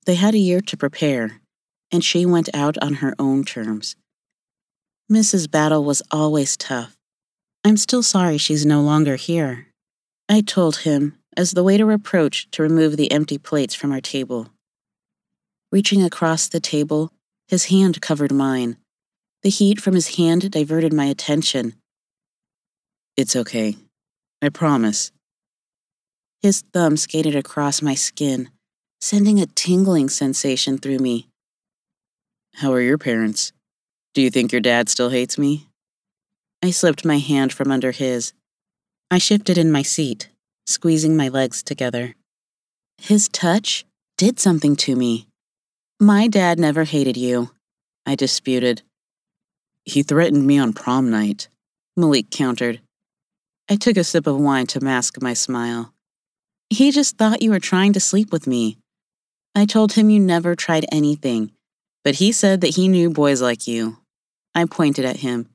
they 0.06 0.14
had 0.14 0.34
a 0.34 0.38
year 0.38 0.60
to 0.60 0.76
prepare, 0.76 1.40
and 1.90 2.04
she 2.04 2.24
went 2.24 2.48
out 2.54 2.78
on 2.80 2.94
her 2.94 3.12
own 3.18 3.42
terms. 3.42 3.96
Mrs. 5.10 5.50
Battle 5.50 5.82
was 5.82 6.00
always 6.12 6.56
tough. 6.56 6.95
I'm 7.66 7.76
still 7.76 8.04
sorry 8.04 8.38
she's 8.38 8.64
no 8.64 8.80
longer 8.80 9.16
here. 9.16 9.66
I 10.28 10.40
told 10.40 10.76
him 10.76 11.18
as 11.36 11.50
the 11.50 11.64
waiter 11.64 11.90
approached 11.90 12.52
to 12.52 12.62
remove 12.62 12.96
the 12.96 13.10
empty 13.10 13.38
plates 13.38 13.74
from 13.74 13.90
our 13.90 14.00
table. 14.00 14.50
Reaching 15.72 16.00
across 16.04 16.46
the 16.46 16.60
table, 16.60 17.10
his 17.48 17.64
hand 17.64 18.00
covered 18.00 18.30
mine. 18.30 18.76
The 19.42 19.48
heat 19.48 19.80
from 19.80 19.96
his 19.96 20.14
hand 20.14 20.48
diverted 20.48 20.92
my 20.92 21.06
attention. 21.06 21.74
It's 23.16 23.34
okay. 23.34 23.74
I 24.40 24.50
promise. 24.50 25.10
His 26.42 26.62
thumb 26.72 26.96
skated 26.96 27.34
across 27.34 27.82
my 27.82 27.96
skin, 27.96 28.48
sending 29.00 29.40
a 29.40 29.46
tingling 29.46 30.08
sensation 30.08 30.78
through 30.78 31.00
me. 31.00 31.26
How 32.54 32.72
are 32.72 32.80
your 32.80 32.96
parents? 32.96 33.52
Do 34.14 34.22
you 34.22 34.30
think 34.30 34.52
your 34.52 34.60
dad 34.60 34.88
still 34.88 35.08
hates 35.08 35.36
me? 35.36 35.65
I 36.62 36.70
slipped 36.70 37.04
my 37.04 37.18
hand 37.18 37.52
from 37.52 37.70
under 37.70 37.92
his. 37.92 38.32
I 39.10 39.18
shifted 39.18 39.58
in 39.58 39.70
my 39.70 39.82
seat, 39.82 40.30
squeezing 40.66 41.16
my 41.16 41.28
legs 41.28 41.62
together. 41.62 42.14
His 42.98 43.28
touch 43.28 43.84
did 44.16 44.40
something 44.40 44.74
to 44.76 44.96
me. 44.96 45.28
My 46.00 46.28
dad 46.28 46.58
never 46.58 46.84
hated 46.84 47.16
you, 47.16 47.50
I 48.04 48.14
disputed. 48.14 48.82
He 49.84 50.02
threatened 50.02 50.46
me 50.46 50.58
on 50.58 50.72
prom 50.72 51.10
night, 51.10 51.48
Malik 51.96 52.30
countered. 52.30 52.80
I 53.68 53.76
took 53.76 53.96
a 53.96 54.04
sip 54.04 54.26
of 54.26 54.38
wine 54.38 54.66
to 54.68 54.80
mask 54.80 55.20
my 55.20 55.34
smile. 55.34 55.92
He 56.70 56.90
just 56.90 57.16
thought 57.16 57.42
you 57.42 57.50
were 57.50 57.60
trying 57.60 57.92
to 57.92 58.00
sleep 58.00 58.32
with 58.32 58.46
me. 58.46 58.78
I 59.54 59.66
told 59.66 59.92
him 59.92 60.10
you 60.10 60.20
never 60.20 60.54
tried 60.54 60.86
anything, 60.90 61.52
but 62.04 62.16
he 62.16 62.32
said 62.32 62.60
that 62.60 62.76
he 62.76 62.88
knew 62.88 63.10
boys 63.10 63.40
like 63.40 63.66
you. 63.66 63.98
I 64.54 64.64
pointed 64.64 65.04
at 65.04 65.18
him. 65.18 65.48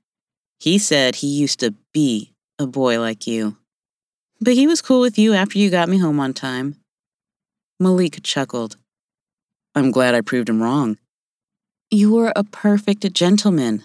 He 0.61 0.77
said 0.77 1.15
he 1.15 1.27
used 1.27 1.59
to 1.61 1.73
be 1.91 2.35
a 2.59 2.67
boy 2.67 2.99
like 2.99 3.25
you. 3.25 3.57
But 4.39 4.53
he 4.53 4.67
was 4.67 4.79
cool 4.79 5.01
with 5.01 5.17
you 5.17 5.33
after 5.33 5.57
you 5.57 5.71
got 5.71 5.89
me 5.89 5.97
home 5.97 6.19
on 6.19 6.35
time. 6.35 6.75
Malik 7.79 8.21
chuckled. 8.21 8.77
I'm 9.73 9.89
glad 9.89 10.13
I 10.13 10.21
proved 10.21 10.49
him 10.49 10.61
wrong. 10.61 10.99
You 11.89 12.13
were 12.13 12.31
a 12.35 12.43
perfect 12.43 13.11
gentleman. 13.11 13.81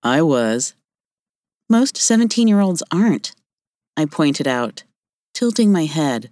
I 0.00 0.22
was. 0.22 0.74
Most 1.68 1.96
17 1.96 2.46
year 2.46 2.60
olds 2.60 2.84
aren't, 2.92 3.32
I 3.96 4.04
pointed 4.04 4.46
out, 4.46 4.84
tilting 5.34 5.72
my 5.72 5.86
head. 5.86 6.30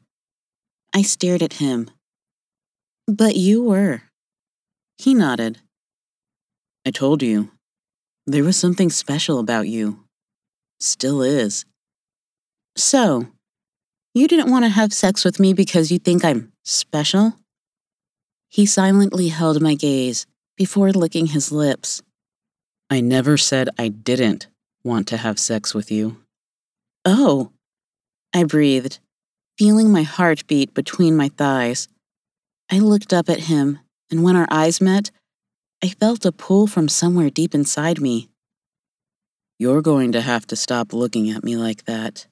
I 0.94 1.02
stared 1.02 1.42
at 1.42 1.54
him. 1.54 1.90
But 3.08 3.34
you 3.34 3.64
were. 3.64 4.02
He 4.98 5.14
nodded. 5.14 5.58
I 6.86 6.92
told 6.92 7.24
you, 7.24 7.50
there 8.28 8.44
was 8.44 8.58
something 8.58 8.90
special 8.90 9.38
about 9.38 9.68
you. 9.68 10.04
Still 10.80 11.22
is. 11.22 11.64
So, 12.76 13.26
you 14.14 14.28
didn't 14.28 14.50
want 14.50 14.66
to 14.66 14.68
have 14.68 14.92
sex 14.92 15.24
with 15.24 15.40
me 15.40 15.54
because 15.54 15.90
you 15.90 15.98
think 15.98 16.24
I'm 16.24 16.52
special? 16.62 17.34
He 18.50 18.66
silently 18.66 19.28
held 19.28 19.62
my 19.62 19.74
gaze 19.74 20.26
before 20.56 20.92
licking 20.92 21.28
his 21.28 21.50
lips. 21.50 22.02
I 22.90 23.00
never 23.00 23.38
said 23.38 23.70
I 23.78 23.88
didn't 23.88 24.46
want 24.84 25.08
to 25.08 25.16
have 25.16 25.38
sex 25.38 25.74
with 25.74 25.90
you. 25.90 26.18
Oh, 27.06 27.52
I 28.34 28.44
breathed, 28.44 28.98
feeling 29.58 29.90
my 29.90 30.02
heart 30.02 30.46
beat 30.46 30.74
between 30.74 31.16
my 31.16 31.30
thighs. 31.30 31.88
I 32.70 32.78
looked 32.78 33.14
up 33.14 33.30
at 33.30 33.40
him, 33.40 33.78
and 34.10 34.22
when 34.22 34.36
our 34.36 34.48
eyes 34.50 34.82
met, 34.82 35.10
I 35.80 35.90
felt 35.90 36.24
a 36.26 36.32
pull 36.32 36.66
from 36.66 36.88
somewhere 36.88 37.30
deep 37.30 37.54
inside 37.54 38.00
me. 38.00 38.28
You're 39.60 39.82
going 39.82 40.10
to 40.12 40.20
have 40.20 40.44
to 40.48 40.56
stop 40.56 40.92
looking 40.92 41.30
at 41.30 41.44
me 41.44 41.56
like 41.56 41.84
that. 41.84 42.26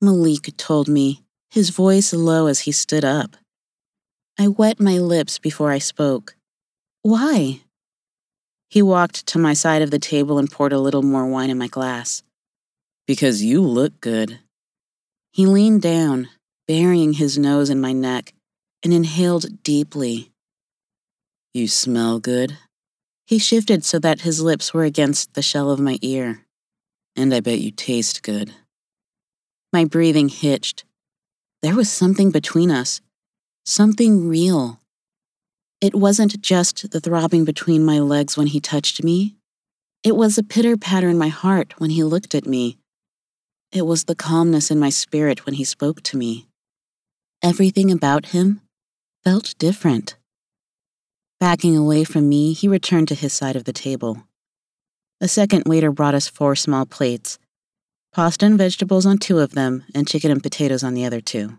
Malik 0.00 0.56
told 0.56 0.88
me, 0.88 1.22
his 1.50 1.68
voice 1.68 2.14
low 2.14 2.46
as 2.46 2.60
he 2.60 2.72
stood 2.72 3.04
up. 3.04 3.36
I 4.38 4.48
wet 4.48 4.80
my 4.80 4.98
lips 4.98 5.38
before 5.38 5.70
I 5.70 5.78
spoke. 5.78 6.34
Why? 7.02 7.60
He 8.68 8.80
walked 8.80 9.26
to 9.28 9.38
my 9.38 9.52
side 9.52 9.82
of 9.82 9.90
the 9.90 9.98
table 9.98 10.38
and 10.38 10.50
poured 10.50 10.72
a 10.72 10.78
little 10.78 11.02
more 11.02 11.26
wine 11.26 11.50
in 11.50 11.58
my 11.58 11.68
glass. 11.68 12.22
Because 13.06 13.42
you 13.42 13.60
look 13.60 14.00
good. 14.00 14.40
He 15.30 15.46
leaned 15.46 15.82
down, 15.82 16.28
burying 16.66 17.14
his 17.14 17.38
nose 17.38 17.68
in 17.68 17.80
my 17.80 17.92
neck, 17.92 18.32
and 18.82 18.92
inhaled 18.92 19.62
deeply. 19.62 20.32
You 21.56 21.68
smell 21.68 22.20
good. 22.20 22.58
He 23.26 23.38
shifted 23.38 23.82
so 23.82 23.98
that 24.00 24.20
his 24.20 24.42
lips 24.42 24.74
were 24.74 24.84
against 24.84 25.32
the 25.32 25.40
shell 25.40 25.70
of 25.70 25.80
my 25.80 25.98
ear. 26.02 26.44
And 27.16 27.32
I 27.32 27.40
bet 27.40 27.60
you 27.60 27.70
taste 27.70 28.22
good. 28.22 28.52
My 29.72 29.86
breathing 29.86 30.28
hitched. 30.28 30.84
There 31.62 31.74
was 31.74 31.90
something 31.90 32.30
between 32.30 32.70
us, 32.70 33.00
something 33.64 34.28
real. 34.28 34.80
It 35.80 35.94
wasn't 35.94 36.42
just 36.42 36.90
the 36.90 37.00
throbbing 37.00 37.46
between 37.46 37.86
my 37.86 38.00
legs 38.00 38.36
when 38.36 38.48
he 38.48 38.60
touched 38.60 39.02
me. 39.02 39.36
It 40.04 40.14
was 40.14 40.36
a 40.36 40.42
pitter 40.42 40.76
patter 40.76 41.08
in 41.08 41.16
my 41.16 41.28
heart 41.28 41.72
when 41.78 41.88
he 41.88 42.04
looked 42.04 42.34
at 42.34 42.46
me. 42.46 42.76
It 43.72 43.86
was 43.86 44.04
the 44.04 44.14
calmness 44.14 44.70
in 44.70 44.78
my 44.78 44.90
spirit 44.90 45.46
when 45.46 45.54
he 45.54 45.64
spoke 45.64 46.02
to 46.02 46.18
me. 46.18 46.48
Everything 47.42 47.90
about 47.90 48.26
him 48.26 48.60
felt 49.24 49.54
different. 49.56 50.16
Backing 51.38 51.76
away 51.76 52.04
from 52.04 52.28
me, 52.28 52.52
he 52.52 52.66
returned 52.66 53.08
to 53.08 53.14
his 53.14 53.32
side 53.32 53.56
of 53.56 53.64
the 53.64 53.72
table. 53.72 54.24
A 55.20 55.28
second 55.28 55.64
waiter 55.66 55.92
brought 55.92 56.14
us 56.14 56.28
four 56.28 56.56
small 56.56 56.86
plates 56.86 57.38
pasta 58.16 58.46
and 58.46 58.56
vegetables 58.56 59.04
on 59.04 59.18
two 59.18 59.40
of 59.40 59.52
them, 59.52 59.84
and 59.94 60.08
chicken 60.08 60.30
and 60.30 60.42
potatoes 60.42 60.82
on 60.82 60.94
the 60.94 61.04
other 61.04 61.20
two. 61.20 61.58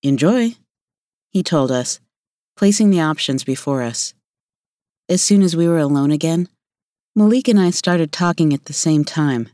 Enjoy, 0.00 0.54
he 1.32 1.42
told 1.42 1.72
us, 1.72 1.98
placing 2.56 2.90
the 2.90 3.00
options 3.00 3.42
before 3.42 3.82
us. 3.82 4.14
As 5.08 5.20
soon 5.20 5.42
as 5.42 5.56
we 5.56 5.66
were 5.66 5.80
alone 5.80 6.12
again, 6.12 6.48
Malik 7.16 7.48
and 7.48 7.58
I 7.58 7.70
started 7.70 8.12
talking 8.12 8.52
at 8.54 8.66
the 8.66 8.72
same 8.72 9.04
time. 9.04 9.48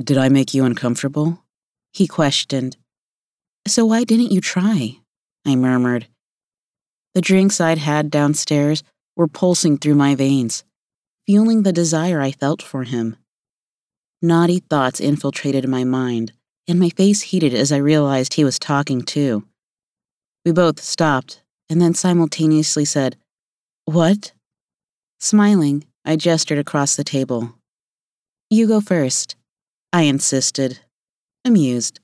Did 0.00 0.16
I 0.16 0.28
make 0.28 0.54
you 0.54 0.64
uncomfortable? 0.64 1.42
He 1.92 2.06
questioned. 2.06 2.76
So 3.66 3.86
why 3.86 4.04
didn't 4.04 4.30
you 4.30 4.40
try? 4.40 4.98
I 5.44 5.56
murmured, 5.56 6.06
the 7.14 7.20
drinks 7.20 7.60
I'd 7.60 7.78
had 7.78 8.10
downstairs 8.10 8.82
were 9.16 9.28
pulsing 9.28 9.78
through 9.78 9.96
my 9.96 10.14
veins, 10.14 10.64
fueling 11.26 11.62
the 11.62 11.72
desire 11.72 12.20
I 12.20 12.32
felt 12.32 12.62
for 12.62 12.84
him. 12.84 13.16
Naughty 14.20 14.60
thoughts 14.60 15.00
infiltrated 15.00 15.68
my 15.68 15.84
mind, 15.84 16.32
and 16.66 16.78
my 16.78 16.90
face 16.90 17.22
heated 17.22 17.54
as 17.54 17.72
I 17.72 17.76
realized 17.78 18.34
he 18.34 18.44
was 18.44 18.58
talking 18.58 19.02
too. 19.02 19.44
We 20.44 20.52
both 20.52 20.80
stopped 20.80 21.42
and 21.68 21.80
then 21.80 21.94
simultaneously 21.94 22.84
said, 22.84 23.16
What? 23.84 24.32
Smiling, 25.20 25.84
I 26.04 26.16
gestured 26.16 26.58
across 26.58 26.96
the 26.96 27.04
table. 27.04 27.54
You 28.50 28.66
go 28.66 28.80
first, 28.80 29.36
I 29.92 30.02
insisted, 30.02 30.80
amused. 31.44 32.00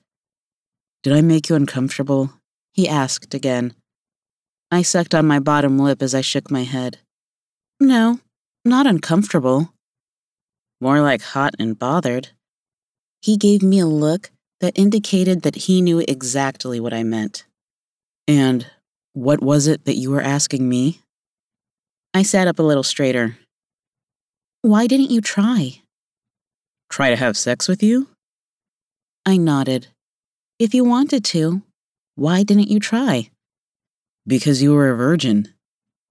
Did 1.03 1.13
I 1.13 1.21
make 1.21 1.49
you 1.49 1.57
uncomfortable? 1.57 2.33
He 2.73 2.89
asked 2.89 3.35
again. 3.35 3.75
I 4.71 4.83
sucked 4.83 5.15
on 5.15 5.27
my 5.27 5.39
bottom 5.39 5.79
lip 5.79 6.03
as 6.03 6.15
I 6.15 6.21
shook 6.21 6.51
my 6.51 6.65
head. 6.65 6.99
No, 7.81 8.21
not 8.65 8.87
uncomfortable. 8.87 9.73
More 10.81 11.01
like 11.01 11.23
hot 11.23 11.55
and 11.59 11.79
bothered. 11.79 12.31
He 13.21 13.37
gave 13.37 13.63
me 13.63 13.79
a 13.79 13.87
look 13.87 14.31
that 14.61 14.79
indicated 14.79 15.43
that 15.43 15.57
he 15.57 15.81
knew 15.81 16.01
exactly 16.01 16.81
what 16.81 16.93
I 16.93 17.03
meant. 17.03 17.45
And 18.27 18.67
what 19.13 19.43
was 19.43 19.67
it 19.67 19.85
that 19.85 19.97
you 19.97 20.11
were 20.11 20.21
asking 20.21 20.69
me? 20.69 21.01
I 22.13 22.23
sat 22.23 22.49
up 22.49 22.59
a 22.59 22.63
little 22.63 22.83
straighter. 22.83 23.37
Why 24.63 24.87
didn't 24.87 25.11
you 25.11 25.21
try? 25.21 25.83
Try 26.91 27.11
to 27.11 27.17
have 27.17 27.37
sex 27.37 27.69
with 27.69 27.83
you? 27.83 28.09
I 29.27 29.37
nodded. 29.37 29.89
If 30.59 30.75
you 30.75 30.85
wanted 30.85 31.25
to, 31.27 31.63
why 32.15 32.43
didn't 32.45 32.69
you 32.71 32.79
try? 32.79 33.31
Because 34.27 34.63
you 34.63 34.73
were 34.73 34.91
a 34.91 34.97
virgin, 34.97 35.55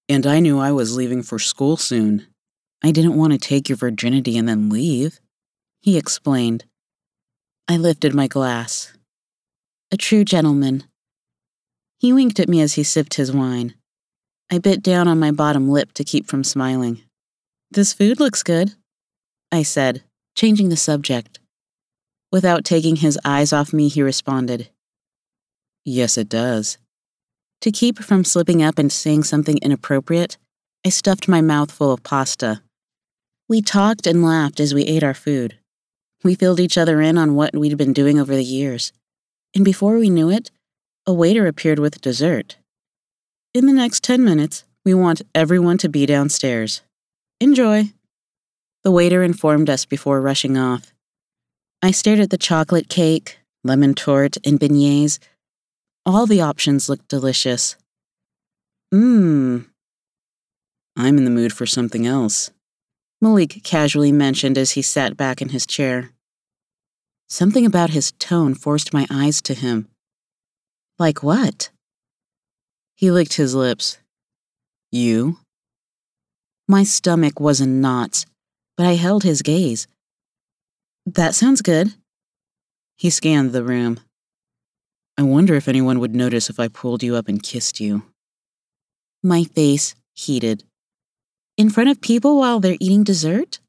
and 0.08 0.26
I 0.26 0.40
knew 0.40 0.60
I 0.60 0.72
was 0.72 0.96
leaving 0.96 1.24
for 1.24 1.40
school 1.40 1.78
soon. 1.78 2.28
I 2.84 2.92
didn't 2.92 3.18
want 3.18 3.34
to 3.34 3.40
take 3.40 3.70
your 3.70 3.78
virginity 3.78 4.38
and 4.38 4.48
then 4.48 4.70
leave, 4.70 5.20
he 5.82 5.98
explained. 5.98 6.66
I 7.68 7.78
lifted 7.78 8.14
my 8.14 8.28
glass. 8.28 8.94
A 9.92 9.98
true 9.98 10.24
gentleman. 10.26 10.84
He 11.98 12.12
winked 12.12 12.40
at 12.40 12.50
me 12.50 12.62
as 12.62 12.74
he 12.74 12.84
sipped 12.84 13.16
his 13.16 13.32
wine. 13.32 13.76
I 14.52 14.60
bit 14.60 14.84
down 14.84 15.08
on 15.08 15.20
my 15.20 15.32
bottom 15.32 15.70
lip 15.70 15.94
to 15.94 16.04
keep 16.04 16.28
from 16.28 16.44
smiling. 16.44 17.02
This 17.72 17.94
food 17.94 18.20
looks 18.20 18.44
good, 18.44 18.74
I 19.52 19.64
said, 19.64 20.04
changing 20.36 20.70
the 20.70 20.78
subject. 20.78 21.40
Without 22.32 22.66
taking 22.66 22.98
his 22.98 23.18
eyes 23.24 23.54
off 23.54 23.74
me, 23.74 23.88
he 23.88 24.02
responded, 24.02 24.70
Yes, 25.86 26.18
it 26.18 26.30
does. 26.30 26.78
To 27.64 27.72
keep 27.72 28.00
from 28.00 28.26
slipping 28.26 28.62
up 28.62 28.78
and 28.78 28.92
saying 28.92 29.24
something 29.24 29.58
inappropriate, 29.60 30.38
I 30.86 30.90
stuffed 30.90 31.30
my 31.30 31.40
mouth 31.40 31.72
full 31.72 31.94
of 31.94 32.04
pasta. 32.04 32.62
We 33.48 33.62
talked 33.62 34.06
and 34.06 34.22
laughed 34.22 34.60
as 34.60 34.74
we 34.74 34.84
ate 34.84 35.02
our 35.02 35.14
food. 35.14 35.58
We 36.26 36.36
filled 36.36 36.60
each 36.60 36.78
other 36.78 37.00
in 37.00 37.18
on 37.18 37.36
what 37.36 37.56
we'd 37.56 37.78
been 37.78 37.94
doing 37.94 38.20
over 38.20 38.36
the 38.36 38.44
years. 38.44 38.92
And 39.56 39.64
before 39.64 39.98
we 39.98 40.10
knew 40.10 40.30
it, 40.30 40.52
a 41.08 41.14
waiter 41.14 41.48
appeared 41.48 41.80
with 41.80 42.02
dessert. 42.02 42.58
In 43.54 43.66
the 43.66 43.72
next 43.72 44.04
10 44.04 44.26
minutes, 44.26 44.66
we 44.84 44.94
want 44.94 45.22
everyone 45.34 45.78
to 45.78 45.88
be 45.88 46.06
downstairs. 46.06 46.82
Enjoy. 47.40 47.94
The 48.84 48.92
waiter 48.92 49.24
informed 49.24 49.70
us 49.70 49.86
before 49.86 50.20
rushing 50.20 50.58
off. 50.58 50.94
I 51.82 51.92
stared 51.92 52.20
at 52.20 52.30
the 52.30 52.38
chocolate 52.38 52.90
cake, 52.90 53.40
lemon 53.64 53.94
torte, 53.94 54.36
and 54.46 54.60
beignets. 54.60 55.20
All 56.06 56.26
the 56.26 56.42
options 56.42 56.90
looked 56.90 57.08
delicious. 57.08 57.78
Mmm. 58.94 59.66
I'm 60.98 61.18
in 61.18 61.24
the 61.26 61.32
mood 61.32 61.54
for 61.54 61.66
something 61.66 62.06
else, 62.06 62.52
Malik 63.22 63.62
casually 63.64 64.12
mentioned 64.12 64.58
as 64.58 64.72
he 64.72 64.82
sat 64.82 65.16
back 65.16 65.42
in 65.42 65.50
his 65.50 65.66
chair. 65.66 66.12
Something 67.30 67.66
about 67.66 67.92
his 67.92 68.12
tone 68.20 68.54
forced 68.54 68.94
my 68.94 69.08
eyes 69.10 69.42
to 69.44 69.54
him. 69.54 69.88
Like 71.00 71.24
what? 71.24 71.70
He 72.96 73.12
licked 73.12 73.36
his 73.36 73.56
lips. 73.56 73.98
You? 74.92 75.38
My 76.68 76.84
stomach 76.84 77.40
was 77.40 77.62
in 77.62 77.80
knots, 77.80 78.26
but 78.76 78.86
I 78.86 78.96
held 78.96 79.24
his 79.24 79.42
gaze. 79.42 79.88
That 81.06 81.34
sounds 81.34 81.62
good. 81.62 81.94
He 82.98 83.10
scanned 83.10 83.54
the 83.54 83.64
room. 83.64 84.02
I 85.18 85.22
wonder 85.24 85.54
if 85.54 85.68
anyone 85.68 86.00
would 86.00 86.16
notice 86.16 86.50
if 86.50 86.60
I 86.60 86.68
pulled 86.68 87.04
you 87.04 87.16
up 87.16 87.28
and 87.28 87.42
kissed 87.42 87.80
you. 87.80 88.04
My 89.22 89.44
face 89.44 89.96
heated. 90.14 90.64
In 91.56 91.70
front 91.70 91.90
of 91.90 92.02
people 92.02 92.40
while 92.40 92.60
they're 92.60 92.78
eating 92.80 93.04
dessert? 93.04 93.60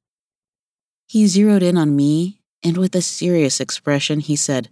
He 1.07 1.26
zeroed 1.26 1.62
in 1.62 1.76
on 1.76 1.95
me, 1.95 2.40
and 2.62 2.78
with 2.78 2.95
a 2.95 3.03
serious 3.03 3.61
expression, 3.61 4.20
he 4.20 4.36
said, 4.36 4.70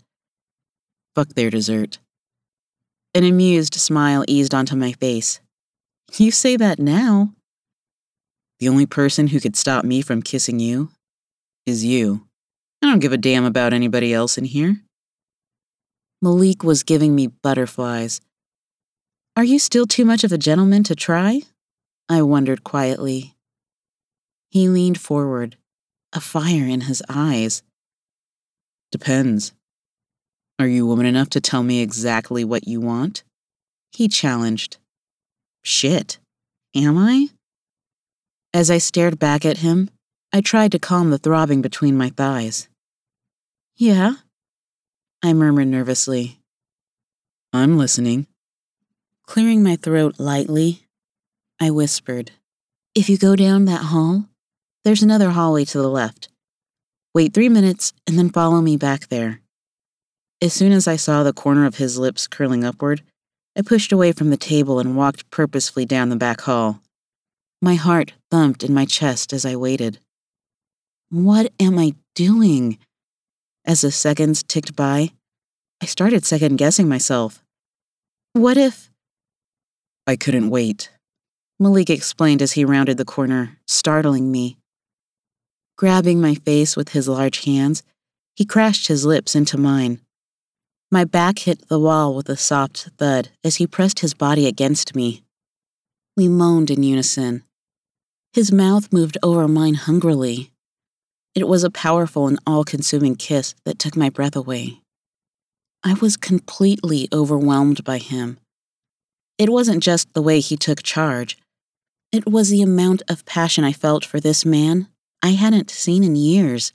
Fuck 1.14 1.28
their 1.34 1.50
dessert. 1.50 1.98
An 3.14 3.24
amused 3.24 3.74
smile 3.74 4.24
eased 4.26 4.54
onto 4.54 4.74
my 4.74 4.92
face. 4.92 5.40
You 6.16 6.30
say 6.30 6.56
that 6.56 6.78
now. 6.78 7.34
The 8.60 8.68
only 8.68 8.86
person 8.86 9.26
who 9.26 9.40
could 9.40 9.56
stop 9.56 9.84
me 9.84 10.00
from 10.00 10.22
kissing 10.22 10.58
you 10.58 10.90
is 11.66 11.84
you. 11.84 12.26
I 12.82 12.86
don't 12.86 13.00
give 13.00 13.12
a 13.12 13.18
damn 13.18 13.44
about 13.44 13.74
anybody 13.74 14.14
else 14.14 14.38
in 14.38 14.44
here. 14.44 14.76
Malik 16.22 16.62
was 16.62 16.84
giving 16.84 17.16
me 17.16 17.26
butterflies. 17.26 18.20
Are 19.36 19.42
you 19.42 19.58
still 19.58 19.86
too 19.86 20.04
much 20.04 20.22
of 20.22 20.30
a 20.30 20.38
gentleman 20.38 20.84
to 20.84 20.94
try? 20.94 21.42
I 22.08 22.22
wondered 22.22 22.62
quietly. 22.62 23.34
He 24.48 24.68
leaned 24.68 25.00
forward, 25.00 25.56
a 26.12 26.20
fire 26.20 26.64
in 26.64 26.82
his 26.82 27.02
eyes. 27.08 27.64
Depends. 28.92 29.52
Are 30.60 30.68
you 30.68 30.86
woman 30.86 31.06
enough 31.06 31.30
to 31.30 31.40
tell 31.40 31.64
me 31.64 31.80
exactly 31.80 32.44
what 32.44 32.68
you 32.68 32.80
want? 32.80 33.24
He 33.90 34.06
challenged. 34.06 34.76
Shit. 35.64 36.18
Am 36.76 36.96
I? 36.96 37.30
As 38.54 38.70
I 38.70 38.78
stared 38.78 39.18
back 39.18 39.44
at 39.44 39.58
him, 39.58 39.90
I 40.32 40.40
tried 40.40 40.70
to 40.72 40.78
calm 40.78 41.10
the 41.10 41.18
throbbing 41.18 41.62
between 41.62 41.96
my 41.96 42.10
thighs. 42.10 42.68
Yeah? 43.76 44.14
I 45.24 45.32
murmured 45.34 45.68
nervously. 45.68 46.40
I'm 47.52 47.78
listening. 47.78 48.26
Clearing 49.24 49.62
my 49.62 49.76
throat 49.76 50.16
lightly, 50.18 50.88
I 51.60 51.70
whispered, 51.70 52.32
If 52.96 53.08
you 53.08 53.16
go 53.16 53.36
down 53.36 53.66
that 53.66 53.84
hall, 53.84 54.26
there's 54.82 55.02
another 55.02 55.30
hallway 55.30 55.64
to 55.66 55.78
the 55.78 55.88
left. 55.88 56.28
Wait 57.14 57.32
three 57.32 57.48
minutes 57.48 57.92
and 58.04 58.18
then 58.18 58.30
follow 58.30 58.60
me 58.60 58.76
back 58.76 59.08
there. 59.08 59.40
As 60.40 60.52
soon 60.52 60.72
as 60.72 60.88
I 60.88 60.96
saw 60.96 61.22
the 61.22 61.32
corner 61.32 61.66
of 61.66 61.76
his 61.76 61.98
lips 61.98 62.26
curling 62.26 62.64
upward, 62.64 63.02
I 63.56 63.62
pushed 63.62 63.92
away 63.92 64.10
from 64.10 64.30
the 64.30 64.36
table 64.36 64.80
and 64.80 64.96
walked 64.96 65.30
purposefully 65.30 65.86
down 65.86 66.08
the 66.08 66.16
back 66.16 66.40
hall. 66.40 66.80
My 67.60 67.76
heart 67.76 68.14
thumped 68.28 68.64
in 68.64 68.74
my 68.74 68.86
chest 68.86 69.32
as 69.32 69.46
I 69.46 69.54
waited. 69.54 70.00
What 71.10 71.52
am 71.60 71.78
I 71.78 71.94
doing? 72.16 72.78
As 73.64 73.82
the 73.82 73.90
seconds 73.90 74.42
ticked 74.42 74.74
by, 74.74 75.12
I 75.80 75.86
started 75.86 76.24
second 76.24 76.56
guessing 76.56 76.88
myself. 76.88 77.42
What 78.32 78.56
if. 78.56 78.90
I 80.06 80.16
couldn't 80.16 80.50
wait. 80.50 80.90
Malik 81.60 81.90
explained 81.90 82.42
as 82.42 82.52
he 82.52 82.64
rounded 82.64 82.96
the 82.96 83.04
corner, 83.04 83.58
startling 83.66 84.32
me. 84.32 84.56
Grabbing 85.76 86.20
my 86.20 86.34
face 86.34 86.76
with 86.76 86.90
his 86.90 87.08
large 87.08 87.44
hands, 87.44 87.82
he 88.34 88.44
crashed 88.44 88.88
his 88.88 89.04
lips 89.04 89.34
into 89.34 89.58
mine. 89.58 90.00
My 90.90 91.04
back 91.04 91.40
hit 91.40 91.68
the 91.68 91.80
wall 91.80 92.14
with 92.14 92.28
a 92.28 92.36
soft 92.36 92.90
thud 92.98 93.30
as 93.42 93.56
he 93.56 93.66
pressed 93.66 94.00
his 94.00 94.14
body 94.14 94.46
against 94.46 94.94
me. 94.94 95.22
We 96.16 96.28
moaned 96.28 96.70
in 96.70 96.82
unison. 96.82 97.44
His 98.32 98.52
mouth 98.52 98.92
moved 98.92 99.18
over 99.22 99.48
mine 99.48 99.74
hungrily. 99.74 100.51
It 101.34 101.48
was 101.48 101.64
a 101.64 101.70
powerful 101.70 102.28
and 102.28 102.38
all 102.46 102.64
consuming 102.64 103.16
kiss 103.16 103.54
that 103.64 103.78
took 103.78 103.96
my 103.96 104.10
breath 104.10 104.36
away. 104.36 104.80
I 105.82 105.94
was 105.94 106.16
completely 106.16 107.08
overwhelmed 107.12 107.84
by 107.84 107.98
him. 107.98 108.38
It 109.38 109.50
wasn't 109.50 109.82
just 109.82 110.12
the 110.12 110.22
way 110.22 110.40
he 110.40 110.56
took 110.56 110.82
charge, 110.82 111.38
it 112.12 112.26
was 112.26 112.50
the 112.50 112.60
amount 112.60 113.00
of 113.08 113.24
passion 113.24 113.64
I 113.64 113.72
felt 113.72 114.04
for 114.04 114.20
this 114.20 114.44
man 114.44 114.88
I 115.22 115.30
hadn't 115.30 115.70
seen 115.70 116.04
in 116.04 116.14
years. 116.14 116.70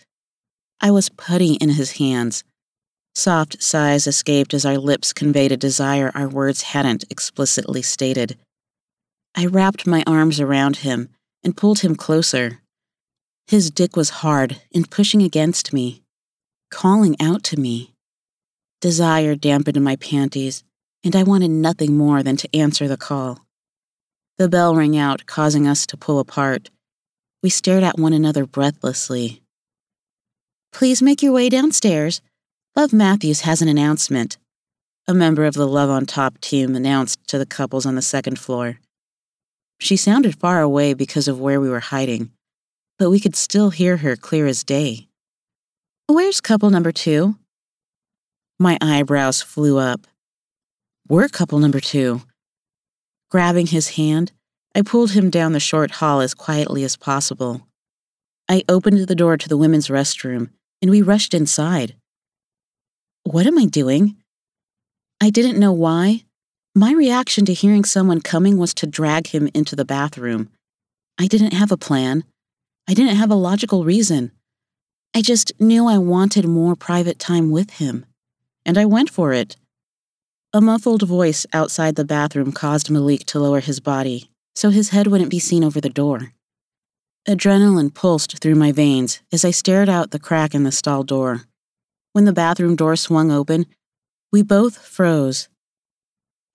I 0.82 0.90
was 0.90 1.10
putty 1.10 1.54
in 1.56 1.70
his 1.70 1.92
hands. 1.94 2.44
Soft 3.14 3.62
sighs 3.62 4.08
escaped 4.08 4.56
as 4.56 4.66
our 4.66 4.80
lips 4.80 5.14
conveyed 5.14 5.52
a 5.52 5.58
desire 5.58 6.12
our 6.16 6.28
words 6.28 6.64
hadn't 6.64 7.06
explicitly 7.12 7.84
stated. 7.84 8.36
I 9.36 9.46
wrapped 9.46 9.86
my 9.86 10.04
arms 10.08 10.40
around 10.40 10.78
him 10.78 11.10
and 11.44 11.56
pulled 11.56 11.80
him 11.80 11.96
closer. 11.96 12.62
His 13.48 13.72
dick 13.72 13.96
was 13.96 14.10
hard 14.10 14.60
and 14.76 14.92
pushing 14.92 15.22
against 15.22 15.72
me, 15.72 16.04
calling 16.70 17.16
out 17.22 17.44
to 17.46 17.58
me. 17.58 17.94
Desire 18.82 19.36
dampened 19.36 19.82
my 19.82 19.96
panties, 19.96 20.66
and 21.02 21.16
I 21.16 21.24
wanted 21.24 21.52
nothing 21.52 21.96
more 21.96 22.22
than 22.24 22.36
to 22.38 22.54
answer 22.54 22.90
the 22.90 22.98
call. 22.98 23.46
The 24.38 24.50
bell 24.50 24.76
rang 24.76 24.98
out, 24.98 25.26
causing 25.26 25.66
us 25.66 25.86
to 25.88 25.96
pull 25.98 26.20
apart. 26.20 26.70
We 27.42 27.50
stared 27.50 27.84
at 27.84 27.98
one 27.98 28.12
another 28.12 28.46
breathlessly. 28.46 29.42
Please 30.74 31.02
make 31.02 31.24
your 31.24 31.32
way 31.32 31.48
downstairs. 31.48 32.22
Love 32.76 32.92
Matthews 32.92 33.42
has 33.42 33.62
an 33.62 33.70
announcement. 33.70 34.38
A 35.08 35.14
member 35.14 35.46
of 35.46 35.54
the 35.54 35.68
Love 35.68 35.90
on 35.90 36.06
Top 36.06 36.42
team 36.42 36.76
announced 36.76 37.26
to 37.30 37.38
the 37.38 37.46
couples 37.46 37.86
on 37.86 37.96
the 37.96 38.02
second 38.02 38.40
floor. 38.40 38.80
She 39.80 39.96
sounded 39.96 40.38
far 40.38 40.60
away 40.60 40.94
because 40.94 41.30
of 41.30 41.40
where 41.40 41.62
we 41.62 41.70
were 41.70 41.80
hiding, 41.80 42.32
but 42.98 43.10
we 43.10 43.20
could 43.20 43.36
still 43.36 43.70
hear 43.70 43.98
her 43.98 44.16
clear 44.16 44.48
as 44.48 44.64
day. 44.64 45.08
Where's 46.08 46.42
couple 46.42 46.70
number 46.70 46.92
two? 46.92 47.36
My 48.60 48.78
eyebrows 48.82 49.42
flew 49.42 49.78
up. 49.78 50.08
We're 51.08 51.28
couple 51.28 51.60
number 51.60 51.80
two. 51.80 52.22
Grabbing 53.30 53.68
his 53.68 53.90
hand, 53.90 54.32
I 54.74 54.82
pulled 54.82 55.12
him 55.12 55.30
down 55.30 55.54
the 55.54 55.60
short 55.60 55.92
hall 55.92 56.22
as 56.22 56.34
quietly 56.34 56.84
as 56.84 56.96
possible. 56.96 57.68
I 58.50 58.64
opened 58.70 59.00
the 59.00 59.16
door 59.16 59.38
to 59.38 59.50
the 59.50 59.58
women's 59.58 59.90
restroom, 59.90 60.50
and 60.82 60.90
we 60.90 61.02
rushed 61.02 61.34
inside. 61.34 61.96
What 63.24 63.46
am 63.46 63.58
I 63.58 63.66
doing? 63.66 64.16
I 65.20 65.30
didn't 65.30 65.60
know 65.60 65.74
why. 65.74 66.24
My 66.74 66.94
reaction 66.94 67.44
to 67.46 67.54
hearing 67.54 67.84
someone 67.84 68.22
coming 68.22 68.58
was 68.58 68.74
to 68.76 68.88
drag 68.88 69.28
him 69.28 69.50
into 69.54 69.76
the 69.76 69.84
bathroom. 69.84 70.50
I 71.20 71.28
didn't 71.28 71.54
have 71.54 71.72
a 71.72 71.78
plan. 71.78 72.24
I 72.88 72.94
didn't 72.94 73.18
have 73.18 73.32
a 73.32 73.36
logical 73.36 73.84
reason. 73.84 74.32
I 75.14 75.22
just 75.22 75.52
knew 75.60 75.88
I 75.88 75.98
wanted 75.98 76.46
more 76.46 76.76
private 76.76 77.20
time 77.20 77.52
with 77.52 77.72
him. 77.72 78.06
And 78.66 78.78
I 78.78 78.86
went 78.86 79.10
for 79.10 79.34
it. 79.34 79.58
A 80.54 80.62
muffled 80.62 81.08
voice 81.08 81.46
outside 81.54 81.96
the 81.96 82.06
bathroom 82.06 82.52
caused 82.52 82.90
Malik 82.90 83.26
to 83.28 83.40
lower 83.40 83.60
his 83.60 83.80
body 83.80 84.30
so 84.58 84.72
his 84.72 84.90
head 84.90 85.06
wouldn't 85.06 85.30
be 85.30 85.38
seen 85.38 85.64
over 85.64 85.80
the 85.80 85.88
door. 85.88 86.34
Adrenaline 87.28 87.94
pulsed 87.94 88.40
through 88.40 88.56
my 88.56 88.72
veins 88.72 89.22
as 89.32 89.46
I 89.46 89.52
stared 89.52 89.88
out 89.88 90.10
the 90.10 90.18
crack 90.18 90.56
in 90.56 90.64
the 90.64 90.72
stall 90.72 91.04
door. 91.04 91.44
When 92.14 92.26
the 92.26 92.34
bathroom 92.34 92.76
door 92.76 92.96
swung 92.96 93.32
open, 93.32 93.68
we 94.32 94.42
both 94.42 94.80
froze. 94.80 95.48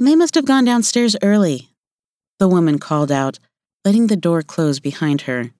They 0.01 0.17
must 0.17 0.35
have 0.35 0.47
gone 0.47 0.65
downstairs 0.65 1.15
early, 1.23 1.69
the 2.41 2.49
woman 2.49 2.81
called 2.81 3.13
out, 3.13 3.39
letting 3.85 4.09
the 4.09 4.17
door 4.17 4.43
close 4.43 4.81
behind 4.81 5.23
her. 5.23 5.53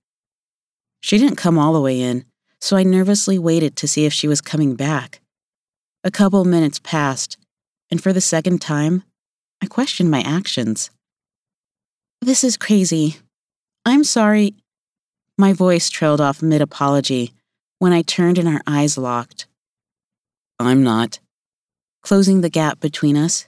She 1.03 1.19
didn't 1.19 1.37
come 1.37 1.59
all 1.59 1.73
the 1.73 1.81
way 1.81 2.01
in, 2.01 2.25
so 2.61 2.77
I 2.77 2.85
nervously 2.85 3.39
waited 3.39 3.77
to 3.77 3.89
see 3.89 4.07
if 4.07 4.13
she 4.13 4.29
was 4.29 4.41
coming 4.41 4.77
back. 4.77 5.21
A 6.05 6.13
couple 6.13 6.45
minutes 6.45 6.79
passed, 6.79 7.37
and 7.91 8.01
for 8.01 8.13
the 8.13 8.21
second 8.21 8.61
time, 8.61 9.03
I 9.61 9.67
questioned 9.67 10.11
my 10.11 10.21
actions. 10.21 10.91
This 12.21 12.45
is 12.45 12.57
crazy. 12.57 13.17
I'm 13.85 14.05
sorry. 14.05 14.55
My 15.37 15.53
voice 15.53 15.91
trailed 15.91 16.21
off 16.21 16.41
mid 16.41 16.63
apology 16.63 17.33
when 17.81 17.93
I 17.93 18.03
turned 18.03 18.39
and 18.39 18.49
our 18.49 18.63
eyes 18.65 18.97
locked. 18.97 19.47
I'm 20.61 20.85
not. 20.85 21.19
Closing 22.03 22.43
the 22.43 22.51
gap 22.51 22.79
between 22.79 23.17
us, 23.17 23.47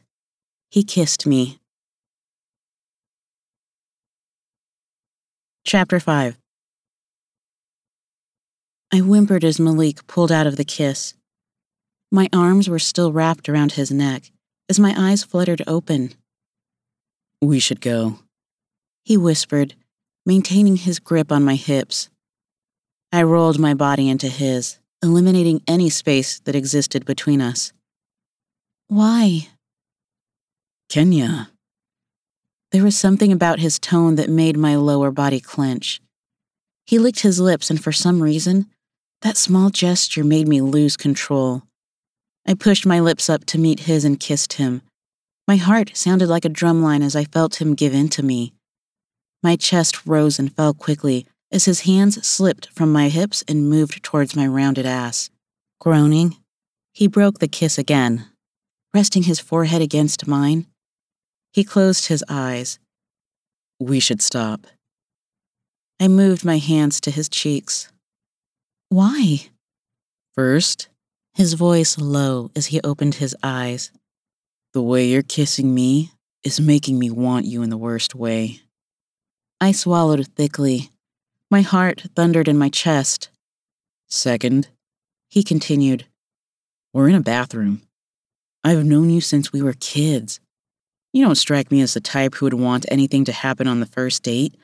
he 0.70 0.82
kissed 0.82 1.24
me. 1.24 1.60
Chapter 5.64 6.00
5 6.00 6.36
I 8.94 8.98
whimpered 8.98 9.42
as 9.42 9.58
Malik 9.58 10.06
pulled 10.06 10.30
out 10.30 10.46
of 10.46 10.54
the 10.54 10.64
kiss. 10.64 11.14
My 12.12 12.28
arms 12.32 12.68
were 12.68 12.78
still 12.78 13.12
wrapped 13.12 13.48
around 13.48 13.72
his 13.72 13.90
neck 13.90 14.30
as 14.68 14.78
my 14.78 14.94
eyes 14.96 15.24
fluttered 15.24 15.62
open. 15.66 16.14
We 17.42 17.58
should 17.58 17.80
go, 17.80 18.20
he 19.02 19.16
whispered, 19.16 19.74
maintaining 20.24 20.76
his 20.76 21.00
grip 21.00 21.32
on 21.32 21.42
my 21.42 21.56
hips. 21.56 22.08
I 23.10 23.24
rolled 23.24 23.58
my 23.58 23.74
body 23.74 24.08
into 24.08 24.28
his, 24.28 24.78
eliminating 25.02 25.60
any 25.66 25.90
space 25.90 26.38
that 26.44 26.54
existed 26.54 27.04
between 27.04 27.40
us. 27.40 27.72
Why? 28.86 29.48
Kenya. 30.88 31.50
There 32.70 32.84
was 32.84 32.96
something 32.96 33.32
about 33.32 33.58
his 33.58 33.80
tone 33.80 34.14
that 34.14 34.30
made 34.30 34.56
my 34.56 34.76
lower 34.76 35.10
body 35.10 35.40
clench. 35.40 36.00
He 36.86 37.00
licked 37.00 37.22
his 37.22 37.40
lips, 37.40 37.70
and 37.70 37.82
for 37.82 37.90
some 37.90 38.22
reason, 38.22 38.70
that 39.24 39.38
small 39.38 39.70
gesture 39.70 40.22
made 40.22 40.46
me 40.46 40.60
lose 40.60 40.98
control. 40.98 41.62
I 42.46 42.52
pushed 42.52 42.84
my 42.84 43.00
lips 43.00 43.30
up 43.30 43.46
to 43.46 43.58
meet 43.58 43.80
his 43.80 44.04
and 44.04 44.20
kissed 44.20 44.54
him. 44.54 44.82
My 45.48 45.56
heart 45.56 45.92
sounded 45.96 46.28
like 46.28 46.44
a 46.44 46.50
drumline 46.50 47.02
as 47.02 47.16
I 47.16 47.24
felt 47.24 47.58
him 47.58 47.74
give 47.74 47.94
in 47.94 48.10
to 48.10 48.22
me. 48.22 48.52
My 49.42 49.56
chest 49.56 50.06
rose 50.06 50.38
and 50.38 50.54
fell 50.54 50.74
quickly 50.74 51.26
as 51.50 51.64
his 51.64 51.80
hands 51.80 52.26
slipped 52.26 52.68
from 52.72 52.92
my 52.92 53.08
hips 53.08 53.42
and 53.48 53.70
moved 53.70 54.02
towards 54.02 54.36
my 54.36 54.46
rounded 54.46 54.84
ass. 54.84 55.30
Groaning, 55.80 56.36
he 56.92 57.06
broke 57.08 57.38
the 57.38 57.48
kiss 57.48 57.78
again, 57.78 58.26
resting 58.92 59.22
his 59.22 59.40
forehead 59.40 59.80
against 59.80 60.26
mine. 60.26 60.66
He 61.54 61.64
closed 61.64 62.08
his 62.08 62.22
eyes. 62.28 62.78
We 63.80 64.00
should 64.00 64.20
stop. 64.20 64.66
I 65.98 66.08
moved 66.08 66.44
my 66.44 66.58
hands 66.58 67.00
to 67.02 67.10
his 67.10 67.30
cheeks. 67.30 67.88
Why? 68.94 69.50
First, 70.36 70.88
his 71.32 71.54
voice 71.54 71.98
low 71.98 72.52
as 72.54 72.66
he 72.66 72.80
opened 72.82 73.16
his 73.16 73.34
eyes. 73.42 73.90
The 74.72 74.82
way 74.82 75.06
you're 75.06 75.24
kissing 75.24 75.74
me 75.74 76.12
is 76.44 76.60
making 76.60 77.00
me 77.00 77.10
want 77.10 77.44
you 77.44 77.64
in 77.64 77.70
the 77.70 77.76
worst 77.76 78.14
way. 78.14 78.60
I 79.60 79.72
swallowed 79.72 80.28
thickly. 80.36 80.90
My 81.50 81.62
heart 81.62 82.04
thundered 82.14 82.46
in 82.46 82.56
my 82.56 82.68
chest. 82.68 83.30
Second, 84.06 84.68
he 85.28 85.42
continued, 85.42 86.06
We're 86.92 87.08
in 87.08 87.16
a 87.16 87.20
bathroom. 87.20 87.82
I've 88.62 88.84
known 88.84 89.10
you 89.10 89.20
since 89.20 89.52
we 89.52 89.60
were 89.60 89.74
kids. 89.80 90.38
You 91.12 91.24
don't 91.24 91.34
strike 91.34 91.72
me 91.72 91.80
as 91.80 91.94
the 91.94 92.00
type 92.00 92.36
who 92.36 92.46
would 92.46 92.54
want 92.54 92.86
anything 92.92 93.24
to 93.24 93.32
happen 93.32 93.66
on 93.66 93.80
the 93.80 93.86
first 93.86 94.22
date, 94.22 94.54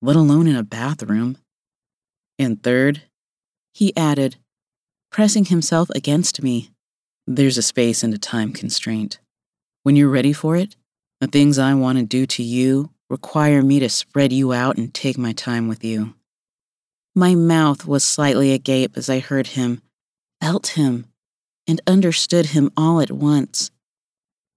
let 0.00 0.14
alone 0.14 0.46
in 0.46 0.54
a 0.54 0.62
bathroom. 0.62 1.38
And 2.38 2.62
third, 2.62 3.02
he 3.74 3.94
added, 3.96 4.36
pressing 5.10 5.46
himself 5.46 5.90
against 5.90 6.42
me. 6.42 6.70
There's 7.26 7.58
a 7.58 7.62
space 7.62 8.04
and 8.04 8.14
a 8.14 8.18
time 8.18 8.52
constraint. 8.52 9.18
When 9.82 9.96
you're 9.96 10.08
ready 10.08 10.32
for 10.32 10.56
it, 10.56 10.76
the 11.20 11.26
things 11.26 11.58
I 11.58 11.74
want 11.74 11.98
to 11.98 12.04
do 12.04 12.24
to 12.24 12.42
you 12.42 12.90
require 13.10 13.62
me 13.62 13.80
to 13.80 13.88
spread 13.88 14.32
you 14.32 14.52
out 14.52 14.76
and 14.76 14.94
take 14.94 15.18
my 15.18 15.32
time 15.32 15.66
with 15.66 15.84
you. 15.84 16.14
My 17.16 17.34
mouth 17.34 17.84
was 17.84 18.04
slightly 18.04 18.52
agape 18.52 18.96
as 18.96 19.10
I 19.10 19.18
heard 19.18 19.48
him, 19.48 19.82
felt 20.40 20.68
him, 20.68 21.06
and 21.66 21.80
understood 21.86 22.46
him 22.46 22.70
all 22.76 23.00
at 23.00 23.10
once. 23.10 23.72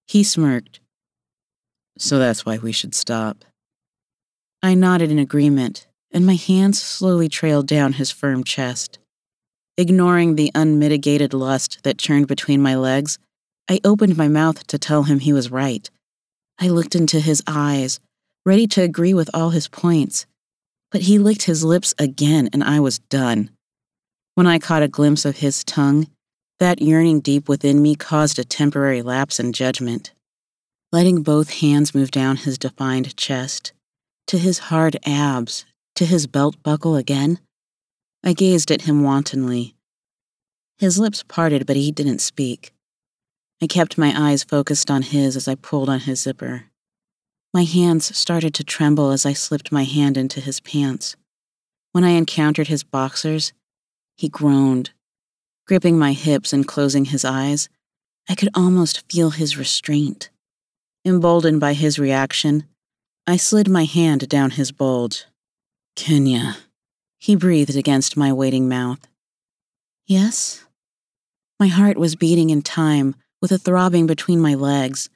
He 0.07 0.23
smirked. 0.23 0.79
So 1.97 2.19
that's 2.19 2.45
why 2.45 2.57
we 2.57 2.71
should 2.71 2.93
stop. 2.93 3.45
I 4.61 4.75
nodded 4.75 5.11
in 5.11 5.19
agreement, 5.19 5.87
and 6.11 6.25
my 6.25 6.35
hands 6.35 6.81
slowly 6.81 7.29
trailed 7.29 7.67
down 7.67 7.93
his 7.93 8.11
firm 8.11 8.43
chest. 8.43 8.99
Ignoring 9.79 10.35
the 10.35 10.51
unmitigated 10.55 11.35
lust 11.35 11.83
that 11.83 11.99
churned 11.99 12.27
between 12.27 12.63
my 12.63 12.75
legs, 12.75 13.19
I 13.69 13.79
opened 13.83 14.17
my 14.17 14.27
mouth 14.27 14.65
to 14.67 14.79
tell 14.79 15.03
him 15.03 15.19
he 15.19 15.31
was 15.31 15.51
right. 15.51 15.87
I 16.59 16.69
looked 16.69 16.95
into 16.95 17.19
his 17.19 17.43
eyes, 17.45 17.99
ready 18.43 18.65
to 18.67 18.81
agree 18.81 19.13
with 19.13 19.29
all 19.35 19.51
his 19.51 19.67
points. 19.67 20.25
But 20.89 21.01
he 21.01 21.19
licked 21.19 21.43
his 21.43 21.63
lips 21.63 21.93
again, 21.99 22.49
and 22.53 22.63
I 22.63 22.79
was 22.79 22.97
done. 22.97 23.51
When 24.33 24.47
I 24.47 24.57
caught 24.57 24.81
a 24.81 24.87
glimpse 24.87 25.25
of 25.25 25.37
his 25.37 25.63
tongue, 25.63 26.07
that 26.57 26.81
yearning 26.81 27.19
deep 27.19 27.47
within 27.47 27.79
me 27.79 27.95
caused 27.95 28.39
a 28.39 28.43
temporary 28.43 29.03
lapse 29.03 29.39
in 29.39 29.53
judgment. 29.53 30.11
Letting 30.91 31.21
both 31.21 31.59
hands 31.59 31.93
move 31.93 32.09
down 32.09 32.37
his 32.37 32.57
defined 32.57 33.15
chest, 33.15 33.73
to 34.25 34.39
his 34.39 34.57
hard 34.57 34.97
abs, 35.05 35.65
to 35.95 36.05
his 36.05 36.25
belt 36.25 36.55
buckle 36.63 36.95
again, 36.95 37.37
I 38.27 38.33
gazed 38.33 38.71
at 38.71 38.81
him 38.81 39.03
wantonly. 39.03 39.73
His 40.79 40.99
lips 40.99 41.23
parted, 41.23 41.65
but 41.65 41.77
he 41.77 41.93
didn't 41.93 42.19
speak. 42.19 42.73
I 43.61 43.67
kept 43.67 43.97
my 43.97 44.13
eyes 44.13 44.43
focused 44.43 44.91
on 44.91 45.01
his 45.01 45.37
as 45.37 45.47
I 45.47 45.55
pulled 45.55 45.87
on 45.87 46.01
his 46.01 46.23
zipper. 46.23 46.65
My 47.53 47.63
hands 47.63 48.13
started 48.17 48.53
to 48.55 48.65
tremble 48.65 49.11
as 49.11 49.25
I 49.25 49.31
slipped 49.31 49.71
my 49.71 49.85
hand 49.85 50.17
into 50.17 50.41
his 50.41 50.59
pants. 50.59 51.15
When 51.93 52.03
I 52.03 52.09
encountered 52.09 52.67
his 52.67 52.83
boxers, 52.83 53.53
he 54.17 54.27
groaned. 54.27 54.89
Gripping 55.65 55.97
my 55.97 56.11
hips 56.11 56.51
and 56.51 56.67
closing 56.67 57.05
his 57.05 57.23
eyes, 57.23 57.69
I 58.27 58.35
could 58.35 58.49
almost 58.53 59.09
feel 59.09 59.29
his 59.29 59.55
restraint. 59.55 60.31
Emboldened 61.05 61.61
by 61.61 61.71
his 61.71 61.97
reaction, 61.97 62.65
I 63.25 63.37
slid 63.37 63.69
my 63.69 63.85
hand 63.85 64.27
down 64.27 64.49
his 64.49 64.73
bulge. 64.73 65.23
Kenya, 65.95 66.57
he 67.27 67.35
breathed 67.35 67.75
against 67.75 68.15
my 68.15 68.31
waiting 68.31 68.69
mouth. 68.69 69.05
Yes? 70.05 70.63
My 71.59 71.67
heart 71.67 71.97
was 71.97 72.15
beating 72.15 72.51
in 72.51 72.61
time, 72.61 73.15
with 73.41 73.51
a 73.51 73.57
throbbing 73.57 74.07
between 74.07 74.39
my 74.39 74.55
legs. 74.55 75.09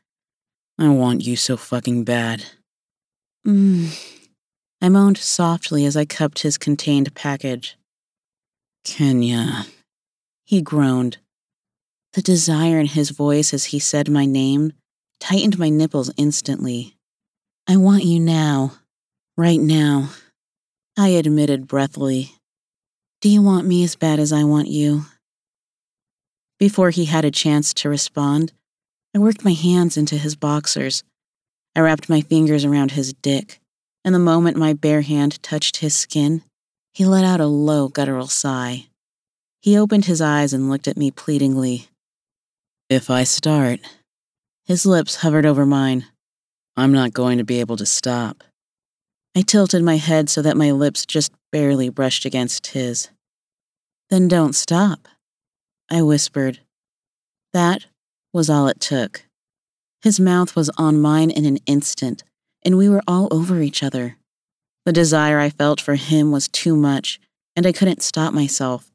I 0.77 0.89
want 0.89 1.25
you 1.25 1.37
so 1.37 1.55
fucking 1.55 2.03
bad. 2.03 2.43
Mmm. 3.47 3.97
I 4.81 4.89
moaned 4.89 5.19
softly 5.19 5.85
as 5.85 5.95
I 5.95 6.03
cupped 6.03 6.39
his 6.39 6.57
contained 6.57 7.15
package. 7.15 7.77
Kenya. 8.83 9.67
He 10.43 10.61
groaned. 10.61 11.17
The 12.11 12.21
desire 12.21 12.77
in 12.77 12.87
his 12.87 13.11
voice 13.11 13.53
as 13.53 13.71
he 13.71 13.79
said 13.79 14.09
my 14.09 14.25
name 14.25 14.73
tightened 15.21 15.57
my 15.57 15.69
nipples 15.69 16.11
instantly. 16.17 16.97
I 17.69 17.77
want 17.77 18.03
you 18.03 18.19
now. 18.19 18.73
Right 19.37 19.61
now. 19.61 20.09
I 20.97 21.09
admitted 21.09 21.67
breathily. 21.67 22.35
Do 23.21 23.29
you 23.29 23.41
want 23.41 23.65
me 23.65 23.83
as 23.83 23.95
bad 23.95 24.19
as 24.19 24.33
I 24.33 24.43
want 24.43 24.67
you? 24.67 25.05
Before 26.59 26.89
he 26.89 27.05
had 27.05 27.23
a 27.23 27.31
chance 27.31 27.73
to 27.75 27.89
respond, 27.89 28.51
I 29.15 29.19
worked 29.19 29.45
my 29.45 29.53
hands 29.53 29.95
into 29.95 30.17
his 30.17 30.35
boxers. 30.35 31.03
I 31.75 31.79
wrapped 31.79 32.09
my 32.09 32.21
fingers 32.21 32.65
around 32.65 32.91
his 32.91 33.13
dick, 33.13 33.59
and 34.03 34.13
the 34.13 34.19
moment 34.19 34.57
my 34.57 34.73
bare 34.73 35.01
hand 35.01 35.41
touched 35.41 35.77
his 35.77 35.95
skin, 35.95 36.43
he 36.93 37.05
let 37.05 37.23
out 37.23 37.39
a 37.39 37.45
low, 37.45 37.87
guttural 37.87 38.27
sigh. 38.27 38.87
He 39.61 39.77
opened 39.77 40.05
his 40.05 40.19
eyes 40.19 40.51
and 40.51 40.69
looked 40.69 40.87
at 40.87 40.97
me 40.97 41.09
pleadingly. 41.09 41.87
If 42.89 43.09
I 43.09 43.23
start, 43.23 43.79
his 44.65 44.85
lips 44.85 45.15
hovered 45.17 45.45
over 45.45 45.65
mine. 45.65 46.05
I'm 46.75 46.91
not 46.91 47.13
going 47.13 47.37
to 47.37 47.45
be 47.45 47.61
able 47.61 47.77
to 47.77 47.85
stop. 47.85 48.43
I 49.35 49.41
tilted 49.41 49.83
my 49.83 49.97
head 49.97 50.29
so 50.29 50.41
that 50.41 50.57
my 50.57 50.71
lips 50.71 51.05
just 51.05 51.31
barely 51.51 51.89
brushed 51.89 52.25
against 52.25 52.67
his. 52.67 53.09
Then 54.09 54.27
don't 54.27 54.53
stop, 54.53 55.07
I 55.89 56.01
whispered. 56.01 56.59
That 57.53 57.85
was 58.33 58.49
all 58.49 58.67
it 58.67 58.79
took. 58.79 59.25
His 60.01 60.19
mouth 60.19 60.55
was 60.55 60.69
on 60.77 60.99
mine 60.99 61.29
in 61.29 61.45
an 61.45 61.59
instant, 61.65 62.23
and 62.63 62.77
we 62.77 62.89
were 62.89 63.03
all 63.07 63.27
over 63.31 63.61
each 63.61 63.83
other. 63.83 64.17
The 64.85 64.91
desire 64.91 65.39
I 65.39 65.49
felt 65.49 65.79
for 65.79 65.95
him 65.95 66.31
was 66.31 66.47
too 66.47 66.75
much, 66.75 67.19
and 67.55 67.65
I 67.65 67.71
couldn't 67.71 68.01
stop 68.01 68.33
myself. 68.33 68.91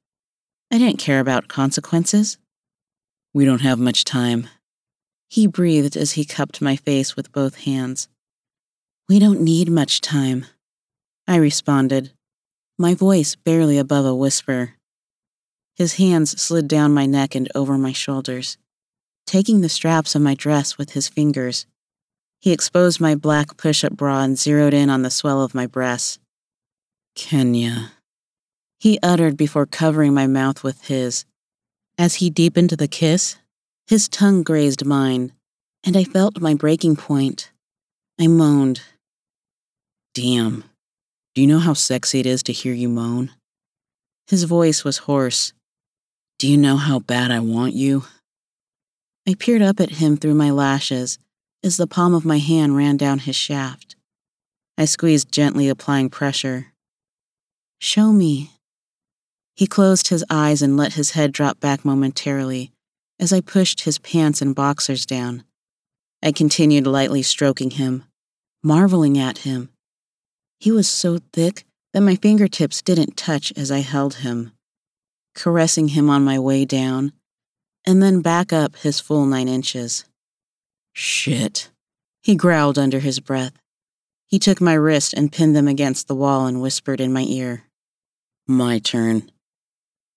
I 0.71 0.79
didn't 0.79 0.99
care 0.99 1.21
about 1.21 1.49
consequences. 1.49 2.39
We 3.33 3.45
don't 3.45 3.61
have 3.61 3.79
much 3.79 4.05
time. 4.05 4.49
He 5.29 5.47
breathed 5.47 5.97
as 5.97 6.13
he 6.13 6.25
cupped 6.25 6.61
my 6.61 6.77
face 6.77 7.17
with 7.17 7.33
both 7.33 7.65
hands. 7.65 8.09
We 9.09 9.21
don't 9.21 9.41
need 9.41 9.71
much 9.71 10.01
time, 10.01 10.47
I 11.29 11.37
responded, 11.37 12.11
my 12.77 12.93
voice 12.93 13.37
barely 13.37 13.79
above 13.79 14.05
a 14.05 14.13
whisper. 14.13 14.75
His 15.77 15.95
hands 15.95 16.41
slid 16.43 16.67
down 16.67 16.93
my 16.93 17.07
neck 17.07 17.37
and 17.37 17.49
over 17.55 17.79
my 17.79 17.93
shoulders, 17.93 18.59
taking 19.25 19.61
the 19.61 19.69
straps 19.69 20.17
of 20.17 20.23
my 20.23 20.35
dress 20.35 20.77
with 20.77 20.91
his 20.91 21.09
fingers. 21.09 21.67
He 22.41 22.51
exposed 22.51 23.01
my 23.01 23.15
black 23.15 23.57
push 23.57 23.85
up 23.85 23.93
bra 23.93 24.23
and 24.23 24.37
zeroed 24.37 24.75
in 24.75 24.91
on 24.91 25.03
the 25.03 25.11
swell 25.11 25.41
of 25.41 25.55
my 25.55 25.69
breasts. 25.69 26.19
Kenya, 27.15 27.93
he 28.81 28.99
uttered 29.05 29.37
before 29.37 29.67
covering 29.67 30.15
my 30.15 30.27
mouth 30.27 30.65
with 30.65 30.87
his. 30.87 31.25
As 31.97 32.17
he 32.17 32.29
deepened 32.29 32.71
the 32.71 32.89
kiss, 32.89 33.37
his 33.87 34.09
tongue 34.09 34.43
grazed 34.43 34.85
mine, 34.85 35.31
and 35.85 35.97
I 35.97 36.03
felt 36.03 36.41
my 36.41 36.55
breaking 36.55 36.97
point. 36.97 37.53
I 38.21 38.27
moaned. 38.27 38.83
Damn. 40.17 40.65
Do 41.35 41.43
you 41.43 41.47
know 41.47 41.59
how 41.59 41.75
sexy 41.75 42.21
it 42.21 42.25
is 42.25 42.43
to 42.45 42.53
hear 42.55 42.73
you 42.73 42.89
moan? 42.89 43.33
His 44.29 44.45
voice 44.45 44.83
was 44.83 45.05
hoarse. 45.05 45.53
Do 46.39 46.49
you 46.49 46.57
know 46.57 46.79
how 46.79 47.01
bad 47.01 47.31
I 47.31 47.41
want 47.41 47.75
you? 47.75 48.05
I 49.29 49.35
peered 49.35 49.61
up 49.61 49.79
at 49.79 50.01
him 50.01 50.17
through 50.17 50.33
my 50.33 50.51
lashes 50.51 51.19
as 51.63 51.77
the 51.77 51.87
palm 51.87 52.15
of 52.15 52.25
my 52.25 52.39
hand 52.39 52.79
ran 52.79 52.97
down 52.97 53.19
his 53.19 53.37
shaft. 53.37 53.95
I 54.79 54.87
squeezed 54.87 55.31
gently, 55.31 55.69
applying 55.69 56.09
pressure. 56.09 56.69
Show 57.79 58.11
me. 58.11 58.53
He 59.55 59.67
closed 59.67 60.09
his 60.09 60.25
eyes 60.31 60.63
and 60.63 60.79
let 60.79 60.95
his 60.95 61.11
head 61.11 61.31
drop 61.31 61.61
back 61.61 61.85
momentarily 61.85 62.73
as 63.21 63.35
I 63.35 63.43
pushed 63.43 63.83
his 63.83 63.99
pants 63.99 64.41
and 64.41 64.55
boxers 64.55 65.05
down. 65.05 65.45
I 66.23 66.33
continued 66.33 66.87
lightly 66.87 67.21
stroking 67.23 67.73
him, 67.73 68.05
marveling 68.63 69.19
at 69.19 69.39
him. 69.41 69.69
He 70.59 70.71
was 70.71 70.89
so 70.89 71.19
thick 71.33 71.65
that 71.93 72.01
my 72.01 72.17
fingertips 72.17 72.83
didn't 72.83 73.17
touch 73.17 73.53
as 73.57 73.71
I 73.71 73.79
held 73.79 74.17
him, 74.17 74.53
caressing 75.35 75.89
him 75.89 76.11
on 76.11 76.25
my 76.25 76.39
way 76.39 76.65
down, 76.65 77.13
and 77.87 78.03
then 78.03 78.21
back 78.21 78.53
up 78.53 78.77
his 78.77 79.01
full 79.01 79.27
nine 79.27 79.49
inches. 79.49 80.05
Shit, 80.93 81.71
he 82.23 82.35
growled 82.35 82.79
under 82.79 83.01
his 83.01 83.21
breath. 83.21 83.53
He 84.27 84.39
took 84.39 84.61
my 84.61 84.75
wrist 84.75 85.15
and 85.15 85.31
pinned 85.31 85.55
them 85.55 85.69
against 85.69 86.09
the 86.09 86.15
wall 86.15 86.47
and 86.47 86.61
whispered 86.61 87.01
in 87.01 87.13
my 87.13 87.23
ear. 87.23 87.65
My 88.49 88.79
turn. 88.79 89.31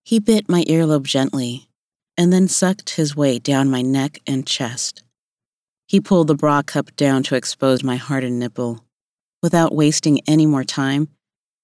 He 0.03 0.19
bit 0.19 0.49
my 0.49 0.63
earlobe 0.63 1.05
gently, 1.05 1.69
and 2.17 2.33
then 2.33 2.47
sucked 2.47 2.91
his 2.91 3.15
way 3.15 3.39
down 3.39 3.69
my 3.69 3.81
neck 3.81 4.19
and 4.25 4.47
chest. 4.47 5.03
He 5.87 6.01
pulled 6.01 6.27
the 6.27 6.35
bra 6.35 6.61
cup 6.61 6.95
down 6.95 7.23
to 7.23 7.35
expose 7.35 7.83
my 7.83 7.97
hardened 7.97 8.39
nipple. 8.39 8.83
Without 9.41 9.73
wasting 9.73 10.21
any 10.27 10.45
more 10.45 10.63
time, 10.63 11.07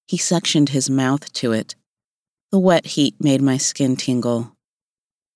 he 0.08 0.18
suctioned 0.18 0.70
his 0.70 0.90
mouth 0.90 1.32
to 1.34 1.52
it. 1.52 1.76
The 2.52 2.60
wet 2.60 2.86
heat 2.86 3.16
made 3.20 3.42
my 3.42 3.58
skin 3.58 3.96
tingle. 3.96 4.56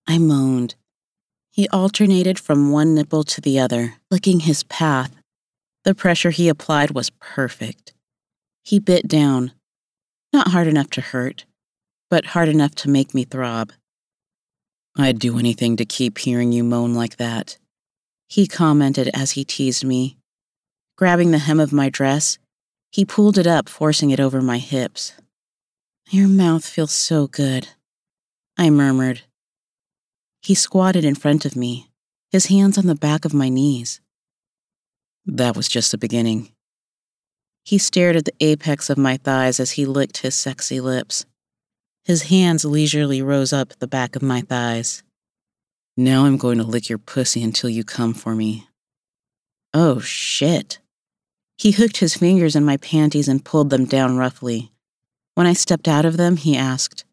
I 0.08 0.18
moaned. 0.18 0.76
He 1.52 1.68
alternated 1.70 2.40
from 2.40 2.72
one 2.72 2.96
nipple 2.96 3.24
to 3.26 3.42
the 3.42 3.60
other, 3.60 3.96
licking 4.10 4.42
his 4.42 4.64
path. 4.64 5.12
The 5.84 5.96
pressure 5.96 6.30
he 6.30 6.48
applied 6.48 6.92
was 6.92 7.10
perfect. 7.20 7.94
He 8.64 8.80
bit 8.80 9.08
down, 9.08 9.52
not 10.32 10.50
hard 10.50 10.68
enough 10.68 10.90
to 10.92 11.02
hurt, 11.02 11.46
but 12.10 12.28
hard 12.28 12.48
enough 12.48 12.76
to 12.76 12.90
make 12.90 13.14
me 13.14 13.24
throb. 13.24 13.74
I'd 14.98 15.20
do 15.20 15.40
anything 15.40 15.76
to 15.78 15.86
keep 15.86 16.20
hearing 16.20 16.52
you 16.52 16.64
moan 16.64 16.94
like 16.94 17.18
that, 17.18 17.58
he 18.28 18.48
commented 18.48 19.10
as 19.14 19.32
he 19.32 19.44
teased 19.44 19.84
me. 19.84 20.19
Grabbing 21.00 21.32
the 21.32 21.38
hem 21.38 21.62
of 21.62 21.72
my 21.72 21.88
dress, 21.88 22.38
he 22.92 23.06
pulled 23.06 23.38
it 23.38 23.48
up, 23.48 23.70
forcing 23.70 24.10
it 24.10 24.20
over 24.20 24.42
my 24.42 24.58
hips. 24.58 25.14
Your 26.10 26.28
mouth 26.28 26.66
feels 26.66 26.92
so 26.92 27.26
good, 27.26 27.70
I 28.58 28.70
murmured. 28.70 29.22
He 30.42 30.54
squatted 30.54 31.06
in 31.06 31.16
front 31.16 31.46
of 31.46 31.56
me, 31.56 31.90
his 32.32 32.48
hands 32.48 32.78
on 32.78 32.86
the 32.86 32.96
back 32.96 33.24
of 33.24 33.34
my 33.34 33.48
knees. 33.48 34.02
That 35.26 35.56
was 35.56 35.70
just 35.70 35.92
the 35.92 35.98
beginning. 35.98 36.52
He 37.64 37.78
stared 37.78 38.18
at 38.18 38.26
the 38.26 38.36
apex 38.42 38.90
of 38.90 38.98
my 38.98 39.16
thighs 39.16 39.62
as 39.62 39.72
he 39.72 39.86
licked 39.86 40.18
his 40.18 40.36
sexy 40.36 40.82
lips. 40.82 41.26
His 42.04 42.24
hands 42.24 42.66
leisurely 42.66 43.22
rose 43.22 43.54
up 43.54 43.70
the 43.80 43.88
back 43.88 44.18
of 44.18 44.22
my 44.22 44.42
thighs. 44.42 45.02
Now 45.96 46.26
I'm 46.26 46.36
going 46.36 46.58
to 46.58 46.66
lick 46.66 46.90
your 46.90 47.00
pussy 47.00 47.42
until 47.42 47.70
you 47.70 47.86
come 47.86 48.14
for 48.14 48.36
me. 48.36 48.68
Oh, 49.74 50.02
shit. 50.02 50.80
He 51.60 51.72
hooked 51.72 51.98
his 51.98 52.16
fingers 52.16 52.56
in 52.56 52.64
my 52.64 52.78
panties 52.78 53.28
and 53.28 53.44
pulled 53.44 53.70
them 53.70 53.84
down 53.84 54.16
roughly. 54.16 54.72
When 55.36 55.46
I 55.46 55.52
stepped 55.52 55.90
out 55.90 56.06
of 56.06 56.16
them, 56.16 56.38
he 56.38 56.56
asked, 56.56 57.04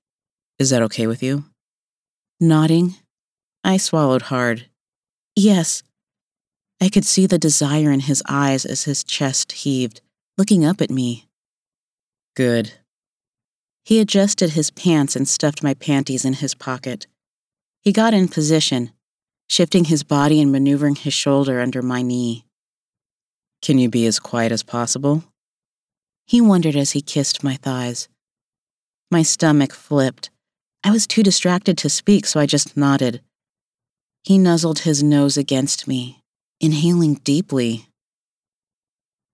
Is 0.60 0.70
that 0.70 0.82
okay 0.82 1.08
with 1.08 1.20
you? 1.20 1.46
Nodding, 2.38 2.94
I 3.64 3.76
swallowed 3.76 4.22
hard. 4.22 4.66
Yes. 5.34 5.82
I 6.80 6.88
could 6.88 7.04
see 7.04 7.26
the 7.26 7.38
desire 7.38 7.90
in 7.90 8.00
his 8.00 8.22
eyes 8.28 8.64
as 8.64 8.84
his 8.84 9.02
chest 9.02 9.50
heaved, 9.50 10.00
looking 10.38 10.64
up 10.64 10.80
at 10.80 10.90
me. 10.90 11.26
Good. 12.36 12.74
He 13.84 13.98
adjusted 13.98 14.50
his 14.50 14.70
pants 14.70 15.16
and 15.16 15.26
stuffed 15.26 15.64
my 15.64 15.74
panties 15.74 16.24
in 16.24 16.34
his 16.34 16.54
pocket. 16.54 17.08
He 17.80 17.90
got 17.90 18.14
in 18.14 18.28
position, 18.28 18.92
shifting 19.48 19.86
his 19.86 20.04
body 20.04 20.40
and 20.40 20.52
maneuvering 20.52 20.94
his 20.94 21.14
shoulder 21.14 21.60
under 21.60 21.82
my 21.82 22.02
knee. 22.02 22.45
Can 23.62 23.78
you 23.78 23.88
be 23.88 24.06
as 24.06 24.18
quiet 24.18 24.52
as 24.52 24.62
possible? 24.62 25.24
He 26.26 26.40
wondered 26.40 26.76
as 26.76 26.92
he 26.92 27.00
kissed 27.00 27.44
my 27.44 27.54
thighs. 27.56 28.08
My 29.10 29.22
stomach 29.22 29.72
flipped. 29.72 30.30
I 30.82 30.90
was 30.90 31.06
too 31.06 31.22
distracted 31.22 31.78
to 31.78 31.88
speak, 31.88 32.26
so 32.26 32.40
I 32.40 32.46
just 32.46 32.76
nodded. 32.76 33.20
He 34.24 34.38
nuzzled 34.38 34.80
his 34.80 35.02
nose 35.02 35.36
against 35.36 35.86
me, 35.86 36.22
inhaling 36.60 37.14
deeply. 37.14 37.86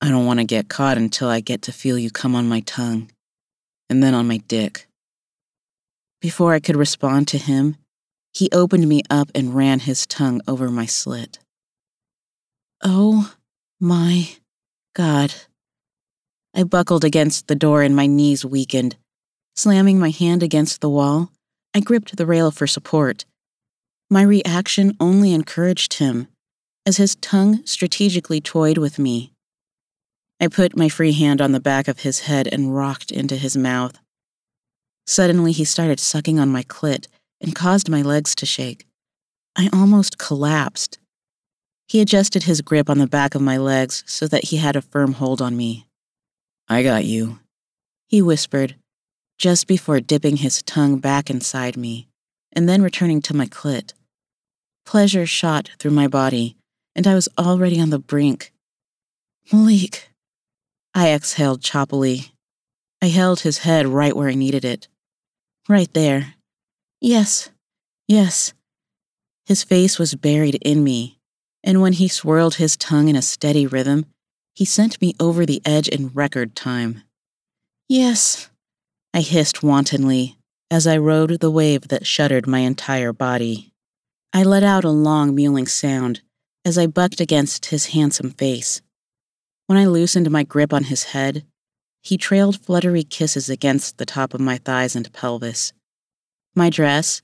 I 0.01 0.09
don't 0.09 0.27
want 0.27 0.41
to 0.41 0.45
get 0.45 0.69
caught 0.69 0.99
until 0.99 1.29
I 1.29 1.41
get 1.41 1.63
to 1.63 1.73
feel 1.73 1.99
you 1.99 2.11
come 2.11 2.35
on 2.35 2.49
my 2.49 2.61
tongue 2.61 3.11
and 3.89 4.03
then 4.03 4.15
on 4.15 4.29
my 4.29 4.39
dick. 4.39 4.87
Before 6.21 6.53
I 6.53 6.61
could 6.61 6.77
respond 6.77 7.29
to 7.29 7.39
him, 7.39 7.77
he 8.35 8.49
opened 8.53 8.89
me 8.89 9.03
up 9.11 9.31
and 9.35 9.55
ran 9.55 9.81
his 9.81 10.07
tongue 10.07 10.41
over 10.47 10.71
my 10.71 10.87
slit. 10.87 11.39
Oh 12.83 13.35
my 13.83 14.29
God. 14.95 15.35
I 16.55 16.63
buckled 16.63 17.05
against 17.05 17.49
the 17.49 17.57
door 17.57 17.83
and 17.83 17.97
my 17.97 18.07
knees 18.07 18.45
weakened. 18.45 18.95
Slamming 19.57 19.99
my 19.99 20.11
hand 20.11 20.41
against 20.41 20.81
the 20.81 20.89
wall, 20.89 21.33
I 21.75 21.81
gripped 21.81 22.17
the 22.17 22.25
rail 22.25 22.53
for 22.53 22.69
support. 22.69 23.25
My 24.09 24.23
reaction 24.23 24.97
only 25.01 25.33
encouraged 25.33 25.95
him, 25.95 26.29
as 26.87 26.99
his 26.99 27.17
tongue 27.17 27.67
strategically 27.67 28.41
toyed 28.41 28.79
with 28.79 29.01
me. 29.01 29.33
I 30.41 30.47
put 30.47 30.77
my 30.77 30.89
free 30.89 31.13
hand 31.13 31.41
on 31.41 31.51
the 31.51 31.59
back 31.59 31.89
of 31.89 32.01
his 32.01 32.21
head 32.21 32.47
and 32.47 32.77
rocked 32.77 33.11
into 33.11 33.35
his 33.35 33.57
mouth. 33.57 33.99
Suddenly, 35.09 35.51
he 35.51 35.65
started 35.65 35.99
sucking 35.99 36.39
on 36.39 36.51
my 36.51 36.63
clit 36.63 37.09
and 37.41 37.53
caused 37.53 37.89
my 37.89 38.03
legs 38.03 38.37
to 38.37 38.47
shake. 38.47 38.87
I 39.57 39.69
almost 39.73 40.19
collapsed. 40.19 41.01
He 41.89 42.01
adjusted 42.01 42.45
his 42.45 42.63
grip 42.63 42.89
on 42.89 42.99
the 42.99 43.07
back 43.07 43.35
of 43.35 43.43
my 43.43 43.57
legs 43.57 44.03
so 44.07 44.27
that 44.29 44.45
he 44.45 44.57
had 44.57 44.77
a 44.77 44.83
firm 44.83 45.15
hold 45.15 45.43
on 45.43 45.57
me. 45.57 45.87
I 46.69 46.83
got 46.83 47.05
you, 47.05 47.41
he 48.09 48.23
whispered, 48.23 48.77
just 49.39 49.67
before 49.67 50.01
dipping 50.01 50.37
his 50.37 50.63
tongue 50.63 50.99
back 50.99 51.29
inside 51.29 51.77
me 51.77 52.09
and 52.53 52.69
then 52.69 52.83
returning 52.83 53.21
to 53.23 53.35
my 53.35 53.47
clit. 53.47 53.93
Pleasure 54.85 55.27
shot 55.27 55.71
through 55.79 55.93
my 55.93 56.09
body, 56.09 56.57
and 56.95 57.07
I 57.07 57.15
was 57.15 57.29
already 57.39 57.81
on 57.81 57.91
the 57.91 57.99
brink. 57.99 58.53
Malik, 59.53 60.11
I 60.95 61.11
exhaled 61.13 61.63
choppily. 61.63 62.31
I 63.01 63.07
held 63.07 63.41
his 63.41 63.59
head 63.59 63.87
right 63.87 64.17
where 64.17 64.29
I 64.29 64.35
needed 64.35 64.65
it. 64.65 64.89
Right 65.69 65.93
there. 65.95 66.35
Yes, 67.01 67.51
yes. 68.07 68.53
His 69.47 69.65
face 69.65 69.99
was 69.99 70.15
buried 70.15 70.59
in 70.63 70.85
me, 70.85 71.19
and 71.65 71.81
when 71.81 71.95
he 71.95 72.09
swirled 72.09 72.57
his 72.57 72.77
tongue 72.77 73.09
in 73.09 73.17
a 73.17 73.23
steady 73.23 73.67
rhythm, 73.67 74.07
he 74.55 74.65
sent 74.65 75.01
me 75.01 75.15
over 75.19 75.47
the 75.47 75.63
edge 75.65 75.89
in 75.89 76.09
record 76.09 76.55
time. 76.55 77.03
Yes, 77.89 78.51
I 79.15 79.21
hissed 79.21 79.63
wantonly 79.63 80.37
as 80.71 80.87
I 80.87 80.97
rode 80.97 81.41
the 81.41 81.51
wave 81.51 81.89
that 81.89 82.07
shuddered 82.07 82.47
my 82.47 82.61
entire 82.61 83.13
body. 83.13 83.73
I 84.33 84.43
let 84.43 84.63
out 84.63 84.85
a 84.85 84.91
long, 84.91 85.37
mewling 85.37 85.69
sound 85.69 86.23
as 86.65 86.79
I 86.79 86.87
bucked 86.87 87.21
against 87.21 87.67
his 87.67 87.87
handsome 87.87 88.31
face. 88.31 88.81
When 89.67 89.79
I 89.79 89.87
loosened 89.87 90.31
my 90.31 90.43
grip 90.43 90.73
on 90.73 90.85
his 90.85 91.05
head, 91.05 91.45
he 92.03 92.17
trailed 92.17 92.61
fluttery 92.61 93.05
kisses 93.05 93.49
against 93.49 93.99
the 93.99 94.07
top 94.07 94.35
of 94.35 94.41
my 94.41 94.59
thighs 94.59 94.97
and 94.97 95.13
pelvis. 95.13 95.73
My 96.55 96.69
dress, 96.69 97.23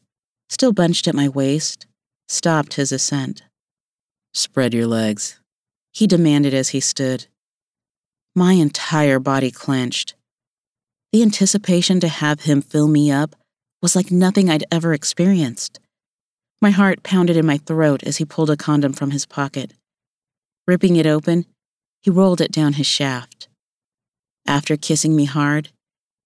still 0.49 0.73
bunched 0.73 1.09
at 1.09 1.15
my 1.15 1.29
waist, 1.29 1.87
stopped 2.29 2.75
his 2.75 2.93
ascent. 2.93 3.43
Spread 4.39 4.73
your 4.73 4.87
legs, 4.87 5.41
he 5.93 6.07
demanded 6.07 6.55
as 6.55 6.69
he 6.69 6.79
stood. 6.79 7.27
My 8.37 8.53
entire 8.53 9.19
body 9.19 9.51
clenched. 9.51 10.15
The 11.11 11.23
anticipation 11.25 11.99
to 11.99 12.07
have 12.07 12.43
him 12.43 12.63
fill 12.63 12.87
me 12.87 13.11
up 13.11 13.35
was 13.83 13.97
like 13.97 14.13
nothing 14.13 14.49
I'd 14.49 14.63
ever 14.71 14.95
experienced. 14.95 15.81
My 16.63 16.71
heart 16.71 17.03
pounded 17.03 17.37
in 17.37 17.47
my 17.47 17.59
throat 17.59 18.05
as 18.05 18.19
he 18.19 18.25
pulled 18.25 18.49
a 18.49 18.57
condom 18.57 18.93
from 18.93 19.11
his 19.11 19.27
pocket. 19.27 19.75
Ripping 20.69 20.95
it 20.95 21.07
open, 21.07 21.45
he 22.01 22.09
rolled 22.09 22.41
it 22.41 22.53
down 22.53 22.75
his 22.75 22.87
shaft. 22.87 23.49
After 24.47 24.77
kissing 24.77 25.17
me 25.17 25.25
hard, 25.25 25.71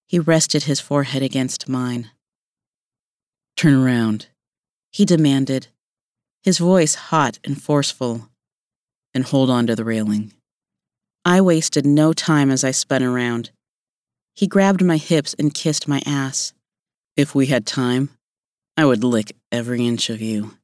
he 0.06 0.18
rested 0.18 0.64
his 0.64 0.80
forehead 0.80 1.22
against 1.22 1.66
mine. 1.66 2.10
Turn 3.56 3.72
around, 3.72 4.26
he 4.90 5.06
demanded, 5.06 5.68
his 6.43 6.59
voice 6.59 6.95
hot 6.95 7.38
and 7.45 7.61
forceful, 7.61 8.28
and 9.14 9.24
hold 9.24 9.49
on 9.51 9.66
to 9.66 9.76
the 9.76 9.84
railing. 9.84 10.32
I 11.24 11.40
wasted 11.40 11.86
no 11.86 12.12
time 12.12 12.51
as 12.51 12.64
I 12.64 12.72
spun 12.72 13.03
around. 13.03 13.51
He 14.34 14.47
grabbed 14.47 14.82
my 14.82 14.97
hips 14.97 15.34
and 15.38 15.55
kissed 15.55 15.86
my 15.86 16.03
ass. 16.05 16.53
If 17.16 17.34
we 17.34 17.47
had 17.47 17.64
time, 17.66 18.11
I 18.76 18.84
would 18.84 19.05
lick 19.05 19.36
every 19.53 19.86
inch 19.86 20.11
of 20.11 20.20
you. 20.20 20.57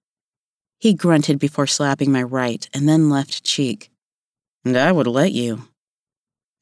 He 0.81 0.95
grunted 0.95 1.39
before 1.39 1.67
slapping 1.67 2.11
my 2.11 2.23
right 2.23 2.69
and 2.73 2.89
then 2.89 3.11
left 3.11 3.45
cheek. 3.45 3.91
And 4.65 4.77
I 4.77 4.91
would 4.91 5.07
let 5.07 5.33
you. 5.33 5.69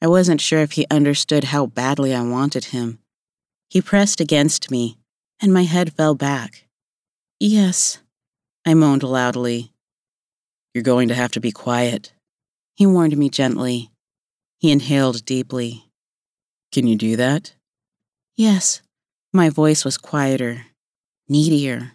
I 0.01 0.07
wasn't 0.07 0.41
sure 0.41 0.59
if 0.59 0.73
he 0.73 0.85
understood 0.91 1.45
how 1.45 1.65
badly 1.65 2.13
I 2.13 2.21
wanted 2.21 2.65
him. 2.65 2.99
He 3.69 3.81
pressed 3.81 4.21
against 4.21 4.69
me, 4.69 4.97
and 5.41 5.51
my 5.51 5.63
head 5.63 5.93
fell 5.93 6.13
back. 6.13 6.65
Yes, 7.39 7.99
I 8.67 8.73
moaned 8.73 9.01
loudly. 9.01 9.71
You're 10.73 10.83
going 10.83 11.07
to 11.07 11.15
have 11.15 11.31
to 11.31 11.39
be 11.39 11.53
quiet, 11.53 12.11
he 12.75 12.85
warned 12.85 13.17
me 13.17 13.29
gently. 13.29 13.91
He 14.59 14.71
inhaled 14.71 15.23
deeply. 15.23 15.85
Can 16.73 16.85
you 16.85 16.97
do 16.97 17.15
that? 17.15 17.53
Yes. 18.35 18.81
My 19.31 19.49
voice 19.49 19.85
was 19.85 19.97
quieter, 19.97 20.65
needier. 21.29 21.93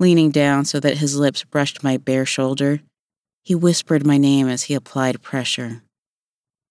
Leaning 0.00 0.32
down 0.32 0.64
so 0.64 0.80
that 0.80 0.98
his 0.98 1.16
lips 1.16 1.44
brushed 1.44 1.84
my 1.84 1.96
bare 1.96 2.26
shoulder, 2.26 2.80
he 3.44 3.54
whispered 3.54 4.04
my 4.04 4.18
name 4.18 4.48
as 4.48 4.64
he 4.64 4.74
applied 4.74 5.22
pressure. 5.22 5.82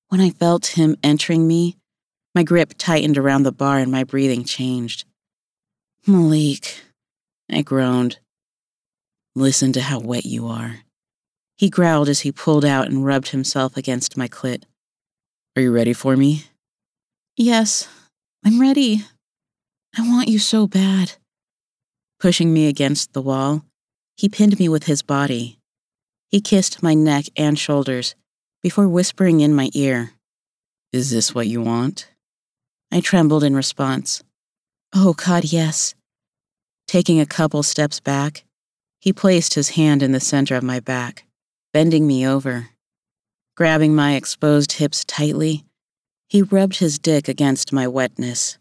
When 0.09 0.19
I 0.19 0.31
felt 0.31 0.77
him 0.77 0.97
entering 1.01 1.47
me, 1.47 1.77
my 2.35 2.43
grip 2.43 2.73
tightened 2.77 3.17
around 3.17 3.43
the 3.43 3.53
bar 3.53 3.77
and 3.77 3.89
my 3.89 4.03
breathing 4.03 4.43
changed. 4.43 5.05
Malik, 6.05 6.83
I 7.49 7.61
groaned. 7.61 8.19
Listen 9.37 9.71
to 9.73 9.81
how 9.81 9.99
wet 9.99 10.25
you 10.25 10.47
are. 10.47 10.79
He 11.59 11.69
growled 11.69 12.09
as 12.09 12.21
he 12.21 12.31
pulled 12.31 12.65
out 12.65 12.87
and 12.87 13.05
rubbed 13.05 13.27
himself 13.27 13.77
against 13.77 14.17
my 14.17 14.27
clit. 14.27 14.63
Are 15.55 15.61
you 15.61 15.71
ready 15.71 15.93
for 15.93 16.17
me? 16.17 16.45
Yes, 17.35 17.87
I'm 18.43 18.59
ready. 18.59 19.05
I 19.95 20.01
want 20.01 20.27
you 20.27 20.39
so 20.39 20.65
bad. 20.65 21.13
Pushing 22.19 22.51
me 22.51 22.67
against 22.67 23.13
the 23.13 23.21
wall, 23.21 23.63
he 24.15 24.27
pinned 24.27 24.57
me 24.57 24.69
with 24.69 24.85
his 24.85 25.03
body. 25.03 25.59
He 26.29 26.41
kissed 26.41 26.81
my 26.81 26.95
neck 26.95 27.25
and 27.37 27.59
shoulders 27.59 28.15
before 28.63 28.87
whispering 28.87 29.41
in 29.41 29.53
my 29.53 29.69
ear, 29.75 30.13
Is 30.91 31.11
this 31.11 31.35
what 31.35 31.45
you 31.45 31.61
want? 31.61 32.09
I 32.91 33.01
trembled 33.01 33.43
in 33.43 33.55
response. 33.55 34.23
Oh, 34.95 35.13
God, 35.13 35.43
yes. 35.43 35.93
Taking 36.87 37.19
a 37.19 37.27
couple 37.27 37.61
steps 37.61 37.99
back, 37.99 38.43
he 39.07 39.13
placed 39.13 39.53
his 39.53 39.69
hand 39.69 40.03
in 40.03 40.11
the 40.11 40.19
center 40.19 40.53
of 40.53 40.63
my 40.65 40.81
back, 40.81 41.23
bending 41.71 42.05
me 42.05 42.27
over. 42.27 42.67
Grabbing 43.55 43.95
my 43.95 44.15
exposed 44.15 44.73
hips 44.73 45.05
tightly, 45.05 45.63
he 46.27 46.41
rubbed 46.41 46.79
his 46.79 46.99
dick 46.99 47.29
against 47.29 47.71
my 47.71 47.87
wetness. 47.87 48.57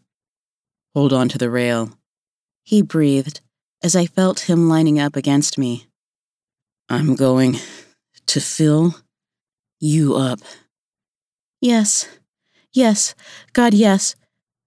Hold 0.95 1.11
on 1.11 1.27
to 1.27 1.37
the 1.37 1.49
rail. 1.49 1.91
He 2.63 2.81
breathed 2.81 3.41
as 3.83 3.93
I 3.93 4.05
felt 4.05 4.49
him 4.49 4.69
lining 4.69 4.97
up 4.97 5.17
against 5.17 5.57
me. 5.57 5.87
I'm 6.87 7.17
going 7.17 7.57
to 8.27 8.39
fill 8.39 8.95
you 9.81 10.15
up. 10.15 10.39
Yes, 11.59 12.07
yes, 12.71 13.15
God, 13.51 13.73
yes, 13.73 14.15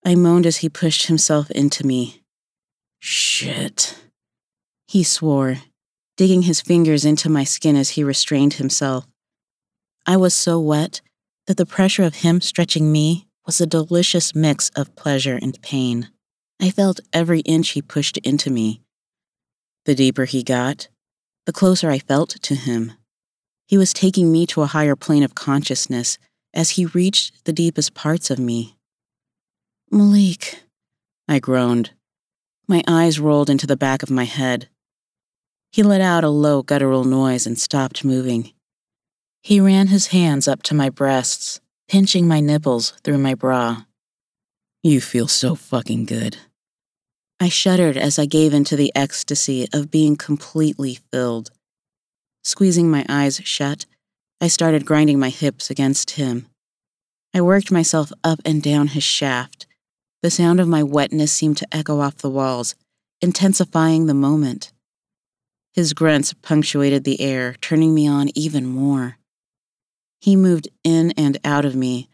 I 0.05 0.15
moaned 0.15 0.45
as 0.45 0.59
he 0.59 0.69
pushed 0.69 1.07
himself 1.07 1.51
into 1.51 1.87
me. 1.87 2.23
Shit. 2.99 3.97
He 4.87 5.05
swore, 5.05 5.57
digging 6.21 6.43
his 6.43 6.61
fingers 6.61 7.07
into 7.07 7.31
my 7.31 7.45
skin 7.45 7.75
as 7.75 7.89
he 7.97 8.05
restrained 8.05 8.53
himself. 8.53 9.07
I 10.05 10.19
was 10.19 10.35
so 10.35 10.61
wet 10.61 11.01
that 11.47 11.57
the 11.57 11.65
pressure 11.65 12.03
of 12.03 12.17
him 12.17 12.43
stretching 12.43 12.93
me 12.93 13.27
was 13.47 13.59
a 13.59 13.67
delicious 13.67 14.35
mix 14.35 14.69
of 14.77 14.95
pleasure 14.97 15.39
and 15.41 15.59
pain. 15.63 16.11
I 16.61 16.73
felt 16.73 17.01
every 17.11 17.41
inch 17.41 17.71
he 17.71 17.81
pushed 17.81 18.19
into 18.19 18.51
me. 18.51 18.83
The 19.87 19.95
deeper 19.95 20.27
he 20.27 20.43
got, 20.43 20.89
the 21.47 21.55
closer 21.55 21.89
I 21.91 21.99
felt 21.99 22.29
to 22.43 22.55
him. 22.55 22.93
He 23.67 23.79
was 23.79 23.95
taking 23.95 24.31
me 24.31 24.45
to 24.49 24.61
a 24.61 24.73
higher 24.77 24.97
plane 24.97 25.23
of 25.23 25.35
consciousness 25.35 26.19
as 26.53 26.73
he 26.73 26.85
reached 26.85 27.47
the 27.47 27.55
deepest 27.55 27.95
parts 27.95 28.29
of 28.29 28.39
me. 28.39 28.77
Malik, 29.91 30.65
I 31.27 31.39
groaned. 31.39 31.93
My 32.69 32.83
eyes 32.87 33.19
rolled 33.19 33.49
into 33.49 33.67
the 33.67 33.75
back 33.75 34.03
of 34.03 34.11
my 34.11 34.25
head. 34.25 34.69
He 35.73 35.83
let 35.83 36.01
out 36.01 36.25
a 36.25 36.29
low 36.29 36.63
guttural 36.63 37.05
noise 37.05 37.47
and 37.47 37.59
stopped 37.59 38.05
moving. 38.05 38.53
He 39.43 39.61
ran 39.61 39.87
his 39.87 40.09
hands 40.09 40.49
up 40.49 40.63
to 40.65 40.75
my 40.75 40.91
breasts, 40.91 41.61
pinching 41.89 42.27
my 42.27 42.41
nipples 42.41 42.93
through 43.05 43.19
my 43.19 43.35
bra. 43.35 43.85
You 44.83 45.01
feel 45.01 45.29
so 45.29 45.55
fucking 45.55 46.07
good. 46.07 46.39
I 47.39 47.49
shuddered 47.49 47.97
as 47.97 48.19
I 48.19 48.27
gave 48.27 48.53
into 48.53 48.77
the 48.77 48.93
ecstasy 48.95 49.67
of 49.73 49.91
being 49.91 50.17
completely 50.17 50.99
filled. 51.13 51.51
Squeezing 52.43 52.91
my 52.91 53.07
eyes 53.09 53.41
shut, 53.45 53.87
I 54.41 54.49
started 54.49 54.85
grinding 54.85 55.19
my 55.19 55.31
hips 55.31 55.71
against 55.71 56.13
him. 56.13 56.47
I 57.33 57.41
worked 57.43 57.71
myself 57.71 58.13
up 58.25 58.41
and 58.45 58.63
down 58.63 58.89
his 58.89 59.05
shaft. 59.05 59.67
The 60.23 60.31
sound 60.31 60.59
of 60.61 60.69
my 60.69 60.83
wetness 60.83 61.33
seemed 61.33 61.59
to 61.59 61.69
echo 61.75 62.01
off 62.01 62.17
the 62.17 62.29
walls, 62.29 62.75
intensifying 63.23 64.07
the 64.07 64.15
moment. 64.15 64.73
His 65.73 65.93
grunts 65.93 66.33
punctuated 66.33 67.05
the 67.05 67.21
air, 67.21 67.55
turning 67.61 67.95
me 67.95 68.09
on 68.09 68.31
even 68.37 68.67
more. 68.67 69.19
He 70.21 70.37
moved 70.37 70.69
in 70.85 71.13
and 71.13 71.39
out 71.45 71.65
of 71.65 71.75
me 71.75 72.09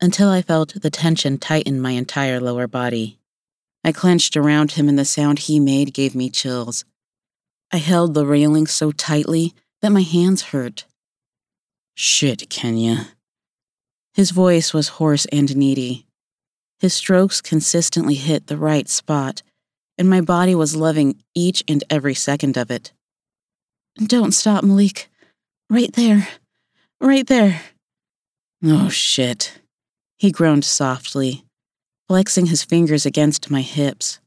until 0.00 0.28
I 0.28 0.42
felt 0.42 0.80
the 0.80 0.90
tension 0.90 1.38
tighten 1.38 1.80
my 1.80 1.92
entire 1.92 2.40
lower 2.40 2.66
body. 2.66 3.18
I 3.82 3.92
clenched 3.92 4.36
around 4.36 4.72
him, 4.72 4.88
and 4.88 4.98
the 4.98 5.04
sound 5.04 5.40
he 5.40 5.58
made 5.58 5.94
gave 5.94 6.14
me 6.14 6.30
chills. 6.30 6.84
I 7.72 7.78
held 7.78 8.14
the 8.14 8.26
railing 8.26 8.66
so 8.66 8.92
tightly 8.92 9.54
that 9.80 9.92
my 9.92 10.02
hands 10.02 10.42
hurt. 10.42 10.84
Shit, 11.94 12.50
Kenya. 12.50 13.08
His 14.12 14.30
voice 14.30 14.74
was 14.74 14.88
hoarse 14.88 15.26
and 15.26 15.56
needy. 15.56 16.06
His 16.78 16.94
strokes 16.94 17.40
consistently 17.40 18.14
hit 18.14 18.46
the 18.46 18.56
right 18.56 18.88
spot, 18.88 19.42
and 19.96 20.08
my 20.08 20.20
body 20.20 20.54
was 20.54 20.76
loving 20.76 21.22
each 21.34 21.62
and 21.68 21.84
every 21.90 22.14
second 22.14 22.56
of 22.56 22.70
it. 22.70 22.92
Don't 24.04 24.32
stop, 24.32 24.64
Malik. 24.64 25.10
Right 25.68 25.92
there. 25.92 26.26
Right 27.00 27.26
there. 27.26 27.60
Oh, 28.64 28.88
shit. 28.88 29.58
He 30.18 30.30
groaned 30.30 30.64
softly, 30.64 31.44
flexing 32.08 32.46
his 32.46 32.62
fingers 32.64 33.04
against 33.04 33.50
my 33.50 33.60
hips. 33.60 34.20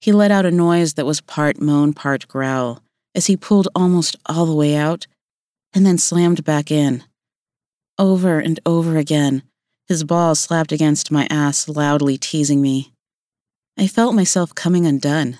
He 0.00 0.12
let 0.12 0.30
out 0.30 0.46
a 0.46 0.50
noise 0.50 0.94
that 0.94 1.06
was 1.06 1.20
part 1.20 1.60
moan, 1.60 1.92
part 1.92 2.28
growl 2.28 2.82
as 3.14 3.26
he 3.26 3.36
pulled 3.36 3.68
almost 3.74 4.16
all 4.26 4.46
the 4.46 4.54
way 4.54 4.74
out 4.74 5.06
and 5.72 5.86
then 5.86 5.98
slammed 5.98 6.44
back 6.44 6.70
in. 6.70 7.04
Over 7.98 8.38
and 8.38 8.58
over 8.66 8.96
again, 8.96 9.42
his 9.86 10.02
balls 10.04 10.40
slapped 10.40 10.72
against 10.72 11.10
my 11.10 11.26
ass, 11.30 11.68
loudly 11.68 12.16
teasing 12.16 12.60
me. 12.60 12.92
I 13.78 13.86
felt 13.86 14.14
myself 14.14 14.54
coming 14.54 14.86
undone. 14.86 15.38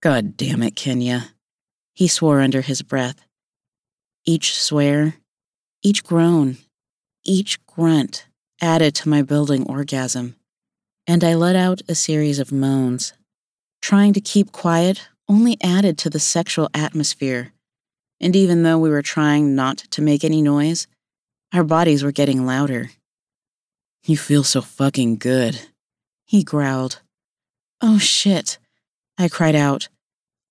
God 0.00 0.36
damn 0.36 0.62
it, 0.62 0.76
Kenya. 0.76 1.31
He 1.94 2.08
swore 2.08 2.40
under 2.40 2.62
his 2.62 2.82
breath. 2.82 3.22
Each 4.24 4.58
swear, 4.58 5.16
each 5.82 6.04
groan, 6.04 6.58
each 7.24 7.64
grunt 7.66 8.26
added 8.60 8.94
to 8.94 9.08
my 9.08 9.22
building 9.22 9.68
orgasm, 9.68 10.36
and 11.06 11.24
I 11.24 11.34
let 11.34 11.56
out 11.56 11.82
a 11.88 11.94
series 11.94 12.38
of 12.38 12.52
moans. 12.52 13.12
Trying 13.80 14.12
to 14.12 14.20
keep 14.20 14.52
quiet 14.52 15.08
only 15.28 15.56
added 15.62 15.98
to 15.98 16.10
the 16.10 16.20
sexual 16.20 16.68
atmosphere, 16.72 17.52
and 18.20 18.36
even 18.36 18.62
though 18.62 18.78
we 18.78 18.90
were 18.90 19.02
trying 19.02 19.54
not 19.56 19.78
to 19.90 20.02
make 20.02 20.22
any 20.22 20.40
noise, 20.40 20.86
our 21.52 21.64
bodies 21.64 22.04
were 22.04 22.12
getting 22.12 22.46
louder. 22.46 22.90
You 24.04 24.16
feel 24.16 24.44
so 24.44 24.62
fucking 24.62 25.16
good, 25.16 25.60
he 26.24 26.42
growled. 26.44 27.00
Oh 27.80 27.98
shit, 27.98 28.58
I 29.18 29.28
cried 29.28 29.56
out, 29.56 29.88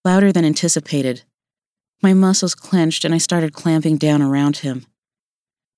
louder 0.04 0.32
than 0.32 0.46
anticipated. 0.46 1.24
My 2.02 2.14
muscles 2.14 2.56
clenched 2.56 3.06
and 3.06 3.14
I 3.14 3.20
started 3.20 3.54
clamping 3.54 3.98
down 3.98 4.22
around 4.22 4.58
him. 4.58 4.86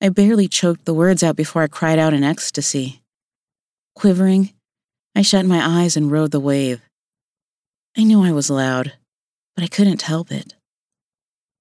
I 0.01 0.09
barely 0.09 0.47
choked 0.47 0.85
the 0.85 0.93
words 0.93 1.23
out 1.23 1.35
before 1.35 1.63
I 1.63 1.67
cried 1.67 1.99
out 1.99 2.13
in 2.13 2.23
ecstasy. 2.23 3.01
Quivering, 3.95 4.53
I 5.15 5.21
shut 5.21 5.45
my 5.45 5.61
eyes 5.81 5.95
and 5.97 6.11
rode 6.11 6.31
the 6.31 6.39
wave. 6.39 6.81
I 7.97 8.03
knew 8.03 8.23
I 8.23 8.31
was 8.31 8.49
loud, 8.49 8.93
but 9.55 9.63
I 9.63 9.67
couldn't 9.67 10.01
help 10.01 10.31
it. 10.31 10.55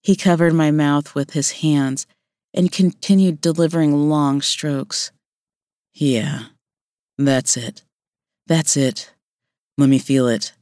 He 0.02 0.16
covered 0.16 0.55
my 0.55 0.70
mouth 0.70 1.14
with 1.14 1.32
his 1.32 1.52
hands 1.52 2.06
and 2.55 2.72
continued 2.72 3.40
delivering 3.40 4.09
long 4.09 4.40
strokes. 4.40 5.12
Yeah, 5.93 6.44
that's 7.18 7.56
it. 7.56 7.82
That's 8.47 8.76
it. 8.76 9.12
Let 9.78 9.89
me 9.89 9.98
feel 9.98 10.26
it. 10.28 10.52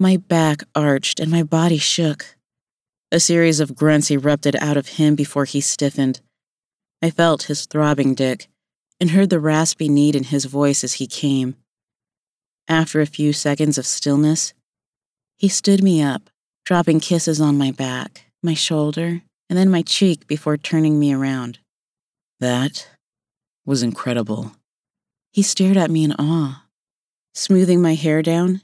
My 0.00 0.16
back 0.16 0.62
arched 0.74 1.20
and 1.20 1.30
my 1.30 1.42
body 1.42 1.78
shook. 1.78 2.37
A 3.10 3.20
series 3.20 3.58
of 3.58 3.74
grunts 3.74 4.10
erupted 4.10 4.54
out 4.56 4.76
of 4.76 4.88
him 4.88 5.14
before 5.14 5.46
he 5.46 5.62
stiffened. 5.62 6.20
I 7.00 7.08
felt 7.08 7.44
his 7.44 7.64
throbbing 7.64 8.14
dick 8.14 8.48
and 9.00 9.10
heard 9.10 9.30
the 9.30 9.40
raspy 9.40 9.88
need 9.88 10.14
in 10.14 10.24
his 10.24 10.44
voice 10.44 10.84
as 10.84 10.94
he 10.94 11.06
came. 11.06 11.56
After 12.68 13.00
a 13.00 13.06
few 13.06 13.32
seconds 13.32 13.78
of 13.78 13.86
stillness, 13.86 14.52
he 15.38 15.48
stood 15.48 15.82
me 15.82 16.02
up, 16.02 16.28
dropping 16.66 17.00
kisses 17.00 17.40
on 17.40 17.56
my 17.56 17.70
back, 17.70 18.26
my 18.42 18.52
shoulder, 18.52 19.22
and 19.48 19.58
then 19.58 19.70
my 19.70 19.80
cheek 19.80 20.26
before 20.26 20.58
turning 20.58 20.98
me 20.98 21.14
around. 21.14 21.60
That 22.40 22.88
was 23.64 23.82
incredible. 23.82 24.52
He 25.32 25.42
stared 25.42 25.78
at 25.78 25.90
me 25.90 26.04
in 26.04 26.12
awe. 26.12 26.64
Smoothing 27.34 27.80
my 27.80 27.94
hair 27.94 28.20
down, 28.20 28.60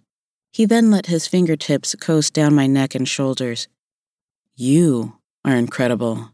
he 0.53 0.67
then 0.67 0.91
let 0.91 1.07
his 1.07 1.27
fingertips 1.27 1.95
coast 1.99 2.35
down 2.35 2.55
my 2.55 2.67
neck 2.67 2.95
and 2.95 3.09
shoulders. 3.09 3.69
You 4.57 5.15
are 5.45 5.57
incredible. 5.57 6.31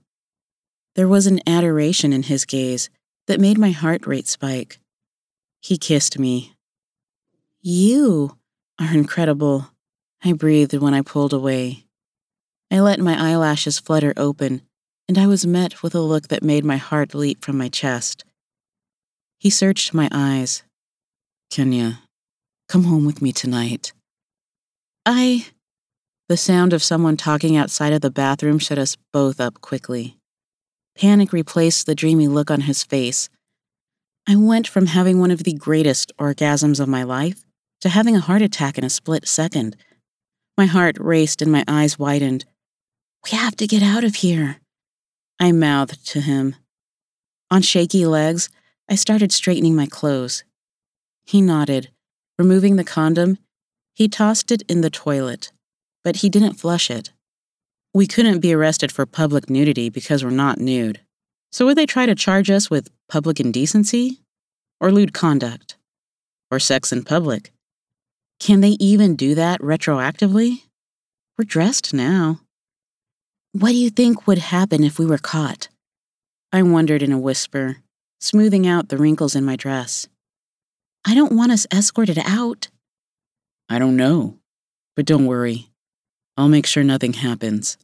There 0.94 1.08
was 1.08 1.26
an 1.26 1.40
adoration 1.46 2.12
in 2.12 2.24
his 2.24 2.44
gaze 2.44 2.90
that 3.26 3.40
made 3.40 3.56
my 3.56 3.70
heart 3.70 4.06
rate 4.06 4.28
spike. 4.28 4.78
He 5.62 5.78
kissed 5.78 6.18
me. 6.18 6.54
You 7.62 8.36
are 8.78 8.92
incredible, 8.92 9.70
I 10.22 10.34
breathed 10.34 10.74
when 10.74 10.92
I 10.92 11.00
pulled 11.00 11.32
away. 11.32 11.86
I 12.70 12.80
let 12.80 13.00
my 13.00 13.18
eyelashes 13.18 13.78
flutter 13.78 14.12
open, 14.18 14.62
and 15.08 15.16
I 15.16 15.26
was 15.26 15.46
met 15.46 15.82
with 15.82 15.94
a 15.94 16.00
look 16.00 16.28
that 16.28 16.42
made 16.42 16.64
my 16.64 16.76
heart 16.76 17.14
leap 17.14 17.42
from 17.42 17.56
my 17.56 17.68
chest. 17.68 18.24
He 19.38 19.48
searched 19.48 19.94
my 19.94 20.10
eyes. 20.12 20.62
Kenya, 21.50 22.00
come 22.68 22.84
home 22.84 23.06
with 23.06 23.22
me 23.22 23.32
tonight. 23.32 23.94
I. 25.06 25.46
The 26.30 26.36
sound 26.36 26.72
of 26.72 26.80
someone 26.80 27.16
talking 27.16 27.56
outside 27.56 27.92
of 27.92 28.02
the 28.02 28.08
bathroom 28.08 28.60
shut 28.60 28.78
us 28.78 28.96
both 29.12 29.40
up 29.40 29.60
quickly. 29.60 30.16
Panic 30.96 31.32
replaced 31.32 31.86
the 31.86 31.94
dreamy 31.96 32.28
look 32.28 32.52
on 32.52 32.60
his 32.60 32.84
face. 32.84 33.28
I 34.28 34.36
went 34.36 34.68
from 34.68 34.86
having 34.86 35.18
one 35.18 35.32
of 35.32 35.42
the 35.42 35.54
greatest 35.54 36.12
orgasms 36.20 36.78
of 36.78 36.86
my 36.86 37.02
life 37.02 37.44
to 37.80 37.88
having 37.88 38.14
a 38.14 38.20
heart 38.20 38.42
attack 38.42 38.78
in 38.78 38.84
a 38.84 38.90
split 38.90 39.26
second. 39.26 39.74
My 40.56 40.66
heart 40.66 40.98
raced 41.00 41.42
and 41.42 41.50
my 41.50 41.64
eyes 41.66 41.98
widened. 41.98 42.44
We 43.24 43.36
have 43.36 43.56
to 43.56 43.66
get 43.66 43.82
out 43.82 44.04
of 44.04 44.14
here, 44.14 44.60
I 45.40 45.50
mouthed 45.50 46.06
to 46.10 46.20
him. 46.20 46.54
On 47.50 47.60
shaky 47.60 48.06
legs, 48.06 48.48
I 48.88 48.94
started 48.94 49.32
straightening 49.32 49.74
my 49.74 49.86
clothes. 49.86 50.44
He 51.26 51.42
nodded. 51.42 51.90
Removing 52.38 52.76
the 52.76 52.84
condom, 52.84 53.38
he 53.96 54.06
tossed 54.06 54.52
it 54.52 54.62
in 54.68 54.80
the 54.80 54.90
toilet, 54.90 55.50
but 56.04 56.16
he 56.16 56.28
didn't 56.28 56.54
flush 56.54 56.90
it. 56.90 57.10
We 57.92 58.06
couldn't 58.06 58.40
be 58.40 58.52
arrested 58.52 58.92
for 58.92 59.06
public 59.06 59.50
nudity 59.50 59.90
because 59.90 60.24
we're 60.24 60.30
not 60.30 60.58
nude. 60.58 61.00
So 61.50 61.66
would 61.66 61.76
they 61.76 61.86
try 61.86 62.06
to 62.06 62.14
charge 62.14 62.50
us 62.50 62.70
with 62.70 62.90
public 63.08 63.40
indecency? 63.40 64.20
Or 64.80 64.92
lewd 64.92 65.12
conduct? 65.12 65.76
Or 66.50 66.58
sex 66.58 66.92
in 66.92 67.04
public? 67.04 67.52
Can 68.38 68.60
they 68.60 68.76
even 68.80 69.16
do 69.16 69.34
that 69.34 69.60
retroactively? 69.60 70.62
We're 71.36 71.44
dressed 71.44 71.92
now. 71.92 72.40
What 73.52 73.70
do 73.70 73.76
you 73.76 73.90
think 73.90 74.26
would 74.26 74.38
happen 74.38 74.84
if 74.84 74.98
we 74.98 75.06
were 75.06 75.18
caught? 75.18 75.68
I 76.52 76.62
wondered 76.62 77.02
in 77.02 77.12
a 77.12 77.18
whisper, 77.18 77.78
smoothing 78.20 78.66
out 78.66 78.88
the 78.88 78.96
wrinkles 78.96 79.34
in 79.34 79.44
my 79.44 79.56
dress. 79.56 80.08
I 81.04 81.14
don't 81.14 81.32
want 81.32 81.52
us 81.52 81.66
escorted 81.72 82.18
out. 82.18 82.68
I 83.68 83.78
don't 83.78 83.96
know. 83.96 84.38
But 84.96 85.06
don't 85.06 85.26
worry. 85.26 85.69
I'll 86.40 86.48
make 86.48 86.64
sure 86.64 86.82
nothing 86.82 87.12
happens. 87.12 87.76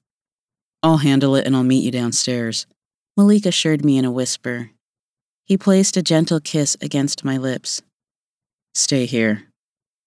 I'll 0.83 0.97
handle 0.97 1.37
it 1.37 1.47
and 1.47 1.55
I'll 1.55 1.63
meet 1.63 1.85
you 1.85 1.91
downstairs, 1.91 2.67
Malik 3.15 3.45
assured 3.45 3.85
me 3.85 3.99
in 3.99 4.07
a 4.07 4.11
whisper. 4.11 4.71
He 5.45 5.59
placed 5.59 5.99
a 5.99 6.03
gentle 6.03 6.41
kiss 6.41 6.75
against 6.81 7.23
my 7.23 7.37
lips. 7.37 7.83
Stay 8.75 9.05
here. 9.05 9.43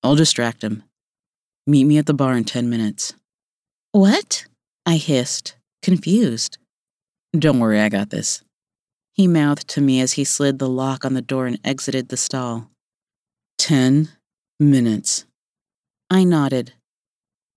I'll 0.02 0.16
distract 0.16 0.64
him. 0.64 0.82
Meet 1.68 1.84
me 1.84 2.00
at 2.00 2.08
the 2.08 2.14
bar 2.16 2.36
in 2.36 2.44
ten 2.44 2.72
minutes. 2.72 3.14
What? 3.92 4.46
I 4.84 4.96
hissed, 4.96 5.56
confused. 5.84 6.58
Don't 7.38 7.60
worry, 7.60 7.80
I 7.80 7.90
got 7.90 8.10
this. 8.10 8.42
He 9.14 9.28
mouthed 9.28 9.68
to 9.68 9.82
me 9.82 10.02
as 10.02 10.14
he 10.14 10.24
slid 10.24 10.58
the 10.58 10.68
lock 10.68 11.06
on 11.06 11.14
the 11.14 11.22
door 11.22 11.46
and 11.46 11.60
exited 11.64 12.10
the 12.10 12.18
stall. 12.18 12.72
Ten 13.60 14.10
minutes. 14.60 15.26
I 16.10 16.24
nodded, 16.24 16.74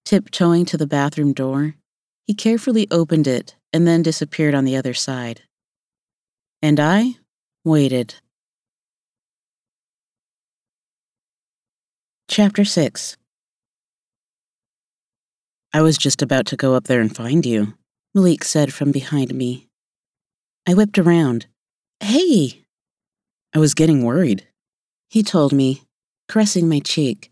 Tiptoeing 0.05 0.65
to 0.67 0.77
the 0.77 0.87
bathroom 0.87 1.33
door, 1.33 1.77
he 2.27 2.35
carefully 2.35 2.87
opened 2.91 3.27
it 3.27 3.57
and 3.73 3.87
then 3.87 4.03
disappeared 4.03 4.55
on 4.55 4.65
the 4.65 4.77
other 4.77 4.95
side. 4.95 5.43
And 6.61 6.79
I 6.79 7.17
waited. 7.65 8.17
Chapter 12.29 12.65
6 12.65 13.17
I 15.75 15.81
was 15.81 15.97
just 15.97 16.21
about 16.21 16.47
to 16.47 16.57
go 16.57 16.75
up 16.75 16.85
there 16.85 17.01
and 17.01 17.15
find 17.15 17.47
you, 17.47 17.75
Malik 18.15 18.45
said 18.45 18.75
from 18.75 18.93
behind 18.93 19.35
me. 19.35 19.69
I 20.67 20.75
whipped 20.75 20.99
around. 20.99 21.47
Hey! 22.01 22.65
I 23.55 23.59
was 23.59 23.75
getting 23.75 24.05
worried, 24.05 24.47
he 25.09 25.23
told 25.23 25.53
me, 25.53 25.83
caressing 26.29 26.69
my 26.69 26.81
cheek. 26.81 27.31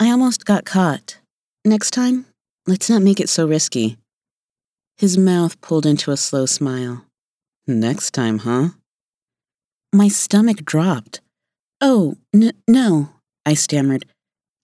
I 0.00 0.10
almost 0.10 0.44
got 0.44 0.64
caught. 0.64 1.18
Next 1.66 1.90
time, 1.90 2.26
let's 2.68 2.88
not 2.88 3.02
make 3.02 3.18
it 3.18 3.28
so 3.28 3.44
risky. 3.44 3.96
His 4.98 5.18
mouth 5.18 5.60
pulled 5.60 5.84
into 5.84 6.12
a 6.12 6.16
slow 6.16 6.46
smile. 6.46 7.04
Next 7.66 8.12
time, 8.12 8.38
huh? 8.38 8.68
My 9.92 10.06
stomach 10.06 10.64
dropped. 10.64 11.22
Oh, 11.80 12.18
n- 12.32 12.52
no, 12.68 13.08
I 13.44 13.54
stammered. 13.54 14.04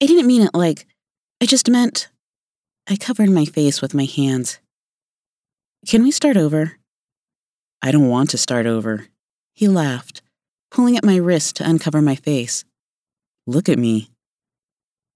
I 0.01 0.07
didn't 0.07 0.29
mean 0.29 0.43
it 0.43 0.55
like. 0.55 0.87
I 1.41 1.47
just 1.47 1.69
meant. 1.69 2.09
I 2.89 2.95
covered 2.95 3.31
my 3.31 3.47
face 3.47 3.83
with 3.83 3.95
my 3.95 4.05
hands. 4.05 4.61
Can 5.89 6.05
we 6.05 6.13
start 6.13 6.37
over? 6.37 6.79
I 7.83 7.91
don't 7.91 8.11
want 8.11 8.31
to 8.31 8.39
start 8.39 8.67
over. 8.67 9.09
He 9.57 9.67
laughed, 9.67 10.23
pulling 10.71 10.97
at 10.97 11.05
my 11.05 11.17
wrist 11.17 11.57
to 11.57 11.69
uncover 11.69 12.01
my 12.01 12.15
face. 12.15 12.65
Look 13.49 13.69
at 13.69 13.77
me. 13.77 14.12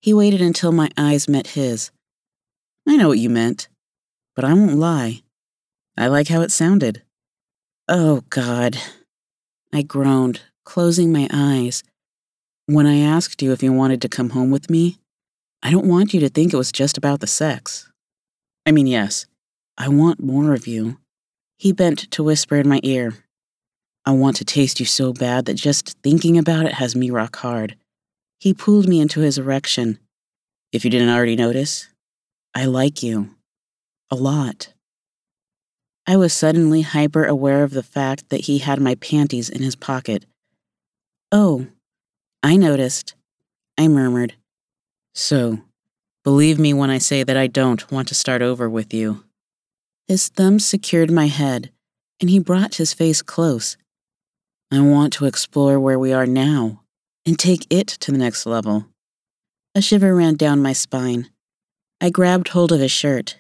He 0.07 0.15
waited 0.15 0.41
until 0.41 0.71
my 0.71 0.89
eyes 0.97 1.29
met 1.29 1.49
his. 1.49 1.91
I 2.87 2.95
know 2.95 3.09
what 3.09 3.19
you 3.19 3.29
meant, 3.29 3.67
but 4.37 4.45
I 4.45 4.55
won't 4.55 4.79
lie. 4.79 5.23
I 5.99 6.07
like 6.07 6.29
how 6.29 6.43
it 6.43 6.53
sounded. 6.53 7.03
Oh, 7.89 8.23
God. 8.31 8.79
I 9.75 9.83
groaned, 9.83 10.43
closing 10.65 11.11
my 11.11 11.29
eyes. 11.33 11.83
When 12.67 12.87
I 12.87 12.99
asked 12.99 13.43
you 13.43 13.51
if 13.51 13.65
you 13.65 13.73
wanted 13.73 14.01
to 14.03 14.09
come 14.09 14.31
home 14.31 14.53
with 14.53 14.71
me, 14.71 14.99
I 15.61 15.73
don't 15.73 15.89
want 15.89 16.15
you 16.15 16.21
to 16.21 16.29
think 16.29 16.53
it 16.53 16.57
was 16.57 16.71
just 16.71 16.97
about 16.97 17.19
the 17.19 17.27
sex. 17.27 17.91
I 18.65 18.71
mean, 18.71 18.87
yes, 18.87 19.27
I 19.77 19.89
want 19.89 20.23
more 20.23 20.55
of 20.55 20.69
you. 20.69 20.99
He 21.59 21.73
bent 21.73 22.13
to 22.13 22.23
whisper 22.23 22.55
in 22.55 22.69
my 22.69 22.79
ear. 22.85 23.15
I 24.05 24.13
want 24.13 24.37
to 24.37 24.45
taste 24.45 24.79
you 24.79 24.87
so 24.87 25.13
bad 25.13 25.47
that 25.47 25.55
just 25.55 25.99
thinking 26.05 26.39
about 26.39 26.65
it 26.65 26.75
has 26.75 26.95
me 26.95 27.11
rock 27.11 27.35
hard. 27.35 27.75
He 28.39 28.53
pulled 28.53 28.87
me 28.87 29.01
into 29.01 29.21
his 29.21 29.39
erection. 29.39 29.99
If 30.71 30.85
you 30.85 30.91
didn't 30.91 31.09
already 31.09 31.37
notice, 31.37 31.89
I 32.55 32.67
like 32.67 33.03
you. 33.03 33.35
A 34.11 34.15
lot. 34.15 34.73
I 36.07 36.17
was 36.17 36.33
suddenly 36.33 36.83
hyper 36.83 37.25
aware 37.25 37.65
of 37.65 37.73
the 37.73 37.83
fact 37.83 38.29
that 38.29 38.43
he 38.43 38.59
had 38.59 38.81
my 38.81 38.95
panties 38.97 39.49
in 39.49 39.63
his 39.63 39.75
pocket. 39.75 40.27
Oh, 41.33 41.67
I 42.43 42.57
noticed. 42.57 43.15
I 43.79 43.89
murmured. 43.89 44.35
So, 45.15 45.61
believe 46.23 46.59
me 46.59 46.75
when 46.75 46.91
I 46.91 46.99
say 46.99 47.23
that 47.23 47.37
I 47.37 47.47
don't 47.47 47.91
want 47.91 48.07
to 48.09 48.15
start 48.15 48.43
over 48.43 48.69
with 48.69 48.93
you. 48.93 49.25
His 50.07 50.29
thumb 50.29 50.61
secured 50.61 51.11
my 51.11 51.27
head, 51.27 51.71
and 52.21 52.31
he 52.31 52.39
brought 52.39 52.77
his 52.77 52.93
face 52.93 53.23
close. 53.23 53.77
I 54.71 54.81
want 54.81 55.13
to 55.15 55.25
explore 55.25 55.81
where 55.81 55.99
we 55.99 56.13
are 56.13 56.27
now 56.27 56.83
and 57.27 57.39
take 57.39 57.67
it 57.69 57.89
to 57.89 58.13
the 58.13 58.19
next 58.19 58.47
level. 58.47 58.87
A 59.75 59.83
shiver 59.83 60.15
ran 60.15 60.37
down 60.37 60.63
my 60.63 60.73
spine. 60.73 61.29
I 62.01 62.09
grabbed 62.09 62.49
hold 62.49 62.73
of 62.73 62.81
his 62.81 62.93
shirt. 62.93 63.39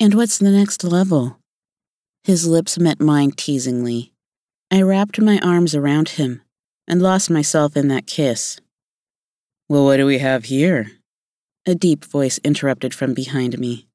And 0.00 0.14
what's 0.14 0.38
the 0.38 0.50
next 0.50 0.82
level? 0.82 1.38
His 2.24 2.46
lips 2.46 2.78
met 2.78 3.00
mine 3.00 3.32
teasingly. 3.32 4.12
I 4.70 4.82
wrapped 4.82 5.20
my 5.20 5.38
arms 5.40 5.74
around 5.74 6.10
him 6.10 6.42
and 6.86 7.02
lost 7.02 7.30
myself 7.30 7.76
in 7.76 7.88
that 7.88 8.06
kiss. 8.06 8.60
Well, 9.68 9.84
what 9.84 9.98
do 9.98 10.06
we 10.06 10.18
have 10.18 10.46
here? 10.46 10.92
A 11.66 11.74
deep 11.74 12.04
voice 12.04 12.38
interrupted 12.42 12.94
from 12.94 13.12
behind 13.12 13.58
me. 13.58 13.86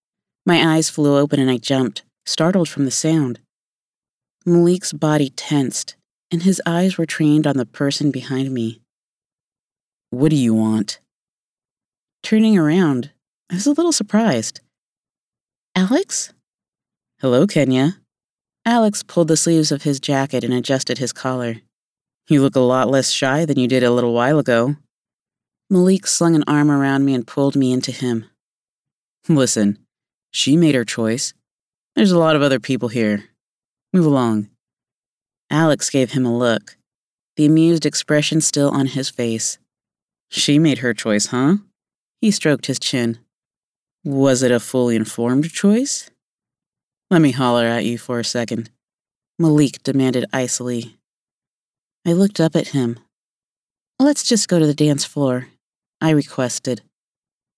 My 0.46 0.76
eyes 0.76 0.90
flew 0.90 1.18
open 1.18 1.40
and 1.40 1.50
I 1.50 1.58
jumped, 1.58 2.04
startled 2.26 2.70
from 2.70 2.86
the 2.86 2.92
sound. 2.92 3.40
Malik's 4.46 4.94
body 4.94 5.30
tensed, 5.30 5.96
and 6.30 6.44
his 6.44 6.62
eyes 6.66 6.98
were 6.98 7.06
trained 7.06 7.48
on 7.48 7.58
the 7.58 7.66
person 7.66 8.12
behind 8.12 8.52
me. 8.52 8.83
What 10.14 10.30
do 10.30 10.36
you 10.36 10.54
want? 10.54 11.00
Turning 12.22 12.56
around, 12.56 13.10
I 13.50 13.56
was 13.56 13.66
a 13.66 13.72
little 13.72 13.92
surprised. 13.92 14.60
Alex? 15.74 16.32
Hello, 17.20 17.48
Kenya. 17.48 17.98
Alex 18.64 19.02
pulled 19.02 19.28
the 19.28 19.36
sleeves 19.36 19.72
of 19.72 19.82
his 19.82 20.00
jacket 20.00 20.44
and 20.44 20.54
adjusted 20.54 21.00
his 21.00 21.14
collar. 21.14 21.56
You 22.28 22.44
look 22.44 22.56
a 22.56 22.60
lot 22.60 22.92
less 22.92 23.10
shy 23.10 23.44
than 23.46 23.58
you 23.58 23.68
did 23.68 23.82
a 23.82 23.90
little 23.90 24.14
while 24.14 24.38
ago. 24.38 24.76
Malik 25.68 26.06
slung 26.06 26.36
an 26.36 26.44
arm 26.46 26.70
around 26.70 27.06
me 27.06 27.16
and 27.16 27.26
pulled 27.26 27.56
me 27.56 27.72
into 27.72 27.92
him. 27.92 28.26
Listen, 29.28 29.80
she 30.30 30.56
made 30.56 30.76
her 30.76 30.86
choice. 30.86 31.34
There's 31.96 32.12
a 32.12 32.20
lot 32.20 32.36
of 32.36 32.44
other 32.44 32.60
people 32.60 32.90
here. 32.90 33.24
Move 33.92 34.06
along. 34.06 34.48
Alex 35.50 35.90
gave 35.90 36.12
him 36.12 36.24
a 36.24 36.38
look, 36.38 36.78
the 37.36 37.48
amused 37.48 37.84
expression 37.84 38.42
still 38.42 38.70
on 38.70 38.86
his 38.86 39.10
face. 39.10 39.58
She 40.36 40.58
made 40.58 40.80
her 40.80 40.96
choice, 40.96 41.28
huh? 41.28 41.58
He 42.20 42.32
stroked 42.32 42.66
his 42.66 42.80
chin. 42.80 43.20
Was 44.04 44.42
it 44.42 44.50
a 44.50 44.60
fully 44.60 44.96
informed 44.96 45.52
choice? 45.52 46.10
Let 47.12 47.22
me 47.22 47.30
holler 47.30 47.68
at 47.68 47.86
you 47.86 48.00
for 48.00 48.20
a 48.20 48.26
second. 48.26 48.72
Malik 49.38 49.84
demanded 49.84 50.26
icily. 50.34 50.98
I 52.04 52.14
looked 52.14 52.40
up 52.40 52.56
at 52.56 52.70
him. 52.70 52.98
Let's 54.00 54.24
just 54.24 54.48
go 54.48 54.58
to 54.58 54.66
the 54.66 54.74
dance 54.74 55.06
floor, 55.06 55.50
I 56.02 56.10
requested. 56.10 56.82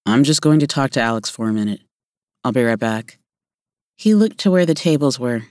I'm 0.06 0.26
just 0.26 0.42
going 0.42 0.60
to 0.60 0.68
talk 0.68 0.92
to 0.92 1.02
Alex 1.02 1.30
for 1.30 1.48
a 1.48 1.54
minute. 1.54 1.80
I'll 2.44 2.52
be 2.52 2.62
right 2.62 2.78
back. 2.78 3.20
He 3.96 4.14
looked 4.14 4.40
to 4.40 4.52
where 4.52 4.66
the 4.66 4.74
tables 4.74 5.18
were. 5.18 5.44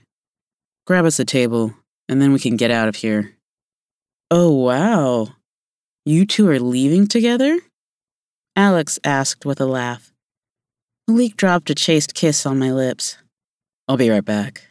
Grab 0.87 1.07
us 1.07 1.19
a 1.19 1.25
table, 1.25 1.73
and 2.07 2.21
then 2.21 2.35
we 2.35 2.39
can 2.39 2.59
get 2.59 2.71
out 2.71 2.89
of 2.89 2.97
here. 2.97 3.35
Oh, 4.31 4.53
wow. 4.53 5.29
You 6.07 6.27
two 6.27 6.47
are 6.51 6.61
leaving 6.61 7.07
together? 7.07 7.59
Alex 8.55 8.99
asked 9.05 9.47
with 9.47 9.59
a 9.59 9.65
laugh. 9.65 10.13
Malik 11.09 11.35
dropped 11.35 11.71
a 11.71 11.75
chaste 11.75 12.15
kiss 12.15 12.45
on 12.45 12.59
my 12.59 12.71
lips. 12.71 13.17
I'll 13.89 13.97
be 13.97 14.11
right 14.11 14.25
back. 14.25 14.69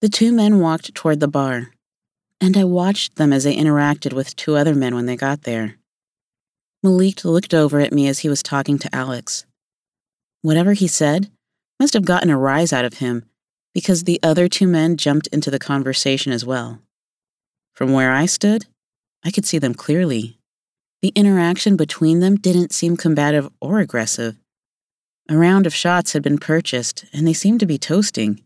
The 0.00 0.08
two 0.08 0.32
men 0.32 0.60
walked 0.60 0.94
toward 0.94 1.20
the 1.20 1.28
bar, 1.28 1.72
and 2.40 2.56
I 2.56 2.64
watched 2.64 3.16
them 3.16 3.34
as 3.34 3.44
they 3.44 3.54
interacted 3.54 4.14
with 4.14 4.34
two 4.34 4.56
other 4.56 4.74
men 4.74 4.94
when 4.94 5.04
they 5.04 5.16
got 5.16 5.42
there. 5.42 5.76
Malik 6.82 7.26
looked 7.26 7.52
over 7.52 7.80
at 7.80 7.92
me 7.92 8.08
as 8.08 8.20
he 8.20 8.30
was 8.30 8.42
talking 8.42 8.78
to 8.78 8.94
Alex. 8.94 9.44
Whatever 10.40 10.72
he 10.72 10.88
said 10.88 11.30
must 11.78 11.92
have 11.92 12.06
gotten 12.06 12.30
a 12.30 12.38
rise 12.38 12.72
out 12.72 12.86
of 12.86 12.94
him 12.94 13.26
because 13.74 14.04
the 14.04 14.20
other 14.22 14.48
two 14.48 14.68
men 14.68 14.96
jumped 14.96 15.26
into 15.26 15.50
the 15.50 15.58
conversation 15.58 16.32
as 16.32 16.46
well. 16.46 16.80
From 17.74 17.92
where 17.92 18.12
I 18.12 18.24
stood, 18.24 18.64
I 19.24 19.30
could 19.30 19.46
see 19.46 19.58
them 19.58 19.74
clearly. 19.74 20.38
The 21.02 21.12
interaction 21.14 21.76
between 21.76 22.20
them 22.20 22.36
didn't 22.36 22.72
seem 22.72 22.96
combative 22.96 23.48
or 23.60 23.80
aggressive. 23.80 24.36
A 25.28 25.36
round 25.36 25.66
of 25.66 25.74
shots 25.74 26.12
had 26.12 26.22
been 26.22 26.38
purchased, 26.38 27.06
and 27.12 27.26
they 27.26 27.32
seemed 27.32 27.60
to 27.60 27.66
be 27.66 27.78
toasting. 27.78 28.42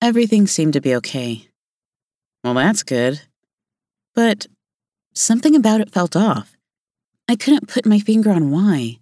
Everything 0.00 0.46
seemed 0.46 0.74
to 0.74 0.80
be 0.80 0.94
okay. 0.96 1.48
Well, 2.44 2.54
that's 2.54 2.84
good. 2.84 3.22
But 4.14 4.46
something 5.14 5.56
about 5.56 5.80
it 5.80 5.90
felt 5.90 6.14
off. 6.14 6.56
I 7.28 7.34
couldn't 7.34 7.68
put 7.68 7.84
my 7.84 7.98
finger 7.98 8.30
on 8.30 8.50
why. 8.50 8.98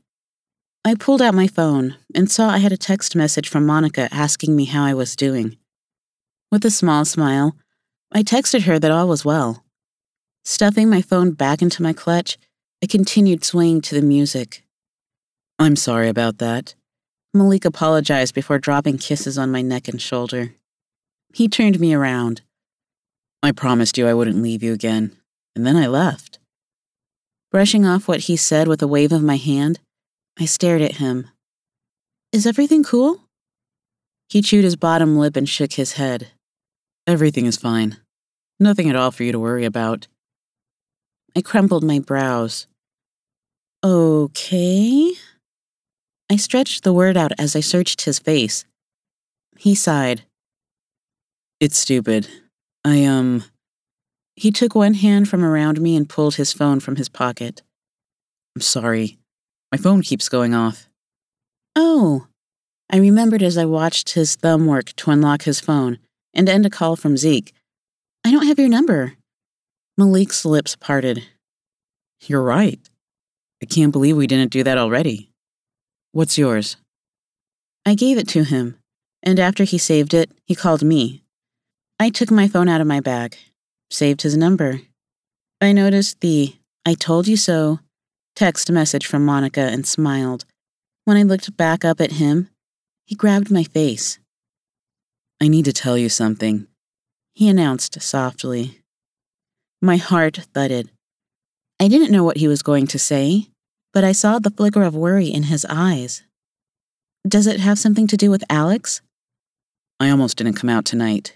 I 0.85 0.94
pulled 0.94 1.20
out 1.20 1.35
my 1.35 1.48
phone 1.48 1.97
and 2.14 2.31
saw 2.31 2.48
I 2.48 2.59
had 2.59 2.73
a 2.73 2.78
text 2.78 3.14
message 3.14 3.48
from 3.48 3.66
Monica 3.66 4.09
asking 4.10 4.56
me 4.56 4.64
how 4.64 4.85
I 4.85 4.94
was 4.94 5.16
doing. 5.16 5.59
With 6.51 6.64
a 6.64 6.70
small 6.70 7.05
smile, 7.05 7.56
I 8.12 8.23
texted 8.23 8.62
her 8.62 8.78
that 8.78 8.90
all 8.90 9.09
was 9.09 9.24
well. 9.24 9.65
Stuffing 10.48 10.89
my 10.89 11.02
phone 11.02 11.32
back 11.32 11.60
into 11.60 11.82
my 11.82 11.93
clutch, 11.93 12.39
I 12.81 12.86
continued 12.86 13.43
swaying 13.43 13.81
to 13.81 13.97
the 13.97 14.01
music. 14.01 14.62
I'm 15.59 15.74
sorry 15.74 16.09
about 16.09 16.39
that. 16.39 16.77
Malik 17.35 17.64
apologized 17.64 18.32
before 18.32 18.60
dropping 18.60 18.98
kisses 18.98 19.36
on 19.36 19.51
my 19.51 19.60
neck 19.60 19.89
and 19.89 20.01
shoulder. 20.01 20.52
He 21.35 21.48
turned 21.48 21.81
me 21.81 21.93
around. 21.93 22.43
I 23.43 23.51
promised 23.51 23.98
you 23.98 24.06
I 24.06 24.14
wouldn't 24.14 24.40
leave 24.40 24.62
you 24.62 24.73
again, 24.73 25.16
and 25.56 25.66
then 25.66 25.74
I 25.74 25.89
left. 25.89 26.39
Brushing 27.51 27.85
off 27.85 28.06
what 28.06 28.20
he 28.20 28.36
said 28.36 28.68
with 28.68 28.81
a 28.81 28.86
wave 28.86 29.10
of 29.10 29.24
my 29.24 29.39
hand, 29.39 29.81
I 30.39 30.44
stared 30.44 30.81
at 30.81 30.98
him. 30.98 31.28
Is 32.31 32.47
everything 32.47 32.85
cool? 32.85 33.24
He 34.28 34.43
chewed 34.43 34.62
his 34.62 34.77
bottom 34.77 35.18
lip 35.18 35.35
and 35.35 35.48
shook 35.48 35.73
his 35.73 35.94
head. 35.94 36.28
Everything 37.05 37.47
is 37.47 37.56
fine. 37.56 37.97
Nothing 38.60 38.89
at 38.89 38.94
all 38.94 39.10
for 39.10 39.24
you 39.24 39.32
to 39.32 39.40
worry 39.40 39.64
about. 39.64 40.06
I 41.36 41.42
crumpled 41.42 41.84
my 41.84 41.98
brows. 41.98 42.66
Okay. 43.84 45.12
I 46.30 46.36
stretched 46.36 46.82
the 46.82 46.94
word 46.94 47.16
out 47.18 47.32
as 47.38 47.54
I 47.54 47.60
searched 47.60 48.00
his 48.02 48.18
face. 48.18 48.64
He 49.58 49.74
sighed. 49.74 50.22
It's 51.60 51.78
stupid. 51.78 52.26
I, 52.86 53.04
um. 53.04 53.44
He 54.34 54.50
took 54.50 54.74
one 54.74 54.94
hand 54.94 55.28
from 55.28 55.44
around 55.44 55.78
me 55.78 55.94
and 55.94 56.08
pulled 56.08 56.36
his 56.36 56.54
phone 56.54 56.80
from 56.80 56.96
his 56.96 57.10
pocket. 57.10 57.62
I'm 58.54 58.62
sorry. 58.62 59.18
My 59.70 59.76
phone 59.76 60.00
keeps 60.00 60.30
going 60.30 60.54
off. 60.54 60.88
Oh. 61.74 62.28
I 62.88 62.96
remembered 62.96 63.42
as 63.42 63.58
I 63.58 63.66
watched 63.66 64.10
his 64.10 64.36
thumb 64.36 64.66
work 64.66 64.94
to 64.96 65.10
unlock 65.10 65.42
his 65.42 65.60
phone 65.60 65.98
and 66.32 66.48
end 66.48 66.64
a 66.64 66.70
call 66.70 66.96
from 66.96 67.18
Zeke. 67.18 67.52
I 68.24 68.30
don't 68.30 68.46
have 68.46 68.58
your 68.58 68.70
number. 68.70 69.14
Malik's 69.98 70.44
lips 70.44 70.77
parted. 70.77 71.24
You're 72.20 72.43
right. 72.43 72.78
I 73.62 73.66
can't 73.66 73.93
believe 73.93 74.14
we 74.14 74.27
didn't 74.27 74.52
do 74.52 74.62
that 74.62 74.77
already. 74.77 75.31
What's 76.12 76.36
yours? 76.36 76.77
I 77.86 77.94
gave 77.94 78.18
it 78.18 78.28
to 78.28 78.44
him, 78.44 78.77
and 79.23 79.40
after 79.40 79.64
he 79.64 79.78
saved 79.78 80.12
it, 80.12 80.31
he 80.44 80.55
called 80.55 80.82
me. 80.82 81.23
I 81.98 82.10
took 82.10 82.31
my 82.31 82.47
phone 82.47 82.68
out 82.68 82.82
of 82.82 82.86
my 82.86 83.01
bag, 83.01 83.39
saved 83.90 84.20
his 84.20 84.36
number. 84.36 84.82
I 85.62 85.73
noticed 85.73 86.20
the 86.20 86.56
I 86.85 86.93
told 86.93 87.27
you 87.27 87.39
so 87.39 87.81
text 88.35 88.70
message 88.70 89.06
from 89.06 89.24
Monica 89.24 89.62
and 89.62 89.86
smiled. 89.86 90.44
When 91.06 91.16
I 91.16 91.23
looked 91.23 91.56
back 91.56 91.86
up 91.86 92.02
at 92.02 92.12
him, 92.12 92.51
he 93.06 93.14
grabbed 93.14 93.51
my 93.51 93.64
face. 93.64 94.18
I 95.40 95.48
need 95.48 95.64
to 95.64 95.73
tell 95.73 95.97
you 95.97 96.10
something, 96.10 96.66
he 97.35 97.48
announced 97.48 98.02
softly. 98.02 98.82
My 99.82 99.98
heart 99.98 100.40
thudded. 100.54 100.90
I 101.78 101.88
didn't 101.88 102.10
know 102.10 102.24
what 102.24 102.38
he 102.38 102.48
was 102.48 102.62
going 102.62 102.86
to 102.88 102.98
say, 102.98 103.48
but 103.92 104.04
I 104.04 104.12
saw 104.12 104.38
the 104.38 104.50
flicker 104.50 104.82
of 104.82 104.94
worry 104.94 105.28
in 105.28 105.44
his 105.44 105.66
eyes. 105.68 106.22
Does 107.28 107.46
it 107.46 107.60
have 107.60 107.78
something 107.78 108.06
to 108.06 108.16
do 108.16 108.30
with 108.30 108.44
Alex? 108.48 109.02
I 110.00 110.10
almost 110.10 110.38
didn't 110.38 110.54
come 110.54 110.70
out 110.70 110.84
tonight, 110.84 111.34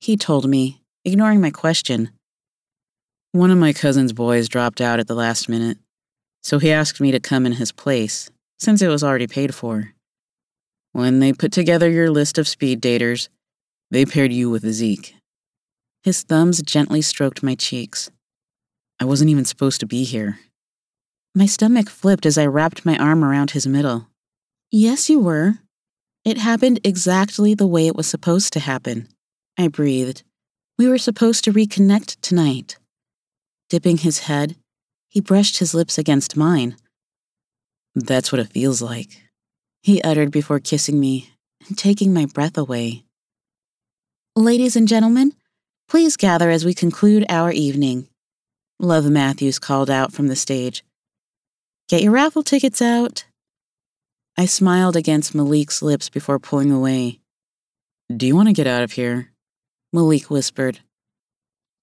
he 0.00 0.16
told 0.16 0.48
me, 0.48 0.82
ignoring 1.04 1.40
my 1.40 1.50
question. 1.50 2.10
One 3.32 3.50
of 3.50 3.58
my 3.58 3.72
cousin's 3.72 4.12
boys 4.12 4.48
dropped 4.48 4.80
out 4.80 5.00
at 5.00 5.06
the 5.06 5.14
last 5.14 5.48
minute, 5.48 5.78
so 6.42 6.58
he 6.58 6.70
asked 6.70 7.00
me 7.00 7.10
to 7.10 7.20
come 7.20 7.44
in 7.44 7.52
his 7.52 7.72
place, 7.72 8.30
since 8.58 8.82
it 8.82 8.88
was 8.88 9.02
already 9.02 9.26
paid 9.26 9.54
for. 9.54 9.92
When 10.92 11.18
they 11.18 11.32
put 11.32 11.52
together 11.52 11.90
your 11.90 12.10
list 12.10 12.38
of 12.38 12.48
speed 12.48 12.80
daters, 12.82 13.28
they 13.90 14.04
paired 14.04 14.32
you 14.32 14.48
with 14.48 14.70
Zeke. 14.70 15.14
His 16.02 16.22
thumbs 16.22 16.60
gently 16.62 17.00
stroked 17.00 17.42
my 17.42 17.54
cheeks. 17.54 18.10
I 18.98 19.04
wasn't 19.04 19.30
even 19.30 19.44
supposed 19.44 19.80
to 19.80 19.86
be 19.86 20.02
here. 20.04 20.40
My 21.34 21.46
stomach 21.46 21.88
flipped 21.88 22.26
as 22.26 22.36
I 22.36 22.46
wrapped 22.46 22.84
my 22.84 22.96
arm 22.98 23.24
around 23.24 23.52
his 23.52 23.66
middle. 23.66 24.08
Yes, 24.70 25.08
you 25.08 25.20
were. 25.20 25.58
It 26.24 26.38
happened 26.38 26.80
exactly 26.84 27.54
the 27.54 27.66
way 27.66 27.86
it 27.86 27.96
was 27.96 28.06
supposed 28.06 28.52
to 28.52 28.60
happen. 28.60 29.08
I 29.58 29.68
breathed. 29.68 30.22
We 30.78 30.88
were 30.88 30.98
supposed 30.98 31.44
to 31.44 31.52
reconnect 31.52 32.20
tonight. 32.20 32.78
Dipping 33.70 33.98
his 33.98 34.20
head, 34.20 34.56
he 35.08 35.20
brushed 35.20 35.58
his 35.58 35.74
lips 35.74 35.98
against 35.98 36.36
mine. 36.36 36.76
That's 37.94 38.32
what 38.32 38.40
it 38.40 38.52
feels 38.52 38.82
like, 38.82 39.22
he 39.82 40.02
uttered 40.02 40.30
before 40.30 40.58
kissing 40.58 40.98
me 40.98 41.30
and 41.68 41.78
taking 41.78 42.12
my 42.12 42.26
breath 42.26 42.58
away. 42.58 43.04
Ladies 44.34 44.76
and 44.76 44.88
gentlemen, 44.88 45.32
Please 45.92 46.16
gather 46.16 46.48
as 46.48 46.64
we 46.64 46.72
conclude 46.72 47.26
our 47.28 47.52
evening. 47.52 48.08
Love 48.80 49.04
Matthews 49.10 49.58
called 49.58 49.90
out 49.90 50.10
from 50.10 50.28
the 50.28 50.34
stage. 50.34 50.82
Get 51.86 52.02
your 52.02 52.12
raffle 52.12 52.42
tickets 52.42 52.80
out. 52.80 53.26
I 54.38 54.46
smiled 54.46 54.96
against 54.96 55.34
Malik's 55.34 55.82
lips 55.82 56.08
before 56.08 56.38
pulling 56.38 56.70
away. 56.70 57.20
Do 58.08 58.26
you 58.26 58.34
want 58.34 58.48
to 58.48 58.54
get 58.54 58.66
out 58.66 58.82
of 58.82 58.92
here? 58.92 59.32
Malik 59.92 60.30
whispered. 60.30 60.78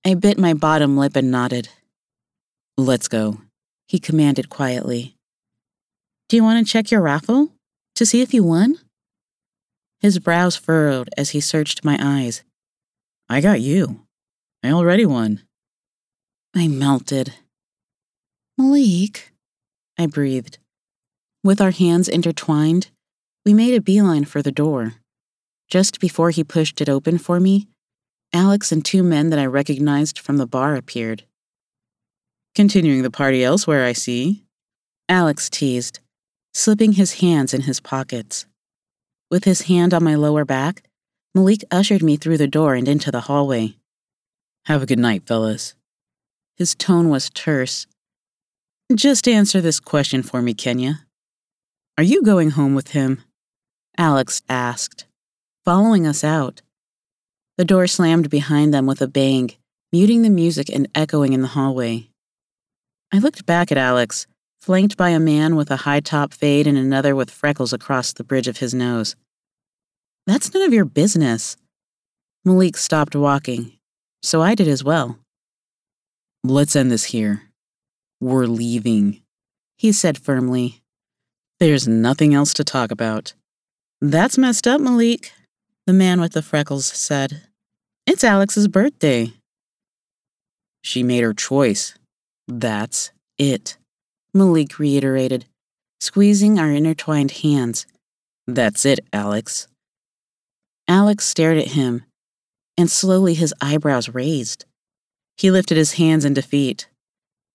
I 0.04 0.16
bit 0.16 0.40
my 0.40 0.56
bottom 0.56 0.98
lip 0.98 1.16
and 1.16 1.30
nodded. 1.30 1.70
Let's 2.80 3.08
go, 3.08 3.42
he 3.88 4.00
commanded 4.00 4.50
quietly. 4.50 5.14
Do 6.30 6.36
you 6.36 6.44
want 6.44 6.66
to 6.66 6.72
check 6.74 6.90
your 6.90 7.02
raffle? 7.02 7.52
To 7.94 8.08
see 8.08 8.24
if 8.24 8.34
you 8.34 8.44
won? 8.44 8.80
His 10.00 10.18
brows 10.18 10.56
furrowed 10.56 11.12
as 11.16 11.30
he 11.30 11.40
searched 11.40 11.86
my 11.86 12.00
eyes. 12.02 12.42
I 13.30 13.42
got 13.42 13.62
you. 13.62 14.02
I 14.64 14.72
already 14.72 15.06
won. 15.06 15.44
I 16.56 16.68
melted. 16.68 17.36
Malik, 18.58 19.32
I 19.98 20.08
breathed. 20.08 20.58
With 21.44 21.62
our 21.62 21.72
hands 21.72 22.10
intertwined, 22.10 22.90
we 23.46 23.54
made 23.54 23.76
a 23.76 23.82
beeline 23.82 24.26
for 24.26 24.42
the 24.42 24.52
door. 24.52 24.96
Just 25.70 26.00
before 26.00 26.32
he 26.32 26.44
pushed 26.44 26.82
it 26.82 26.90
open 26.90 27.20
for 27.20 27.40
me, 27.40 27.68
Alex 28.34 28.72
and 28.72 28.84
two 28.84 29.04
men 29.04 29.30
that 29.30 29.40
I 29.40 29.46
recognized 29.46 30.18
from 30.18 30.38
the 30.38 30.48
bar 30.48 30.76
appeared. 30.76 31.24
Continuing 32.56 33.04
the 33.04 33.12
party 33.12 33.44
elsewhere, 33.44 33.86
I 33.86 33.94
see. 33.94 34.44
Alex 35.08 35.50
teased, 35.50 36.00
slipping 36.54 36.94
his 36.94 37.14
hands 37.22 37.54
in 37.54 37.62
his 37.62 37.80
pockets. 37.80 38.48
With 39.30 39.44
his 39.44 39.64
hand 39.64 39.94
on 39.94 40.04
my 40.04 40.16
lower 40.16 40.46
back, 40.46 40.84
Malik 41.36 41.64
ushered 41.70 42.02
me 42.02 42.18
through 42.18 42.38
the 42.38 42.48
door 42.48 42.74
and 42.74 42.88
into 42.88 43.12
the 43.12 43.22
hallway. 43.22 43.76
Have 44.66 44.82
a 44.82 44.86
good 44.86 45.00
night, 45.00 45.28
fellas. 45.28 45.76
His 46.58 46.74
tone 46.76 47.10
was 47.10 47.30
terse. 47.30 47.86
Just 48.94 49.28
answer 49.28 49.62
this 49.62 49.80
question 49.80 50.24
for 50.24 50.42
me, 50.42 50.54
Kenya. 50.54 51.06
Are 51.98 52.04
you 52.04 52.24
going 52.24 52.52
home 52.52 52.74
with 52.74 52.90
him? 52.90 53.24
Alex 53.98 54.42
asked, 54.50 55.06
following 55.66 56.08
us 56.08 56.24
out. 56.24 56.62
The 57.58 57.66
door 57.66 57.86
slammed 57.88 58.30
behind 58.30 58.74
them 58.74 58.86
with 58.86 59.02
a 59.02 59.08
bang, 59.08 59.52
muting 59.92 60.24
the 60.24 60.30
music 60.30 60.70
and 60.70 60.88
echoing 60.96 61.34
in 61.34 61.42
the 61.42 61.50
hallway. 61.50 62.10
I 63.14 63.20
looked 63.20 63.46
back 63.46 63.72
at 63.72 63.78
Alex, 63.78 64.26
flanked 64.62 64.98
by 64.98 65.10
a 65.10 65.20
man 65.20 65.56
with 65.56 65.70
a 65.70 65.78
high 65.78 66.00
top 66.00 66.34
fade 66.34 66.68
and 66.68 66.78
another 66.78 67.16
with 67.16 67.30
freckles 67.30 67.74
across 67.74 68.14
the 68.14 68.24
bridge 68.24 68.48
of 68.48 68.58
his 68.58 68.74
nose. 68.74 69.16
That's 70.30 70.54
none 70.54 70.62
of 70.62 70.74
your 70.74 70.86
business. 70.86 71.58
Malik 72.46 72.78
stopped 72.78 73.16
walking, 73.16 73.72
so 74.22 74.44
I 74.44 74.54
did 74.54 74.68
as 74.68 74.84
well. 74.84 75.18
Let's 76.44 76.76
end 76.76 76.92
this 76.92 77.06
here. 77.06 77.50
We're 78.22 78.46
leaving, 78.46 79.24
he 79.80 79.92
said 79.92 80.20
firmly. 80.20 80.84
There's 81.60 81.88
nothing 81.88 82.36
else 82.36 82.54
to 82.54 82.64
talk 82.64 82.92
about. 82.92 83.34
That's 84.02 84.38
messed 84.38 84.68
up, 84.68 84.80
Malik, 84.80 85.32
the 85.88 85.94
man 85.94 86.22
with 86.22 86.34
the 86.34 86.44
freckles 86.44 86.86
said. 86.86 87.42
It's 88.06 88.24
Alex's 88.24 88.68
birthday. 88.68 89.34
She 90.84 91.02
made 91.02 91.24
her 91.24 91.34
choice. 91.34 91.96
That's 92.48 93.10
it, 93.40 93.80
Malik 94.32 94.78
reiterated, 94.78 95.46
squeezing 96.00 96.60
our 96.60 96.70
intertwined 96.70 97.32
hands. 97.32 97.88
That's 98.46 98.86
it, 98.86 99.00
Alex. 99.12 99.68
Alex 100.90 101.26
stared 101.26 101.60
at 101.60 101.68
him, 101.68 102.04
and 102.76 102.90
slowly 102.90 103.36
his 103.36 103.54
eyebrows 103.62 104.10
raised. 104.10 104.66
He 105.38 105.52
lifted 105.52 105.78
his 105.78 105.94
hands 105.94 106.26
in 106.26 106.34
defeat. 106.34 106.90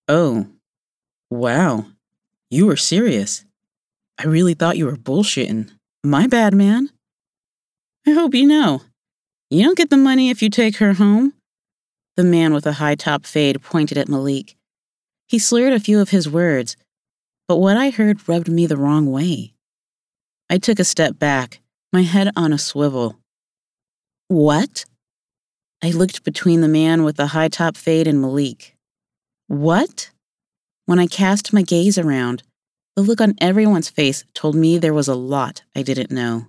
Oh, 0.07 0.47
wow. 1.29 1.85
You 2.49 2.65
were 2.65 2.77
serious. 2.77 3.43
I 4.17 4.23
really 4.23 4.53
thought 4.53 4.77
you 4.77 4.85
were 4.85 4.95
bullshitting. 4.95 5.69
My 6.01 6.27
bad, 6.27 6.53
man. 6.53 6.89
I 8.07 8.11
hope 8.11 8.33
you 8.33 8.47
know. 8.47 8.83
You 9.49 9.63
don't 9.63 9.77
get 9.77 9.89
the 9.89 9.97
money 9.97 10.29
if 10.29 10.41
you 10.41 10.49
take 10.49 10.77
her 10.77 10.93
home. 10.93 11.33
The 12.15 12.23
man 12.23 12.53
with 12.53 12.65
a 12.65 12.73
high 12.73 12.95
top 12.95 13.25
fade 13.25 13.61
pointed 13.61 13.97
at 13.97 14.07
Malik. 14.07 14.55
He 15.27 15.39
slurred 15.39 15.73
a 15.73 15.79
few 15.81 15.99
of 15.99 16.09
his 16.09 16.29
words, 16.29 16.77
but 17.49 17.57
what 17.57 17.75
I 17.75 17.89
heard 17.89 18.29
rubbed 18.29 18.47
me 18.47 18.65
the 18.65 18.77
wrong 18.77 19.11
way. 19.11 19.53
I 20.49 20.57
took 20.57 20.79
a 20.79 20.85
step 20.85 21.19
back, 21.19 21.59
my 21.91 22.03
head 22.03 22.29
on 22.37 22.53
a 22.53 22.57
swivel. 22.57 23.17
What? 24.27 24.85
I 25.83 25.91
looked 25.91 26.23
between 26.23 26.61
the 26.61 26.67
man 26.67 27.03
with 27.03 27.15
the 27.17 27.27
high 27.27 27.47
top 27.47 27.77
fade 27.77 28.07
and 28.07 28.19
Malik. 28.19 28.75
What? 29.47 30.09
When 30.87 30.99
I 30.99 31.05
cast 31.05 31.53
my 31.53 31.61
gaze 31.61 31.97
around, 31.97 32.41
the 32.95 33.03
look 33.03 33.21
on 33.21 33.35
everyone's 33.39 33.89
face 33.89 34.23
told 34.33 34.55
me 34.55 34.77
there 34.77 34.93
was 34.93 35.07
a 35.07 35.15
lot 35.15 35.61
I 35.75 35.83
didn't 35.83 36.11
know. 36.11 36.47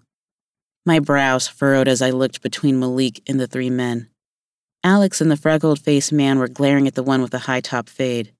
My 0.87 1.01
brows 1.01 1.49
furrowed 1.49 1.89
as 1.89 2.01
I 2.01 2.11
looked 2.11 2.43
between 2.43 2.79
Malik 2.79 3.21
and 3.29 3.39
the 3.39 3.47
three 3.47 3.71
men. 3.71 4.09
Alex 4.83 5.21
and 5.21 5.31
the 5.31 5.37
freckled 5.37 5.81
faced 5.81 6.13
man 6.13 6.39
were 6.39 6.49
glaring 6.49 6.87
at 6.87 6.95
the 6.95 7.03
one 7.03 7.21
with 7.21 7.33
the 7.33 7.41
high 7.41 7.61
top 7.61 7.89
fade. 7.89 8.33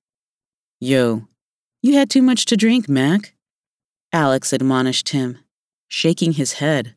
Yo, 0.79 1.27
you 1.83 1.95
had 1.95 2.09
too 2.09 2.21
much 2.21 2.45
to 2.45 2.57
drink, 2.57 2.87
Mac. 2.87 3.33
Alex 4.13 4.53
admonished 4.53 5.09
him, 5.09 5.39
shaking 5.89 6.31
his 6.31 6.53
head. 6.53 6.95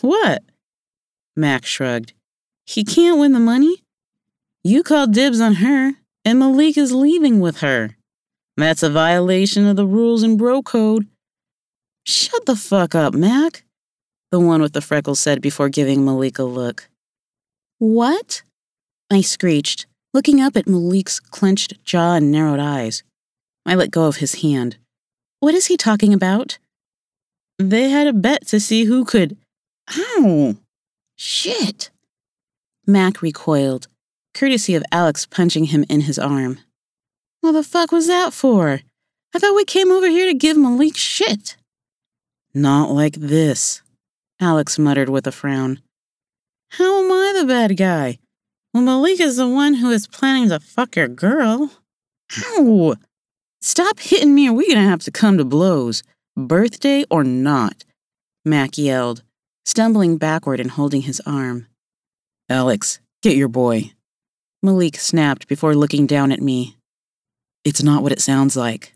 What? 0.00 0.42
Mac 1.36 1.64
shrugged. 1.64 2.12
He 2.66 2.84
can't 2.84 3.18
win 3.18 3.32
the 3.32 3.40
money. 3.40 3.82
You 4.62 4.82
called 4.82 5.12
dibs 5.12 5.40
on 5.40 5.54
her, 5.54 5.92
and 6.24 6.38
Malik 6.38 6.76
is 6.76 6.92
leaving 6.92 7.40
with 7.40 7.58
her. 7.58 7.96
That's 8.56 8.82
a 8.82 8.90
violation 8.90 9.66
of 9.66 9.76
the 9.76 9.86
rules 9.86 10.22
in 10.22 10.36
bro 10.36 10.62
code. 10.62 11.06
Shut 12.04 12.46
the 12.46 12.56
fuck 12.56 12.94
up, 12.94 13.14
Mac 13.14 13.64
the 14.30 14.40
one 14.40 14.62
with 14.62 14.72
the 14.72 14.80
freckles 14.80 15.20
said 15.20 15.40
before 15.40 15.68
giving 15.68 16.04
Malik 16.04 16.38
a 16.38 16.44
look. 16.44 16.88
What? 17.78 18.42
I 19.10 19.22
screeched, 19.22 19.86
looking 20.14 20.40
up 20.40 20.56
at 20.56 20.68
Malik's 20.68 21.18
clenched 21.18 21.84
jaw 21.84 22.14
and 22.14 22.30
narrowed 22.30 22.60
eyes. 22.60 23.02
I 23.66 23.74
let 23.74 23.90
go 23.90 24.06
of 24.06 24.16
his 24.16 24.42
hand. 24.42 24.76
What 25.40 25.54
is 25.54 25.66
he 25.66 25.76
talking 25.76 26.14
about? 26.14 26.58
They 27.58 27.90
had 27.90 28.06
a 28.06 28.12
bet 28.12 28.46
to 28.48 28.60
see 28.60 28.84
who 28.84 29.04
could. 29.04 29.36
Ow! 29.98 30.56
Shit! 31.22 31.90
Mac 32.86 33.20
recoiled, 33.20 33.88
courtesy 34.32 34.74
of 34.74 34.82
Alex 34.90 35.26
punching 35.26 35.64
him 35.64 35.84
in 35.90 36.00
his 36.00 36.18
arm. 36.18 36.60
What 37.42 37.52
the 37.52 37.62
fuck 37.62 37.92
was 37.92 38.06
that 38.06 38.32
for? 38.32 38.80
I 39.34 39.38
thought 39.38 39.54
we 39.54 39.66
came 39.66 39.92
over 39.92 40.08
here 40.08 40.24
to 40.24 40.34
give 40.34 40.56
Malik 40.56 40.96
shit. 40.96 41.58
Not 42.54 42.90
like 42.90 43.16
this. 43.16 43.82
Alex 44.40 44.78
muttered 44.78 45.10
with 45.10 45.26
a 45.26 45.30
frown. 45.30 45.82
How 46.70 47.04
am 47.04 47.12
I 47.12 47.38
the 47.38 47.46
bad 47.46 47.76
guy? 47.76 48.18
Well, 48.72 48.82
Malik 48.82 49.20
is 49.20 49.36
the 49.36 49.46
one 49.46 49.74
who 49.74 49.90
is 49.90 50.06
planning 50.06 50.48
to 50.48 50.58
fuck 50.58 50.96
your 50.96 51.08
girl. 51.08 51.70
Ow! 52.56 52.94
Stop 53.60 54.00
hitting 54.00 54.34
me 54.34 54.48
or 54.48 54.54
we're 54.54 54.74
gonna 54.74 54.88
have 54.88 55.02
to 55.02 55.10
come 55.10 55.36
to 55.36 55.44
blows, 55.44 56.02
birthday 56.34 57.04
or 57.10 57.24
not, 57.24 57.84
Mac 58.42 58.78
yelled, 58.78 59.22
stumbling 59.64 60.16
backward 60.16 60.60
and 60.60 60.70
holding 60.70 61.02
his 61.02 61.20
arm. 61.26 61.66
Alex, 62.48 63.00
get 63.22 63.36
your 63.36 63.48
boy. 63.48 63.92
Malik 64.62 64.96
snapped 64.96 65.48
before 65.48 65.74
looking 65.74 66.06
down 66.06 66.32
at 66.32 66.40
me. 66.40 66.76
It's 67.64 67.82
not 67.82 68.02
what 68.02 68.12
it 68.12 68.20
sounds 68.20 68.56
like. 68.56 68.94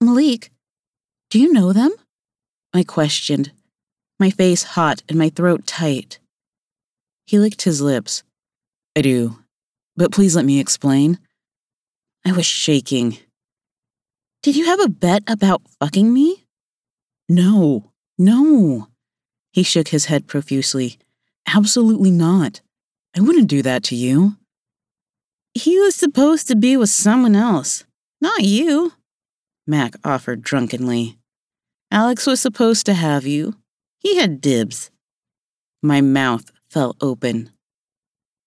Malik, 0.00 0.50
do 1.30 1.38
you 1.38 1.52
know 1.52 1.72
them? 1.72 1.92
I 2.74 2.84
questioned, 2.84 3.52
my 4.18 4.30
face 4.30 4.62
hot 4.62 5.02
and 5.08 5.18
my 5.18 5.30
throat 5.30 5.66
tight. 5.66 6.18
He 7.26 7.38
licked 7.38 7.62
his 7.62 7.80
lips. 7.80 8.22
I 8.96 9.02
do, 9.02 9.38
but 9.96 10.12
please 10.12 10.36
let 10.36 10.44
me 10.44 10.60
explain. 10.60 11.18
I 12.24 12.32
was 12.32 12.46
shaking. 12.46 13.18
Did 14.42 14.56
you 14.56 14.66
have 14.66 14.80
a 14.80 14.88
bet 14.88 15.22
about 15.26 15.62
fucking 15.80 16.12
me? 16.12 16.44
No, 17.28 17.92
no. 18.18 18.88
He 19.52 19.62
shook 19.62 19.88
his 19.88 20.06
head 20.06 20.26
profusely. 20.26 20.98
Absolutely 21.46 22.10
not. 22.10 22.60
I 23.16 23.20
wouldn't 23.20 23.48
do 23.48 23.62
that 23.62 23.82
to 23.84 23.96
you. 23.96 24.36
He 25.54 25.78
was 25.78 25.94
supposed 25.94 26.48
to 26.48 26.56
be 26.56 26.76
with 26.76 26.88
someone 26.88 27.36
else, 27.36 27.84
not 28.20 28.40
you, 28.40 28.92
Mac 29.66 29.94
offered 30.04 30.42
drunkenly. 30.42 31.18
Alex 31.90 32.26
was 32.26 32.40
supposed 32.40 32.84
to 32.86 32.94
have 32.94 33.26
you. 33.26 33.54
He 34.00 34.16
had 34.16 34.40
dibs. 34.40 34.90
My 35.82 36.00
mouth 36.00 36.50
fell 36.68 36.96
open. 37.00 37.50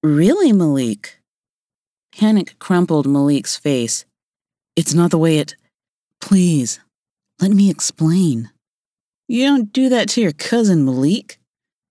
Really, 0.04 0.52
Malik? 0.52 1.20
Panic 2.14 2.60
crumpled 2.60 3.08
Malik's 3.08 3.56
face. 3.56 4.06
It's 4.76 4.94
not 4.94 5.12
the 5.12 5.18
way 5.18 5.38
it. 5.38 5.56
Please, 6.20 6.80
let 7.40 7.52
me 7.52 7.70
explain. 7.70 8.52
You 9.28 9.46
don't 9.46 9.74
do 9.74 9.90
that 9.90 10.10
to 10.10 10.22
your 10.22 10.34
cousin, 10.34 10.86
Malik, 10.86 11.40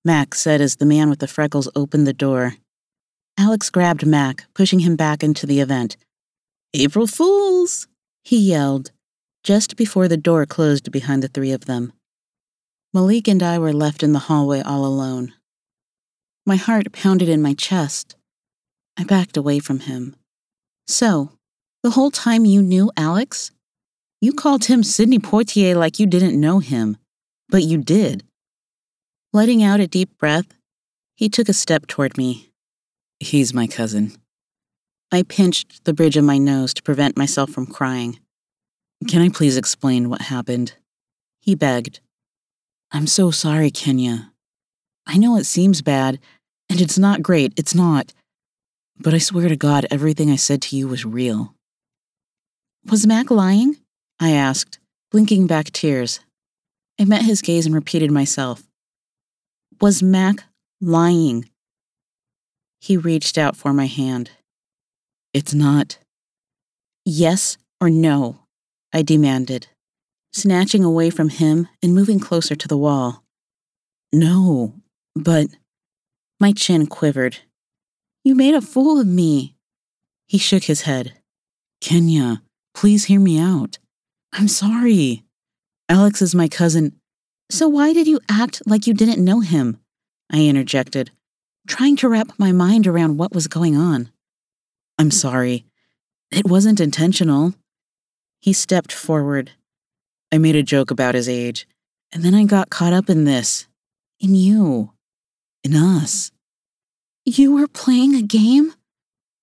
Mac 0.05 0.35
said 0.35 0.61
as 0.61 0.77
the 0.77 0.87
man 0.87 1.11
with 1.11 1.19
the 1.19 1.27
freckles 1.27 1.69
opened 1.75 2.07
the 2.07 2.13
door. 2.13 2.55
Alex 3.37 3.71
grabbed 3.71 4.07
Mac, 4.07 4.45
pushing 4.55 4.81
him 4.81 4.95
back 4.95 5.25
into 5.25 5.47
the 5.47 5.61
event. 5.61 5.97
April 6.73 7.07
Fools! 7.07 7.89
he 8.23 8.39
yelled, 8.39 8.93
just 9.43 9.77
before 9.77 10.07
the 10.07 10.17
door 10.17 10.47
closed 10.47 10.93
behind 10.93 11.23
the 11.23 11.29
three 11.29 11.51
of 11.51 11.65
them. 11.65 11.93
Malik 12.93 13.27
and 13.27 13.43
I 13.43 13.59
were 13.59 13.73
left 13.73 14.05
in 14.05 14.13
the 14.13 14.21
hallway 14.31 14.61
all 14.61 14.87
alone. 14.87 15.35
My 16.47 16.57
heart 16.57 16.93
pounded 16.93 17.29
in 17.29 17.43
my 17.43 17.55
chest. 17.55 18.15
I 18.97 19.03
backed 19.03 19.37
away 19.37 19.59
from 19.59 19.81
him. 19.81 20.15
So, 20.87 21.33
the 21.83 21.91
whole 21.91 22.11
time 22.13 22.45
you 22.45 22.63
knew 22.63 22.93
Alex? 22.97 23.51
You 24.21 24.33
called 24.33 24.67
him 24.67 24.85
Sidney 24.85 25.19
Poitier 25.19 25.75
like 25.75 25.99
you 25.99 26.07
didn't 26.07 26.41
know 26.41 26.61
him, 26.61 26.97
but 27.49 27.63
you 27.63 27.79
did. 27.79 28.25
Letting 29.33 29.63
out 29.63 29.81
a 29.81 29.87
deep 29.87 30.17
breath, 30.19 30.47
he 31.17 31.29
took 31.29 31.49
a 31.49 31.53
step 31.53 31.87
toward 31.87 32.17
me. 32.17 32.51
He's 33.21 33.55
my 33.55 33.67
cousin. 33.67 34.13
I 35.13 35.23
pinched 35.23 35.85
the 35.85 35.95
bridge 35.95 36.17
of 36.17 36.25
my 36.25 36.39
nose 36.39 36.75
to 36.75 36.83
prevent 36.83 37.17
myself 37.17 37.51
from 37.51 37.67
crying. 37.67 38.19
Can 39.09 39.23
I 39.23 39.29
please 39.29 39.57
explain 39.57 40.09
what 40.09 40.23
happened? 40.23 40.75
He 41.41 41.55
begged. 41.55 42.01
I'm 42.91 43.07
so 43.07 43.31
sorry, 43.31 43.71
Kenya. 43.71 44.33
I 45.07 45.19
know 45.19 45.37
it 45.37 45.45
seems 45.45 45.83
bad, 45.83 46.19
and 46.71 46.81
it's 46.81 46.99
not 46.99 47.23
great, 47.23 47.53
it's 47.57 47.75
not. 47.75 48.13
But 48.99 49.15
I 49.15 49.19
swear 49.19 49.49
to 49.49 49.57
God, 49.57 49.87
everything 49.91 50.31
I 50.31 50.37
said 50.37 50.63
to 50.63 50.77
you 50.77 50.89
was 50.89 51.05
real. 51.05 51.55
Was 52.91 53.07
Mac 53.07 53.31
lying? 53.31 53.77
I 54.21 54.31
asked, 54.31 54.79
blinking 55.11 55.47
back 55.47 55.67
tears. 55.73 56.21
I 57.01 57.05
met 57.05 57.23
his 57.23 57.43
gaze 57.43 57.67
and 57.67 57.75
repeated 57.75 58.11
myself. 58.11 58.63
Was 59.81 60.03
Mac 60.03 60.45
lying? 60.81 61.49
He 62.81 62.97
reached 62.97 63.37
out 63.39 63.57
for 63.57 63.73
my 63.73 63.87
hand. 63.87 64.31
It's 65.33 65.53
not. 65.55 65.99
Yes 67.05 67.59
or 67.81 67.91
no? 67.91 68.41
I 68.93 69.03
demanded, 69.03 69.67
snatching 70.33 70.85
away 70.85 71.11
from 71.11 71.29
him 71.31 71.69
and 71.83 71.95
moving 71.95 72.21
closer 72.21 72.55
to 72.55 72.69
the 72.69 72.79
wall. 72.79 73.25
No, 74.13 74.75
but. 75.15 75.49
My 76.39 76.53
chin 76.53 76.87
quivered. 76.87 77.39
You 78.23 78.35
made 78.35 78.55
a 78.55 78.61
fool 78.61 79.01
of 79.01 79.07
me. 79.07 79.57
He 80.27 80.39
shook 80.39 80.65
his 80.65 80.83
head. 80.83 81.15
Kenya, 81.81 82.43
Please 82.75 83.05
hear 83.05 83.21
me 83.21 83.39
out. 83.39 83.79
I'm 84.33 84.49
sorry. 84.49 85.24
Alex 85.89 86.23
is 86.23 86.35
my 86.35 86.49
cousin. 86.49 86.99
So 87.51 87.69
why 87.69 87.93
did 87.93 88.07
you 88.07 88.21
act 88.29 88.63
like 88.67 88.87
you 88.87 88.95
didn't 88.95 89.23
know 89.23 89.41
him? 89.41 89.79
I 90.33 90.47
interjected, 90.47 91.11
trying 91.69 91.97
to 91.97 92.09
wrap 92.09 92.39
my 92.39 92.53
mind 92.53 92.87
around 92.87 93.19
what 93.19 93.35
was 93.35 93.49
going 93.49 93.77
on. 93.77 94.11
I'm 94.99 95.11
sorry. 95.11 95.67
It 96.31 96.49
wasn't 96.49 96.81
intentional. 96.81 97.55
He 98.41 98.53
stepped 98.53 98.93
forward. 98.93 99.53
I 100.33 100.39
made 100.39 100.57
a 100.57 100.63
joke 100.63 100.91
about 100.91 101.15
his 101.15 101.29
age, 101.29 101.67
and 102.13 102.23
then 102.23 102.35
I 102.35 102.45
got 102.45 102.71
caught 102.71 102.93
up 102.93 103.11
in 103.11 103.25
this. 103.25 103.69
In 104.21 104.35
you. 104.35 104.93
In 105.63 105.77
us. 105.77 106.33
You 107.27 107.55
were 107.55 107.69
playing 107.69 108.15
a 108.15 108.23
game? 108.23 108.75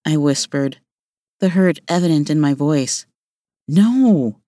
I 0.06 0.18
whispered, 0.18 0.80
the 1.40 1.50
hurt 1.50 1.80
evident 1.88 2.30
in 2.30 2.40
my 2.40 2.54
voice. 2.54 3.06
No, 3.68 4.41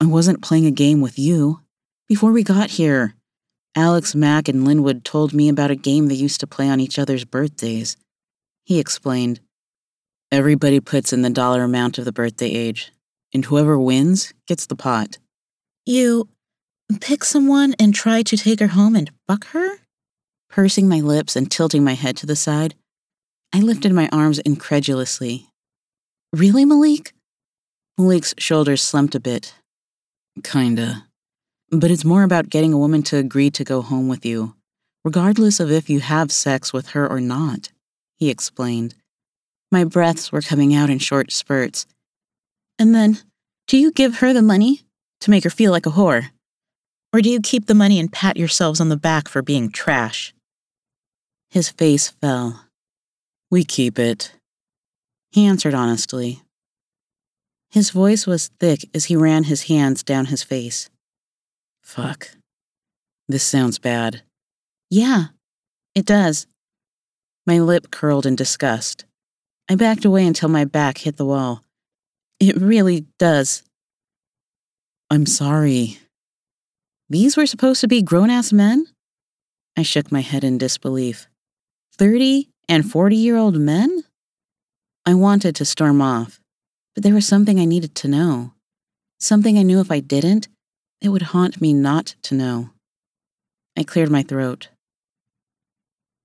I 0.00 0.06
wasn't 0.06 0.42
playing 0.42 0.66
a 0.66 0.70
game 0.70 1.00
with 1.00 1.18
you. 1.18 1.60
Before 2.06 2.30
we 2.30 2.44
got 2.44 2.70
here, 2.70 3.14
Alex 3.74 4.14
Mac 4.14 4.48
and 4.48 4.64
Linwood 4.64 5.04
told 5.04 5.32
me 5.32 5.48
about 5.48 5.72
a 5.72 5.76
game 5.76 6.06
they 6.06 6.14
used 6.14 6.38
to 6.40 6.46
play 6.46 6.68
on 6.68 6.78
each 6.78 6.98
other's 6.98 7.24
birthdays. 7.24 7.96
He 8.64 8.78
explained. 8.78 9.40
Everybody 10.30 10.78
puts 10.78 11.12
in 11.12 11.22
the 11.22 11.30
dollar 11.30 11.64
amount 11.64 11.98
of 11.98 12.04
the 12.04 12.12
birthday 12.12 12.50
age, 12.50 12.92
and 13.34 13.44
whoever 13.44 13.78
wins 13.78 14.32
gets 14.46 14.66
the 14.66 14.76
pot. 14.76 15.18
You 15.84 16.28
pick 17.00 17.24
someone 17.24 17.74
and 17.78 17.94
try 17.94 18.22
to 18.22 18.36
take 18.36 18.60
her 18.60 18.68
home 18.68 18.94
and 18.94 19.10
fuck 19.26 19.46
her? 19.48 19.78
Pursing 20.48 20.88
my 20.88 21.00
lips 21.00 21.34
and 21.34 21.50
tilting 21.50 21.82
my 21.82 21.94
head 21.94 22.16
to 22.18 22.26
the 22.26 22.36
side, 22.36 22.74
I 23.52 23.60
lifted 23.60 23.92
my 23.92 24.08
arms 24.12 24.38
incredulously. 24.38 25.48
Really, 26.32 26.64
Malik? 26.64 27.14
Malik's 27.96 28.34
shoulders 28.38 28.80
slumped 28.80 29.14
a 29.14 29.20
bit. 29.20 29.54
Kinda. 30.42 31.06
But 31.70 31.90
it's 31.90 32.04
more 32.04 32.22
about 32.22 32.48
getting 32.48 32.72
a 32.72 32.78
woman 32.78 33.02
to 33.04 33.16
agree 33.16 33.50
to 33.50 33.64
go 33.64 33.82
home 33.82 34.08
with 34.08 34.24
you, 34.24 34.54
regardless 35.04 35.60
of 35.60 35.70
if 35.70 35.90
you 35.90 36.00
have 36.00 36.32
sex 36.32 36.72
with 36.72 36.88
her 36.88 37.06
or 37.06 37.20
not, 37.20 37.70
he 38.16 38.30
explained. 38.30 38.94
My 39.70 39.84
breaths 39.84 40.32
were 40.32 40.40
coming 40.40 40.74
out 40.74 40.88
in 40.88 40.98
short 40.98 41.30
spurts. 41.30 41.86
And 42.78 42.94
then, 42.94 43.18
do 43.66 43.76
you 43.76 43.92
give 43.92 44.18
her 44.18 44.32
the 44.32 44.42
money 44.42 44.82
to 45.20 45.30
make 45.30 45.44
her 45.44 45.50
feel 45.50 45.72
like 45.72 45.86
a 45.86 45.90
whore? 45.90 46.30
Or 47.12 47.20
do 47.20 47.28
you 47.28 47.40
keep 47.40 47.66
the 47.66 47.74
money 47.74 47.98
and 47.98 48.12
pat 48.12 48.36
yourselves 48.36 48.80
on 48.80 48.88
the 48.88 48.96
back 48.96 49.28
for 49.28 49.42
being 49.42 49.70
trash? 49.70 50.34
His 51.50 51.70
face 51.70 52.08
fell. 52.08 52.64
We 53.50 53.64
keep 53.64 53.98
it. 53.98 54.32
He 55.30 55.46
answered 55.46 55.74
honestly. 55.74 56.42
His 57.70 57.90
voice 57.90 58.26
was 58.26 58.50
thick 58.60 58.88
as 58.94 59.06
he 59.06 59.16
ran 59.16 59.44
his 59.44 59.64
hands 59.64 60.02
down 60.02 60.26
his 60.26 60.42
face. 60.42 60.88
Fuck. 61.82 62.30
This 63.28 63.44
sounds 63.44 63.78
bad. 63.78 64.22
Yeah, 64.90 65.26
it 65.94 66.06
does. 66.06 66.46
My 67.46 67.58
lip 67.58 67.90
curled 67.90 68.26
in 68.26 68.36
disgust. 68.36 69.04
I 69.68 69.74
backed 69.74 70.04
away 70.04 70.26
until 70.26 70.48
my 70.48 70.64
back 70.64 70.98
hit 70.98 71.16
the 71.16 71.26
wall. 71.26 71.62
It 72.40 72.56
really 72.56 73.06
does. 73.18 73.62
I'm 75.10 75.26
sorry. 75.26 75.98
These 77.10 77.36
were 77.36 77.46
supposed 77.46 77.80
to 77.80 77.88
be 77.88 78.02
grown 78.02 78.30
ass 78.30 78.52
men? 78.52 78.86
I 79.76 79.82
shook 79.82 80.12
my 80.12 80.20
head 80.20 80.44
in 80.44 80.58
disbelief. 80.58 81.26
30 81.96 82.48
and 82.68 82.90
40 82.90 83.16
year 83.16 83.36
old 83.36 83.56
men? 83.56 84.04
I 85.06 85.14
wanted 85.14 85.56
to 85.56 85.64
storm 85.64 86.02
off, 86.02 86.40
but 86.98 87.04
there 87.04 87.14
was 87.14 87.28
something 87.28 87.60
I 87.60 87.64
needed 87.64 87.94
to 87.94 88.08
know. 88.08 88.54
Something 89.20 89.56
I 89.56 89.62
knew 89.62 89.78
if 89.78 89.88
I 89.88 90.00
didn't, 90.00 90.48
it 91.00 91.10
would 91.10 91.30
haunt 91.30 91.60
me 91.60 91.72
not 91.72 92.16
to 92.22 92.34
know. 92.34 92.70
I 93.76 93.84
cleared 93.84 94.10
my 94.10 94.24
throat. 94.24 94.70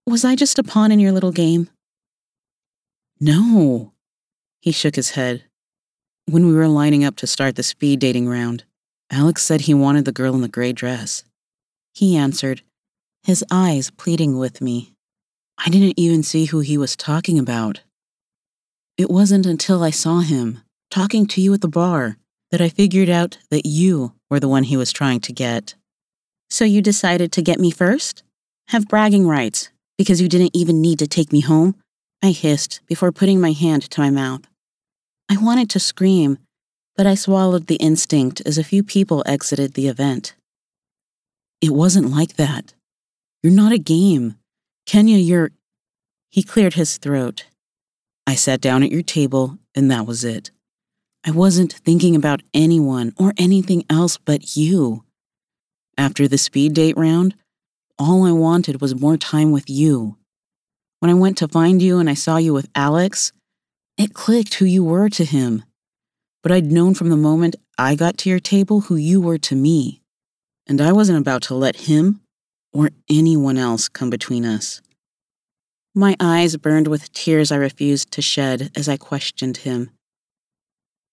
Was 0.08 0.26
I 0.26 0.36
just 0.36 0.58
a 0.58 0.64
pawn 0.64 0.92
in 0.92 1.00
your 1.00 1.12
little 1.12 1.32
game? 1.32 1.70
No. 3.20 3.94
He 4.64 4.72
shook 4.72 4.96
his 4.96 5.12
head. 5.12 5.44
When 6.26 6.48
we 6.48 6.56
were 6.56 6.68
lining 6.68 7.04
up 7.04 7.18
to 7.18 7.28
start 7.28 7.56
the 7.56 7.62
speed 7.62 8.00
dating 8.00 8.28
round, 8.28 8.64
Alex 9.12 9.44
said 9.44 9.62
he 9.62 9.76
wanted 9.76 10.06
the 10.06 10.12
girl 10.12 10.34
in 10.34 10.42
the 10.42 10.48
gray 10.48 10.74
dress. 10.74 11.24
He 11.94 12.18
answered, 12.18 12.64
his 13.22 13.46
eyes 13.52 13.92
pleading 13.92 14.40
with 14.40 14.60
me. 14.60 14.94
I 15.56 15.70
didn't 15.70 16.00
even 16.00 16.24
see 16.24 16.46
who 16.46 16.62
he 16.62 16.80
was 16.80 16.96
talking 16.96 17.38
about. 17.38 17.82
It 18.96 19.10
wasn't 19.10 19.48
until 19.48 19.84
I 19.84 19.90
saw 19.90 20.20
him, 20.20 20.63
talking 20.94 21.26
to 21.26 21.42
you 21.42 21.52
at 21.56 21.62
the 21.62 21.68
bar, 21.68 22.18
that 22.52 22.62
I 22.62 22.70
figured 22.70 23.10
out 23.10 23.40
that 23.50 23.66
you 23.66 24.14
were 24.30 24.40
the 24.40 24.48
one 24.48 24.62
he 24.62 24.78
was 24.78 24.92
trying 24.92 25.20
to 25.22 25.34
get. 25.34 25.74
So 26.52 26.66
you 26.66 26.84
decided 26.84 27.32
to 27.32 27.42
get 27.42 27.60
me 27.60 27.72
first? 27.72 28.22
Have 28.68 28.88
bragging 28.88 29.28
rights, 29.28 29.72
because 29.98 30.22
you 30.22 30.30
didn't 30.30 30.56
even 30.56 30.82
need 30.82 31.00
to 31.00 31.08
take 31.08 31.32
me 31.32 31.40
home? 31.40 31.74
I 32.22 32.30
hissed 32.30 32.80
before 32.86 33.12
putting 33.12 33.42
my 33.42 33.54
hand 33.54 33.90
to 33.90 34.02
my 34.02 34.12
mouth. 34.12 34.42
I 35.28 35.38
wanted 35.38 35.68
to 35.72 35.80
scream, 35.80 36.38
but 36.96 37.08
I 37.08 37.16
swallowed 37.16 37.66
the 37.66 37.78
instinct 37.78 38.44
as 38.46 38.60
a 38.60 38.64
few 38.64 38.84
people 38.84 39.24
exited 39.26 39.74
the 39.74 39.88
event. 39.88 40.36
It 41.60 41.72
wasn't 41.72 42.12
like 42.12 42.36
that. 42.36 42.76
You're 43.42 43.52
not 43.52 43.72
a 43.72 43.80
game. 43.80 44.36
Kenya, 44.86 45.18
you're. 45.18 45.50
He 46.30 46.44
cleared 46.44 46.76
his 46.76 46.98
throat. 46.98 47.46
I 48.28 48.36
sat 48.36 48.62
down 48.62 48.84
at 48.84 48.92
your 48.92 49.02
table, 49.02 49.58
and 49.74 49.90
that 49.90 50.06
was 50.06 50.24
it. 50.24 50.52
I 51.26 51.32
wasn't 51.32 51.72
thinking 51.72 52.16
about 52.16 52.42
anyone 52.54 53.14
or 53.18 53.34
anything 53.38 53.86
else 53.90 54.18
but 54.18 54.58
you. 54.58 55.04
After 55.98 56.28
the 56.28 56.38
speed 56.38 56.74
date 56.74 56.98
round, 56.98 57.36
all 57.98 58.26
I 58.26 58.32
wanted 58.32 58.82
was 58.82 59.00
more 59.00 59.16
time 59.16 59.52
with 59.52 59.70
you. 59.70 60.18
When 61.00 61.10
I 61.10 61.14
went 61.14 61.38
to 61.38 61.48
find 61.48 61.82
you 61.82 62.00
and 62.00 62.10
I 62.10 62.14
saw 62.14 62.38
you 62.38 62.54
with 62.54 62.70
Alex, 62.76 63.32
it 63.98 64.14
clicked 64.14 64.56
who 64.56 64.66
you 64.66 64.84
were 64.84 65.08
to 65.10 65.24
him. 65.24 65.64
But 66.42 66.52
I'd 66.52 66.72
known 66.72 66.94
from 66.94 67.10
the 67.10 67.16
moment 67.16 67.56
I 67.78 67.96
got 67.96 68.18
to 68.20 68.30
your 68.30 68.40
table 68.40 68.82
who 68.82 68.96
you 68.96 69.22
were 69.22 69.38
to 69.38 69.56
me. 69.56 70.02
And 70.68 70.82
I 70.82 70.92
wasn't 70.92 71.20
about 71.20 71.44
to 71.44 71.56
let 71.56 71.76
him 71.88 72.22
or 72.74 72.90
anyone 73.10 73.58
else 73.58 73.88
come 73.88 74.10
between 74.10 74.44
us. 74.44 74.82
My 75.96 76.16
eyes 76.20 76.58
burned 76.58 76.88
with 76.88 77.14
tears 77.14 77.52
I 77.52 77.58
refused 77.58 78.12
to 78.12 78.22
shed 78.22 78.72
as 78.76 78.90
I 78.90 78.98
questioned 78.98 79.58
him. 79.58 79.92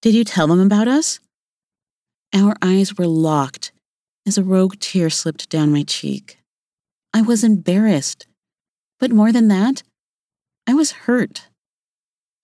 Did 0.02 0.14
you 0.14 0.24
tell 0.24 0.47
them 0.47 0.60
about 0.60 0.89
us? 0.89 1.20
Our 2.32 2.56
eyes 2.62 2.97
were 2.97 3.06
locked 3.06 3.72
as 4.27 4.39
a 4.39 4.43
rogue 4.43 4.77
tear 4.81 5.10
slipped 5.10 5.51
down 5.51 5.72
my 5.72 5.82
cheek. 5.82 6.39
I 7.12 7.20
was 7.20 7.44
embarrassed, 7.44 8.27
but 8.98 9.10
more 9.10 9.31
than 9.31 9.48
that, 9.48 9.82
I 10.66 10.72
was 10.72 10.93
hurt. 10.93 11.48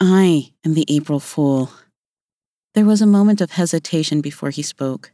I 0.00 0.52
am 0.64 0.74
the 0.74 0.84
April 0.88 1.20
Fool. 1.20 1.70
There 2.74 2.84
was 2.84 3.00
a 3.00 3.06
moment 3.06 3.40
of 3.40 3.52
hesitation 3.52 4.20
before 4.20 4.50
he 4.50 4.62
spoke. 4.62 5.12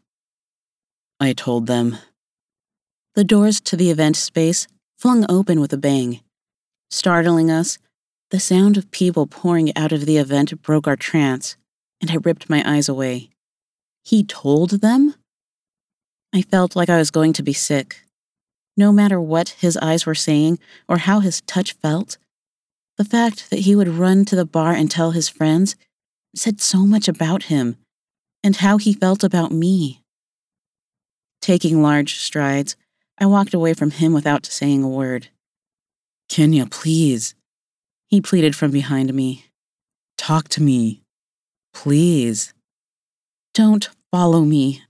I 1.20 1.35
told 1.35 1.69
them. 1.69 1.98
The 3.14 3.23
doors 3.23 3.60
to 3.60 3.77
the 3.77 3.90
event 3.90 4.16
space 4.16 4.66
flung 4.98 5.24
open 5.28 5.60
with 5.60 5.73
a 5.73 5.78
bang. 5.78 6.20
Startling 6.90 7.52
us, 7.52 7.78
the 8.31 8.40
sound 8.40 8.77
of 8.77 8.90
people 8.90 9.28
pouring 9.28 9.77
out 9.77 9.93
of 9.93 10.06
the 10.06 10.16
event 10.16 10.60
broke 10.62 10.89
our 10.89 10.97
trance, 10.97 11.56
and 12.02 12.10
I 12.10 12.16
ripped 12.16 12.50
my 12.50 12.62
eyes 12.66 12.88
away. 12.88 13.30
He 14.02 14.24
told 14.24 14.82
them? 14.82 15.14
I 16.34 16.42
felt 16.42 16.76
like 16.76 16.90
I 16.90 16.98
was 16.98 17.10
going 17.10 17.32
to 17.34 17.42
be 17.42 17.52
sick. 17.52 18.02
No 18.76 18.90
matter 18.90 19.20
what 19.20 19.50
his 19.50 19.76
eyes 19.78 20.04
were 20.04 20.14
saying 20.14 20.58
or 20.88 20.98
how 20.98 21.20
his 21.20 21.40
touch 21.42 21.74
felt, 21.74 22.18
the 22.98 23.04
fact 23.04 23.48
that 23.50 23.60
he 23.60 23.76
would 23.76 23.88
run 23.88 24.24
to 24.26 24.36
the 24.36 24.44
bar 24.44 24.72
and 24.72 24.90
tell 24.90 25.12
his 25.12 25.28
friends 25.28 25.76
said 26.34 26.60
so 26.60 26.78
much 26.86 27.08
about 27.08 27.44
him 27.44 27.76
and 28.42 28.56
how 28.56 28.78
he 28.78 28.92
felt 28.92 29.22
about 29.22 29.52
me. 29.52 30.02
Taking 31.40 31.82
large 31.82 32.16
strides, 32.16 32.76
I 33.18 33.26
walked 33.26 33.54
away 33.54 33.74
from 33.74 33.90
him 33.90 34.12
without 34.12 34.46
saying 34.46 34.82
a 34.82 34.88
word. 34.88 35.28
Kenya, 36.28 36.66
please. 36.66 37.34
He 38.08 38.20
pleaded 38.20 38.56
from 38.56 38.70
behind 38.70 39.12
me. 39.12 39.46
Talk 40.16 40.48
to 40.50 40.62
me. 40.62 41.01
Please. 41.73 42.55
Don't 43.55 43.89
follow 44.11 44.43
me. 44.43 44.82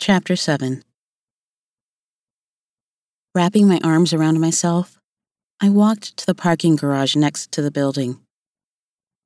Chapter 0.00 0.34
7 0.34 0.82
Wrapping 3.34 3.68
my 3.68 3.80
arms 3.84 4.12
around 4.12 4.40
myself, 4.40 4.98
I 5.60 5.68
walked 5.68 6.16
to 6.16 6.26
the 6.26 6.34
parking 6.34 6.74
garage 6.74 7.14
next 7.14 7.52
to 7.52 7.62
the 7.62 7.70
building. 7.70 8.18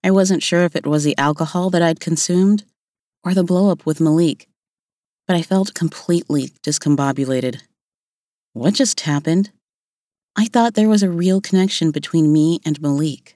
I 0.04 0.10
wasn't 0.10 0.42
sure 0.42 0.64
if 0.64 0.76
it 0.76 0.86
was 0.86 1.02
the 1.02 1.16
alcohol 1.16 1.70
that 1.70 1.82
I'd 1.82 1.98
consumed 1.98 2.64
or 3.24 3.32
the 3.32 3.42
blowup 3.42 3.86
with 3.86 4.00
Malik, 4.00 4.48
but 5.26 5.34
I 5.34 5.42
felt 5.42 5.74
completely 5.74 6.50
discombobulated. 6.62 7.62
What 8.52 8.74
just 8.74 9.00
happened? 9.00 9.50
I 10.36 10.44
thought 10.44 10.74
there 10.74 10.88
was 10.88 11.02
a 11.02 11.10
real 11.10 11.40
connection 11.40 11.90
between 11.90 12.32
me 12.32 12.60
and 12.64 12.80
Malik. 12.80 13.35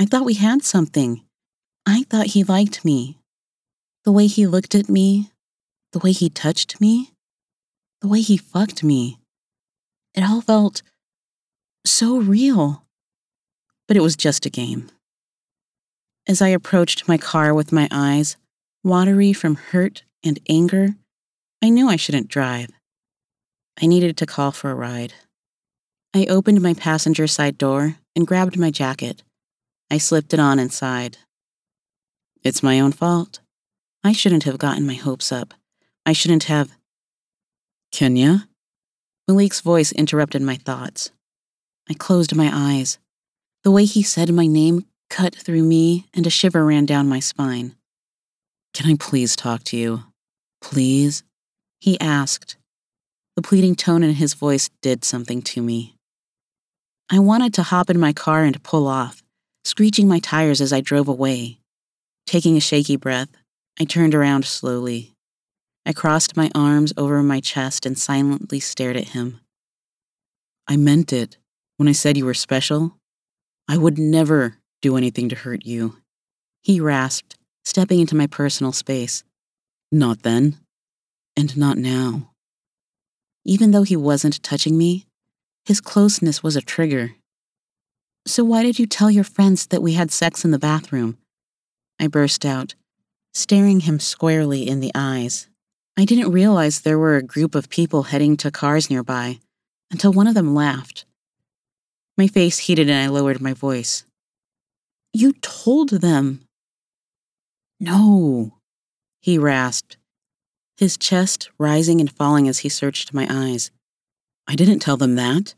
I 0.00 0.06
thought 0.06 0.24
we 0.24 0.32
had 0.32 0.62
something. 0.62 1.20
I 1.84 2.04
thought 2.04 2.28
he 2.28 2.42
liked 2.42 2.86
me. 2.86 3.18
The 4.04 4.12
way 4.12 4.28
he 4.28 4.46
looked 4.46 4.74
at 4.74 4.88
me, 4.88 5.30
the 5.92 5.98
way 5.98 6.12
he 6.12 6.30
touched 6.30 6.80
me, 6.80 7.10
the 8.00 8.08
way 8.08 8.22
he 8.22 8.38
fucked 8.38 8.82
me. 8.82 9.18
It 10.14 10.24
all 10.24 10.40
felt 10.40 10.80
so 11.84 12.16
real. 12.16 12.82
But 13.86 13.98
it 13.98 14.02
was 14.02 14.16
just 14.16 14.46
a 14.46 14.50
game. 14.50 14.90
As 16.26 16.40
I 16.40 16.48
approached 16.48 17.06
my 17.06 17.18
car 17.18 17.52
with 17.52 17.70
my 17.70 17.86
eyes 17.90 18.38
watery 18.82 19.34
from 19.34 19.56
hurt 19.56 20.04
and 20.24 20.38
anger, 20.48 20.94
I 21.60 21.68
knew 21.68 21.90
I 21.90 21.96
shouldn't 21.96 22.28
drive. 22.28 22.70
I 23.78 23.84
needed 23.84 24.16
to 24.16 24.24
call 24.24 24.50
for 24.50 24.70
a 24.70 24.74
ride. 24.74 25.12
I 26.14 26.24
opened 26.24 26.62
my 26.62 26.72
passenger 26.72 27.26
side 27.26 27.58
door 27.58 27.96
and 28.16 28.26
grabbed 28.26 28.56
my 28.56 28.70
jacket. 28.70 29.22
I 29.90 29.98
slipped 29.98 30.32
it 30.32 30.40
on 30.40 30.58
and 30.58 30.72
sighed. 30.72 31.18
It's 32.42 32.62
my 32.62 32.80
own 32.80 32.92
fault. 32.92 33.40
I 34.04 34.12
shouldn't 34.12 34.44
have 34.44 34.58
gotten 34.58 34.86
my 34.86 34.94
hopes 34.94 35.32
up. 35.32 35.52
I 36.06 36.12
shouldn't 36.12 36.44
have. 36.44 36.70
Kenya? 37.92 38.48
Malik's 39.26 39.60
voice 39.60 39.92
interrupted 39.92 40.42
my 40.42 40.56
thoughts. 40.56 41.10
I 41.88 41.94
closed 41.94 42.34
my 42.34 42.50
eyes. 42.52 42.98
The 43.64 43.70
way 43.70 43.84
he 43.84 44.02
said 44.02 44.32
my 44.32 44.46
name 44.46 44.86
cut 45.10 45.34
through 45.34 45.64
me, 45.64 46.06
and 46.14 46.26
a 46.26 46.30
shiver 46.30 46.64
ran 46.64 46.86
down 46.86 47.08
my 47.08 47.20
spine. 47.20 47.74
Can 48.72 48.90
I 48.90 48.96
please 48.98 49.34
talk 49.34 49.64
to 49.64 49.76
you? 49.76 50.04
Please? 50.62 51.24
He 51.80 52.00
asked. 52.00 52.56
The 53.36 53.42
pleading 53.42 53.74
tone 53.74 54.02
in 54.02 54.14
his 54.14 54.34
voice 54.34 54.70
did 54.80 55.04
something 55.04 55.42
to 55.42 55.60
me. 55.60 55.96
I 57.10 57.18
wanted 57.18 57.52
to 57.54 57.64
hop 57.64 57.90
in 57.90 57.98
my 57.98 58.12
car 58.12 58.44
and 58.44 58.62
pull 58.62 58.86
off, 58.86 59.22
screeching 59.64 60.08
my 60.08 60.18
tires 60.18 60.60
as 60.60 60.72
I 60.72 60.80
drove 60.80 61.08
away. 61.08 61.60
Taking 62.26 62.56
a 62.56 62.60
shaky 62.60 62.96
breath, 62.96 63.28
I 63.78 63.84
turned 63.84 64.14
around 64.14 64.44
slowly. 64.44 65.14
I 65.86 65.92
crossed 65.92 66.36
my 66.36 66.50
arms 66.54 66.92
over 66.96 67.22
my 67.22 67.40
chest 67.40 67.86
and 67.86 67.98
silently 67.98 68.60
stared 68.60 68.96
at 68.96 69.08
him. 69.08 69.40
I 70.68 70.76
meant 70.76 71.12
it 71.12 71.38
when 71.78 71.88
I 71.88 71.92
said 71.92 72.16
you 72.16 72.26
were 72.26 72.34
special. 72.34 72.96
I 73.68 73.76
would 73.76 73.98
never 73.98 74.58
do 74.82 74.96
anything 74.96 75.28
to 75.30 75.36
hurt 75.36 75.64
you. 75.64 75.96
He 76.62 76.80
rasped, 76.80 77.36
stepping 77.64 78.00
into 78.00 78.16
my 78.16 78.26
personal 78.26 78.72
space. 78.72 79.24
Not 79.90 80.22
then, 80.22 80.58
and 81.36 81.56
not 81.56 81.78
now. 81.78 82.30
Even 83.44 83.70
though 83.70 83.82
he 83.82 83.96
wasn't 83.96 84.42
touching 84.42 84.76
me, 84.76 85.06
his 85.64 85.80
closeness 85.80 86.42
was 86.42 86.56
a 86.56 86.62
trigger. 86.62 87.16
So 88.26 88.44
why 88.44 88.62
did 88.62 88.78
you 88.78 88.86
tell 88.86 89.10
your 89.10 89.24
friends 89.24 89.66
that 89.66 89.82
we 89.82 89.94
had 89.94 90.10
sex 90.10 90.44
in 90.44 90.50
the 90.50 90.58
bathroom? 90.58 91.18
I 91.98 92.06
burst 92.06 92.44
out, 92.44 92.74
staring 93.32 93.80
him 93.80 93.98
squarely 93.98 94.68
in 94.68 94.80
the 94.80 94.92
eyes. 94.94 95.48
I 95.96 96.04
didn't 96.04 96.32
realize 96.32 96.80
there 96.80 96.98
were 96.98 97.16
a 97.16 97.22
group 97.22 97.54
of 97.54 97.68
people 97.68 98.04
heading 98.04 98.36
to 98.38 98.50
cars 98.50 98.88
nearby 98.88 99.40
until 99.90 100.12
one 100.12 100.26
of 100.26 100.34
them 100.34 100.54
laughed. 100.54 101.04
My 102.16 102.26
face 102.26 102.58
heated 102.58 102.88
and 102.88 102.98
I 102.98 103.08
lowered 103.08 103.40
my 103.40 103.54
voice. 103.54 104.04
You 105.12 105.32
told 105.40 105.90
them. 105.90 106.42
No, 107.80 108.58
he 109.20 109.38
rasped, 109.38 109.96
his 110.76 110.96
chest 110.96 111.50
rising 111.58 112.00
and 112.00 112.10
falling 112.10 112.46
as 112.46 112.60
he 112.60 112.68
searched 112.68 113.12
my 113.12 113.26
eyes. 113.30 113.70
I 114.46 114.54
didn't 114.54 114.80
tell 114.80 114.96
them 114.96 115.16
that. 115.16 115.54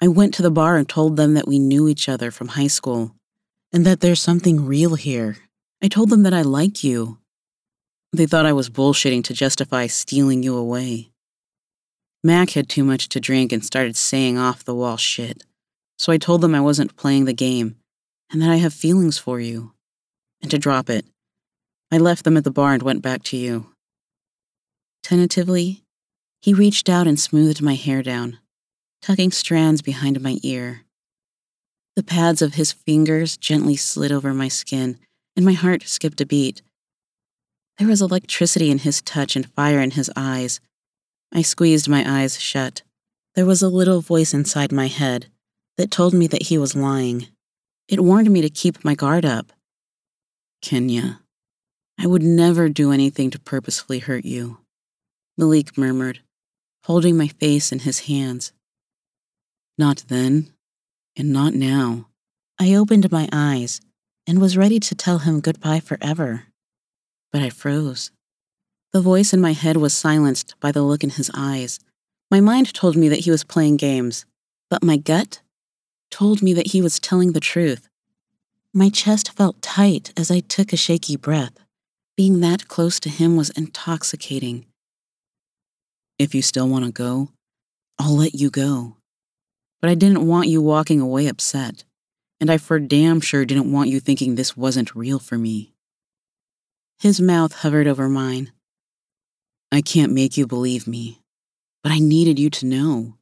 I 0.00 0.08
went 0.08 0.34
to 0.34 0.42
the 0.42 0.50
bar 0.50 0.76
and 0.76 0.88
told 0.88 1.16
them 1.16 1.34
that 1.34 1.48
we 1.48 1.58
knew 1.58 1.88
each 1.88 2.08
other 2.08 2.30
from 2.30 2.48
high 2.48 2.66
school 2.66 3.14
and 3.72 3.84
that 3.84 4.00
there's 4.00 4.20
something 4.20 4.64
real 4.64 4.94
here. 4.94 5.38
I 5.82 5.88
told 5.88 6.10
them 6.10 6.22
that 6.22 6.34
I 6.34 6.42
like 6.42 6.82
you 6.84 7.18
they 8.12 8.26
thought 8.26 8.46
I 8.46 8.52
was 8.52 8.70
bullshitting 8.70 9.24
to 9.24 9.34
justify 9.34 9.86
stealing 9.86 10.42
you 10.42 10.56
away. 10.56 11.10
Mac 12.24 12.50
had 12.50 12.68
too 12.68 12.82
much 12.82 13.08
to 13.10 13.20
drink 13.20 13.52
and 13.52 13.64
started 13.64 13.96
saying 13.96 14.38
off 14.38 14.64
the 14.64 14.74
wall 14.74 14.96
shit, 14.96 15.44
so 15.98 16.10
I 16.10 16.18
told 16.18 16.40
them 16.40 16.54
I 16.54 16.60
wasn't 16.60 16.96
playing 16.96 17.26
the 17.26 17.32
game 17.34 17.76
and 18.30 18.40
that 18.40 18.50
I 18.50 18.56
have 18.56 18.72
feelings 18.72 19.18
for 19.18 19.40
you. 19.40 19.72
And 20.40 20.50
to 20.50 20.58
drop 20.58 20.88
it, 20.88 21.04
I 21.90 21.98
left 21.98 22.24
them 22.24 22.36
at 22.36 22.44
the 22.44 22.50
bar 22.50 22.72
and 22.72 22.82
went 22.82 23.02
back 23.02 23.22
to 23.24 23.36
you. 23.36 23.66
Tentatively, 25.02 25.82
he 26.40 26.54
reached 26.54 26.88
out 26.88 27.06
and 27.06 27.18
smoothed 27.18 27.60
my 27.60 27.74
hair 27.74 28.02
down, 28.02 28.38
tucking 29.02 29.32
strands 29.32 29.82
behind 29.82 30.20
my 30.20 30.38
ear. 30.42 30.84
The 31.96 32.02
pads 32.02 32.42
of 32.42 32.54
his 32.54 32.72
fingers 32.72 33.36
gently 33.36 33.76
slid 33.76 34.12
over 34.12 34.32
my 34.32 34.48
skin, 34.48 34.98
and 35.36 35.44
my 35.44 35.52
heart 35.52 35.82
skipped 35.86 36.20
a 36.20 36.26
beat 36.26 36.62
there 37.78 37.86
was 37.86 38.02
electricity 38.02 38.70
in 38.70 38.78
his 38.78 39.00
touch 39.00 39.36
and 39.36 39.50
fire 39.52 39.80
in 39.80 39.92
his 39.92 40.10
eyes. 40.16 40.60
I 41.32 41.42
squeezed 41.42 41.88
my 41.88 42.04
eyes 42.20 42.40
shut. 42.40 42.82
There 43.36 43.46
was 43.46 43.62
a 43.62 43.68
little 43.68 44.00
voice 44.00 44.34
inside 44.34 44.72
my 44.72 44.88
head 44.88 45.26
that 45.76 45.92
told 45.92 46.12
me 46.12 46.26
that 46.26 46.44
he 46.44 46.58
was 46.58 46.74
lying. 46.74 47.28
It 47.86 48.00
warned 48.00 48.30
me 48.30 48.40
to 48.40 48.50
keep 48.50 48.84
my 48.84 48.96
guard 48.96 49.24
up. 49.24 49.52
Kenya, 50.60 51.20
I 51.98 52.08
would 52.08 52.22
never 52.22 52.68
do 52.68 52.90
anything 52.90 53.30
to 53.30 53.38
purposefully 53.38 54.00
hurt 54.00 54.24
you, 54.24 54.58
Malik 55.36 55.78
murmured, 55.78 56.18
holding 56.84 57.16
my 57.16 57.28
face 57.28 57.70
in 57.70 57.80
his 57.80 58.00
hands. 58.00 58.52
Not 59.78 60.04
then, 60.08 60.52
and 61.16 61.32
not 61.32 61.54
now. 61.54 62.08
I 62.58 62.74
opened 62.74 63.10
my 63.10 63.28
eyes 63.32 63.80
and 64.26 64.40
was 64.40 64.58
ready 64.58 64.80
to 64.80 64.94
tell 64.94 65.20
him 65.20 65.40
goodbye 65.40 65.80
forever 65.80 66.48
but 67.32 67.42
I 67.42 67.50
froze. 67.50 68.10
The 68.92 69.00
voice 69.00 69.32
in 69.32 69.40
my 69.40 69.52
head 69.52 69.76
was 69.76 69.94
silenced 69.94 70.54
by 70.60 70.72
the 70.72 70.82
look 70.82 71.04
in 71.04 71.10
his 71.10 71.30
eyes. 71.34 71.78
My 72.30 72.40
mind 72.40 72.72
told 72.72 72.96
me 72.96 73.08
that 73.08 73.20
he 73.20 73.30
was 73.30 73.44
playing 73.44 73.76
games, 73.76 74.24
but 74.70 74.82
my 74.82 74.96
gut 74.96 75.40
told 76.10 76.42
me 76.42 76.52
that 76.54 76.68
he 76.68 76.80
was 76.80 76.98
telling 76.98 77.32
the 77.32 77.40
truth. 77.40 77.88
My 78.72 78.88
chest 78.88 79.32
felt 79.32 79.62
tight 79.62 80.12
as 80.16 80.30
I 80.30 80.40
took 80.40 80.72
a 80.72 80.76
shaky 80.76 81.16
breath. 81.16 81.58
Being 82.16 82.40
that 82.40 82.68
close 82.68 82.98
to 83.00 83.08
him 83.08 83.36
was 83.36 83.50
intoxicating. 83.50 84.66
If 86.18 86.34
you 86.34 86.42
still 86.42 86.68
want 86.68 86.84
to 86.84 86.90
go, 86.90 87.30
I'll 87.98 88.16
let 88.16 88.34
you 88.34 88.50
go. 88.50 88.96
But 89.80 89.90
I 89.90 89.94
didn't 89.94 90.26
want 90.26 90.48
you 90.48 90.60
walking 90.60 91.00
away 91.00 91.26
upset, 91.28 91.84
and 92.40 92.50
I 92.50 92.58
for 92.58 92.78
damn 92.78 93.20
sure 93.20 93.44
didn't 93.44 93.70
want 93.70 93.90
you 93.90 94.00
thinking 94.00 94.34
this 94.34 94.56
wasn't 94.56 94.94
real 94.94 95.18
for 95.18 95.38
me. 95.38 95.72
His 96.98 97.20
mouth 97.20 97.52
hovered 97.52 97.86
over 97.86 98.08
mine. 98.08 98.52
I 99.70 99.82
can't 99.82 100.12
make 100.12 100.36
you 100.36 100.46
believe 100.46 100.88
me, 100.88 101.20
but 101.82 101.92
I 101.92 101.98
needed 101.98 102.38
you 102.38 102.50
to 102.50 102.66
know. 102.66 103.14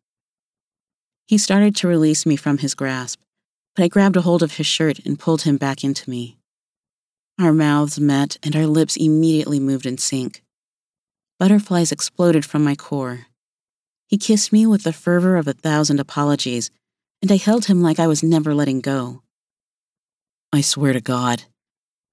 He 1.26 1.38
started 1.38 1.74
to 1.76 1.88
release 1.88 2.24
me 2.24 2.36
from 2.36 2.58
his 2.58 2.74
grasp, 2.74 3.20
but 3.74 3.84
I 3.84 3.88
grabbed 3.88 4.16
a 4.16 4.22
hold 4.22 4.42
of 4.42 4.56
his 4.56 4.66
shirt 4.66 5.00
and 5.04 5.18
pulled 5.18 5.42
him 5.42 5.56
back 5.56 5.84
into 5.84 6.08
me. 6.08 6.38
Our 7.38 7.52
mouths 7.52 8.00
met 8.00 8.38
and 8.42 8.56
our 8.56 8.66
lips 8.66 8.96
immediately 8.96 9.60
moved 9.60 9.84
in 9.84 9.98
sync. 9.98 10.42
Butterflies 11.38 11.92
exploded 11.92 12.46
from 12.46 12.64
my 12.64 12.74
core. 12.74 13.26
He 14.06 14.18
kissed 14.18 14.52
me 14.52 14.66
with 14.66 14.84
the 14.84 14.92
fervor 14.92 15.36
of 15.36 15.48
a 15.48 15.52
thousand 15.52 16.00
apologies, 16.00 16.70
and 17.20 17.30
I 17.32 17.36
held 17.36 17.64
him 17.64 17.82
like 17.82 17.98
I 17.98 18.06
was 18.06 18.22
never 18.22 18.54
letting 18.54 18.80
go. 18.80 19.22
I 20.52 20.60
swear 20.60 20.92
to 20.92 21.00
God, 21.00 21.44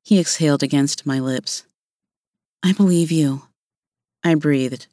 he 0.04 0.20
exhaled 0.20 0.64
against 0.64 1.06
my 1.06 1.20
lips. 1.20 1.66
I 2.64 2.74
believe 2.74 3.12
you. 3.12 3.44
I 4.24 4.36
breathed. 4.36 4.88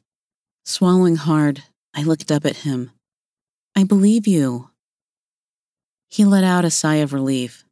Swallowing 0.63 1.15
hard, 1.15 1.63
I 1.93 2.03
looked 2.03 2.31
up 2.31 2.45
at 2.45 2.57
him. 2.57 2.91
I 3.75 3.83
believe 3.83 4.27
you. 4.27 4.69
He 6.07 6.25
let 6.25 6.43
out 6.43 6.65
a 6.65 6.69
sigh 6.69 6.95
of 6.95 7.13
relief. 7.13 7.63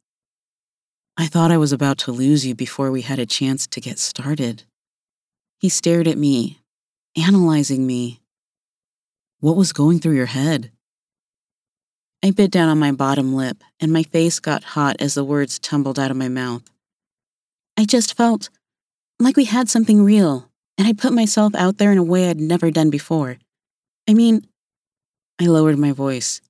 I 1.16 1.26
thought 1.26 1.52
I 1.52 1.58
was 1.58 1.72
about 1.72 1.98
to 1.98 2.12
lose 2.12 2.46
you 2.46 2.54
before 2.54 2.90
we 2.90 3.02
had 3.02 3.18
a 3.18 3.26
chance 3.26 3.66
to 3.68 3.80
get 3.80 3.98
started. 3.98 4.64
He 5.58 5.68
stared 5.68 6.08
at 6.08 6.16
me, 6.16 6.60
analyzing 7.16 7.86
me. 7.86 8.19
What 9.40 9.56
was 9.56 9.72
going 9.72 10.00
through 10.00 10.16
your 10.16 10.26
head? 10.26 10.70
I 12.22 12.30
bit 12.30 12.50
down 12.50 12.68
on 12.68 12.78
my 12.78 12.92
bottom 12.92 13.34
lip, 13.34 13.64
and 13.80 13.90
my 13.90 14.02
face 14.02 14.38
got 14.38 14.62
hot 14.62 14.96
as 15.00 15.14
the 15.14 15.24
words 15.24 15.58
tumbled 15.58 15.98
out 15.98 16.10
of 16.10 16.18
my 16.18 16.28
mouth. 16.28 16.62
I 17.74 17.86
just 17.86 18.18
felt 18.18 18.50
like 19.18 19.38
we 19.38 19.46
had 19.46 19.70
something 19.70 20.04
real, 20.04 20.50
and 20.76 20.86
I 20.86 20.92
put 20.92 21.14
myself 21.14 21.54
out 21.54 21.78
there 21.78 21.90
in 21.90 21.96
a 21.96 22.02
way 22.02 22.28
I'd 22.28 22.38
never 22.38 22.70
done 22.70 22.90
before. 22.90 23.38
I 24.06 24.12
mean, 24.12 24.46
I 25.40 25.46
lowered 25.46 25.78
my 25.78 25.92
voice. 25.92 26.42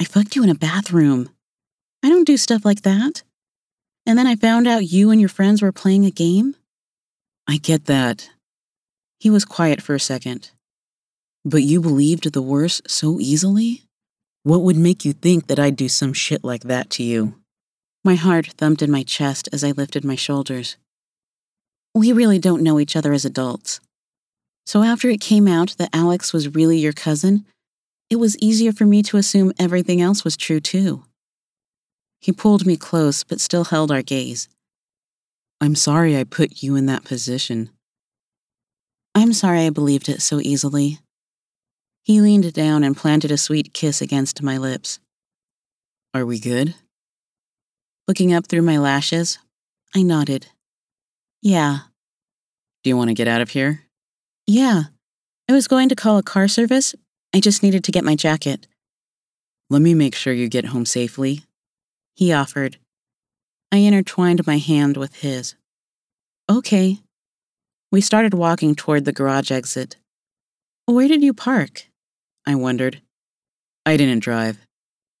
I 0.00 0.04
fucked 0.04 0.36
you 0.36 0.44
in 0.44 0.48
a 0.48 0.54
bathroom. 0.54 1.30
I 2.04 2.08
don't 2.08 2.26
do 2.26 2.36
stuff 2.36 2.64
like 2.64 2.82
that. 2.82 3.24
And 4.06 4.16
then 4.16 4.28
I 4.28 4.36
found 4.36 4.68
out 4.68 4.92
you 4.92 5.10
and 5.10 5.20
your 5.20 5.28
friends 5.28 5.60
were 5.60 5.72
playing 5.72 6.04
a 6.04 6.12
game. 6.12 6.54
I 7.48 7.56
get 7.56 7.86
that. 7.86 8.30
He 9.18 9.28
was 9.28 9.44
quiet 9.44 9.82
for 9.82 9.96
a 9.96 10.00
second. 10.00 10.52
But 11.44 11.62
you 11.62 11.80
believed 11.80 12.32
the 12.32 12.42
worst 12.42 12.90
so 12.90 13.18
easily? 13.18 13.84
What 14.42 14.62
would 14.62 14.76
make 14.76 15.04
you 15.04 15.12
think 15.12 15.46
that 15.46 15.58
I'd 15.58 15.76
do 15.76 15.88
some 15.88 16.12
shit 16.12 16.44
like 16.44 16.64
that 16.64 16.90
to 16.90 17.02
you? 17.02 17.34
My 18.04 18.14
heart 18.14 18.48
thumped 18.58 18.82
in 18.82 18.90
my 18.90 19.02
chest 19.02 19.48
as 19.52 19.64
I 19.64 19.70
lifted 19.70 20.04
my 20.04 20.16
shoulders. 20.16 20.76
We 21.94 22.12
really 22.12 22.38
don't 22.38 22.62
know 22.62 22.78
each 22.78 22.94
other 22.96 23.12
as 23.12 23.24
adults. 23.24 23.80
So 24.66 24.82
after 24.82 25.08
it 25.08 25.20
came 25.20 25.48
out 25.48 25.74
that 25.78 25.90
Alex 25.92 26.32
was 26.32 26.54
really 26.54 26.78
your 26.78 26.92
cousin, 26.92 27.44
it 28.08 28.16
was 28.16 28.38
easier 28.38 28.72
for 28.72 28.86
me 28.86 29.02
to 29.04 29.16
assume 29.16 29.52
everything 29.58 30.00
else 30.00 30.24
was 30.24 30.36
true 30.36 30.60
too. 30.60 31.04
He 32.20 32.32
pulled 32.32 32.66
me 32.66 32.76
close, 32.76 33.24
but 33.24 33.40
still 33.40 33.64
held 33.64 33.90
our 33.90 34.02
gaze. 34.02 34.48
I'm 35.60 35.74
sorry 35.74 36.16
I 36.16 36.24
put 36.24 36.62
you 36.62 36.76
in 36.76 36.86
that 36.86 37.04
position. 37.04 37.70
I'm 39.14 39.32
sorry 39.32 39.60
I 39.66 39.70
believed 39.70 40.08
it 40.08 40.22
so 40.22 40.40
easily. 40.40 40.98
He 42.02 42.20
leaned 42.20 42.52
down 42.52 42.82
and 42.82 42.96
planted 42.96 43.30
a 43.30 43.36
sweet 43.36 43.72
kiss 43.74 44.00
against 44.00 44.42
my 44.42 44.56
lips. 44.56 44.98
Are 46.14 46.26
we 46.26 46.40
good? 46.40 46.74
Looking 48.08 48.32
up 48.32 48.48
through 48.48 48.62
my 48.62 48.78
lashes, 48.78 49.38
I 49.94 50.02
nodded. 50.02 50.48
Yeah. 51.42 51.78
Do 52.82 52.90
you 52.90 52.96
want 52.96 53.08
to 53.08 53.14
get 53.14 53.28
out 53.28 53.40
of 53.40 53.50
here? 53.50 53.82
Yeah. 54.46 54.84
I 55.48 55.52
was 55.52 55.68
going 55.68 55.88
to 55.90 55.94
call 55.94 56.18
a 56.18 56.22
car 56.22 56.48
service, 56.48 56.94
I 57.34 57.40
just 57.40 57.62
needed 57.62 57.84
to 57.84 57.92
get 57.92 58.04
my 58.04 58.16
jacket. 58.16 58.66
Let 59.68 59.82
me 59.82 59.94
make 59.94 60.14
sure 60.14 60.32
you 60.32 60.48
get 60.48 60.66
home 60.66 60.86
safely, 60.86 61.42
he 62.16 62.32
offered. 62.32 62.78
I 63.70 63.76
intertwined 63.76 64.46
my 64.46 64.58
hand 64.58 64.96
with 64.96 65.16
his. 65.16 65.54
Okay. 66.50 66.98
We 67.92 68.00
started 68.00 68.34
walking 68.34 68.74
toward 68.74 69.04
the 69.04 69.12
garage 69.12 69.52
exit. 69.52 69.96
Where 70.86 71.06
did 71.06 71.22
you 71.22 71.32
park? 71.32 71.84
I 72.50 72.56
wondered. 72.56 73.00
I 73.86 73.96
didn't 73.96 74.24
drive, 74.24 74.58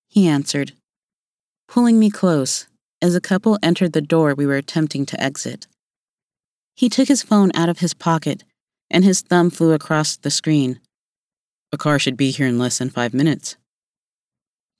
he 0.08 0.26
answered, 0.26 0.72
pulling 1.68 1.96
me 1.96 2.10
close 2.10 2.66
as 3.00 3.12
the 3.12 3.20
couple 3.20 3.56
entered 3.62 3.92
the 3.92 4.00
door 4.00 4.34
we 4.34 4.46
were 4.46 4.56
attempting 4.56 5.06
to 5.06 5.22
exit. 5.22 5.68
He 6.74 6.88
took 6.88 7.06
his 7.06 7.22
phone 7.22 7.52
out 7.54 7.68
of 7.68 7.78
his 7.78 7.94
pocket 7.94 8.42
and 8.90 9.04
his 9.04 9.20
thumb 9.20 9.50
flew 9.50 9.74
across 9.74 10.16
the 10.16 10.30
screen. 10.32 10.80
A 11.72 11.78
car 11.78 12.00
should 12.00 12.16
be 12.16 12.32
here 12.32 12.48
in 12.48 12.58
less 12.58 12.78
than 12.78 12.90
five 12.90 13.14
minutes. 13.14 13.54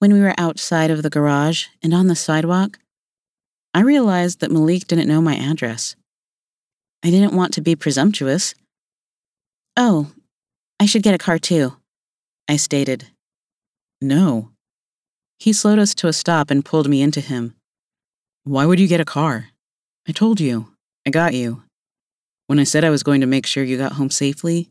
When 0.01 0.13
we 0.13 0.21
were 0.21 0.35
outside 0.37 0.91
of 0.91 1.05
the 1.05 1.11
garage 1.11 1.67
and 1.85 1.95
on 1.95 2.09
the 2.09 2.17
sidewalk, 2.17 2.81
I 3.73 3.83
realized 3.83 4.41
that 4.41 4.51
Malik 4.51 4.89
didn't 4.89 5.07
know 5.07 5.23
my 5.23 5.37
address. 5.37 5.95
I 7.05 7.11
didn't 7.11 7.37
want 7.37 7.55
to 7.55 7.61
be 7.61 7.77
presumptuous. 7.77 8.57
Oh, 9.77 10.11
I 10.81 10.87
should 10.87 11.05
get 11.05 11.15
a 11.15 11.19
car 11.19 11.39
too, 11.39 11.77
I 12.51 12.57
stated. 12.57 13.07
No. 14.01 14.51
He 15.39 15.53
slowed 15.53 15.79
us 15.79 15.95
to 15.95 16.09
a 16.09 16.13
stop 16.13 16.51
and 16.51 16.65
pulled 16.65 16.89
me 16.89 17.01
into 17.01 17.21
him. 17.21 17.55
Why 18.43 18.67
would 18.67 18.81
you 18.81 18.89
get 18.89 18.99
a 18.99 19.05
car? 19.05 19.51
I 20.09 20.11
told 20.11 20.41
you. 20.41 20.67
I 21.07 21.11
got 21.11 21.33
you. 21.33 21.63
When 22.49 22.59
I 22.59 22.65
said 22.65 22.85
I 22.85 22.91
was 22.91 23.05
going 23.05 23.21
to 23.21 23.29
make 23.29 23.47
sure 23.47 23.63
you 23.63 23.79
got 23.79 23.93
home 23.93 24.11
safely, 24.11 24.69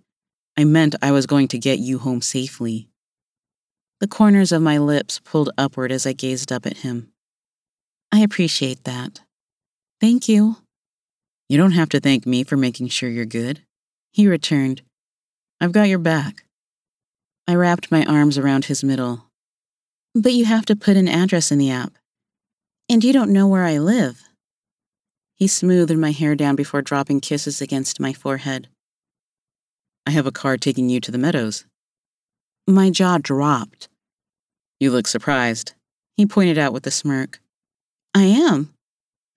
I 0.58 0.66
meant 0.66 0.98
I 1.02 1.14
was 1.14 1.26
going 1.26 1.48
to 1.48 1.58
get 1.58 1.80
you 1.80 2.00
home 2.00 2.22
safely. 2.22 2.90
The 4.02 4.10
corners 4.10 4.52
of 4.52 4.62
my 4.62 4.78
lips 4.78 5.22
pulled 5.24 5.52
upward 5.58 5.94
as 5.94 6.06
I 6.06 6.12
gazed 6.12 6.52
up 6.52 6.66
at 6.66 6.80
him. 6.80 7.08
I 8.12 8.20
appreciate 8.20 8.84
that. 8.84 9.22
Thank 10.02 10.28
you. 10.28 10.58
You 11.48 11.58
don't 11.58 11.80
have 11.80 11.88
to 11.90 12.02
thank 12.02 12.28
me 12.28 12.44
for 12.44 12.58
making 12.58 12.90
sure 12.90 13.10
you're 13.10 13.24
good. 13.24 13.62
He 14.12 14.28
returned. 14.28 14.82
I've 15.62 15.72
got 15.72 15.88
your 15.88 16.00
back. 16.00 16.44
I 17.50 17.56
wrapped 17.56 17.90
my 17.90 18.06
arms 18.06 18.38
around 18.38 18.66
his 18.66 18.84
middle. 18.84 19.26
But 20.14 20.34
you 20.34 20.46
have 20.46 20.68
to 20.68 20.76
put 20.76 20.96
an 20.96 21.08
address 21.08 21.52
in 21.52 21.58
the 21.58 21.72
app. 21.72 21.94
And 22.88 23.04
you 23.04 23.12
don't 23.12 23.34
know 23.34 23.48
where 23.48 23.64
I 23.64 23.80
live. 23.80 24.22
He 25.36 25.48
smoothed 25.48 25.98
my 25.98 26.12
hair 26.12 26.36
down 26.36 26.56
before 26.56 26.84
dropping 26.84 27.22
kisses 27.22 27.60
against 27.60 28.00
my 28.00 28.14
forehead. 28.14 28.68
I 30.06 30.12
have 30.12 30.28
a 30.28 30.32
car 30.32 30.58
taking 30.58 30.90
you 30.90 31.00
to 31.02 31.10
the 31.10 31.18
meadows. 31.18 31.66
My 32.68 32.92
jaw 32.92 33.18
dropped. 33.18 33.90
You 34.80 34.92
look 34.92 35.08
surprised, 35.08 35.74
he 36.18 36.28
pointed 36.28 36.60
out 36.60 36.72
with 36.72 36.86
a 36.86 36.92
smirk. 36.92 37.42
I 38.14 38.26
am, 38.26 38.76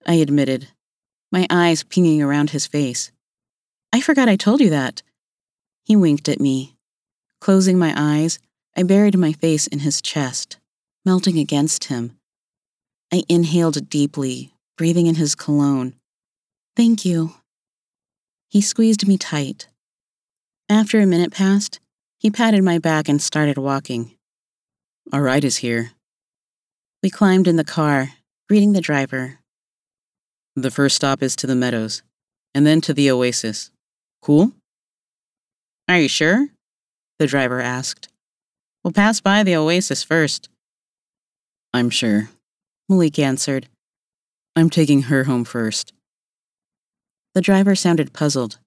I 0.04 0.16
admitted, 0.16 0.68
my 1.30 1.46
eyes 1.48 1.82
pinging 1.82 2.20
around 2.20 2.50
his 2.50 2.66
face. 2.66 3.10
I 3.90 4.02
forgot 4.02 4.28
I 4.28 4.36
told 4.36 4.60
you 4.60 4.68
that. 4.68 5.02
He 5.86 5.96
winked 5.96 6.28
at 6.28 6.40
me. 6.40 6.71
Closing 7.42 7.76
my 7.76 7.92
eyes, 7.96 8.38
I 8.76 8.84
buried 8.84 9.18
my 9.18 9.32
face 9.32 9.66
in 9.66 9.80
his 9.80 10.00
chest, 10.00 10.58
melting 11.04 11.38
against 11.38 11.84
him. 11.84 12.16
I 13.12 13.24
inhaled 13.28 13.90
deeply, 13.90 14.54
breathing 14.78 15.08
in 15.08 15.16
his 15.16 15.34
cologne. 15.34 15.94
Thank 16.76 17.04
you. 17.04 17.34
He 18.48 18.60
squeezed 18.60 19.08
me 19.08 19.18
tight, 19.18 19.66
after 20.72 21.00
a 21.00 21.06
minute 21.06 21.32
passed, 21.32 21.80
he 22.18 22.30
patted 22.30 22.62
my 22.62 22.78
back 22.78 23.06
and 23.06 23.20
started 23.20 23.58
walking. 23.58 24.16
Our 25.12 25.22
ride 25.22 25.44
is 25.44 25.58
here. 25.58 25.90
We 27.02 27.10
climbed 27.10 27.46
in 27.46 27.56
the 27.56 27.64
car, 27.64 28.12
greeting 28.48 28.72
the 28.72 28.80
driver. 28.80 29.40
The 30.56 30.70
first 30.70 30.96
stop 30.96 31.22
is 31.22 31.36
to 31.36 31.46
the 31.46 31.54
meadows, 31.54 32.02
and 32.54 32.66
then 32.66 32.80
to 32.82 32.94
the 32.94 33.10
oasis. 33.10 33.70
Cool? 34.22 34.52
Are 35.88 35.98
you 35.98 36.08
sure? 36.08 36.48
The 37.18 37.26
driver 37.26 37.60
asked. 37.60 38.08
We'll 38.82 38.92
pass 38.92 39.20
by 39.20 39.42
the 39.42 39.56
oasis 39.56 40.02
first. 40.02 40.48
I'm 41.72 41.90
sure, 41.90 42.30
Malik 42.88 43.18
answered. 43.18 43.68
I'm 44.54 44.70
taking 44.70 45.02
her 45.02 45.24
home 45.24 45.44
first. 45.44 45.92
The 47.34 47.40
driver 47.40 47.74
sounded 47.74 48.12
puzzled 48.12 48.58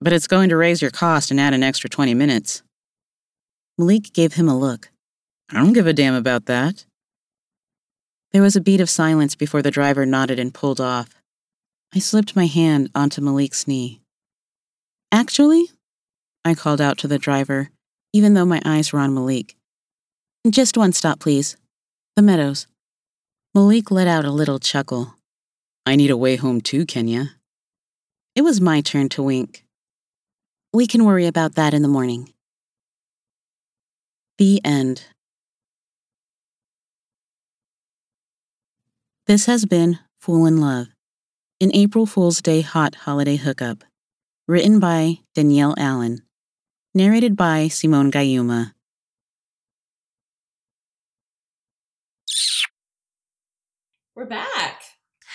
but 0.00 0.12
it's 0.12 0.26
going 0.26 0.48
to 0.48 0.56
raise 0.56 0.82
your 0.82 0.90
cost 0.90 1.30
and 1.30 1.40
add 1.40 1.54
an 1.54 1.62
extra 1.62 1.88
20 1.88 2.14
minutes. 2.14 2.62
Malik 3.78 4.12
gave 4.12 4.34
him 4.34 4.48
a 4.48 4.58
look. 4.58 4.90
I 5.50 5.54
don't 5.54 5.72
give 5.72 5.86
a 5.86 5.92
damn 5.92 6.14
about 6.14 6.46
that. 6.46 6.84
There 8.32 8.42
was 8.42 8.56
a 8.56 8.60
beat 8.60 8.80
of 8.80 8.90
silence 8.90 9.34
before 9.34 9.62
the 9.62 9.70
driver 9.70 10.04
nodded 10.04 10.38
and 10.38 10.52
pulled 10.52 10.80
off. 10.80 11.10
I 11.94 11.98
slipped 11.98 12.36
my 12.36 12.46
hand 12.46 12.90
onto 12.94 13.20
Malik's 13.20 13.66
knee. 13.66 14.00
Actually, 15.12 15.70
I 16.46 16.54
called 16.54 16.80
out 16.80 16.96
to 16.98 17.08
the 17.08 17.18
driver, 17.18 17.70
even 18.12 18.34
though 18.34 18.44
my 18.44 18.62
eyes 18.64 18.92
were 18.92 19.00
on 19.00 19.12
Malik. 19.12 19.56
Just 20.48 20.76
one 20.76 20.92
stop, 20.92 21.18
please. 21.18 21.56
The 22.14 22.22
Meadows. 22.22 22.68
Malik 23.52 23.90
let 23.90 24.06
out 24.06 24.24
a 24.24 24.30
little 24.30 24.60
chuckle. 24.60 25.16
I 25.86 25.96
need 25.96 26.12
a 26.12 26.16
way 26.16 26.36
home 26.36 26.60
too, 26.60 26.86
Kenya. 26.86 27.30
It 28.36 28.42
was 28.42 28.60
my 28.60 28.80
turn 28.80 29.08
to 29.08 29.24
wink. 29.24 29.64
We 30.72 30.86
can 30.86 31.04
worry 31.04 31.26
about 31.26 31.56
that 31.56 31.74
in 31.74 31.82
the 31.82 31.88
morning. 31.88 32.32
The 34.38 34.60
end. 34.64 35.02
This 39.26 39.46
has 39.46 39.64
been 39.64 39.98
Fool 40.20 40.46
in 40.46 40.60
Love, 40.60 40.86
an 41.60 41.74
April 41.74 42.06
Fool's 42.06 42.40
Day 42.40 42.60
hot 42.60 42.94
holiday 42.94 43.34
hookup, 43.34 43.82
written 44.46 44.78
by 44.78 45.18
Danielle 45.34 45.74
Allen. 45.76 46.22
Narrated 46.96 47.36
by 47.36 47.68
Simone 47.68 48.10
Gayuma. 48.10 48.72
We're 54.14 54.24
back. 54.24 54.80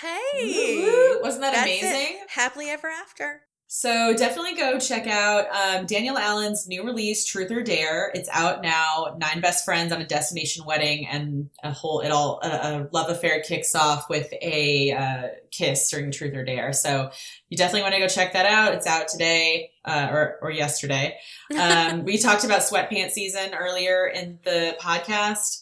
Hey, 0.01 0.81
Woo-woo. 0.81 1.21
Wasn't 1.21 1.43
that 1.43 1.53
That's 1.53 1.67
it. 1.69 1.83
amazing? 1.85 2.17
Happily 2.29 2.69
ever 2.71 2.87
after. 2.87 3.41
So 3.73 4.13
definitely 4.13 4.55
go 4.55 4.77
check 4.79 5.07
out 5.07 5.45
um, 5.49 5.85
Danielle 5.85 6.17
Allen's 6.17 6.67
new 6.67 6.83
release, 6.83 7.23
Truth 7.23 7.51
or 7.51 7.63
Dare. 7.63 8.11
It's 8.13 8.27
out 8.27 8.61
now. 8.61 9.15
Nine 9.17 9.39
best 9.39 9.63
friends 9.63 9.93
on 9.93 10.01
a 10.01 10.05
destination 10.05 10.65
wedding, 10.65 11.07
and 11.07 11.49
a 11.63 11.71
whole 11.71 12.01
it 12.01 12.09
all 12.09 12.41
a, 12.43 12.47
a 12.49 12.89
love 12.91 13.09
affair 13.09 13.41
kicks 13.41 13.73
off 13.73 14.09
with 14.09 14.27
a 14.41 14.91
uh, 14.91 15.27
kiss 15.51 15.89
during 15.89 16.11
Truth 16.11 16.35
or 16.35 16.43
Dare. 16.43 16.73
So 16.73 17.11
you 17.47 17.55
definitely 17.55 17.83
want 17.83 17.93
to 17.93 18.01
go 18.01 18.09
check 18.09 18.33
that 18.33 18.45
out. 18.45 18.73
It's 18.73 18.87
out 18.87 19.07
today 19.07 19.71
uh, 19.85 20.09
or 20.11 20.37
or 20.41 20.51
yesterday. 20.51 21.17
Um, 21.57 22.05
we 22.05 22.17
talked 22.17 22.45
about 22.45 22.61
sweatpants 22.61 23.11
season 23.11 23.53
earlier 23.53 24.07
in 24.07 24.39
the 24.43 24.75
podcast. 24.81 25.60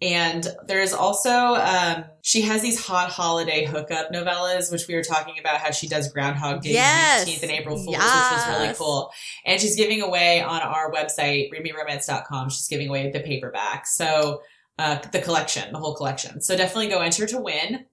And 0.00 0.46
there's 0.66 0.92
also 0.92 1.30
um, 1.30 2.04
she 2.22 2.42
has 2.42 2.62
these 2.62 2.84
hot 2.84 3.10
holiday 3.10 3.64
hookup 3.64 4.12
novellas, 4.12 4.70
which 4.70 4.86
we 4.86 4.94
were 4.94 5.02
talking 5.02 5.34
about 5.40 5.56
how 5.56 5.72
she 5.72 5.88
does 5.88 6.12
Groundhog 6.12 6.62
Day 6.62 6.74
Yes. 6.74 7.28
18th 7.28 7.42
and 7.42 7.50
April 7.50 7.76
Fools, 7.76 7.96
which 7.96 7.98
was 7.98 8.48
really 8.48 8.74
cool. 8.74 9.10
And 9.44 9.60
she's 9.60 9.74
giving 9.74 10.00
away 10.00 10.40
on 10.40 10.60
our 10.60 10.92
website, 10.92 11.50
readmeromance.com, 11.52 12.50
she's 12.50 12.68
giving 12.68 12.88
away 12.88 13.10
the 13.10 13.20
paperback. 13.20 13.88
So 13.88 14.42
uh, 14.78 14.98
the 15.10 15.18
collection, 15.20 15.72
the 15.72 15.80
whole 15.80 15.96
collection. 15.96 16.40
So 16.42 16.56
definitely 16.56 16.88
go 16.88 17.00
enter 17.00 17.26
to 17.26 17.40
win. 17.40 17.86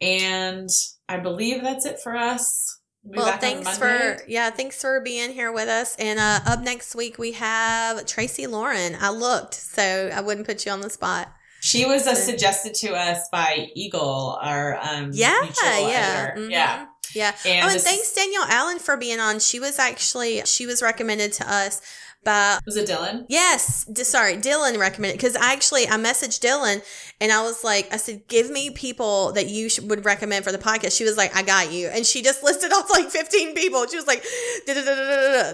And 0.00 0.70
I 1.06 1.18
believe 1.18 1.62
that's 1.62 1.84
it 1.84 2.00
for 2.00 2.16
us. 2.16 2.78
Be 3.04 3.18
Well, 3.18 3.36
thanks 3.38 3.76
for 3.76 4.18
yeah, 4.26 4.50
thanks 4.50 4.80
for 4.80 5.00
being 5.00 5.32
here 5.32 5.52
with 5.52 5.68
us. 5.68 5.96
And 5.96 6.18
uh, 6.18 6.40
up 6.46 6.60
next 6.60 6.94
week 6.94 7.18
we 7.18 7.32
have 7.32 8.06
Tracy 8.06 8.46
Lauren. 8.46 8.96
I 8.98 9.10
looked, 9.10 9.54
so 9.54 10.10
I 10.14 10.20
wouldn't 10.22 10.46
put 10.46 10.64
you 10.64 10.72
on 10.72 10.80
the 10.80 10.88
spot. 10.88 11.30
She 11.64 11.84
was 11.86 12.08
uh, 12.08 12.16
suggested 12.16 12.74
to 12.74 12.92
us 12.94 13.28
by 13.30 13.68
Eagle, 13.74 14.36
our 14.42 14.78
um, 14.82 15.10
Yeah, 15.12 15.38
mutual 15.42 15.88
yeah, 15.88 16.26
editor. 16.34 16.40
mhm. 16.46 16.50
Yeah. 16.50 16.86
Yeah. 17.14 17.32
And 17.46 17.64
oh, 17.64 17.68
and 17.68 17.74
this- 17.76 17.84
thanks 17.84 18.12
Danielle 18.12 18.46
Allen 18.48 18.78
for 18.80 18.96
being 18.96 19.20
on. 19.20 19.38
She 19.38 19.60
was 19.60 19.78
actually 19.78 20.42
she 20.44 20.66
was 20.66 20.82
recommended 20.82 21.32
to 21.34 21.48
us 21.52 21.80
by 22.24 22.58
Was 22.66 22.76
it 22.76 22.88
Dylan? 22.88 23.26
Yes, 23.28 23.84
d- 23.84 24.04
sorry, 24.04 24.36
Dylan 24.36 24.78
recommended 24.78 25.18
because 25.18 25.36
I 25.36 25.52
actually 25.52 25.86
I 25.88 25.92
messaged 25.96 26.40
Dylan 26.40 26.82
and 27.20 27.32
I 27.32 27.42
was 27.42 27.62
like, 27.64 27.92
I 27.92 27.96
said, 27.96 28.26
give 28.28 28.50
me 28.50 28.70
people 28.70 29.32
that 29.32 29.48
you 29.48 29.68
sh- 29.68 29.80
would 29.80 30.04
recommend 30.04 30.44
for 30.44 30.52
the 30.52 30.58
podcast. 30.58 30.96
She 30.96 31.04
was 31.04 31.16
like, 31.16 31.34
I 31.36 31.42
got 31.42 31.72
you, 31.72 31.88
and 31.88 32.04
she 32.06 32.22
just 32.22 32.42
listed 32.44 32.72
off 32.72 32.90
like 32.90 33.10
fifteen 33.10 33.54
people. 33.54 33.86
She 33.86 33.96
was 33.96 34.06
like, 34.06 34.24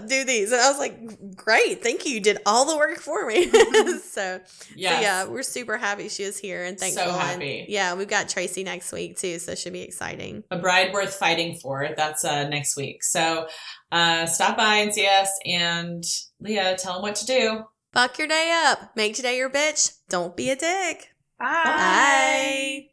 do 0.09 0.25
these, 0.25 0.53
and 0.53 0.61
I 0.61 0.69
was 0.71 0.79
like, 0.79 1.37
great, 1.37 1.83
thank 1.83 2.05
you, 2.07 2.13
you 2.15 2.21
did 2.21 2.39
all 2.47 2.65
the 2.65 2.77
work 2.77 2.99
for 2.99 3.27
me. 3.27 3.49
so, 3.51 3.97
so 3.99 4.41
Yes. 4.77 5.03
yeah, 5.03 5.25
we're 5.27 5.43
super 5.43 5.77
happy 5.77 6.09
she 6.09 6.25
was 6.25 6.39
here 6.39 6.65
and 6.65 6.79
thankful. 6.79 7.05
So 7.05 7.11
happy. 7.13 7.67
yeah, 7.69 7.95
we've 7.95 8.09
got 8.09 8.29
Tracy 8.29 8.65
next 8.65 8.93
week 8.93 9.17
too, 9.19 9.39
so 9.39 9.53
it 9.53 9.59
should 9.59 9.73
be 9.73 9.83
exciting. 9.83 10.45
A 10.51 10.59
bride 10.59 10.93
worth 10.93 11.15
fighting 11.15 11.57
for. 11.57 11.89
That's 11.97 12.25
uh, 12.25 12.49
next 12.49 12.77
week. 12.77 13.03
So 13.05 13.49
uh, 13.91 14.27
stop 14.27 14.57
by 14.57 14.77
and 14.77 14.93
see 14.93 15.07
us. 15.07 15.31
And 15.45 16.05
Leah, 16.41 16.77
tell 16.77 16.95
them 16.95 17.03
what 17.03 17.17
to 17.17 17.27
do. 17.27 17.65
Fuck 17.93 18.19
your 18.19 18.29
day 18.29 18.53
up. 18.67 18.95
Make 18.97 19.15
today 19.15 19.37
your 19.37 19.51
bitch. 19.51 19.97
Don't 20.09 20.37
be 20.37 20.51
a 20.51 20.57
dick. 20.57 21.09
Bye. 21.39 21.63
Bye. 21.65 22.85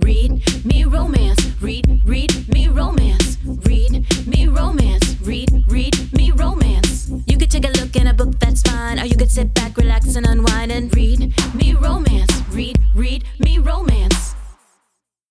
Read 0.00 0.64
me 0.64 0.84
romance. 0.84 1.40
Read, 1.60 2.02
read 2.04 2.48
me 2.48 2.68
romance. 2.68 3.38
Read 3.44 4.06
me 4.26 4.46
romance. 4.46 5.16
Read, 5.20 5.64
read 5.68 6.12
me 6.12 6.30
romance. 6.30 7.10
You 7.26 7.38
could 7.38 7.50
take 7.50 7.64
a 7.64 7.70
look 7.78 7.96
in 7.96 8.06
a 8.06 8.14
book, 8.14 8.38
that's 8.38 8.62
fine. 8.62 9.00
Or 9.00 9.04
you 9.04 9.16
could 9.16 9.30
sit 9.30 9.54
back, 9.54 9.76
relax, 9.76 10.16
and 10.16 10.26
unwind 10.26 10.70
and 10.70 10.94
read 10.94 11.34
me 11.54 11.74
romance. 11.74 12.30
Read, 12.50 12.78
read 12.94 13.24
me 13.38 13.58
romance. 13.58 14.34